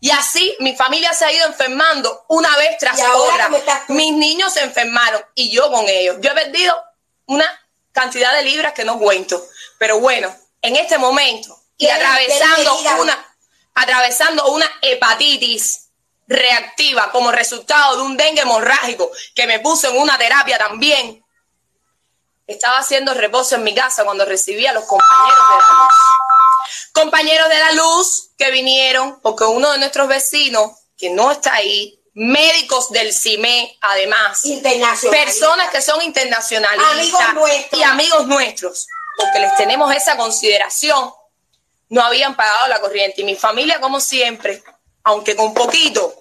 Y 0.00 0.10
así 0.10 0.56
mi 0.60 0.76
familia 0.76 1.12
se 1.12 1.24
ha 1.24 1.32
ido 1.32 1.46
enfermando 1.46 2.24
una 2.28 2.56
vez 2.56 2.78
tras 2.78 2.98
¿Y 2.98 3.02
ahora 3.02 3.48
otra. 3.52 3.84
Mis 3.88 4.12
niños 4.12 4.52
se 4.52 4.62
enfermaron 4.62 5.22
y 5.34 5.50
yo 5.50 5.70
con 5.70 5.88
ellos. 5.88 6.16
Yo 6.20 6.30
he 6.30 6.34
perdido 6.34 6.80
una 7.26 7.46
cantidad 7.92 8.32
de 8.34 8.42
libras 8.44 8.72
que 8.74 8.84
no 8.84 8.98
cuento. 8.98 9.44
Pero 9.78 9.98
bueno, 9.98 10.34
en 10.62 10.76
este 10.76 10.98
momento 10.98 11.58
y 11.76 11.86
¿Quieres- 11.86 11.98
atravesando 12.04 13.00
una, 13.00 13.36
atravesando 13.74 14.46
una 14.52 14.66
hepatitis 14.82 15.88
reactiva 16.28 17.10
como 17.10 17.32
resultado 17.32 17.96
de 17.96 18.02
un 18.02 18.16
dengue 18.16 18.42
hemorrágico 18.42 19.10
que 19.34 19.46
me 19.46 19.60
puso 19.60 19.88
en 19.88 19.98
una 19.98 20.16
terapia 20.18 20.58
también. 20.58 21.24
Estaba 22.46 22.78
haciendo 22.78 23.14
reposo 23.14 23.56
en 23.56 23.64
mi 23.64 23.74
casa 23.74 24.04
cuando 24.04 24.24
recibí 24.24 24.66
a 24.66 24.72
los 24.72 24.84
compañeros 24.84 25.38
de 25.50 25.56
la. 25.56 25.88
Compañeros 26.92 27.48
de 27.48 27.58
la 27.58 27.72
luz 27.72 28.30
que 28.36 28.50
vinieron 28.50 29.20
porque 29.20 29.44
uno 29.44 29.72
de 29.72 29.78
nuestros 29.78 30.08
vecinos, 30.08 30.72
que 30.96 31.10
no 31.10 31.30
está 31.30 31.54
ahí, 31.54 31.98
médicos 32.14 32.90
del 32.90 33.12
CIME, 33.12 33.78
además, 33.80 34.42
personas 35.10 35.70
que 35.70 35.80
son 35.80 36.02
nuestros. 37.34 37.80
y 37.80 37.82
amigos 37.84 38.26
nuestros, 38.26 38.86
porque 39.16 39.38
les 39.38 39.54
tenemos 39.56 39.94
esa 39.94 40.16
consideración, 40.16 41.12
no 41.90 42.02
habían 42.02 42.36
pagado 42.36 42.66
la 42.68 42.80
corriente. 42.80 43.20
Y 43.20 43.24
mi 43.24 43.36
familia, 43.36 43.80
como 43.80 44.00
siempre, 44.00 44.62
aunque 45.04 45.36
con 45.36 45.54
poquito, 45.54 46.20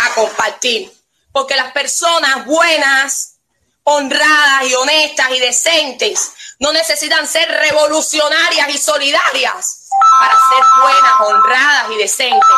a 0.00 0.14
compartir. 0.14 0.92
Porque 1.32 1.54
las 1.54 1.72
personas 1.72 2.44
buenas, 2.44 3.36
honradas 3.84 4.64
y 4.68 4.74
honestas 4.74 5.30
y 5.30 5.38
decentes 5.38 6.32
no 6.58 6.72
necesitan 6.72 7.28
ser 7.28 7.48
revolucionarias 7.48 8.68
y 8.74 8.78
solidarias 8.78 9.85
para 10.18 10.32
ser 10.32 10.64
buenas, 10.80 11.20
honradas 11.20 11.90
y 11.92 11.96
decentes. 11.96 12.48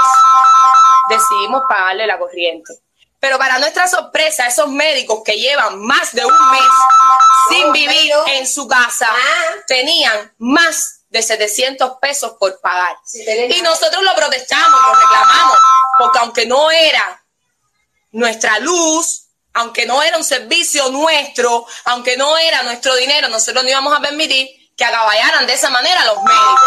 Decidimos 1.08 1.62
pagarle 1.68 2.06
la 2.06 2.18
corriente. 2.18 2.74
Pero 3.20 3.38
para 3.38 3.58
nuestra 3.58 3.88
sorpresa, 3.88 4.46
esos 4.46 4.68
médicos 4.68 5.22
que 5.24 5.36
llevan 5.38 5.80
más 5.80 6.12
de 6.14 6.24
un 6.24 6.50
mes 6.50 6.62
sin 7.50 7.72
vivir 7.72 8.12
en 8.28 8.46
su 8.46 8.68
casa 8.68 9.08
Ah. 9.10 9.54
tenían 9.66 10.32
más 10.38 11.00
de 11.08 11.22
700 11.22 11.92
pesos 12.00 12.32
por 12.38 12.60
pagar. 12.60 12.96
Y 13.48 13.60
nosotros 13.62 14.02
lo 14.04 14.14
protestamos, 14.14 14.80
lo 14.80 14.94
reclamamos, 14.94 15.58
porque 15.98 16.18
aunque 16.18 16.46
no 16.46 16.70
era 16.70 17.24
nuestra 18.12 18.58
luz, 18.60 19.24
aunque 19.54 19.86
no 19.86 20.02
era 20.02 20.16
un 20.16 20.24
servicio 20.24 20.88
nuestro, 20.90 21.66
aunque 21.86 22.16
no 22.16 22.36
era 22.38 22.62
nuestro 22.62 22.94
dinero, 22.94 23.28
nosotros 23.28 23.64
no 23.64 23.70
íbamos 23.70 23.96
a 23.96 24.00
permitir 24.00 24.48
que 24.78 24.84
acaballaran 24.84 25.44
de 25.44 25.54
esa 25.54 25.70
manera 25.70 26.04
los 26.04 26.22
médicos. 26.22 26.60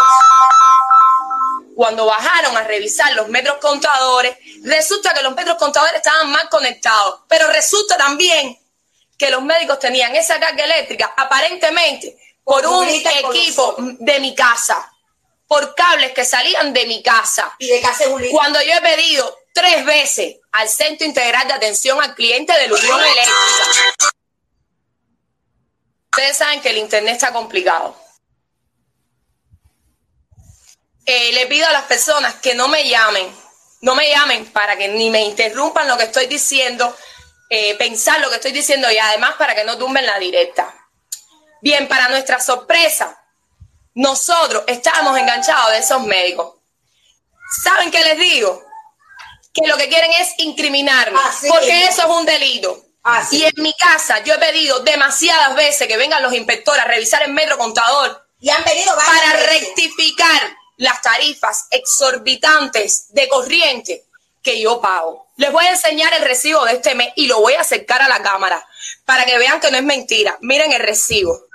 Cuando 1.74 2.04
bajaron 2.04 2.54
a 2.58 2.62
revisar 2.64 3.14
los 3.14 3.28
metros 3.28 3.56
contadores, 3.56 4.36
resulta 4.62 5.14
que 5.14 5.22
los 5.22 5.34
metros 5.34 5.56
contadores 5.56 5.96
estaban 5.96 6.30
mal 6.30 6.46
conectados, 6.50 7.20
pero 7.26 7.48
resulta 7.48 7.96
también 7.96 8.60
que 9.16 9.30
los 9.30 9.42
médicos 9.42 9.78
tenían 9.78 10.14
esa 10.14 10.38
carga 10.38 10.62
eléctrica 10.62 11.14
aparentemente 11.16 12.18
por 12.44 12.66
un 12.66 12.86
equipo 12.86 13.76
de 13.78 14.20
mi 14.20 14.34
casa, 14.34 14.92
por 15.46 15.74
cables 15.74 16.12
que 16.12 16.26
salían 16.26 16.74
de 16.74 16.84
mi 16.86 17.02
casa. 17.02 17.54
Y 17.58 17.68
de 17.68 17.80
casa. 17.80 18.04
Cuando 18.30 18.60
yo 18.60 18.74
he 18.74 18.80
pedido 18.82 19.38
tres 19.54 19.86
veces 19.86 20.36
al 20.52 20.68
Centro 20.68 21.06
Integral 21.06 21.48
de 21.48 21.54
Atención 21.54 22.02
al 22.02 22.14
Cliente 22.14 22.52
de 22.52 22.68
la 22.68 22.74
Unión 22.74 23.00
Eléctrica. 23.00 24.12
Ustedes 26.10 26.36
saben 26.36 26.60
que 26.60 26.68
el 26.68 26.76
Internet 26.76 27.14
está 27.14 27.32
complicado. 27.32 28.01
Eh, 31.06 31.32
le 31.32 31.46
pido 31.46 31.66
a 31.66 31.72
las 31.72 31.84
personas 31.84 32.34
que 32.36 32.54
no 32.54 32.68
me 32.68 32.88
llamen, 32.88 33.34
no 33.80 33.94
me 33.94 34.08
llamen 34.08 34.46
para 34.52 34.76
que 34.76 34.88
ni 34.88 35.10
me 35.10 35.22
interrumpan 35.22 35.88
lo 35.88 35.96
que 35.96 36.04
estoy 36.04 36.26
diciendo, 36.26 36.96
eh, 37.50 37.74
pensar 37.76 38.20
lo 38.20 38.28
que 38.30 38.36
estoy 38.36 38.52
diciendo 38.52 38.90
y 38.90 38.98
además 38.98 39.34
para 39.36 39.54
que 39.54 39.64
no 39.64 39.76
tumben 39.76 40.06
la 40.06 40.18
directa. 40.18 40.72
Bien, 41.60 41.88
para 41.88 42.08
nuestra 42.08 42.40
sorpresa, 42.40 43.20
nosotros 43.94 44.64
estábamos 44.66 45.18
enganchados 45.18 45.72
de 45.72 45.78
esos 45.78 46.02
médicos. 46.04 46.54
¿Saben 47.62 47.90
qué 47.90 48.02
les 48.04 48.18
digo? 48.18 48.64
Que 49.52 49.66
lo 49.68 49.76
que 49.76 49.88
quieren 49.88 50.10
es 50.12 50.30
incriminarme, 50.38 51.18
Así 51.24 51.48
porque 51.48 51.84
es. 51.84 51.90
eso 51.90 52.02
es 52.02 52.08
un 52.08 52.24
delito. 52.24 52.84
Así 53.02 53.38
Y 53.38 53.44
en 53.44 53.52
mi 53.56 53.74
casa 53.74 54.20
yo 54.20 54.34
he 54.34 54.38
pedido 54.38 54.78
demasiadas 54.80 55.54
veces 55.56 55.88
que 55.88 55.96
vengan 55.96 56.22
los 56.22 56.32
inspectores 56.32 56.82
a 56.82 56.86
revisar 56.86 57.22
el 57.24 57.32
metro 57.32 57.58
contador 57.58 58.24
Y 58.40 58.48
han 58.48 58.62
venido 58.64 58.94
para 58.94 59.34
veces. 59.34 59.50
rectificar 59.60 60.56
las 60.76 61.02
tarifas 61.02 61.66
exorbitantes 61.70 63.06
de 63.10 63.28
corriente 63.28 64.06
que 64.42 64.60
yo 64.60 64.80
pago. 64.80 65.28
Les 65.36 65.52
voy 65.52 65.64
a 65.64 65.70
enseñar 65.70 66.12
el 66.14 66.22
recibo 66.22 66.64
de 66.64 66.74
este 66.74 66.94
mes 66.94 67.12
y 67.16 67.26
lo 67.26 67.40
voy 67.40 67.54
a 67.54 67.60
acercar 67.60 68.02
a 68.02 68.08
la 68.08 68.22
cámara 68.22 68.66
para 69.04 69.24
que 69.24 69.38
vean 69.38 69.60
que 69.60 69.70
no 69.70 69.76
es 69.76 69.84
mentira. 69.84 70.36
Miren 70.40 70.72
el 70.72 70.80
recibo. 70.80 71.46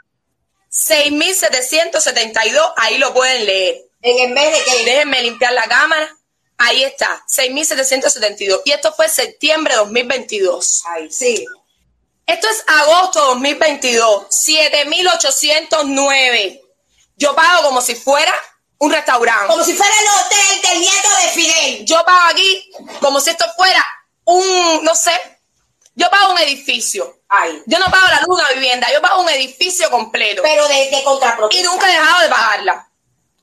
6.772, 0.71 2.73
ahí 2.77 2.97
lo 2.97 3.13
pueden 3.13 3.45
leer. 3.45 3.83
En 4.01 4.19
el 4.19 4.31
mes 4.33 4.51
de 4.51 4.63
que. 4.63 4.85
Déjenme 4.85 5.21
limpiar 5.23 5.53
la 5.53 5.67
cámara. 5.67 6.09
Ahí 6.57 6.83
está, 6.83 7.23
6.772. 7.27 8.61
Y 8.65 8.71
esto 8.71 8.93
fue 8.93 9.09
septiembre 9.09 9.73
de 9.73 9.79
2022. 9.79 10.83
Ay, 10.85 11.11
sí. 11.11 11.45
Esto 12.25 12.47
es 12.49 12.63
agosto 12.67 13.25
2022, 13.27 14.27
7.809. 14.29 16.61
Yo 17.15 17.35
pago 17.35 17.63
como 17.63 17.81
si 17.81 17.95
fuera 17.95 18.33
un 18.79 18.91
restaurante. 18.91 19.47
Como 19.47 19.63
si 19.63 19.73
fuera 19.73 19.93
el 19.99 20.07
hotel 20.07 20.61
del 20.61 20.79
nieto 20.79 21.09
de 21.21 21.29
Fidel. 21.29 21.85
Yo 21.85 22.03
pago 22.05 22.31
aquí 22.31 22.71
como 22.99 23.19
si 23.19 23.31
esto 23.31 23.45
fuera 23.55 23.85
un, 24.25 24.83
no 24.83 24.93
sé, 24.95 25.19
yo 25.95 26.09
pago 26.09 26.33
un 26.33 26.39
edificio. 26.39 27.21
Ay. 27.27 27.63
Yo 27.65 27.79
no 27.79 27.85
pago 27.85 28.07
la 28.07 28.21
luz 28.21 28.37
de 28.37 28.43
una 28.43 28.51
vivienda, 28.53 28.87
yo 28.93 29.01
pago 29.01 29.21
un 29.21 29.29
edificio 29.29 29.89
completo. 29.89 30.41
Pero 30.43 30.67
de, 30.67 30.75
de. 30.75 31.03
Y 31.51 31.63
nunca 31.63 31.89
he 31.89 31.93
dejado 31.93 32.21
de 32.21 32.29
pagarla. 32.29 32.87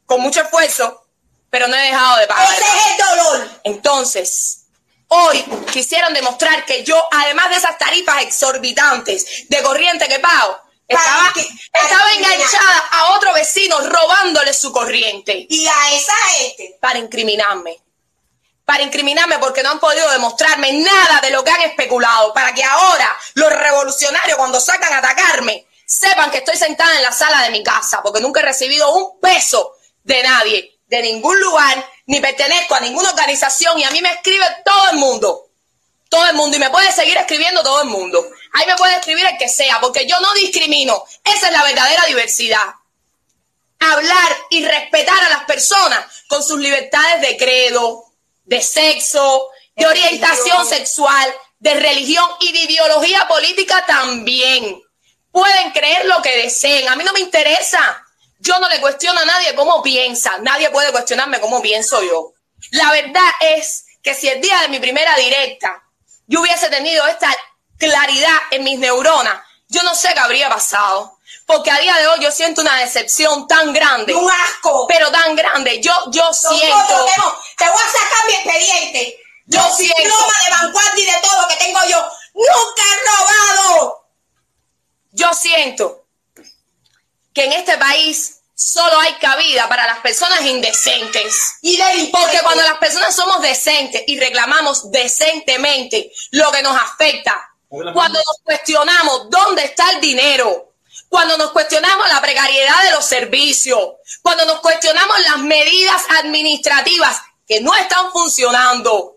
Con 0.06 0.20
mucho 0.20 0.40
esfuerzo, 0.43 1.06
pero 1.51 1.66
no 1.66 1.74
he 1.74 1.86
dejado 1.86 2.19
de 2.19 2.27
pagarla. 2.27 2.55
Ese 2.55 2.65
es 2.65 2.86
el 2.86 3.06
dolor. 3.06 3.61
Entonces, 3.65 4.66
hoy 5.09 5.44
quisieron 5.73 6.15
demostrar 6.15 6.65
que 6.65 6.85
yo, 6.85 7.02
además 7.11 7.51
de 7.51 7.56
esas 7.56 7.77
tarifas 7.77 8.23
exorbitantes 8.23 9.48
de 9.48 9.62
corriente 9.62 10.06
que 10.06 10.20
pago, 10.20 10.61
estaba, 10.89 11.32
que- 11.32 11.48
enganchada 12.16 12.78
a 12.90 13.15
otro 13.15 13.32
vecino 13.32 13.81
robándole 13.81 14.52
su 14.55 14.73
corriente 14.73 15.47
Y 15.48 15.66
a 15.66 15.94
esa 15.94 16.15
este. 16.40 16.77
para 16.81 16.98
incriminarme. 16.98 17.81
Para 18.65 18.82
incriminarme 18.82 19.39
porque 19.39 19.62
no 19.62 19.70
han 19.70 19.81
podido 19.81 20.11
demostrarme 20.11 20.73
nada 20.73 21.20
de 21.20 21.31
lo 21.31 21.44
que 21.44 21.51
han 21.51 21.61
especulado. 21.62 22.32
Para 22.32 22.55
que 22.55 22.65
ahora 22.65 23.16
los 23.35 23.52
revolucionarios 23.52 24.39
cuando 24.39 24.61
sacan 24.61 24.93
a 24.93 24.98
atacarme 24.98 25.66
sepan 25.86 26.31
que 26.31 26.39
estoy 26.39 26.56
sentada 26.56 26.94
en 26.97 27.02
la 27.02 27.12
sala 27.12 27.43
de 27.43 27.51
mi 27.51 27.62
casa 27.62 28.02
porque 28.02 28.20
nunca 28.20 28.40
he 28.40 28.44
recibido 28.44 28.93
un 28.94 29.20
peso 29.20 29.77
de 30.02 30.23
nadie, 30.23 30.81
de 30.86 31.02
ningún 31.02 31.39
lugar, 31.40 31.86
ni 32.06 32.20
pertenezco 32.20 32.74
a 32.74 32.81
ninguna 32.81 33.11
organización 33.11 33.78
y 33.78 33.85
a 33.85 33.90
mí 33.90 34.01
me 34.01 34.12
escribe 34.12 34.47
todo 34.65 34.90
el 34.90 34.97
mundo. 34.98 35.43
Todo 36.14 36.26
el 36.28 36.34
mundo 36.36 36.56
y 36.56 36.60
me 36.60 36.70
puede 36.70 36.92
seguir 36.92 37.16
escribiendo 37.16 37.62
todo 37.64 37.82
el 37.82 37.88
mundo. 37.88 38.24
Ahí 38.52 38.66
me 38.66 38.76
puede 38.76 38.94
escribir 38.94 39.26
el 39.26 39.36
que 39.36 39.48
sea 39.48 39.80
porque 39.80 40.06
yo 40.06 40.20
no 40.20 40.32
discrimino. 40.34 41.04
Esa 41.24 41.46
es 41.46 41.52
la 41.52 41.64
verdadera 41.64 42.06
diversidad 42.06 42.62
hablar 43.80 44.36
y 44.50 44.64
respetar 44.64 45.22
a 45.24 45.30
las 45.30 45.44
personas 45.44 46.04
con 46.28 46.42
sus 46.42 46.58
libertades 46.58 47.20
de 47.20 47.36
credo, 47.36 48.04
de 48.44 48.62
sexo, 48.62 49.50
de 49.74 49.84
De 49.84 49.90
orientación 49.90 50.58
religión. 50.58 50.66
sexual, 50.66 51.34
de 51.58 51.74
religión 51.74 52.28
y 52.40 52.52
de 52.52 52.60
ideología 52.60 53.26
política 53.26 53.84
también. 53.86 54.80
Pueden 55.32 55.72
creer 55.72 56.06
lo 56.06 56.22
que 56.22 56.42
deseen, 56.42 56.88
a 56.88 56.96
mí 56.96 57.04
no 57.04 57.12
me 57.12 57.20
interesa. 57.20 58.04
Yo 58.38 58.58
no 58.60 58.68
le 58.68 58.80
cuestiono 58.80 59.18
a 59.20 59.24
nadie 59.24 59.54
cómo 59.54 59.82
piensa, 59.82 60.38
nadie 60.42 60.70
puede 60.70 60.92
cuestionarme 60.92 61.40
cómo 61.40 61.60
pienso 61.60 62.02
yo. 62.02 62.34
La 62.70 62.92
verdad 62.92 63.30
es 63.40 63.84
que 64.02 64.14
si 64.14 64.28
el 64.28 64.40
día 64.40 64.60
de 64.60 64.68
mi 64.68 64.78
primera 64.78 65.16
directa 65.16 65.82
yo 66.26 66.40
hubiese 66.40 66.68
tenido 66.70 67.06
esta 67.06 67.34
claridad 67.78 68.36
en 68.51 68.64
mis 68.64 68.78
neuronas, 68.78 69.42
yo 69.68 69.82
no 69.82 69.94
sé 69.94 70.12
qué 70.14 70.20
habría 70.20 70.48
pasado. 70.48 71.12
Porque 71.46 71.70
a 71.70 71.78
día 71.78 71.94
de 71.96 72.06
hoy 72.06 72.20
yo 72.20 72.30
siento 72.30 72.62
una 72.62 72.78
decepción 72.78 73.46
tan 73.46 73.72
grande, 73.74 74.14
Un 74.14 74.30
asco. 74.30 74.86
pero 74.86 75.10
tan 75.10 75.36
grande. 75.36 75.78
Yo, 75.80 75.92
yo 76.10 76.32
siento, 76.32 77.06
te 77.59 77.68
voy 77.68 77.82
a 77.82 77.92
sacar 77.92 78.26
mi 78.26 78.32
expediente. 78.34 79.18
Yo 79.46 79.60
siento. 79.76 79.96
diplomas 80.02 80.44
de 80.44 80.51
vanguardia 80.51 81.02
y 81.02 81.06
de 81.06 81.20
todo 81.20 81.42
lo 81.42 81.48
que 81.48 81.56
tengo 81.56 81.80
yo. 81.86 82.02
Nunca 82.34 82.82
he 82.82 83.06
robado. 83.10 84.06
yo 85.12 85.34
siento 85.34 86.06
que 87.34 87.44
en 87.44 87.52
este 87.52 87.76
país 87.76 88.40
solo 88.55 88.98
hay 89.01 89.14
cabida 89.14 89.68
para 89.68 89.86
las 89.86 89.98
personas 89.98 90.40
indecentes. 90.43 91.56
Y 91.62 91.76
de 91.76 92.09
Porque 92.12 92.40
cuando 92.43 92.62
las 92.62 92.78
personas 92.78 93.14
somos 93.14 93.43
decentes 93.43 94.02
y 94.06 94.18
reclamamos 94.18 94.90
decentemente 94.90 96.12
lo 96.31 96.51
que 96.52 96.62
nos 96.62 96.76
afecta, 96.76 97.51
cuando 97.68 98.18
nos 98.18 98.39
cuestionamos 98.44 99.31
dónde 99.31 99.64
está 99.64 99.90
el 99.90 100.01
dinero, 100.01 100.72
cuando 101.09 101.36
nos 101.36 101.51
cuestionamos 101.51 102.09
la 102.09 102.20
precariedad 102.20 102.85
de 102.85 102.90
los 102.93 103.05
servicios, 103.05 103.94
cuando 104.22 104.44
nos 104.47 104.60
cuestionamos 104.60 105.18
las 105.20 105.39
medidas 105.39 106.02
administrativas 106.20 107.20
que 107.47 107.60
no 107.60 107.74
están 107.74 108.10
funcionando, 108.12 109.16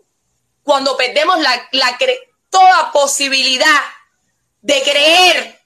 cuando 0.62 0.96
perdemos 0.96 1.38
la, 1.40 1.68
la 1.72 1.98
cre- 1.98 2.18
toda 2.50 2.92
posibilidad 2.92 3.80
de 4.60 4.82
creer, 4.82 5.57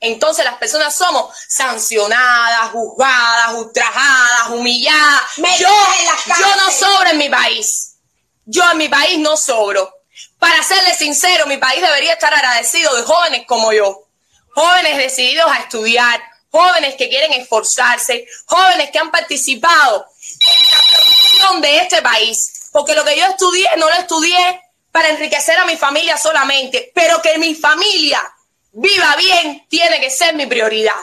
entonces 0.00 0.46
las 0.46 0.56
personas 0.56 0.96
somos 0.96 1.34
sancionadas, 1.46 2.70
juzgadas, 2.70 3.52
ultrajadas, 3.52 4.48
humilladas. 4.48 5.22
Yo, 5.36 6.56
no 6.56 6.70
sobro 6.70 7.10
en 7.10 7.18
mi 7.18 7.28
país. 7.28 7.96
Yo 8.46 8.68
en 8.70 8.78
mi 8.78 8.88
país 8.88 9.18
no 9.18 9.36
sobro. 9.36 9.94
Para 10.38 10.62
serle 10.62 10.94
sincero, 10.94 11.46
mi 11.46 11.58
país 11.58 11.82
debería 11.82 12.14
estar 12.14 12.32
agradecido 12.32 12.96
de 12.96 13.02
jóvenes 13.02 13.44
como 13.46 13.74
yo. 13.74 14.06
Jóvenes 14.54 14.96
decididos 14.96 15.50
a 15.50 15.58
estudiar, 15.58 16.20
jóvenes 16.50 16.94
que 16.96 17.10
quieren 17.10 17.34
esforzarse, 17.34 18.26
jóvenes 18.46 18.90
que 18.90 18.98
han 18.98 19.10
participado 19.10 20.06
en 20.22 20.70
la 20.70 20.80
producción 20.80 21.60
de 21.60 21.78
este 21.78 22.00
país. 22.00 22.70
Porque 22.72 22.94
lo 22.94 23.04
que 23.04 23.18
yo 23.18 23.26
estudié, 23.26 23.68
no 23.76 23.86
lo 23.86 23.94
estudié 23.96 24.62
para 24.90 25.10
enriquecer 25.10 25.58
a 25.58 25.66
mi 25.66 25.76
familia 25.76 26.16
solamente, 26.16 26.90
pero 26.94 27.20
que 27.20 27.36
mi 27.38 27.54
familia 27.54 28.20
viva 28.72 29.16
bien 29.16 29.66
tiene 29.68 30.00
que 30.00 30.10
ser 30.10 30.34
mi 30.34 30.46
prioridad. 30.46 30.94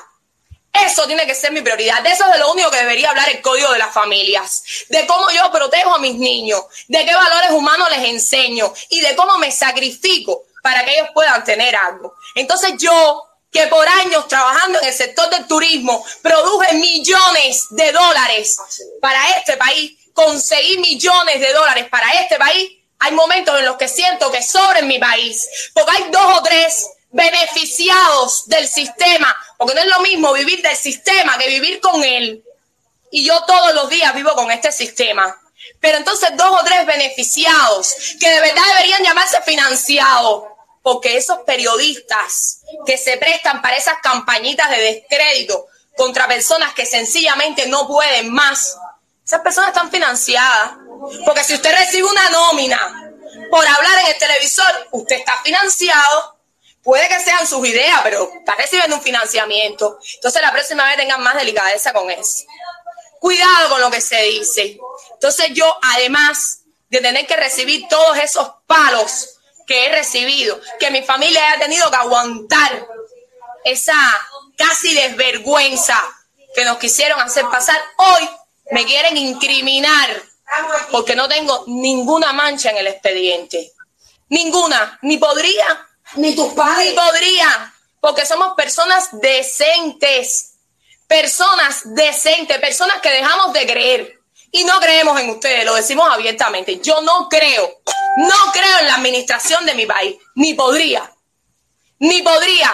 Eso 0.86 1.08
tiene 1.08 1.26
que 1.26 1.34
ser 1.34 1.52
mi 1.52 1.62
prioridad. 1.62 2.02
De 2.04 2.12
eso 2.12 2.26
es 2.26 2.34
de 2.34 2.40
lo 2.40 2.52
único 2.52 2.70
que 2.70 2.78
debería 2.78 3.10
hablar 3.10 3.30
el 3.30 3.42
código 3.42 3.72
de 3.72 3.80
las 3.80 3.94
familias. 3.94 4.64
De 4.90 5.08
cómo 5.08 5.30
yo 5.32 5.52
protejo 5.52 5.96
a 5.96 6.00
mis 6.00 6.16
niños, 6.16 6.62
de 6.88 7.06
qué 7.06 7.16
valores 7.16 7.52
humanos 7.52 7.90
les 7.90 8.10
enseño 8.10 8.72
y 8.90 9.00
de 9.02 9.16
cómo 9.16 9.38
me 9.38 9.52
sacrifico 9.52 10.44
para 10.62 10.86
que 10.86 10.94
ellos 10.94 11.10
puedan 11.14 11.44
tener 11.44 11.76
algo. 11.76 12.16
Entonces 12.36 12.74
yo, 12.78 13.24
que 13.52 13.68
por 13.68 13.88
años 13.88 14.28
trabajando 14.28 14.80
en 14.82 14.88
el 14.88 14.94
sector 14.94 15.30
del 15.30 15.48
turismo, 15.48 16.06
produje 16.22 16.76
millones 16.76 17.68
de 17.72 17.92
dólares 17.92 18.58
para 19.02 19.32
este 19.32 19.58
país, 19.58 19.94
conseguí 20.14 20.78
millones 20.78 21.40
de 21.40 21.54
dólares 21.54 21.88
para 21.90 22.10
este 22.22 22.38
país, 22.38 22.72
hay 23.00 23.12
momentos 23.14 23.58
en 23.60 23.66
los 23.66 23.78
que 23.78 23.88
siento 23.88 24.32
que 24.32 24.44
sobra 24.44 24.80
en 24.80 24.88
mi 24.88 25.00
país, 25.00 25.72
porque 25.74 25.92
hay 25.92 26.12
dos 26.12 26.38
o 26.38 26.44
tres 26.44 26.88
beneficiados 27.12 28.48
del 28.48 28.68
sistema, 28.68 29.36
porque 29.58 29.74
no 29.74 29.82
es 29.82 29.88
lo 29.88 30.00
mismo 30.02 30.34
vivir 30.34 30.62
del 30.62 30.76
sistema 30.76 31.38
que 31.38 31.48
vivir 31.48 31.80
con 31.80 32.04
él. 32.04 32.44
Y 33.12 33.26
yo 33.26 33.44
todos 33.46 33.74
los 33.74 33.90
días 33.90 34.14
vivo 34.14 34.32
con 34.36 34.52
este 34.52 34.72
sistema. 34.72 35.36
Pero 35.80 35.98
entonces 35.98 36.30
dos 36.36 36.62
o 36.62 36.64
tres 36.64 36.86
beneficiados 36.86 37.96
que 38.20 38.30
de 38.30 38.42
verdad 38.42 38.64
deberían 38.76 39.04
llamarse 39.04 39.42
financiados, 39.42 40.44
porque 40.82 41.18
esos 41.18 41.40
periodistas 41.40 42.60
que 42.86 42.98
se 42.98 43.18
prestan 43.18 43.62
para 43.62 43.78
esas 43.78 44.00
campañitas 44.02 44.70
de 44.70 44.82
descrédito 44.82 45.66
contra 45.96 46.28
personas 46.28 46.74
que 46.74 46.86
sencillamente 46.86 47.68
no 47.68 47.88
pueden 47.88 48.32
más, 48.32 48.78
esas 49.28 49.42
personas 49.42 49.70
están 49.70 49.92
financiadas. 49.92 50.72
Porque 51.26 51.44
si 51.44 51.54
usted 51.54 51.76
recibe 51.78 52.08
una 52.08 52.30
nómina 52.30 53.12
por 53.52 53.66
hablar 53.68 54.00
en 54.00 54.08
el 54.08 54.18
televisor, 54.18 54.88
usted 54.92 55.18
está 55.18 55.34
financiado. 55.44 56.37
Puede 56.88 57.10
que 57.10 57.20
sean 57.20 57.46
sus 57.46 57.68
ideas, 57.68 58.00
pero 58.02 58.32
está 58.34 58.56
recibiendo 58.56 58.96
un 58.96 59.02
financiamiento. 59.02 60.00
Entonces 60.16 60.42
la 60.42 60.54
próxima 60.54 60.86
vez 60.86 60.96
tengan 60.96 61.22
más 61.22 61.36
delicadeza 61.36 61.92
con 61.92 62.10
eso. 62.10 62.46
Cuidado 63.20 63.72
con 63.72 63.82
lo 63.82 63.92
que 63.92 64.00
se 64.00 64.22
dice. 64.22 64.80
Entonces 65.12 65.50
yo, 65.52 65.78
además 65.82 66.62
de 66.88 67.02
tener 67.02 67.28
que 67.28 67.36
recibir 67.36 67.90
todos 67.90 68.18
esos 68.20 68.50
palos 68.68 69.38
que 69.68 69.86
he 69.86 69.92
recibido, 69.92 70.62
que 70.80 70.90
mi 70.90 71.02
familia 71.02 71.52
haya 71.52 71.60
tenido 71.60 71.92
que 71.92 71.98
aguantar 71.98 72.88
esa 73.66 73.98
casi 74.56 74.94
desvergüenza 74.94 76.02
que 76.56 76.64
nos 76.64 76.78
quisieron 76.78 77.20
hacer 77.20 77.44
pasar, 77.50 77.82
hoy 77.98 78.30
me 78.72 78.86
quieren 78.86 79.18
incriminar 79.18 80.24
porque 80.90 81.18
no 81.18 81.28
tengo 81.28 81.66
ninguna 81.68 82.32
mancha 82.32 82.70
en 82.70 82.78
el 82.78 82.88
expediente. 82.88 83.74
Ninguna, 84.30 85.00
ni 85.02 85.18
podría, 85.18 85.87
Ni 86.16 86.36
tus 86.36 86.50
ni 86.50 86.56
padres. 86.56 86.94
podría, 86.94 87.74
porque 88.00 88.26
somos 88.26 88.56
personas 88.56 89.10
decentes, 89.12 90.54
personas 91.08 91.82
decentes, 91.84 92.58
personas 92.60 93.02
que 93.02 93.10
dejamos 93.10 93.54
de 93.54 93.66
creer 93.66 94.20
y 94.52 94.64
no 94.64 94.80
creemos 94.80 95.20
en 95.20 95.30
ustedes, 95.30 95.66
lo 95.66 95.76
decimos 95.76 96.08
abiertamente. 96.12 96.80
Yo 96.80 97.02
no 97.02 97.28
creo, 97.30 97.82
no 98.18 98.52
creo 98.54 98.80
en 98.80 98.88
la 98.88 98.96
administración 98.96 99.66
de 99.66 99.76
mi 99.76 99.86
país, 99.86 100.18
ni 100.36 100.54
podría, 100.54 101.14
ni 102.00 102.22
podría, 102.22 102.74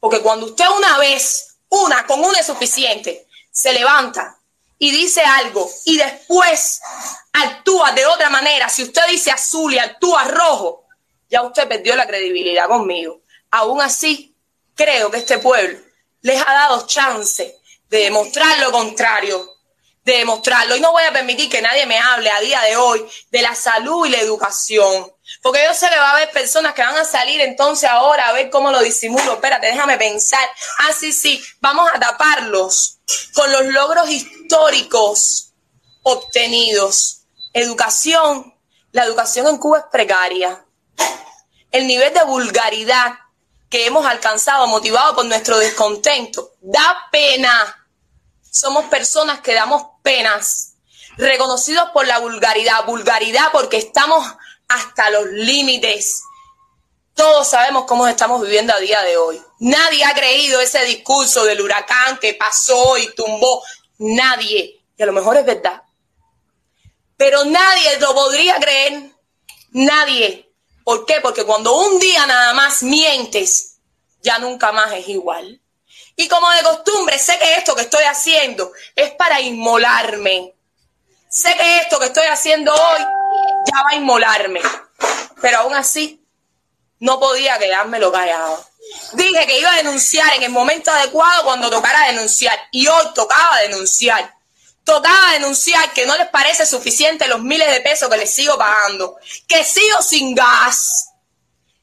porque 0.00 0.20
cuando 0.20 0.46
usted 0.46 0.66
una 0.76 0.98
vez, 0.98 1.56
una, 1.70 2.06
con 2.06 2.22
una 2.22 2.38
es 2.38 2.46
suficiente, 2.46 3.26
se 3.50 3.72
levanta 3.72 4.38
y 4.78 4.90
dice 4.90 5.22
algo 5.22 5.68
y 5.84 5.96
después 5.96 6.80
actúa 7.32 7.92
de 7.92 8.06
otra 8.06 8.30
manera, 8.30 8.68
si 8.68 8.84
usted 8.84 9.02
dice 9.08 9.30
azul 9.30 9.74
y 9.74 9.78
actúa 9.78 10.24
rojo, 10.24 10.84
ya 11.28 11.42
usted 11.42 11.68
perdió 11.68 11.94
la 11.96 12.06
credibilidad 12.06 12.68
conmigo. 12.68 13.20
Aún 13.50 13.80
así, 13.80 14.34
creo 14.74 15.10
que 15.10 15.18
este 15.18 15.38
pueblo 15.38 15.78
les 16.22 16.40
ha 16.40 16.52
dado 16.52 16.86
chance 16.86 17.56
de 17.88 17.98
demostrar 17.98 18.58
lo 18.60 18.70
contrario, 18.70 19.54
de 20.04 20.18
demostrarlo. 20.18 20.76
Y 20.76 20.80
no 20.80 20.92
voy 20.92 21.04
a 21.04 21.12
permitir 21.12 21.48
que 21.48 21.62
nadie 21.62 21.86
me 21.86 21.98
hable 21.98 22.30
a 22.30 22.40
día 22.40 22.60
de 22.62 22.76
hoy 22.76 23.06
de 23.30 23.42
la 23.42 23.54
salud 23.54 24.06
y 24.06 24.10
la 24.10 24.20
educación. 24.20 25.12
Porque 25.42 25.62
yo 25.64 25.74
sé 25.74 25.88
que 25.88 25.98
va 25.98 26.10
a 26.10 26.16
haber 26.16 26.30
personas 26.30 26.74
que 26.74 26.82
van 26.82 26.96
a 26.96 27.04
salir 27.04 27.40
entonces 27.40 27.88
ahora 27.88 28.28
a 28.28 28.32
ver 28.32 28.50
cómo 28.50 28.70
lo 28.70 28.80
disimulo. 28.80 29.34
Espérate, 29.34 29.66
déjame 29.66 29.98
pensar. 29.98 30.46
Ah, 30.78 30.92
sí, 30.98 31.12
sí, 31.12 31.42
vamos 31.60 31.88
a 31.94 32.00
taparlos 32.00 32.98
con 33.34 33.50
los 33.52 33.66
logros 33.66 34.08
históricos 34.10 35.52
obtenidos. 36.02 37.22
Educación. 37.52 38.54
La 38.92 39.04
educación 39.04 39.46
en 39.46 39.58
Cuba 39.58 39.80
es 39.80 39.84
precaria 39.92 40.64
el 41.70 41.86
nivel 41.86 42.12
de 42.12 42.24
vulgaridad 42.24 43.14
que 43.70 43.86
hemos 43.86 44.06
alcanzado 44.06 44.66
motivado 44.66 45.14
por 45.14 45.26
nuestro 45.26 45.58
descontento 45.58 46.52
da 46.60 47.08
pena. 47.12 47.86
Somos 48.50 48.86
personas 48.86 49.40
que 49.40 49.54
damos 49.54 49.82
penas, 50.02 50.74
reconocidos 51.16 51.90
por 51.90 52.06
la 52.06 52.18
vulgaridad, 52.18 52.84
vulgaridad 52.86 53.50
porque 53.52 53.76
estamos 53.76 54.26
hasta 54.68 55.10
los 55.10 55.26
límites. 55.26 56.22
Todos 57.14 57.48
sabemos 57.48 57.84
cómo 57.84 58.06
estamos 58.06 58.40
viviendo 58.42 58.72
a 58.72 58.78
día 58.78 59.02
de 59.02 59.16
hoy. 59.16 59.42
Nadie 59.58 60.04
ha 60.04 60.14
creído 60.14 60.60
ese 60.60 60.84
discurso 60.84 61.44
del 61.44 61.60
huracán 61.60 62.18
que 62.18 62.34
pasó 62.34 62.96
y 62.96 63.12
tumbó. 63.14 63.62
Nadie. 63.98 64.80
Y 64.96 65.02
a 65.02 65.06
lo 65.06 65.12
mejor 65.12 65.36
es 65.36 65.44
verdad. 65.44 65.82
Pero 67.16 67.44
nadie 67.44 67.98
lo 67.98 68.14
podría 68.14 68.56
creer. 68.60 69.10
Nadie. 69.72 70.47
¿Por 70.88 71.04
qué? 71.04 71.20
Porque 71.20 71.44
cuando 71.44 71.76
un 71.76 71.98
día 71.98 72.24
nada 72.24 72.54
más 72.54 72.82
mientes, 72.82 73.74
ya 74.22 74.38
nunca 74.38 74.72
más 74.72 74.90
es 74.94 75.06
igual. 75.08 75.60
Y 76.16 76.28
como 76.28 76.50
de 76.50 76.62
costumbre, 76.62 77.18
sé 77.18 77.38
que 77.38 77.56
esto 77.56 77.74
que 77.74 77.82
estoy 77.82 78.04
haciendo 78.04 78.72
es 78.96 79.10
para 79.10 79.38
inmolarme. 79.38 80.54
Sé 81.28 81.54
que 81.56 81.80
esto 81.80 82.00
que 82.00 82.06
estoy 82.06 82.24
haciendo 82.24 82.72
hoy 82.72 83.00
ya 83.70 83.82
va 83.82 83.90
a 83.90 83.96
inmolarme. 83.96 84.62
Pero 85.42 85.58
aún 85.58 85.74
así, 85.74 86.24
no 87.00 87.20
podía 87.20 87.58
quedármelo 87.58 88.10
callado. 88.10 88.64
Dije 89.12 89.46
que 89.46 89.60
iba 89.60 89.70
a 89.70 89.76
denunciar 89.76 90.32
en 90.36 90.44
el 90.44 90.50
momento 90.50 90.90
adecuado 90.90 91.44
cuando 91.44 91.68
tocara 91.68 92.06
denunciar. 92.06 92.58
Y 92.72 92.86
hoy 92.86 93.08
tocaba 93.14 93.58
denunciar. 93.58 94.37
Tocaba 94.88 95.32
denunciar 95.32 95.92
que 95.92 96.06
no 96.06 96.16
les 96.16 96.28
parece 96.28 96.64
suficiente 96.64 97.28
los 97.28 97.42
miles 97.42 97.70
de 97.70 97.82
pesos 97.82 98.08
que 98.08 98.16
les 98.16 98.34
sigo 98.34 98.56
pagando. 98.56 99.18
Que 99.46 99.62
sigo 99.62 100.00
sin 100.00 100.34
gas. 100.34 101.10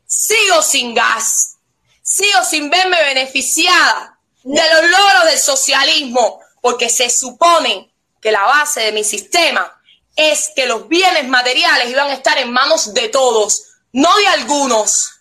Sigo 0.07 0.63
sin 0.63 0.95
gas. 0.95 1.57
Sigo 2.01 2.43
sin 2.43 2.67
verme 2.71 2.99
beneficiada 3.03 4.17
de 4.43 4.73
los 4.73 4.89
logros 4.89 5.25
del 5.25 5.37
socialismo. 5.37 6.39
Porque 6.59 6.89
se 6.89 7.11
supone 7.11 7.93
que 8.19 8.31
la 8.31 8.41
base 8.41 8.81
de 8.81 8.91
mi 8.91 9.03
sistema 9.03 9.79
es 10.15 10.49
que 10.55 10.65
los 10.65 10.87
bienes 10.87 11.27
materiales 11.27 11.91
iban 11.91 12.07
a 12.07 12.13
estar 12.13 12.39
en 12.39 12.51
manos 12.51 12.91
de 12.95 13.09
todos, 13.09 13.65
no 13.91 14.17
de 14.17 14.27
algunos. 14.29 15.11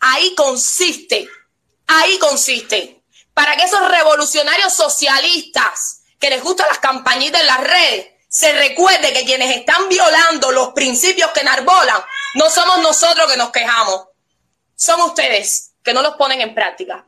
Ahí 0.00 0.34
consiste, 0.34 1.28
ahí 1.86 2.18
consiste. 2.18 3.02
Para 3.34 3.58
que 3.58 3.64
esos 3.64 3.86
revolucionarios 3.90 4.72
socialistas 4.72 5.95
que 6.18 6.30
les 6.30 6.42
gustan 6.42 6.68
las 6.68 6.78
campañitas 6.78 7.40
en 7.40 7.46
las 7.46 7.60
redes, 7.60 8.06
se 8.28 8.52
recuerde 8.52 9.12
que 9.12 9.24
quienes 9.24 9.56
están 9.56 9.88
violando 9.88 10.52
los 10.52 10.72
principios 10.72 11.30
que 11.30 11.40
enarbolan, 11.40 12.02
no 12.34 12.50
somos 12.50 12.78
nosotros 12.80 13.30
que 13.30 13.36
nos 13.36 13.50
quejamos, 13.50 14.08
son 14.74 15.00
ustedes 15.02 15.72
que 15.82 15.94
no 15.94 16.02
los 16.02 16.16
ponen 16.16 16.40
en 16.40 16.54
práctica. 16.54 17.06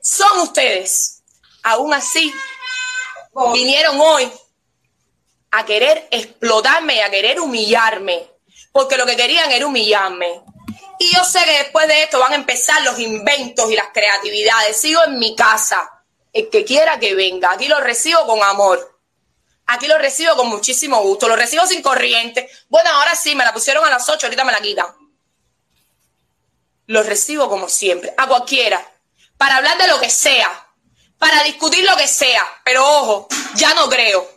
Son 0.00 0.40
ustedes. 0.40 1.22
Aún 1.62 1.94
así, 1.94 2.32
vinieron 3.52 4.00
hoy 4.00 4.30
a 5.50 5.64
querer 5.64 6.08
explotarme 6.10 6.96
y 6.96 7.00
a 7.00 7.10
querer 7.10 7.40
humillarme, 7.40 8.30
porque 8.72 8.96
lo 8.96 9.06
que 9.06 9.16
querían 9.16 9.50
era 9.50 9.66
humillarme. 9.66 10.42
Y 10.98 11.14
yo 11.14 11.24
sé 11.24 11.44
que 11.44 11.58
después 11.58 11.88
de 11.88 12.02
esto 12.02 12.18
van 12.18 12.32
a 12.32 12.36
empezar 12.36 12.82
los 12.82 12.98
inventos 12.98 13.70
y 13.70 13.76
las 13.76 13.88
creatividades. 13.92 14.76
Sigo 14.76 15.02
en 15.04 15.18
mi 15.18 15.34
casa. 15.34 15.95
El 16.36 16.50
que 16.50 16.66
quiera 16.66 17.00
que 17.00 17.14
venga, 17.14 17.50
aquí 17.52 17.66
lo 17.66 17.80
recibo 17.80 18.26
con 18.26 18.42
amor. 18.42 19.00
Aquí 19.68 19.86
lo 19.86 19.96
recibo 19.96 20.36
con 20.36 20.48
muchísimo 20.48 21.00
gusto. 21.00 21.28
Lo 21.28 21.34
recibo 21.34 21.66
sin 21.66 21.80
corriente. 21.80 22.50
Bueno, 22.68 22.90
ahora 22.90 23.16
sí, 23.16 23.34
me 23.34 23.42
la 23.42 23.54
pusieron 23.54 23.82
a 23.86 23.88
las 23.88 24.06
8, 24.06 24.26
ahorita 24.26 24.44
me 24.44 24.52
la 24.52 24.60
quitan. 24.60 24.86
Lo 26.88 27.02
recibo 27.02 27.48
como 27.48 27.70
siempre, 27.70 28.12
a 28.18 28.28
cualquiera, 28.28 28.86
para 29.38 29.56
hablar 29.56 29.78
de 29.78 29.88
lo 29.88 29.98
que 29.98 30.10
sea, 30.10 30.68
para 31.16 31.42
discutir 31.42 31.82
lo 31.84 31.96
que 31.96 32.06
sea. 32.06 32.46
Pero 32.66 32.86
ojo, 32.86 33.28
ya 33.54 33.72
no 33.72 33.88
creo. 33.88 34.28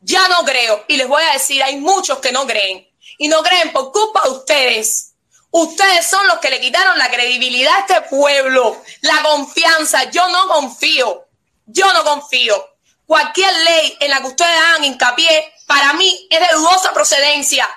Ya 0.00 0.28
no 0.28 0.46
creo. 0.46 0.86
Y 0.88 0.96
les 0.96 1.08
voy 1.08 1.22
a 1.24 1.34
decir, 1.34 1.62
hay 1.62 1.76
muchos 1.76 2.20
que 2.20 2.32
no 2.32 2.46
creen. 2.46 2.88
Y 3.18 3.28
no 3.28 3.42
creen 3.42 3.70
por 3.70 3.92
culpa 3.92 4.22
de 4.24 4.30
ustedes. 4.30 5.07
Ustedes 5.50 6.06
son 6.06 6.26
los 6.26 6.38
que 6.38 6.50
le 6.50 6.60
quitaron 6.60 6.98
la 6.98 7.10
credibilidad 7.10 7.74
a 7.74 7.80
este 7.80 8.02
pueblo, 8.02 8.82
la 9.00 9.22
confianza. 9.22 10.04
Yo 10.10 10.28
no 10.28 10.48
confío. 10.48 11.26
Yo 11.66 11.92
no 11.92 12.04
confío. 12.04 12.76
Cualquier 13.06 13.52
ley 13.64 13.96
en 14.00 14.10
la 14.10 14.20
que 14.20 14.26
ustedes 14.26 14.58
hagan 14.58 14.84
hincapié, 14.84 15.54
para 15.66 15.94
mí 15.94 16.26
es 16.30 16.40
de 16.40 16.54
dudosa 16.54 16.92
procedencia. 16.92 17.68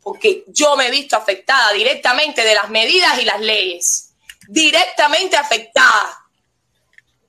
Porque 0.00 0.44
yo 0.48 0.76
me 0.76 0.86
he 0.86 0.90
visto 0.90 1.16
afectada 1.16 1.72
directamente 1.72 2.42
de 2.42 2.54
las 2.54 2.70
medidas 2.70 3.18
y 3.18 3.24
las 3.24 3.40
leyes. 3.40 4.14
Directamente 4.48 5.36
afectada. 5.36 6.26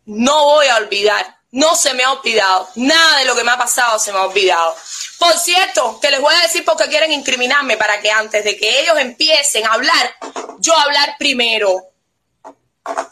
No 0.06 0.46
voy 0.46 0.68
a 0.68 0.78
olvidar. 0.78 1.35
No 1.56 1.74
se 1.74 1.94
me 1.94 2.04
ha 2.04 2.12
olvidado. 2.12 2.68
Nada 2.76 3.20
de 3.20 3.26
lo 3.26 3.34
que 3.34 3.46
me 3.46 3.52
ha 3.52 3.58
pasado 3.58 3.98
se 3.98 4.12
me 4.12 4.20
ha 4.20 4.24
olvidado. 4.24 4.76
Por 5.18 5.32
cierto, 5.40 6.00
que 6.02 6.12
les 6.12 6.20
voy 6.20 6.36
a 6.36 6.40
decir 6.42 6.66
porque 6.66 6.90
quieren 6.90 7.14
incriminarme 7.14 7.78
para 7.78 8.02
que 8.02 8.12
antes 8.12 8.44
de 8.44 8.58
que 8.58 8.82
ellos 8.82 8.98
empiecen 9.00 9.66
a 9.66 9.72
hablar, 9.72 10.16
yo 10.60 10.76
hablar 10.78 11.16
primero. 11.18 11.74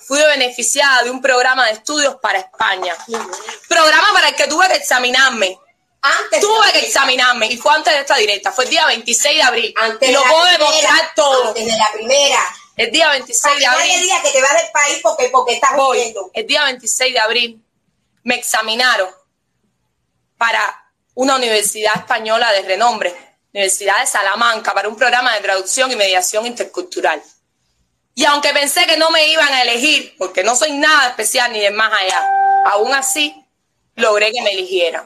Fui 0.05 0.19
beneficiada 0.19 1.03
de 1.03 1.09
un 1.11 1.21
programa 1.21 1.67
de 1.67 1.71
estudios 1.71 2.17
para 2.21 2.39
España. 2.39 2.93
Programa 3.69 4.07
para 4.11 4.27
el 4.27 4.35
que 4.35 4.47
tuve 4.47 4.67
que 4.67 4.75
examinarme. 4.75 5.57
Antes 6.01 6.41
Tuve 6.41 6.69
que 6.73 6.79
examinarme 6.79 7.47
y 7.47 7.55
fue 7.55 7.73
antes 7.73 7.93
de 7.93 8.01
esta 8.01 8.17
directa. 8.17 8.51
Fue 8.51 8.65
el 8.65 8.71
día 8.71 8.85
26 8.87 9.37
de 9.37 9.41
abril. 9.41 9.73
Antes 9.77 10.09
y 10.09 10.11
lo 10.11 10.21
puedo 10.21 10.41
primera, 10.43 10.57
demostrar 10.57 11.11
todo. 11.15 11.47
Antes 11.47 11.65
de 11.65 11.71
la 11.77 11.87
primera. 11.93 12.55
El 12.75 12.91
día 12.91 13.09
26 13.11 13.57
de 13.57 13.65
Para 13.65 13.77
abril. 13.77 14.09
que 14.21 14.31
te 14.31 14.41
vas 14.41 14.53
del 14.61 14.71
país 14.73 14.99
porque, 15.01 15.29
porque 15.29 15.53
estás 15.53 15.77
Voy. 15.77 15.97
huyendo. 15.97 16.29
El 16.33 16.45
día 16.45 16.65
26 16.65 17.13
de 17.13 17.19
abril 17.19 17.63
me 18.23 18.35
examinaron 18.35 19.09
para 20.37 20.83
una 21.15 21.35
universidad 21.35 21.95
española 21.95 22.51
de 22.51 22.63
renombre, 22.63 23.15
Universidad 23.53 23.99
de 23.99 24.07
Salamanca, 24.07 24.73
para 24.73 24.89
un 24.89 24.95
programa 24.95 25.33
de 25.35 25.41
traducción 25.41 25.91
y 25.91 25.95
mediación 25.95 26.45
intercultural. 26.45 27.21
Y 28.15 28.25
aunque 28.25 28.53
pensé 28.53 28.85
que 28.85 28.97
no 28.97 29.09
me 29.09 29.27
iban 29.27 29.51
a 29.53 29.61
elegir, 29.61 30.15
porque 30.17 30.43
no 30.43 30.55
soy 30.55 30.71
nada 30.71 31.09
especial 31.09 31.51
ni 31.51 31.59
de 31.59 31.71
más 31.71 31.91
allá, 31.93 32.27
aún 32.65 32.93
así 32.93 33.35
logré 33.95 34.31
que 34.31 34.41
me 34.41 34.51
eligieran. 34.51 35.05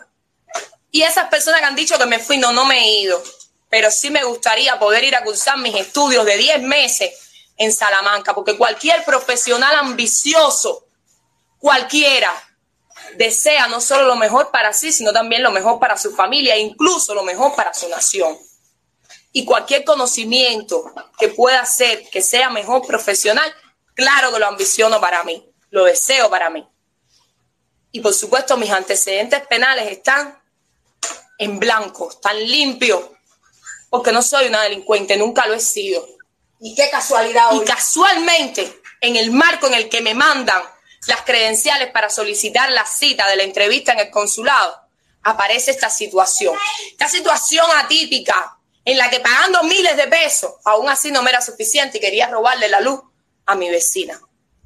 Y 0.92 1.02
esas 1.04 1.30
personas 1.30 1.60
que 1.60 1.66
han 1.66 1.76
dicho 1.76 1.98
que 1.98 2.06
me 2.06 2.20
fui, 2.20 2.38
no, 2.38 2.52
no 2.52 2.66
me 2.66 2.80
he 2.80 3.02
ido. 3.02 3.22
Pero 3.70 3.92
sí 3.92 4.10
me 4.10 4.24
gustaría 4.24 4.80
poder 4.80 5.04
ir 5.04 5.16
a 5.16 5.24
cursar 5.24 5.58
mis 5.58 5.76
estudios 5.76 6.26
de 6.26 6.38
10 6.38 6.62
meses 6.62 7.12
en 7.58 7.74
Salamanca, 7.74 8.34
porque 8.34 8.58
cualquier 8.58 9.04
profesional 9.04 9.76
ambicioso, 9.76 10.86
cualquiera, 11.60 12.32
desea 13.16 13.68
no 13.68 13.82
solo 13.82 14.08
lo 14.08 14.16
mejor 14.16 14.52
para 14.52 14.74
sí, 14.74 14.92
sino 14.92 15.14
también 15.14 15.44
lo 15.44 15.52
mejor 15.52 15.80
para 15.80 15.98
su 15.98 16.14
familia 16.16 16.56
e 16.56 16.60
incluso 16.60 17.14
lo 17.14 17.24
mejor 17.24 17.56
para 17.56 17.74
su 17.74 17.88
nación. 17.90 18.38
Y 19.32 19.46
cualquier 19.46 19.84
conocimiento 19.84 20.94
que 21.20 21.30
pueda 21.30 21.62
hacer 21.62 22.10
que 22.10 22.22
sea 22.22 22.50
mejor 22.50 22.86
profesional, 22.86 23.54
claro 23.94 24.32
que 24.32 24.40
lo 24.40 24.48
ambiciono 24.48 25.00
para 25.00 25.24
mí, 25.24 25.50
lo 25.70 25.84
deseo 25.84 26.30
para 26.30 26.50
mí. 26.50 26.68
Y 27.92 28.00
por 28.00 28.14
supuesto 28.14 28.58
mis 28.58 28.72
antecedentes 28.72 29.46
penales 29.48 29.92
están 29.92 30.42
en 31.38 31.60
blanco, 31.60 32.10
están 32.10 32.38
limpios, 32.38 33.02
porque 33.90 34.12
no 34.12 34.22
soy 34.22 34.48
una 34.48 34.64
delincuente, 34.64 35.18
nunca 35.18 35.46
lo 35.48 35.54
he 35.54 35.60
sido. 35.60 36.06
Y 36.60 36.76
qué 36.76 36.90
casualidad 36.90 37.54
Y 37.54 37.60
hoy. 37.60 37.66
casualmente, 37.66 38.82
en 39.02 39.16
el 39.16 39.32
marco 39.32 39.68
en 39.68 39.76
el 39.76 39.90
que 39.90 40.02
me 40.02 40.14
mandan 40.14 40.62
las 41.08 41.22
credenciales 41.22 41.92
para 41.92 42.10
solicitar 42.10 42.72
la 42.72 42.86
cita 42.86 43.28
de 43.28 43.36
la 43.36 43.44
entrevista 43.44 43.94
en 43.94 44.00
el 44.00 44.12
consulado, 44.12 44.80
aparece 45.24 45.72
esta 45.72 45.90
situación. 45.90 46.56
Esta 46.92 47.08
situación 47.08 47.66
atípica 47.76 48.58
en 48.86 48.98
la 48.98 49.10
que 49.10 49.20
pagando 49.20 49.64
miles 49.64 49.98
de 49.98 50.08
pesos, 50.08 50.54
aún 50.64 50.90
así 50.90 51.12
no 51.12 51.22
me 51.22 51.30
era 51.30 51.42
suficiente 51.42 51.98
y 51.98 52.02
quería 52.02 52.28
robarle 52.28 52.70
la 52.70 52.80
luz 52.80 53.02
a 53.46 53.56
mi 53.56 53.70
vecina. 53.70 54.20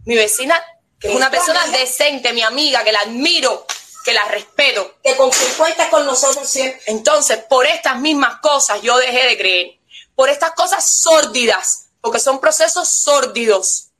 Mi 0.06 0.16
vecina, 0.16 0.64
que 1.00 1.10
es 1.10 1.16
una 1.16 1.26
¿Es 1.26 1.32
tu 1.32 1.38
persona 1.38 1.64
amiga? 1.64 1.80
decente, 1.80 2.34
mi 2.34 2.42
amiga, 2.42 2.84
que 2.84 2.92
la 2.92 3.00
admiro, 3.02 3.66
que 4.04 4.14
la 4.14 4.26
respeto. 4.26 4.98
Que 5.04 5.16
con 5.16 5.32
quien 5.32 5.54
cuentas 5.54 5.90
con 5.90 6.06
nosotros 6.06 6.48
siempre. 6.48 6.82
Entonces, 6.88 7.40
por 7.50 7.66
estas 7.66 8.00
mismas 8.00 8.40
cosas 8.42 8.82
yo 8.82 8.98
dejé 8.98 9.28
de 9.28 9.38
creer. 9.38 9.80
Por 10.16 10.30
estas 10.30 10.52
cosas 10.52 10.88
sórdidas, 10.88 11.90
porque 12.02 12.20
son 12.20 12.40
procesos 12.40 12.90
sórdidos. 12.90 13.91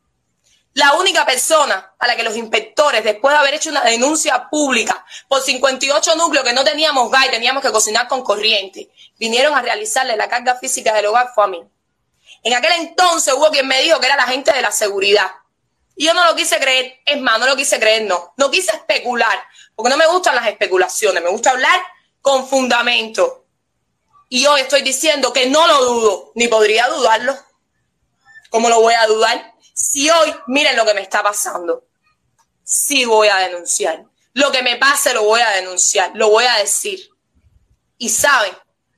La 0.74 0.94
única 0.94 1.26
persona 1.26 1.94
a 2.00 2.08
la 2.08 2.16
que 2.16 2.24
los 2.24 2.38
inspectores, 2.38 3.04
después 3.04 3.34
de 3.34 3.40
haber 3.40 3.56
hecho 3.56 3.70
una 3.70 3.82
denuncia 3.82 4.50
pública 4.50 5.06
por 5.28 5.42
58 5.42 6.16
núcleos 6.16 6.46
que 6.46 6.54
no 6.54 6.64
teníamos 6.64 7.12
gas 7.12 7.26
y 7.26 7.32
teníamos 7.32 7.62
que 7.62 7.72
cocinar 7.72 8.08
con 8.08 8.24
corriente, 8.24 8.90
vinieron 9.20 9.54
a 9.54 9.62
realizarle 9.62 10.16
la 10.16 10.30
carga 10.30 10.56
física 10.56 10.94
del 10.94 11.08
hogar 11.08 11.32
fue 11.36 11.44
a 11.44 11.48
mí. 11.48 11.62
En 12.44 12.54
aquel 12.54 12.72
entonces 12.80 13.34
hubo 13.34 13.50
quien 13.50 13.68
me 13.68 13.82
dijo 13.82 14.00
que 14.00 14.06
era 14.06 14.16
la 14.16 14.28
gente 14.28 14.54
de 14.54 14.62
la 14.62 14.72
seguridad. 14.72 15.30
Y 15.96 16.06
yo 16.06 16.14
no 16.14 16.26
lo 16.26 16.36
quise 16.36 16.58
creer, 16.58 17.02
es 17.06 17.20
más, 17.20 17.38
no 17.38 17.48
lo 17.48 17.56
quise 17.56 17.78
creer, 17.78 18.04
no. 18.04 18.34
No 18.38 18.50
quise 18.50 18.72
especular, 18.74 19.44
porque 19.76 19.90
no 19.90 19.98
me 19.98 20.08
gustan 20.08 20.36
las 20.36 20.48
especulaciones, 20.48 21.22
me 21.22 21.30
gusta 21.30 21.52
hablar 21.52 21.80
con 22.22 22.48
fundamento. 22.48 23.46
Y 24.30 24.46
hoy 24.46 24.62
estoy 24.62 24.84
diciendo 24.84 25.34
que 25.34 25.48
no 25.48 25.68
lo 25.68 25.84
dudo, 25.84 26.32
ni 26.36 26.48
podría 26.48 26.88
dudarlo. 26.88 27.36
¿Cómo 28.50 28.70
lo 28.70 28.80
voy 28.80 28.94
a 28.94 29.06
dudar? 29.06 29.51
Si 29.74 30.10
hoy, 30.10 30.34
miren 30.48 30.76
lo 30.76 30.86
que 30.86 30.94
me 30.94 31.02
está 31.02 31.24
pasando. 31.24 31.86
Sí 32.64 33.06
voy 33.06 33.28
a 33.28 33.38
denunciar. 33.38 34.06
Lo 34.34 34.52
que 34.52 34.64
me 34.64 34.78
pase 34.78 35.14
lo 35.14 35.24
voy 35.24 35.42
a 35.42 35.50
denunciar, 35.52 36.12
lo 36.14 36.30
voy 36.30 36.46
a 36.46 36.58
decir. 36.58 37.10
Y 37.98 38.10
saben 38.10 38.54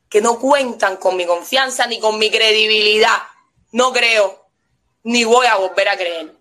que 0.09 0.21
no 0.21 0.39
cuentan 0.39 0.97
con 0.97 1.15
mi 1.15 1.25
confianza 1.25 1.87
ni 1.87 1.99
con 1.99 2.19
mi 2.19 2.29
credibilidad. 2.29 3.23
No 3.71 3.91
creo, 3.91 4.47
ni 5.03 5.23
voy 5.23 5.47
a 5.47 5.55
volver 5.55 5.89
a 5.89 5.97
creer. 5.97 6.35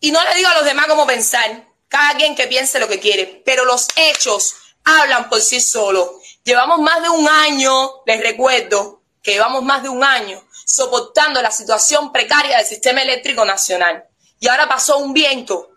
Y 0.00 0.10
no 0.10 0.22
le 0.24 0.34
digo 0.34 0.48
a 0.48 0.54
los 0.54 0.64
demás 0.64 0.86
cómo 0.86 1.06
pensar, 1.06 1.68
cada 1.88 2.16
quien 2.16 2.34
que 2.34 2.46
piense 2.46 2.80
lo 2.80 2.88
que 2.88 2.98
quiere, 2.98 3.42
pero 3.44 3.64
los 3.64 3.88
hechos 3.96 4.54
hablan 4.84 5.28
por 5.28 5.40
sí 5.40 5.60
solos. 5.60 6.08
Llevamos 6.42 6.80
más 6.80 7.02
de 7.02 7.10
un 7.10 7.28
año, 7.28 8.02
les 8.06 8.20
recuerdo 8.20 9.02
que 9.22 9.32
llevamos 9.32 9.62
más 9.62 9.82
de 9.82 9.90
un 9.90 10.02
año 10.02 10.42
soportando 10.64 11.40
la 11.42 11.50
situación 11.50 12.12
precaria 12.12 12.58
del 12.58 12.66
sistema 12.66 13.02
eléctrico 13.02 13.44
nacional. 13.44 14.04
Y 14.38 14.48
ahora 14.48 14.68
pasó 14.68 14.98
un 14.98 15.12
viento 15.12 15.70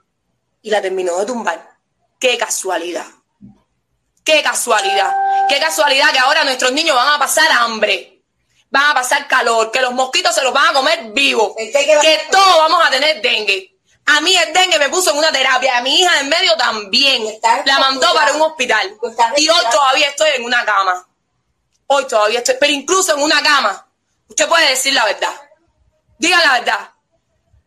y 0.61 0.69
la 0.69 0.81
terminó 0.81 1.17
de 1.19 1.25
tumbar. 1.25 1.77
Qué 2.19 2.37
casualidad. 2.37 3.05
Qué 4.23 4.41
casualidad. 4.41 5.15
Qué 5.47 5.59
casualidad 5.59 6.11
que 6.11 6.19
ahora 6.19 6.43
nuestros 6.43 6.71
niños 6.71 6.95
van 6.95 7.09
a 7.09 7.19
pasar 7.19 7.51
hambre. 7.51 8.23
Van 8.71 8.91
a 8.91 8.93
pasar 8.95 9.27
calor, 9.27 9.71
que 9.71 9.81
los 9.81 9.93
mosquitos 9.93 10.33
se 10.33 10.41
los 10.41 10.51
van 10.51 10.69
a 10.69 10.73
comer 10.73 11.11
vivos, 11.13 11.53
¿El 11.57 11.71
qué 11.71 11.85
que 11.85 12.21
todos 12.31 12.57
vamos 12.57 12.83
a 12.83 12.89
tener 12.89 13.21
dengue. 13.21 13.75
A 14.07 14.21
mí 14.21 14.35
el 14.35 14.53
dengue 14.53 14.77
me 14.79 14.89
puso 14.89 15.11
en 15.11 15.17
una 15.17 15.31
terapia, 15.31 15.77
a 15.77 15.81
mi 15.81 15.99
hija 15.99 16.19
en 16.19 16.29
medio 16.29 16.55
también. 16.57 17.39
La 17.65 17.79
mandó 17.79 18.13
para 18.13 18.33
un 18.33 18.41
hospital. 18.41 18.97
Y 19.37 19.47
hoy 19.47 19.61
todavía 19.71 20.09
estoy 20.09 20.29
en 20.35 20.43
una 20.43 20.65
cama. 20.65 21.07
Hoy 21.87 22.05
todavía 22.07 22.39
estoy, 22.39 22.55
pero 22.59 22.73
incluso 22.73 23.15
en 23.15 23.21
una 23.21 23.41
cama, 23.41 23.87
usted 24.27 24.47
puede 24.47 24.69
decir 24.69 24.93
la 24.93 25.05
verdad. 25.05 25.33
Digan 26.17 26.41
la 26.41 26.53
verdad. 26.53 26.89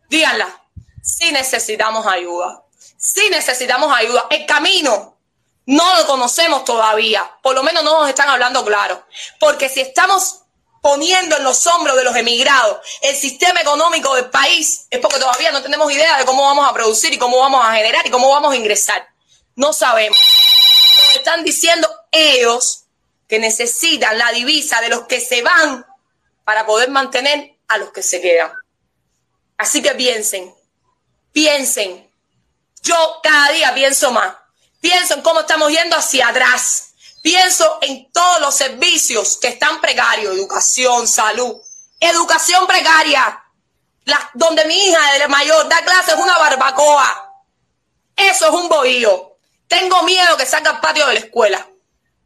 Díganla. 0.09 0.63
Sí 1.01 1.31
necesitamos 1.31 2.05
ayuda. 2.05 2.63
Sí 2.97 3.21
necesitamos 3.31 3.95
ayuda. 3.95 4.27
El 4.29 4.45
camino 4.45 5.17
no 5.65 5.97
lo 5.97 6.07
conocemos 6.07 6.65
todavía. 6.65 7.29
Por 7.41 7.55
lo 7.55 7.63
menos 7.63 7.83
no 7.83 7.99
nos 7.99 8.09
están 8.09 8.29
hablando 8.29 8.65
claro. 8.65 9.05
Porque 9.39 9.69
si 9.69 9.81
estamos 9.81 10.41
poniendo 10.81 11.37
en 11.37 11.43
los 11.43 11.67
hombros 11.67 11.97
de 11.97 12.03
los 12.03 12.15
emigrados 12.15 12.79
el 13.01 13.15
sistema 13.15 13.61
económico 13.61 14.15
del 14.15 14.29
país, 14.29 14.87
es 14.89 14.99
porque 14.99 15.19
todavía 15.19 15.51
no 15.51 15.61
tenemos 15.61 15.91
idea 15.91 16.17
de 16.17 16.25
cómo 16.25 16.43
vamos 16.43 16.67
a 16.67 16.73
producir 16.73 17.13
y 17.13 17.17
cómo 17.17 17.37
vamos 17.37 17.63
a 17.65 17.73
generar 17.73 18.05
y 18.05 18.09
cómo 18.09 18.29
vamos 18.29 18.53
a 18.53 18.55
ingresar. 18.55 19.07
No 19.55 19.73
sabemos. 19.73 20.17
Nos 21.05 21.15
están 21.17 21.43
diciendo 21.43 21.89
ellos 22.11 22.85
que 23.27 23.39
necesitan 23.39 24.17
la 24.17 24.31
divisa 24.31 24.81
de 24.81 24.89
los 24.89 25.03
que 25.03 25.21
se 25.21 25.41
van 25.41 25.85
para 26.49 26.65
poder 26.65 26.89
mantener 26.89 27.59
a 27.67 27.77
los 27.77 27.91
que 27.91 28.01
se 28.01 28.19
quedan. 28.19 28.51
Así 29.55 29.83
que 29.83 29.91
piensen, 29.91 30.51
piensen. 31.31 32.11
Yo 32.81 33.19
cada 33.21 33.51
día 33.51 33.71
pienso 33.75 34.11
más. 34.11 34.35
Pienso 34.81 35.13
en 35.13 35.21
cómo 35.21 35.41
estamos 35.41 35.71
yendo 35.71 35.95
hacia 35.95 36.29
atrás. 36.29 36.93
Pienso 37.21 37.77
en 37.83 38.11
todos 38.11 38.41
los 38.41 38.55
servicios 38.55 39.37
que 39.39 39.49
están 39.49 39.79
precarios, 39.79 40.33
educación, 40.33 41.07
salud, 41.07 41.55
educación 41.99 42.65
precaria, 42.65 43.43
donde 44.33 44.65
mi 44.65 44.87
hija 44.87 45.19
de 45.19 45.27
mayor 45.27 45.69
da 45.69 45.83
clases 45.83 46.15
es 46.15 46.19
una 46.19 46.35
barbacoa. 46.39 47.43
Eso 48.15 48.47
es 48.47 48.53
un 48.53 48.67
bohío. 48.69 49.37
Tengo 49.67 50.01
miedo 50.01 50.35
que 50.35 50.47
salga 50.47 50.71
al 50.71 50.79
patio 50.81 51.05
de 51.05 51.13
la 51.13 51.19
escuela, 51.19 51.69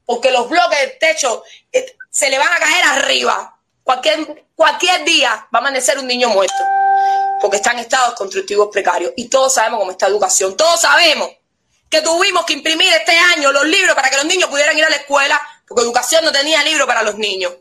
porque 0.05 0.31
los 0.31 0.47
bloques 0.47 0.79
del 0.79 0.97
techo 0.97 1.43
eh, 1.73 1.97
se 2.09 2.29
le 2.29 2.37
van 2.37 2.53
a 2.53 2.59
caer 2.59 2.85
arriba. 2.85 3.52
Cualquier, 3.83 4.45
cualquier 4.55 5.03
día 5.03 5.47
va 5.53 5.59
a 5.59 5.61
amanecer 5.61 5.99
un 5.99 6.07
niño 6.07 6.29
muerto, 6.29 6.53
porque 7.41 7.57
está 7.57 7.71
en 7.71 7.79
estados 7.79 8.13
constructivos 8.15 8.69
precarios. 8.71 9.11
Y 9.17 9.27
todos 9.27 9.53
sabemos 9.53 9.79
cómo 9.79 9.91
está 9.91 10.07
educación. 10.07 10.55
Todos 10.55 10.79
sabemos 10.81 11.29
que 11.89 12.01
tuvimos 12.01 12.45
que 12.45 12.53
imprimir 12.53 12.91
este 12.93 13.17
año 13.17 13.51
los 13.51 13.65
libros 13.65 13.93
para 13.95 14.09
que 14.09 14.15
los 14.17 14.25
niños 14.25 14.49
pudieran 14.49 14.77
ir 14.77 14.85
a 14.85 14.89
la 14.89 14.95
escuela, 14.95 15.39
porque 15.67 15.83
educación 15.83 16.23
no 16.23 16.31
tenía 16.31 16.63
libro 16.63 16.87
para 16.87 17.03
los 17.03 17.15
niños. 17.17 17.53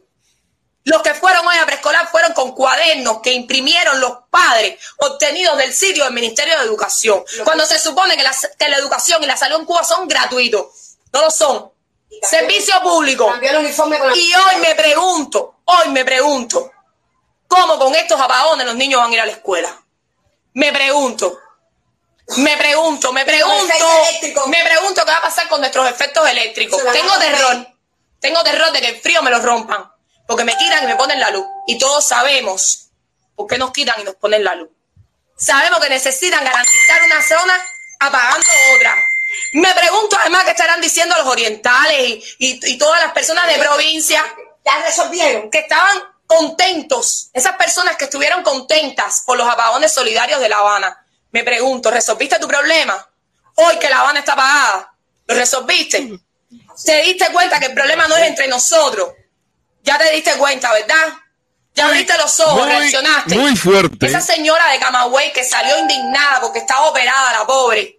Los 0.85 1.01
que 1.03 1.15
fueron 1.15 1.47
hoy 1.47 1.57
a 1.59 1.67
preescolar 1.67 2.09
fueron 2.09 2.33
con 2.33 2.53
cuadernos 2.57 3.21
que 3.21 3.33
imprimieron 3.33 4.01
los 4.01 4.19
padres 4.31 4.81
obtenidos 4.99 5.57
del 5.57 5.73
sitio 5.73 6.03
del 6.05 6.13
Ministerio 6.13 6.59
de 6.59 6.65
Educación. 6.65 7.23
Cuando 7.45 7.65
se 7.67 7.79
supone 7.79 8.17
que 8.17 8.23
la, 8.25 8.35
que 8.59 8.69
la 8.69 8.79
educación 8.79 9.23
y 9.23 9.27
la 9.27 9.37
salud 9.37 9.61
en 9.61 9.65
Cuba 9.65 9.85
son 9.85 10.09
gratuitos. 10.09 10.67
No 11.13 11.21
lo 11.23 11.31
son. 11.31 11.71
Servicio 12.29 12.75
público. 12.83 13.29
Cambió 13.29 13.51
el 13.51 13.57
uniforme 13.59 13.99
con 13.99 14.11
la- 14.11 14.17
Y 14.17 14.33
hoy 14.35 14.57
me 14.61 14.75
pregunto, 14.75 15.52
hoy 15.65 15.89
me 15.91 16.05
pregunto, 16.05 16.71
¿cómo 17.49 17.79
con 17.79 17.95
estos 17.95 18.21
apagones 18.21 18.67
los 18.67 18.77
niños 18.77 19.01
van 19.01 19.11
a 19.11 19.15
ir 19.15 19.21
a 19.21 19.27
la 19.27 19.33
escuela? 19.33 19.83
Me 20.55 20.73
pregunto. 20.73 21.39
Me 22.37 22.57
pregunto, 22.57 23.13
me 23.13 23.25
pregunto, 23.25 23.75
me 24.47 24.65
pregunto 24.65 25.05
qué 25.05 25.11
va 25.11 25.19
a 25.19 25.23
pasar 25.23 25.49
con 25.49 25.61
nuestros 25.61 25.89
efectos 25.91 26.27
eléctricos. 26.29 26.81
Tengo 26.93 27.19
terror, 27.19 27.67
tengo 28.21 28.43
terror 28.45 28.73
de 28.73 28.81
que 28.81 28.89
el 28.89 29.01
frío 29.01 29.23
me 29.23 29.31
lo 29.31 29.41
rompan, 29.41 29.91
porque 30.27 30.45
me 30.45 30.57
quitan 30.57 30.85
y 30.85 30.87
me 30.87 30.97
ponen 30.97 31.19
la 31.21 31.31
luz. 31.31 31.45
Y 31.67 31.79
todos 31.79 32.07
sabemos 32.07 32.89
por 33.35 33.49
qué 33.49 33.59
nos 33.59 33.73
quitan 33.73 34.01
y 34.01 34.05
nos 34.05 34.15
ponen 34.15 34.45
la 34.45 34.55
luz. 34.55 34.71
Sabemos 35.37 35.81
que 35.81 35.89
necesitan 35.91 36.45
garantizar 36.45 37.03
una 37.05 37.23
zona 37.23 37.55
apagando 38.01 38.47
otra. 38.77 38.97
Me 39.55 39.75
pregunto 39.75 40.17
además 40.21 40.45
qué 40.45 40.51
estarán 40.53 40.81
diciendo 40.81 41.17
los 41.17 41.27
orientales 41.27 42.01
y, 42.01 42.25
y- 42.39 42.61
y 42.75 42.79
todas 42.79 43.03
las 43.03 43.13
personas 43.13 43.47
de 43.49 43.59
provincia 43.59 44.25
Ya 44.65 44.83
resolvieron. 44.85 45.51
que 45.51 45.59
estaban 45.61 45.99
contentos, 46.27 47.29
esas 47.33 47.57
personas 47.57 47.97
que 47.97 48.05
estuvieron 48.05 48.43
contentas 48.43 49.23
por 49.27 49.37
los 49.37 49.49
apagones 49.49 49.93
solidarios 49.93 50.41
de 50.41 50.49
La 50.49 50.59
Habana. 50.59 51.05
Me 51.31 51.45
pregunto, 51.45 51.91
¿resolviste 51.91 52.39
tu 52.39 52.49
problema? 52.49 53.07
Hoy 53.57 53.79
que 53.79 53.89
La 53.91 54.01
Habana 54.01 54.21
está 54.21 54.33
apagada, 54.33 54.95
¿lo 55.27 55.35
resolviste? 55.35 56.19
¿Te 56.85 57.03
diste 57.03 57.27
cuenta 57.33 57.59
que 57.59 57.67
el 57.67 57.75
problema 57.75 58.07
no 58.09 58.17
es 58.17 58.29
entre 58.29 58.49
nosotros? 58.49 59.11
Ya 59.83 59.99
te 59.99 60.11
diste 60.13 60.33
cuenta, 60.35 60.73
¿verdad? 60.73 61.19
Ya 61.75 61.87
abriste 61.87 62.17
los 62.19 62.39
ojos, 62.41 62.61
Muy, 62.67 62.69
reaccionaste. 62.69 63.35
muy 63.35 63.57
fuerte. 63.57 64.07
Esa 64.07 64.21
señora 64.21 64.69
de 64.69 64.79
Camagüey 64.79 65.33
que 65.33 65.43
salió 65.45 65.79
indignada 65.79 66.41
porque 66.41 66.61
estaba 66.61 66.87
operada, 66.89 67.33
la 67.33 67.47
pobre, 67.47 67.99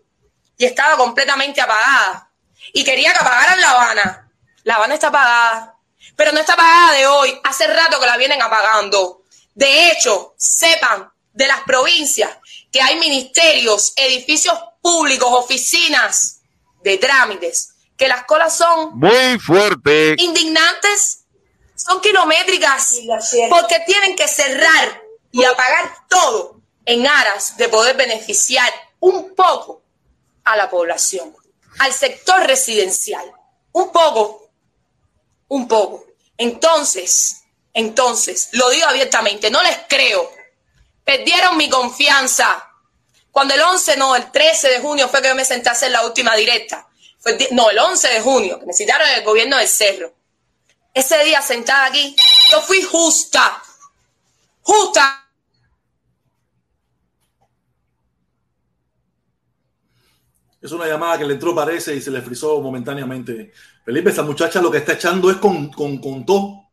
y 0.57 0.65
estaba 0.65 0.95
completamente 0.95 1.59
apagada. 1.59 2.29
Y 2.71 2.83
quería 2.83 3.11
que 3.13 3.19
apagaran 3.19 3.59
La 3.61 3.69
Habana. 3.71 4.31
La 4.63 4.75
Habana 4.75 4.93
está 4.93 5.07
apagada. 5.07 5.72
Pero 6.15 6.31
no 6.31 6.39
está 6.39 6.53
apagada 6.53 6.93
de 6.93 7.07
hoy. 7.07 7.39
Hace 7.43 7.67
rato 7.67 7.99
que 7.99 8.05
la 8.05 8.17
vienen 8.17 8.41
apagando. 8.41 9.23
De 9.55 9.91
hecho, 9.91 10.33
sepan 10.37 11.11
de 11.33 11.47
las 11.47 11.61
provincias 11.61 12.37
que 12.71 12.81
hay 12.81 12.97
ministerios, 12.99 13.93
edificios 13.95 14.57
públicos, 14.81 15.29
oficinas 15.31 16.41
de 16.83 16.97
trámites, 16.97 17.75
que 17.97 18.07
las 18.07 18.25
colas 18.25 18.55
son 18.55 18.97
Muy 18.99 19.39
fuerte. 19.39 20.15
indignantes, 20.19 21.25
son 21.75 22.01
kilométricas, 22.01 22.87
Sí, 23.21 23.41
porque 23.49 23.79
tienen 23.85 24.15
que 24.15 24.27
cerrar 24.27 25.01
y 25.31 25.43
apagar 25.43 25.93
todo 26.09 26.59
en 26.85 27.07
aras 27.07 27.57
de 27.57 27.69
poder 27.69 27.95
beneficiar 27.95 28.71
un 28.99 29.33
poco 29.35 29.81
a 30.43 30.55
la 30.57 30.69
población, 30.69 31.35
al 31.79 31.93
sector 31.93 32.43
residencial, 32.45 33.31
un 33.71 33.91
poco, 33.91 34.42
un 35.47 35.67
poco. 35.67 36.05
Entonces, 36.37 37.43
entonces, 37.73 38.49
lo 38.53 38.69
digo 38.69 38.87
abiertamente, 38.87 39.49
no 39.49 39.61
les 39.63 39.77
creo. 39.87 40.31
Perdieron 41.03 41.57
mi 41.57 41.69
confianza. 41.69 42.69
Cuando 43.31 43.55
el 43.55 43.61
11, 43.61 43.97
no, 43.97 44.15
el 44.15 44.31
13 44.31 44.69
de 44.69 44.79
junio 44.79 45.09
fue 45.09 45.21
que 45.21 45.29
yo 45.29 45.35
me 45.35 45.43
senté 45.43 45.69
a 45.69 45.71
hacer 45.71 45.91
la 45.91 46.05
última 46.05 46.35
directa. 46.35 46.87
No, 47.51 47.69
el 47.69 47.79
11 47.79 48.07
de 48.09 48.21
junio, 48.21 48.59
que 48.59 48.65
me 48.65 48.73
citaron 48.73 49.07
el 49.09 49.23
gobierno 49.23 49.57
del 49.57 49.67
Cerro. 49.67 50.13
Ese 50.93 51.23
día 51.23 51.41
sentada 51.41 51.85
aquí, 51.85 52.15
yo 52.51 52.61
fui 52.61 52.83
justa. 52.83 53.61
Justa. 54.61 55.19
Es 60.61 60.71
una 60.71 60.85
llamada 60.85 61.17
que 61.17 61.25
le 61.25 61.33
entró, 61.33 61.55
parece, 61.55 61.95
y 61.95 62.01
se 62.01 62.11
le 62.11 62.21
frizó 62.21 62.61
momentáneamente. 62.61 63.51
Felipe, 63.85 64.09
esa 64.09 64.23
muchacha 64.23 64.61
lo 64.61 64.71
que 64.71 64.77
está 64.79 64.93
echando 64.93 65.29
es 65.29 65.37
con, 65.37 65.67
con, 65.69 65.97
con 65.97 66.25
todo. 66.25 66.63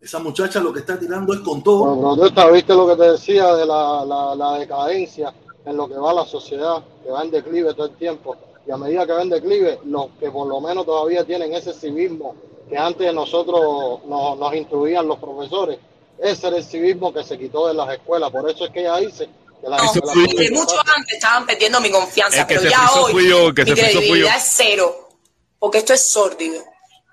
Esa 0.00 0.20
muchacha 0.20 0.60
lo 0.60 0.72
que 0.72 0.80
está 0.80 0.98
tirando 0.98 1.34
es 1.34 1.40
con 1.40 1.62
todo. 1.62 1.96
Bueno, 1.96 2.14
protesta, 2.14 2.48
viste 2.50 2.72
lo 2.74 2.86
que 2.86 2.96
te 2.96 3.10
decía 3.12 3.52
de 3.54 3.66
la, 3.66 4.04
la, 4.04 4.34
la 4.36 4.58
decadencia 4.58 5.34
en 5.66 5.76
lo 5.76 5.88
que 5.88 5.94
va 5.96 6.14
la 6.14 6.24
sociedad, 6.24 6.82
que 7.02 7.10
va 7.10 7.22
en 7.22 7.30
declive 7.32 7.74
todo 7.74 7.86
el 7.86 7.96
tiempo. 7.96 8.36
Y 8.66 8.70
a 8.70 8.76
medida 8.76 9.04
que 9.06 9.12
va 9.12 9.22
en 9.22 9.30
declive, 9.30 9.80
los 9.86 10.06
que 10.20 10.30
por 10.30 10.46
lo 10.46 10.60
menos 10.60 10.86
todavía 10.86 11.24
tienen 11.24 11.52
ese 11.54 11.72
civismo 11.72 12.36
que 12.68 12.76
antes 12.76 13.12
nosotros 13.12 14.04
nos, 14.06 14.38
nos 14.38 14.54
instruían 14.54 15.08
los 15.08 15.18
profesores, 15.18 15.78
ese 16.18 16.48
era 16.48 16.56
el 16.58 16.64
civismo 16.64 17.12
que 17.12 17.24
se 17.24 17.38
quitó 17.38 17.66
de 17.66 17.74
las 17.74 17.90
escuelas. 17.92 18.30
Por 18.30 18.48
eso 18.48 18.66
es 18.66 18.70
que 18.70 18.80
ella 18.80 18.98
dice 18.98 19.28
que 19.60 19.68
la, 19.68 19.78
No, 19.78 19.84
mucho 19.84 20.76
antes 20.94 21.14
estaban 21.14 21.46
perdiendo 21.46 21.80
mi 21.80 21.90
confianza, 21.90 22.42
El 22.42 22.46
que 22.46 22.54
pero 22.56 22.60
se 22.62 22.70
ya 22.70 22.92
hoy 22.92 23.28
yo, 23.28 23.54
que 23.54 23.64
mi 23.64 23.70
se 23.70 23.76
yo. 23.76 23.82
credibilidad 23.98 24.36
es 24.36 24.52
cero. 24.54 25.07
Porque 25.58 25.78
esto 25.78 25.92
es 25.92 26.08
sórdido. 26.08 26.64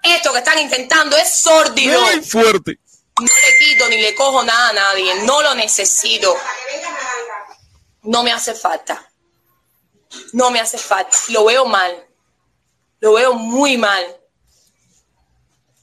Esto 0.04 0.32
que 0.32 0.40
están 0.40 0.60
intentando 0.60 1.18
es 1.18 1.40
sórdido. 1.40 2.00
Muy 2.02 2.22
fuerte. 2.22 2.80
No 3.20 3.26
le 3.26 3.58
quito 3.58 3.88
ni 3.90 3.98
le 4.02 4.14
cojo 4.14 4.44
nada 4.44 4.70
a 4.70 4.74
nadie. 4.74 5.24
No 5.24 5.42
lo 5.42 5.56
necesito. 5.56 6.36
No 8.04 8.24
me 8.24 8.32
hace 8.32 8.54
falta. 8.54 9.10
No 10.34 10.52
me 10.52 10.60
hace 10.60 10.78
falta. 10.78 11.18
Lo 11.30 11.46
veo 11.46 11.66
mal. 11.66 12.08
Lo 13.00 13.14
veo 13.14 13.34
muy 13.34 13.78
mal. 13.78 14.04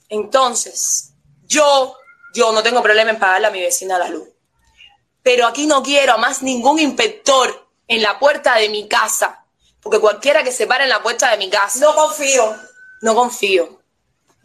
Entonces, 0.08 1.12
yo, 1.44 1.96
yo 2.34 2.52
no 2.52 2.62
tengo 2.62 2.82
problema 2.82 3.10
en 3.10 3.18
pagarle 3.18 3.46
a 3.46 3.50
mi 3.50 3.60
vecina 3.60 3.98
la 3.98 4.08
luz. 4.08 4.28
Pero 5.22 5.46
aquí 5.46 5.66
no 5.66 5.82
quiero 5.82 6.14
a 6.14 6.18
más 6.18 6.42
ningún 6.42 6.78
inspector 6.78 7.68
en 7.88 8.02
la 8.02 8.18
puerta 8.18 8.56
de 8.56 8.68
mi 8.68 8.88
casa. 8.88 9.41
Porque 9.82 9.98
cualquiera 9.98 10.42
que 10.44 10.52
se 10.52 10.66
pare 10.66 10.84
en 10.84 10.90
la 10.90 11.02
puerta 11.02 11.30
de 11.30 11.36
mi 11.38 11.50
casa, 11.50 11.80
No 11.80 11.94
confío. 11.94 12.56
no 13.00 13.14
confío. 13.14 13.80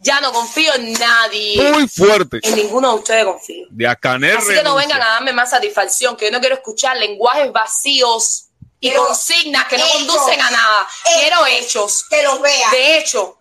Ya 0.00 0.20
no 0.20 0.32
confío 0.32 0.74
en 0.74 0.92
nadie. 0.92 1.72
Muy 1.72 1.88
fuerte. 1.88 2.38
En 2.42 2.54
ninguno 2.54 2.90
de 2.90 2.94
ustedes 2.98 3.24
confío. 3.24 3.66
De 3.70 3.86
Acaner 3.88 4.36
Así 4.36 4.48
que 4.54 4.62
no 4.62 4.76
vengan 4.76 5.00
a 5.02 5.06
darme 5.06 5.32
más 5.32 5.50
satisfacción, 5.50 6.16
que 6.16 6.26
yo 6.26 6.30
no 6.30 6.40
quiero 6.40 6.54
escuchar 6.56 6.96
lenguajes 6.96 7.50
vacíos 7.52 8.44
y 8.80 8.92
consignas 8.92 9.66
que 9.66 9.76
no 9.76 9.84
hechos. 9.84 9.96
conducen 9.96 10.40
a 10.40 10.50
nada. 10.50 10.86
Hechos. 11.04 11.18
Quiero 11.20 11.46
hechos. 11.46 12.04
Que 12.08 12.22
los 12.22 12.40
vea. 12.40 12.70
De 12.70 12.98
hecho, 12.98 13.38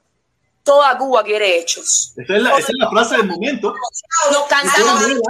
toda 0.63 0.97
Cuba 0.97 1.23
quiere 1.23 1.59
hechos. 1.59 2.13
Esa 2.17 2.35
es 2.35 2.41
la, 2.41 2.49
esa 2.57 2.67
es 2.69 2.75
la 2.79 2.89
frase 2.89 3.17
del 3.17 3.27
momento. 3.27 3.71
Nos 3.73 4.31
No 4.31 4.47
cansamos 4.47 5.07
de 5.07 5.15
no 5.15 5.21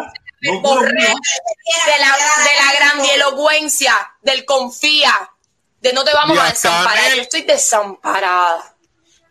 de 0.82 0.92
la, 0.94 2.16
de 2.16 2.56
la 2.56 2.74
grandielocuencia, 2.80 3.94
del 4.22 4.46
confía, 4.46 5.12
de 5.88 5.94
no 5.94 6.04
te 6.04 6.14
vamos 6.14 6.38
a 6.38 6.50
desamparar. 6.50 7.14
Yo 7.16 7.22
estoy 7.22 7.42
desamparada. 7.44 8.76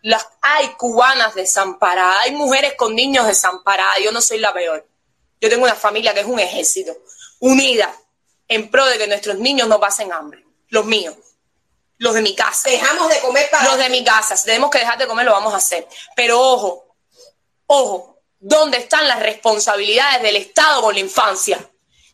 Las, 0.01 0.27
hay 0.41 0.69
cubanas 0.69 1.35
desamparadas, 1.35 2.17
hay 2.23 2.31
mujeres 2.31 2.73
con 2.77 2.95
niños 2.95 3.27
desamparadas. 3.27 3.99
Yo 4.03 4.11
no 4.11 4.21
soy 4.21 4.39
la 4.39 4.53
peor. 4.53 4.87
Yo 5.39 5.49
tengo 5.49 5.63
una 5.65 5.75
familia 5.75 6.13
que 6.13 6.21
es 6.21 6.25
un 6.25 6.39
ejército, 6.39 6.95
unida, 7.39 7.93
en 8.47 8.69
pro 8.71 8.85
de 8.85 8.97
que 8.97 9.07
nuestros 9.07 9.37
niños 9.37 9.67
no 9.67 9.79
pasen 9.79 10.11
hambre. 10.11 10.45
Los 10.69 10.85
míos, 10.85 11.15
los 11.97 12.13
de 12.13 12.21
mi 12.21 12.35
casa. 12.35 12.69
Dejamos 12.69 13.09
de 13.09 13.19
comer 13.19 13.49
para. 13.49 13.65
Los 13.65 13.77
de 13.77 13.89
mi 13.89 14.03
casa, 14.03 14.35
si 14.35 14.45
tenemos 14.45 14.71
que 14.71 14.79
dejar 14.79 14.97
de 14.97 15.07
comer, 15.07 15.25
lo 15.25 15.33
vamos 15.33 15.53
a 15.53 15.57
hacer. 15.57 15.87
Pero 16.15 16.39
ojo, 16.41 16.95
ojo, 17.67 18.19
¿dónde 18.39 18.77
están 18.77 19.07
las 19.07 19.19
responsabilidades 19.19 20.21
del 20.23 20.37
Estado 20.37 20.81
con 20.81 20.93
la 20.93 21.01
infancia? 21.01 21.59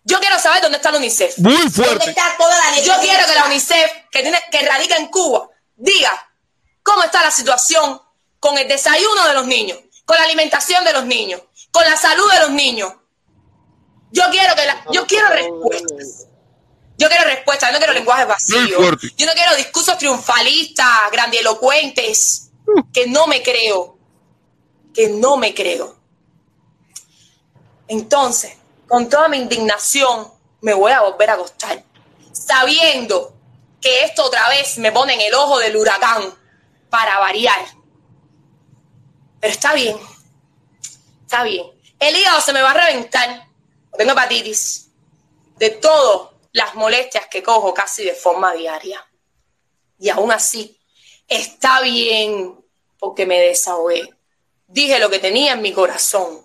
Yo 0.05 0.19
quiero 0.19 0.37
saber 0.39 0.61
dónde 0.61 0.77
está 0.77 0.91
la 0.91 0.97
UNICEF. 0.97 1.37
Muy 1.39 1.55
¿Dónde 1.55 1.71
fuerte. 1.71 2.09
está 2.09 2.35
toda 2.37 2.55
la 2.71 2.79
Yo 2.81 2.93
quiero 3.01 3.25
que 3.25 3.35
la 3.35 3.45
UNICEF, 3.45 3.91
que, 4.11 4.21
tiene, 4.21 4.41
que 4.51 4.67
radica 4.67 4.97
en 4.97 5.07
Cuba, 5.07 5.49
diga 5.75 6.11
cómo 6.81 7.03
está 7.03 7.21
la 7.21 7.31
situación 7.31 8.01
con 8.39 8.57
el 8.57 8.67
desayuno 8.67 9.27
de 9.27 9.33
los 9.33 9.47
niños, 9.47 9.79
con 10.05 10.17
la 10.17 10.23
alimentación 10.23 10.83
de 10.83 10.91
los 10.91 11.05
niños, 11.05 11.41
con 11.71 11.83
la 11.85 11.95
salud 11.95 12.29
de 12.31 12.39
los 12.39 12.49
niños. 12.51 12.91
Yo 14.11 14.23
quiero 14.29 14.53
que 14.55 14.65
la, 14.65 14.83
yo 14.91 15.07
quiero 15.07 15.29
respuestas. 15.29 16.27
Yo 16.97 17.09
quiero 17.09 17.25
respuestas, 17.25 17.69
yo 17.69 17.73
no 17.73 17.79
quiero 17.79 17.93
lenguajes 17.93 18.27
vacíos. 18.27 18.97
Yo 19.17 19.25
no 19.25 19.33
quiero 19.33 19.55
discursos 19.55 19.97
triunfalistas, 19.97 21.11
grandilocuentes, 21.11 22.51
que 22.93 23.07
no 23.07 23.25
me 23.27 23.41
creo. 23.41 23.97
Que 24.93 25.09
no 25.09 25.37
me 25.37 25.53
creo. 25.55 25.97
Entonces, 27.87 28.53
con 28.93 29.09
toda 29.09 29.27
mi 29.27 29.37
indignación, 29.37 30.31
me 30.61 30.75
voy 30.75 30.91
a 30.91 31.01
volver 31.01 31.27
a 31.31 31.33
acostar, 31.33 31.83
sabiendo 32.31 33.33
que 33.81 34.03
esto 34.03 34.23
otra 34.23 34.47
vez 34.49 34.77
me 34.77 34.91
pone 34.91 35.15
en 35.15 35.21
el 35.21 35.33
ojo 35.33 35.57
del 35.57 35.75
huracán 35.75 36.21
para 36.91 37.17
variar. 37.17 37.59
Pero 39.39 39.51
está 39.51 39.73
bien, 39.73 39.97
está 41.23 41.41
bien. 41.41 41.65
El 41.97 42.15
hígado 42.15 42.39
se 42.39 42.53
me 42.53 42.61
va 42.61 42.69
a 42.69 42.75
reventar, 42.75 43.47
tengo 43.97 44.11
hepatitis, 44.11 44.91
de 45.57 45.71
todas 45.71 46.29
las 46.51 46.75
molestias 46.75 47.25
que 47.31 47.41
cojo 47.41 47.73
casi 47.73 48.05
de 48.05 48.13
forma 48.13 48.53
diaria. 48.53 49.03
Y 49.97 50.09
aún 50.09 50.31
así, 50.31 50.79
está 51.27 51.81
bien 51.81 52.63
porque 52.99 53.25
me 53.25 53.39
desahogué. 53.39 54.07
Dije 54.67 54.99
lo 54.99 55.09
que 55.09 55.17
tenía 55.17 55.53
en 55.53 55.63
mi 55.63 55.73
corazón. 55.73 56.42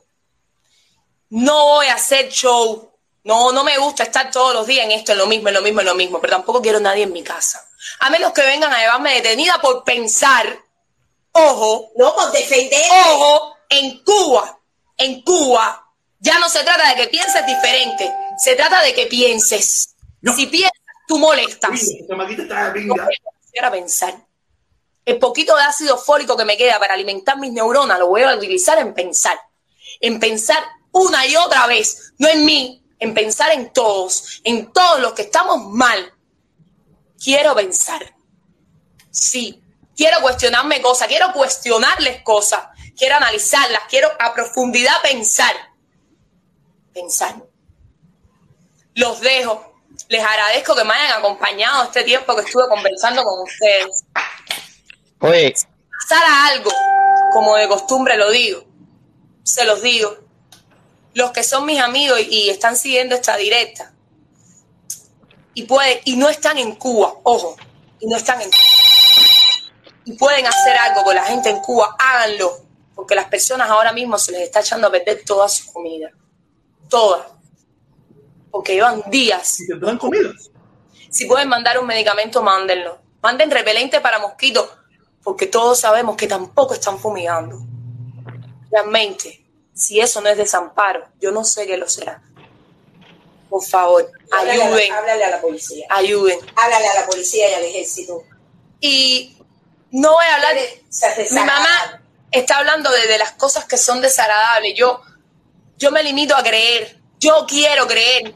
No 1.31 1.65
voy 1.67 1.87
a 1.87 1.95
hacer 1.95 2.29
show. 2.31 2.91
No, 3.25 3.53
no 3.53 3.63
me 3.65 3.77
gusta 3.79 4.05
estar 4.05 4.31
todos 4.31 4.55
los 4.55 4.67
días 4.67 4.87
en 4.87 4.93
esto, 4.93 5.13
en 5.13 5.19
lo 5.19 5.27
mismo, 5.27 5.49
en 5.49 5.55
lo 5.55 5.63
mismo, 5.63 5.81
en 5.81 5.87
lo 5.87 5.95
mismo, 5.95 6.21
pero 6.21 6.33
tampoco 6.33 6.63
quiero 6.63 6.81
nadie 6.81 7.03
en 7.03 7.13
mi 7.13 7.23
casa. 7.23 7.69
A 8.01 8.11
menos 8.11 8.33
que 8.33 8.43
vengan 8.43 8.73
a 8.73 8.79
llevarme 8.81 9.15
detenida 9.15 9.61
por 9.61 9.85
pensar, 9.85 10.59
ojo, 11.33 11.91
No, 11.97 12.15
por 12.15 12.33
defender. 12.33 12.81
ojo, 12.91 13.57
en 13.69 14.03
Cuba, 14.03 14.59
en 14.97 15.23
Cuba, 15.23 15.87
ya 16.21 16.39
no 16.39 16.49
se 16.49 16.65
trata 16.65 16.89
de 16.89 17.03
que 17.03 17.09
pienses 17.09 17.45
diferente, 17.47 18.11
se 18.39 18.55
trata 18.55 18.83
de 18.83 18.95
que 18.95 19.07
pienses. 19.07 19.95
No. 20.23 20.35
Si 20.35 20.47
piensas, 20.47 20.73
tú 21.07 21.19
molestas. 21.19 21.71
Maquita 22.09 22.43
está 22.43 22.73
No 22.75 22.95
a 23.67 23.71
pensar. 23.71 24.15
El 25.05 25.19
poquito 25.19 25.57
de 25.57 25.63
ácido 25.63 25.99
fólico 25.99 26.37
que 26.37 26.45
me 26.45 26.57
queda 26.57 26.79
para 26.79 26.95
alimentar 26.95 27.39
mis 27.39 27.53
neuronas 27.53 27.99
lo 27.99 28.09
voy 28.09 28.23
a 28.23 28.35
utilizar 28.35 28.79
en 28.79 28.95
pensar. 28.95 29.39
En 30.01 30.21
pensar 30.21 30.63
una 30.99 31.27
y 31.27 31.37
otra 31.37 31.67
vez, 31.67 32.13
no 32.19 32.29
en 32.29 32.45
mí, 32.45 32.85
en 32.99 33.15
pensar 33.15 33.53
en 33.53 33.73
todos, 33.73 34.41
en 34.45 34.73
todos 34.73 35.01
los 35.01 35.13
que 35.13 35.23
estamos 35.23 35.65
mal. 35.67 36.13
Quiero 37.23 37.55
pensar. 37.55 38.15
Sí, 39.11 39.63
quiero 39.97 40.21
cuestionarme 40.21 40.81
cosas, 40.81 41.09
quiero 41.09 41.33
cuestionarles 41.33 42.23
cosas, 42.23 42.69
quiero 42.97 43.17
analizarlas, 43.17 43.83
quiero 43.89 44.11
a 44.19 44.33
profundidad 44.35 45.01
pensar. 45.03 45.55
Pensar. 46.93 47.37
Los 48.95 49.21
dejo. 49.21 49.65
Les 50.09 50.23
agradezco 50.23 50.75
que 50.75 50.85
me 50.85 50.93
hayan 50.93 51.19
acompañado 51.19 51.85
este 51.85 52.05
tiempo 52.05 52.35
que 52.35 52.43
estuve 52.43 52.69
conversando 52.69 53.25
con 53.25 53.43
ustedes. 53.43 54.05
Oye, 55.21 55.55
Pasara 56.09 56.47
algo, 56.47 56.71
como 57.33 57.57
de 57.57 57.69
costumbre 57.69 58.17
lo 58.17 58.31
digo, 58.31 58.65
se 59.43 59.65
los 59.65 59.83
digo. 59.83 60.28
Los 61.19 61.33
que 61.33 61.43
son 61.43 61.67
mis 61.67 61.81
amigos 61.81 62.21
y, 62.21 62.45
y 62.45 62.51
están 62.51 62.77
siguiendo 62.77 63.17
esta 63.17 63.37
directa 63.37 63.93
y 65.53 65.65
pueden 65.65 65.99
y 66.05 66.15
no 66.15 66.29
están 66.29 66.57
en 66.59 66.77
Cuba, 66.77 67.13
ojo, 67.25 67.57
y 67.99 68.07
no 68.07 68.17
están 68.17 68.41
en 68.41 68.49
y 70.05 70.13
pueden 70.13 70.47
hacer 70.47 70.77
algo 70.77 71.03
con 71.03 71.17
la 71.17 71.25
gente 71.25 71.51
en 71.51 71.59
Cuba, 71.59 71.97
háganlo, 71.99 72.61
porque 72.95 73.17
las 73.17 73.25
personas 73.25 73.69
ahora 73.69 73.93
mismo 73.93 74.17
se 74.17 74.31
les 74.31 74.43
está 74.43 74.61
echando 74.61 74.87
a 74.87 74.93
perder 74.93 75.25
toda 75.27 75.49
su 75.49 75.73
comida, 75.73 76.13
toda, 76.89 77.29
porque 78.53 78.75
llevan 78.75 79.03
días 79.11 79.49
Si 79.49 79.67
te 79.67 79.77
dan 79.77 79.99
comida. 79.99 80.31
si 81.11 81.27
pueden 81.27 81.49
mandar 81.49 81.81
un 81.81 81.89
medicamento, 81.89 82.41
mándenlo. 82.41 83.01
Manden 83.21 83.51
repelente 83.51 84.01
para 84.01 84.21
mosquitos, 84.21 84.71
porque 85.25 85.49
todos 85.49 85.81
sabemos 85.81 86.17
que 86.17 86.29
tampoco 86.29 86.75
están 86.75 87.01
fumigando. 87.01 87.59
Realmente, 88.71 89.48
si 89.79 90.01
eso 90.01 90.21
no 90.21 90.29
es 90.29 90.37
desamparo, 90.37 91.07
yo 91.21 91.31
no 91.31 91.45
sé 91.45 91.67
qué 91.67 91.77
lo 91.77 91.89
será. 91.89 92.23
Por 93.49 93.65
favor, 93.65 94.11
Háblale 94.31 94.53
a 94.53 94.57
la- 94.59 94.65
ayuden, 94.77 94.93
Háblale 94.93 95.25
a 95.25 95.31
la 95.31 95.41
policía. 95.41 95.87
ayuden. 95.89 96.39
Háblale 96.57 96.87
a 96.89 96.95
la 97.01 97.07
policía 97.07 97.51
y 97.51 97.55
al 97.55 97.65
ejército. 97.65 98.23
Y 98.81 99.39
no 99.91 100.13
voy 100.13 100.25
a 100.27 100.35
hablar 100.35 100.55
de... 100.55 100.85
Mi 101.31 101.39
mamá 101.41 102.03
está 102.31 102.59
hablando 102.59 102.91
de, 102.91 103.07
de 103.07 103.17
las 103.19 103.33
cosas 103.33 103.65
que 103.65 103.79
son 103.79 104.03
desagradables. 104.03 104.75
Yo, 104.77 105.01
yo 105.79 105.91
me 105.91 106.03
limito 106.03 106.37
a 106.37 106.43
creer. 106.43 106.99
Yo 107.19 107.47
quiero 107.49 107.87
creer 107.87 108.35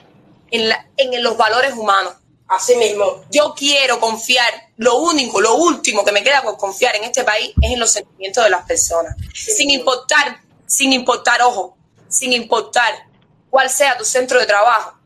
en, 0.51 0.69
la- 0.71 0.89
en 0.97 1.23
los 1.23 1.37
valores 1.37 1.75
humanos. 1.75 2.15
Así 2.49 2.75
mismo. 2.77 3.25
yo 3.31 3.55
quiero 3.57 3.99
confiar, 3.99 4.53
lo 4.77 4.97
único, 4.99 5.41
lo 5.41 5.55
último 5.55 6.05
que 6.05 6.13
me 6.13 6.23
queda 6.23 6.43
por 6.43 6.59
confiar 6.59 6.95
en 6.97 7.05
este 7.05 7.25
país 7.25 7.51
es 7.63 7.73
en 7.73 7.81
los 7.81 7.91
sentimientos 7.91 8.45
de 8.45 8.51
las 8.51 8.67
personas. 8.67 9.17
sin 9.35 9.71
importar, 9.71 10.39
sin 10.73 10.95
importar, 10.95 11.43
ojo, 11.43 11.77
sin 12.09 12.33
importar 12.33 13.07
cuál 13.51 13.69
sea 13.69 13.99
tu 13.99 14.07
centro 14.07 14.41
de 14.41 14.47
trabajo. 14.47 14.99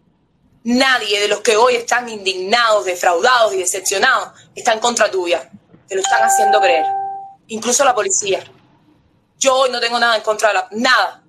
Nadie 0.62 1.20
de 1.20 1.26
los 1.26 1.40
que 1.40 1.56
hoy 1.56 1.74
están 1.74 2.09
indignados, 2.09 2.84
defraudados 2.84 3.52
y 3.52 3.59
decepcionados 3.59 4.30
está 4.55 4.74
en 4.74 4.78
contra 4.78 5.10
tuya. 5.10 5.51
Te 5.88 5.97
lo 5.97 6.02
están 6.02 6.22
haciendo 6.22 6.60
creer. 6.60 6.86
Incluso 7.48 7.84
la 7.84 7.97
policía. 7.97 8.44
Yo 9.40 9.56
hoy 9.56 9.70
no 9.70 9.80
tengo 9.80 9.98
nada 9.98 10.14
en 10.14 10.22
contra 10.22 10.48
de 10.48 10.55
la... 10.55 10.68
Nada. 10.70 11.24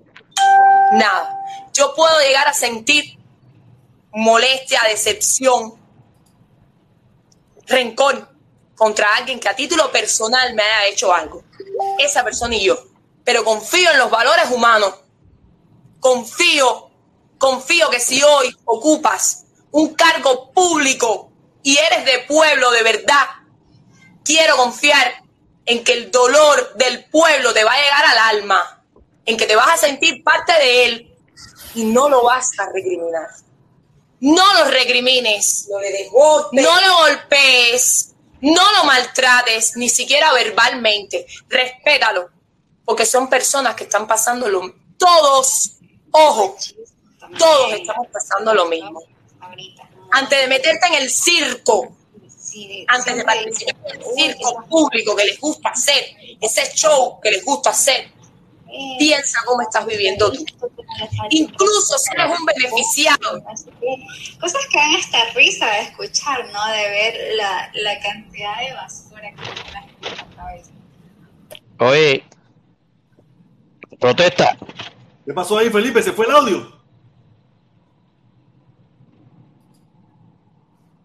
Nada. 0.92 1.40
Yo 1.74 1.96
puedo 1.96 2.20
llegar 2.20 2.48
a 2.48 2.54
sentir 2.54 3.18
molestia, 4.12 4.82
decepción, 4.88 5.82
rencor 7.66 8.30
contra 8.76 9.16
alguien 9.16 9.40
que 9.40 9.50
a 9.50 9.56
título 9.56 9.92
personal 9.92 10.54
me 10.54 10.62
haya 10.62 10.94
hecho 10.94 11.12
algo. 11.12 11.44
Esa 11.98 12.24
persona 12.24 12.56
y 12.56 12.66
yo. 12.66 12.97
Pero 13.28 13.44
confío 13.44 13.92
en 13.92 13.98
los 13.98 14.10
valores 14.10 14.50
humanos. 14.52 14.94
Confío, 16.00 16.90
confío 17.38 17.90
que 17.90 18.00
si 18.00 18.24
hoy 18.24 18.56
ocupas 18.64 19.44
un 19.72 19.96
cargo 19.96 20.54
público 20.54 21.30
y 21.62 21.76
eres 21.78 22.06
de 22.06 22.20
pueblo 22.20 22.72
de 22.72 22.84
verdad, 22.84 23.28
quiero 24.24 24.56
confiar 24.56 25.24
en 25.66 25.84
que 25.84 25.92
el 25.92 26.10
dolor 26.10 26.76
del 26.76 27.04
pueblo 27.10 27.54
te 27.54 27.66
va 27.66 27.74
a 27.74 27.82
llegar 27.82 28.06
al 28.06 28.38
alma, 28.38 28.82
en 29.26 29.36
que 29.36 29.46
te 29.46 29.58
vas 29.58 29.74
a 29.74 29.78
sentir 29.78 30.24
parte 30.24 30.54
de 30.54 30.86
él 30.86 31.16
y 31.76 31.84
no 31.84 32.08
lo 32.08 32.24
vas 32.24 32.52
a 32.58 32.72
recriminar. 32.72 33.28
No 34.22 34.54
lo 34.54 34.72
recrimines. 34.72 35.68
No 35.70 35.82
le 35.82 35.92
des. 35.92 36.12
No 36.14 36.82
lo 36.82 36.98
golpees, 37.00 38.14
no 38.40 38.72
lo 38.72 38.86
maltrates, 38.86 39.76
ni 39.76 39.90
siquiera 39.90 40.32
verbalmente. 40.32 41.28
Respétalo, 41.50 42.37
porque 42.88 43.06
son 43.06 43.30
personas 43.30 43.76
que 43.76 43.84
están 43.84 44.08
pasando 44.08 44.48
lo 44.48 44.74
Todos, 44.98 45.74
ojo, 46.10 46.56
todos 47.38 47.74
estamos 47.74 48.08
pasando 48.08 48.54
lo 48.54 48.66
mismo. 48.68 49.04
Antes 50.10 50.40
de 50.40 50.48
meterte 50.48 50.88
en 50.88 50.94
el 50.94 51.10
circo, 51.10 51.94
antes 52.88 53.14
de 53.18 53.26
participar 53.26 53.76
en 53.94 54.02
el 54.02 54.16
circo 54.16 54.66
público 54.70 55.18
que 55.18 55.26
les 55.26 55.38
gusta 55.38 55.70
hacer, 55.70 56.02
ese 56.40 56.74
show 56.76 57.20
que 57.20 57.32
les 57.32 57.44
gusta 57.44 57.72
hacer, 57.72 58.10
piensa 58.98 59.42
cómo 59.46 59.64
estás 59.64 59.86
viviendo 59.86 60.32
tú. 60.32 60.46
Incluso 61.32 61.98
si 61.98 62.10
eres 62.14 62.40
un 62.40 62.46
beneficiado, 62.46 63.44
Cosas 64.40 64.62
que 64.72 64.78
dan 64.78 64.96
hasta 64.96 65.26
risa 65.34 65.68
de 65.68 65.82
escuchar, 65.82 66.46
¿no? 66.54 66.66
De 66.68 66.90
ver 66.90 67.36
la, 67.36 67.70
la 67.74 68.00
cantidad 68.00 68.60
de 68.62 68.74
basura 68.74 69.30
que 69.32 69.44
gente 69.44 70.08
en 70.08 70.16
la 70.16 70.36
cabeza. 70.38 70.72
oye, 71.80 72.24
protesta. 74.00 74.58
¿Qué 75.26 75.34
pasó 75.34 75.58
ahí, 75.58 75.70
Felipe? 75.70 76.02
¿Se 76.02 76.14
fue 76.14 76.26
el 76.26 76.32
audio? 76.32 76.78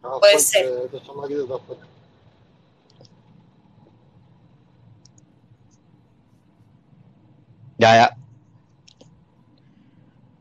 Puede 0.01 0.21
fuerte, 0.21 0.39
ser. 0.41 0.67
Fuerte. 0.89 1.87
Ya, 7.79 7.95
ya. 7.97 8.17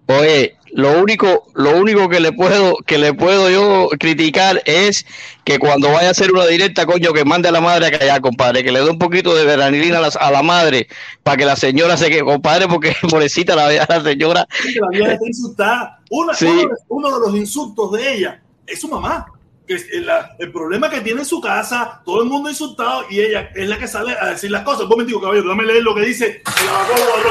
Oye, 0.08 0.58
lo 0.74 1.00
único, 1.02 1.48
lo 1.54 1.72
único 1.72 2.08
que 2.10 2.20
le 2.20 2.32
puedo, 2.32 2.78
que 2.86 2.98
le 2.98 3.14
puedo 3.14 3.50
yo 3.50 3.90
criticar 4.00 4.62
es 4.66 5.06
que 5.44 5.60
cuando 5.60 5.92
vaya 5.92 6.08
a 6.10 6.12
hacer 6.12 6.32
una 6.32 6.46
directa, 6.46 6.86
coño, 6.86 7.14
que 7.14 7.26
mande 7.26 7.50
a 7.50 7.52
la 7.52 7.62
madre 7.62 7.88
a 7.88 7.92
callar, 8.00 8.22
compadre, 8.22 8.64
que 8.64 8.72
le 8.72 8.80
dé 8.82 8.90
un 8.90 8.98
poquito 9.00 9.36
de 9.36 9.44
veranilina 9.46 9.98
a 9.98 10.02
la, 10.02 10.08
a 10.08 10.32
la 10.32 10.44
madre 10.44 10.88
para 11.24 11.38
que 11.38 11.46
la 11.46 11.56
señora 11.56 11.98
se 11.98 12.10
quede, 12.10 12.24
compadre, 12.24 12.68
porque 12.68 12.96
pobrecita 13.10 13.56
la, 13.56 13.72
la 13.72 14.02
señora. 14.04 14.48
La 14.80 14.88
vieja 14.98 15.14
está 15.14 15.28
insultada. 15.28 16.00
Una- 16.10 16.34
Sí. 16.34 16.46
uno, 16.46 16.62
de- 16.62 16.68
uno 16.88 17.20
de 17.20 17.28
los 17.28 17.36
insultos 17.36 17.92
de 17.94 18.14
ella 18.14 18.42
es 18.68 18.80
su 18.80 18.88
mamá. 18.88 19.26
Que 19.68 19.76
es 19.76 19.86
el, 19.94 20.06
la- 20.06 20.36
el 20.40 20.52
problema 20.52 20.90
que 20.90 21.02
tiene 21.02 21.20
en 21.22 21.26
su 21.26 21.40
casa, 21.40 22.02
todo 22.06 22.24
el 22.24 22.28
mundo 22.30 22.50
insultado 22.50 23.04
y 23.10 23.20
ella 23.22 23.52
es 23.56 23.68
la 23.70 23.78
que 23.78 23.88
sale 23.88 24.14
a 24.20 24.28
decir 24.32 24.52
las 24.52 24.64
cosas. 24.64 24.84
Un 24.84 24.90
momentico, 24.90 25.22
caballero, 25.22 25.50
dame 25.50 25.64
leer 25.66 25.84
lo 25.84 25.94
que 25.96 26.02
dice 26.02 26.42
el 26.62 26.68
abogado 26.70 27.30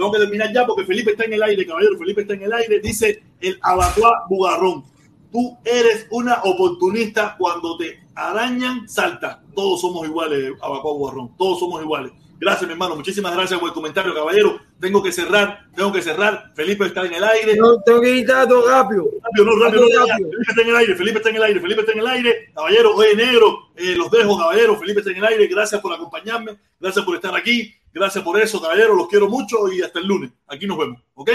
tengo 0.00 0.12
que 0.12 0.18
terminar 0.20 0.50
ya 0.50 0.66
porque 0.66 0.86
Felipe 0.86 1.10
está 1.10 1.24
en 1.24 1.34
el 1.34 1.42
aire, 1.42 1.66
caballero. 1.66 1.98
Felipe 1.98 2.22
está 2.22 2.32
en 2.32 2.42
el 2.42 2.52
aire. 2.54 2.80
Dice 2.80 3.22
el 3.38 3.58
abacuá 3.60 4.24
bugarrón. 4.30 4.84
Tú 5.30 5.58
eres 5.62 6.06
una 6.10 6.40
oportunista 6.42 7.36
cuando 7.38 7.76
te 7.76 8.00
arañan, 8.14 8.88
salta. 8.88 9.42
Todos 9.54 9.82
somos 9.82 10.06
iguales, 10.08 10.54
abacuá 10.62 10.92
bugarrón. 10.94 11.36
Todos 11.36 11.60
somos 11.60 11.82
iguales. 11.82 12.12
Gracias, 12.40 12.66
mi 12.66 12.72
hermano. 12.72 12.96
Muchísimas 12.96 13.34
gracias 13.34 13.60
por 13.60 13.68
el 13.68 13.74
comentario, 13.74 14.14
caballero. 14.14 14.58
Tengo 14.80 15.02
que 15.02 15.12
cerrar, 15.12 15.66
tengo 15.76 15.92
que 15.92 16.00
cerrar. 16.00 16.52
Felipe 16.54 16.86
está 16.86 17.04
en 17.04 17.12
el 17.12 17.22
aire. 17.22 17.54
No, 17.56 17.78
tengo 17.82 18.00
que 18.00 18.12
gritar 18.12 18.48
todo 18.48 18.66
rápido. 18.66 19.04
Rápido, 19.22 19.44
no, 19.44 19.62
rápido, 19.62 19.86
ya. 19.90 20.06
Rápido. 20.06 20.30
Felipe 20.30 20.48
está 20.48 20.62
en 20.62 20.68
el 20.68 20.76
aire, 20.76 20.96
Felipe 20.96 21.18
está 21.18 21.28
en 21.28 21.36
el 21.36 21.42
aire, 21.42 21.60
Felipe 21.60 21.80
está 21.80 21.92
en 21.92 21.98
el 21.98 22.06
aire. 22.06 22.52
Caballero, 22.54 22.94
oye, 22.96 23.14
negro, 23.14 23.72
eh, 23.76 23.94
los 23.94 24.10
dejo, 24.10 24.38
caballero. 24.38 24.78
Felipe 24.78 25.00
está 25.00 25.10
en 25.10 25.18
el 25.18 25.24
aire. 25.26 25.46
Gracias 25.48 25.82
por 25.82 25.92
acompañarme. 25.92 26.58
Gracias 26.80 27.04
por 27.04 27.14
estar 27.14 27.36
aquí. 27.36 27.74
Gracias 27.92 28.24
por 28.24 28.40
eso, 28.40 28.58
caballero. 28.58 28.94
Los 28.94 29.08
quiero 29.08 29.28
mucho 29.28 29.70
y 29.70 29.82
hasta 29.82 29.98
el 29.98 30.06
lunes. 30.06 30.30
Aquí 30.46 30.66
nos 30.66 30.78
vemos, 30.78 31.02
¿ok? 31.12 31.30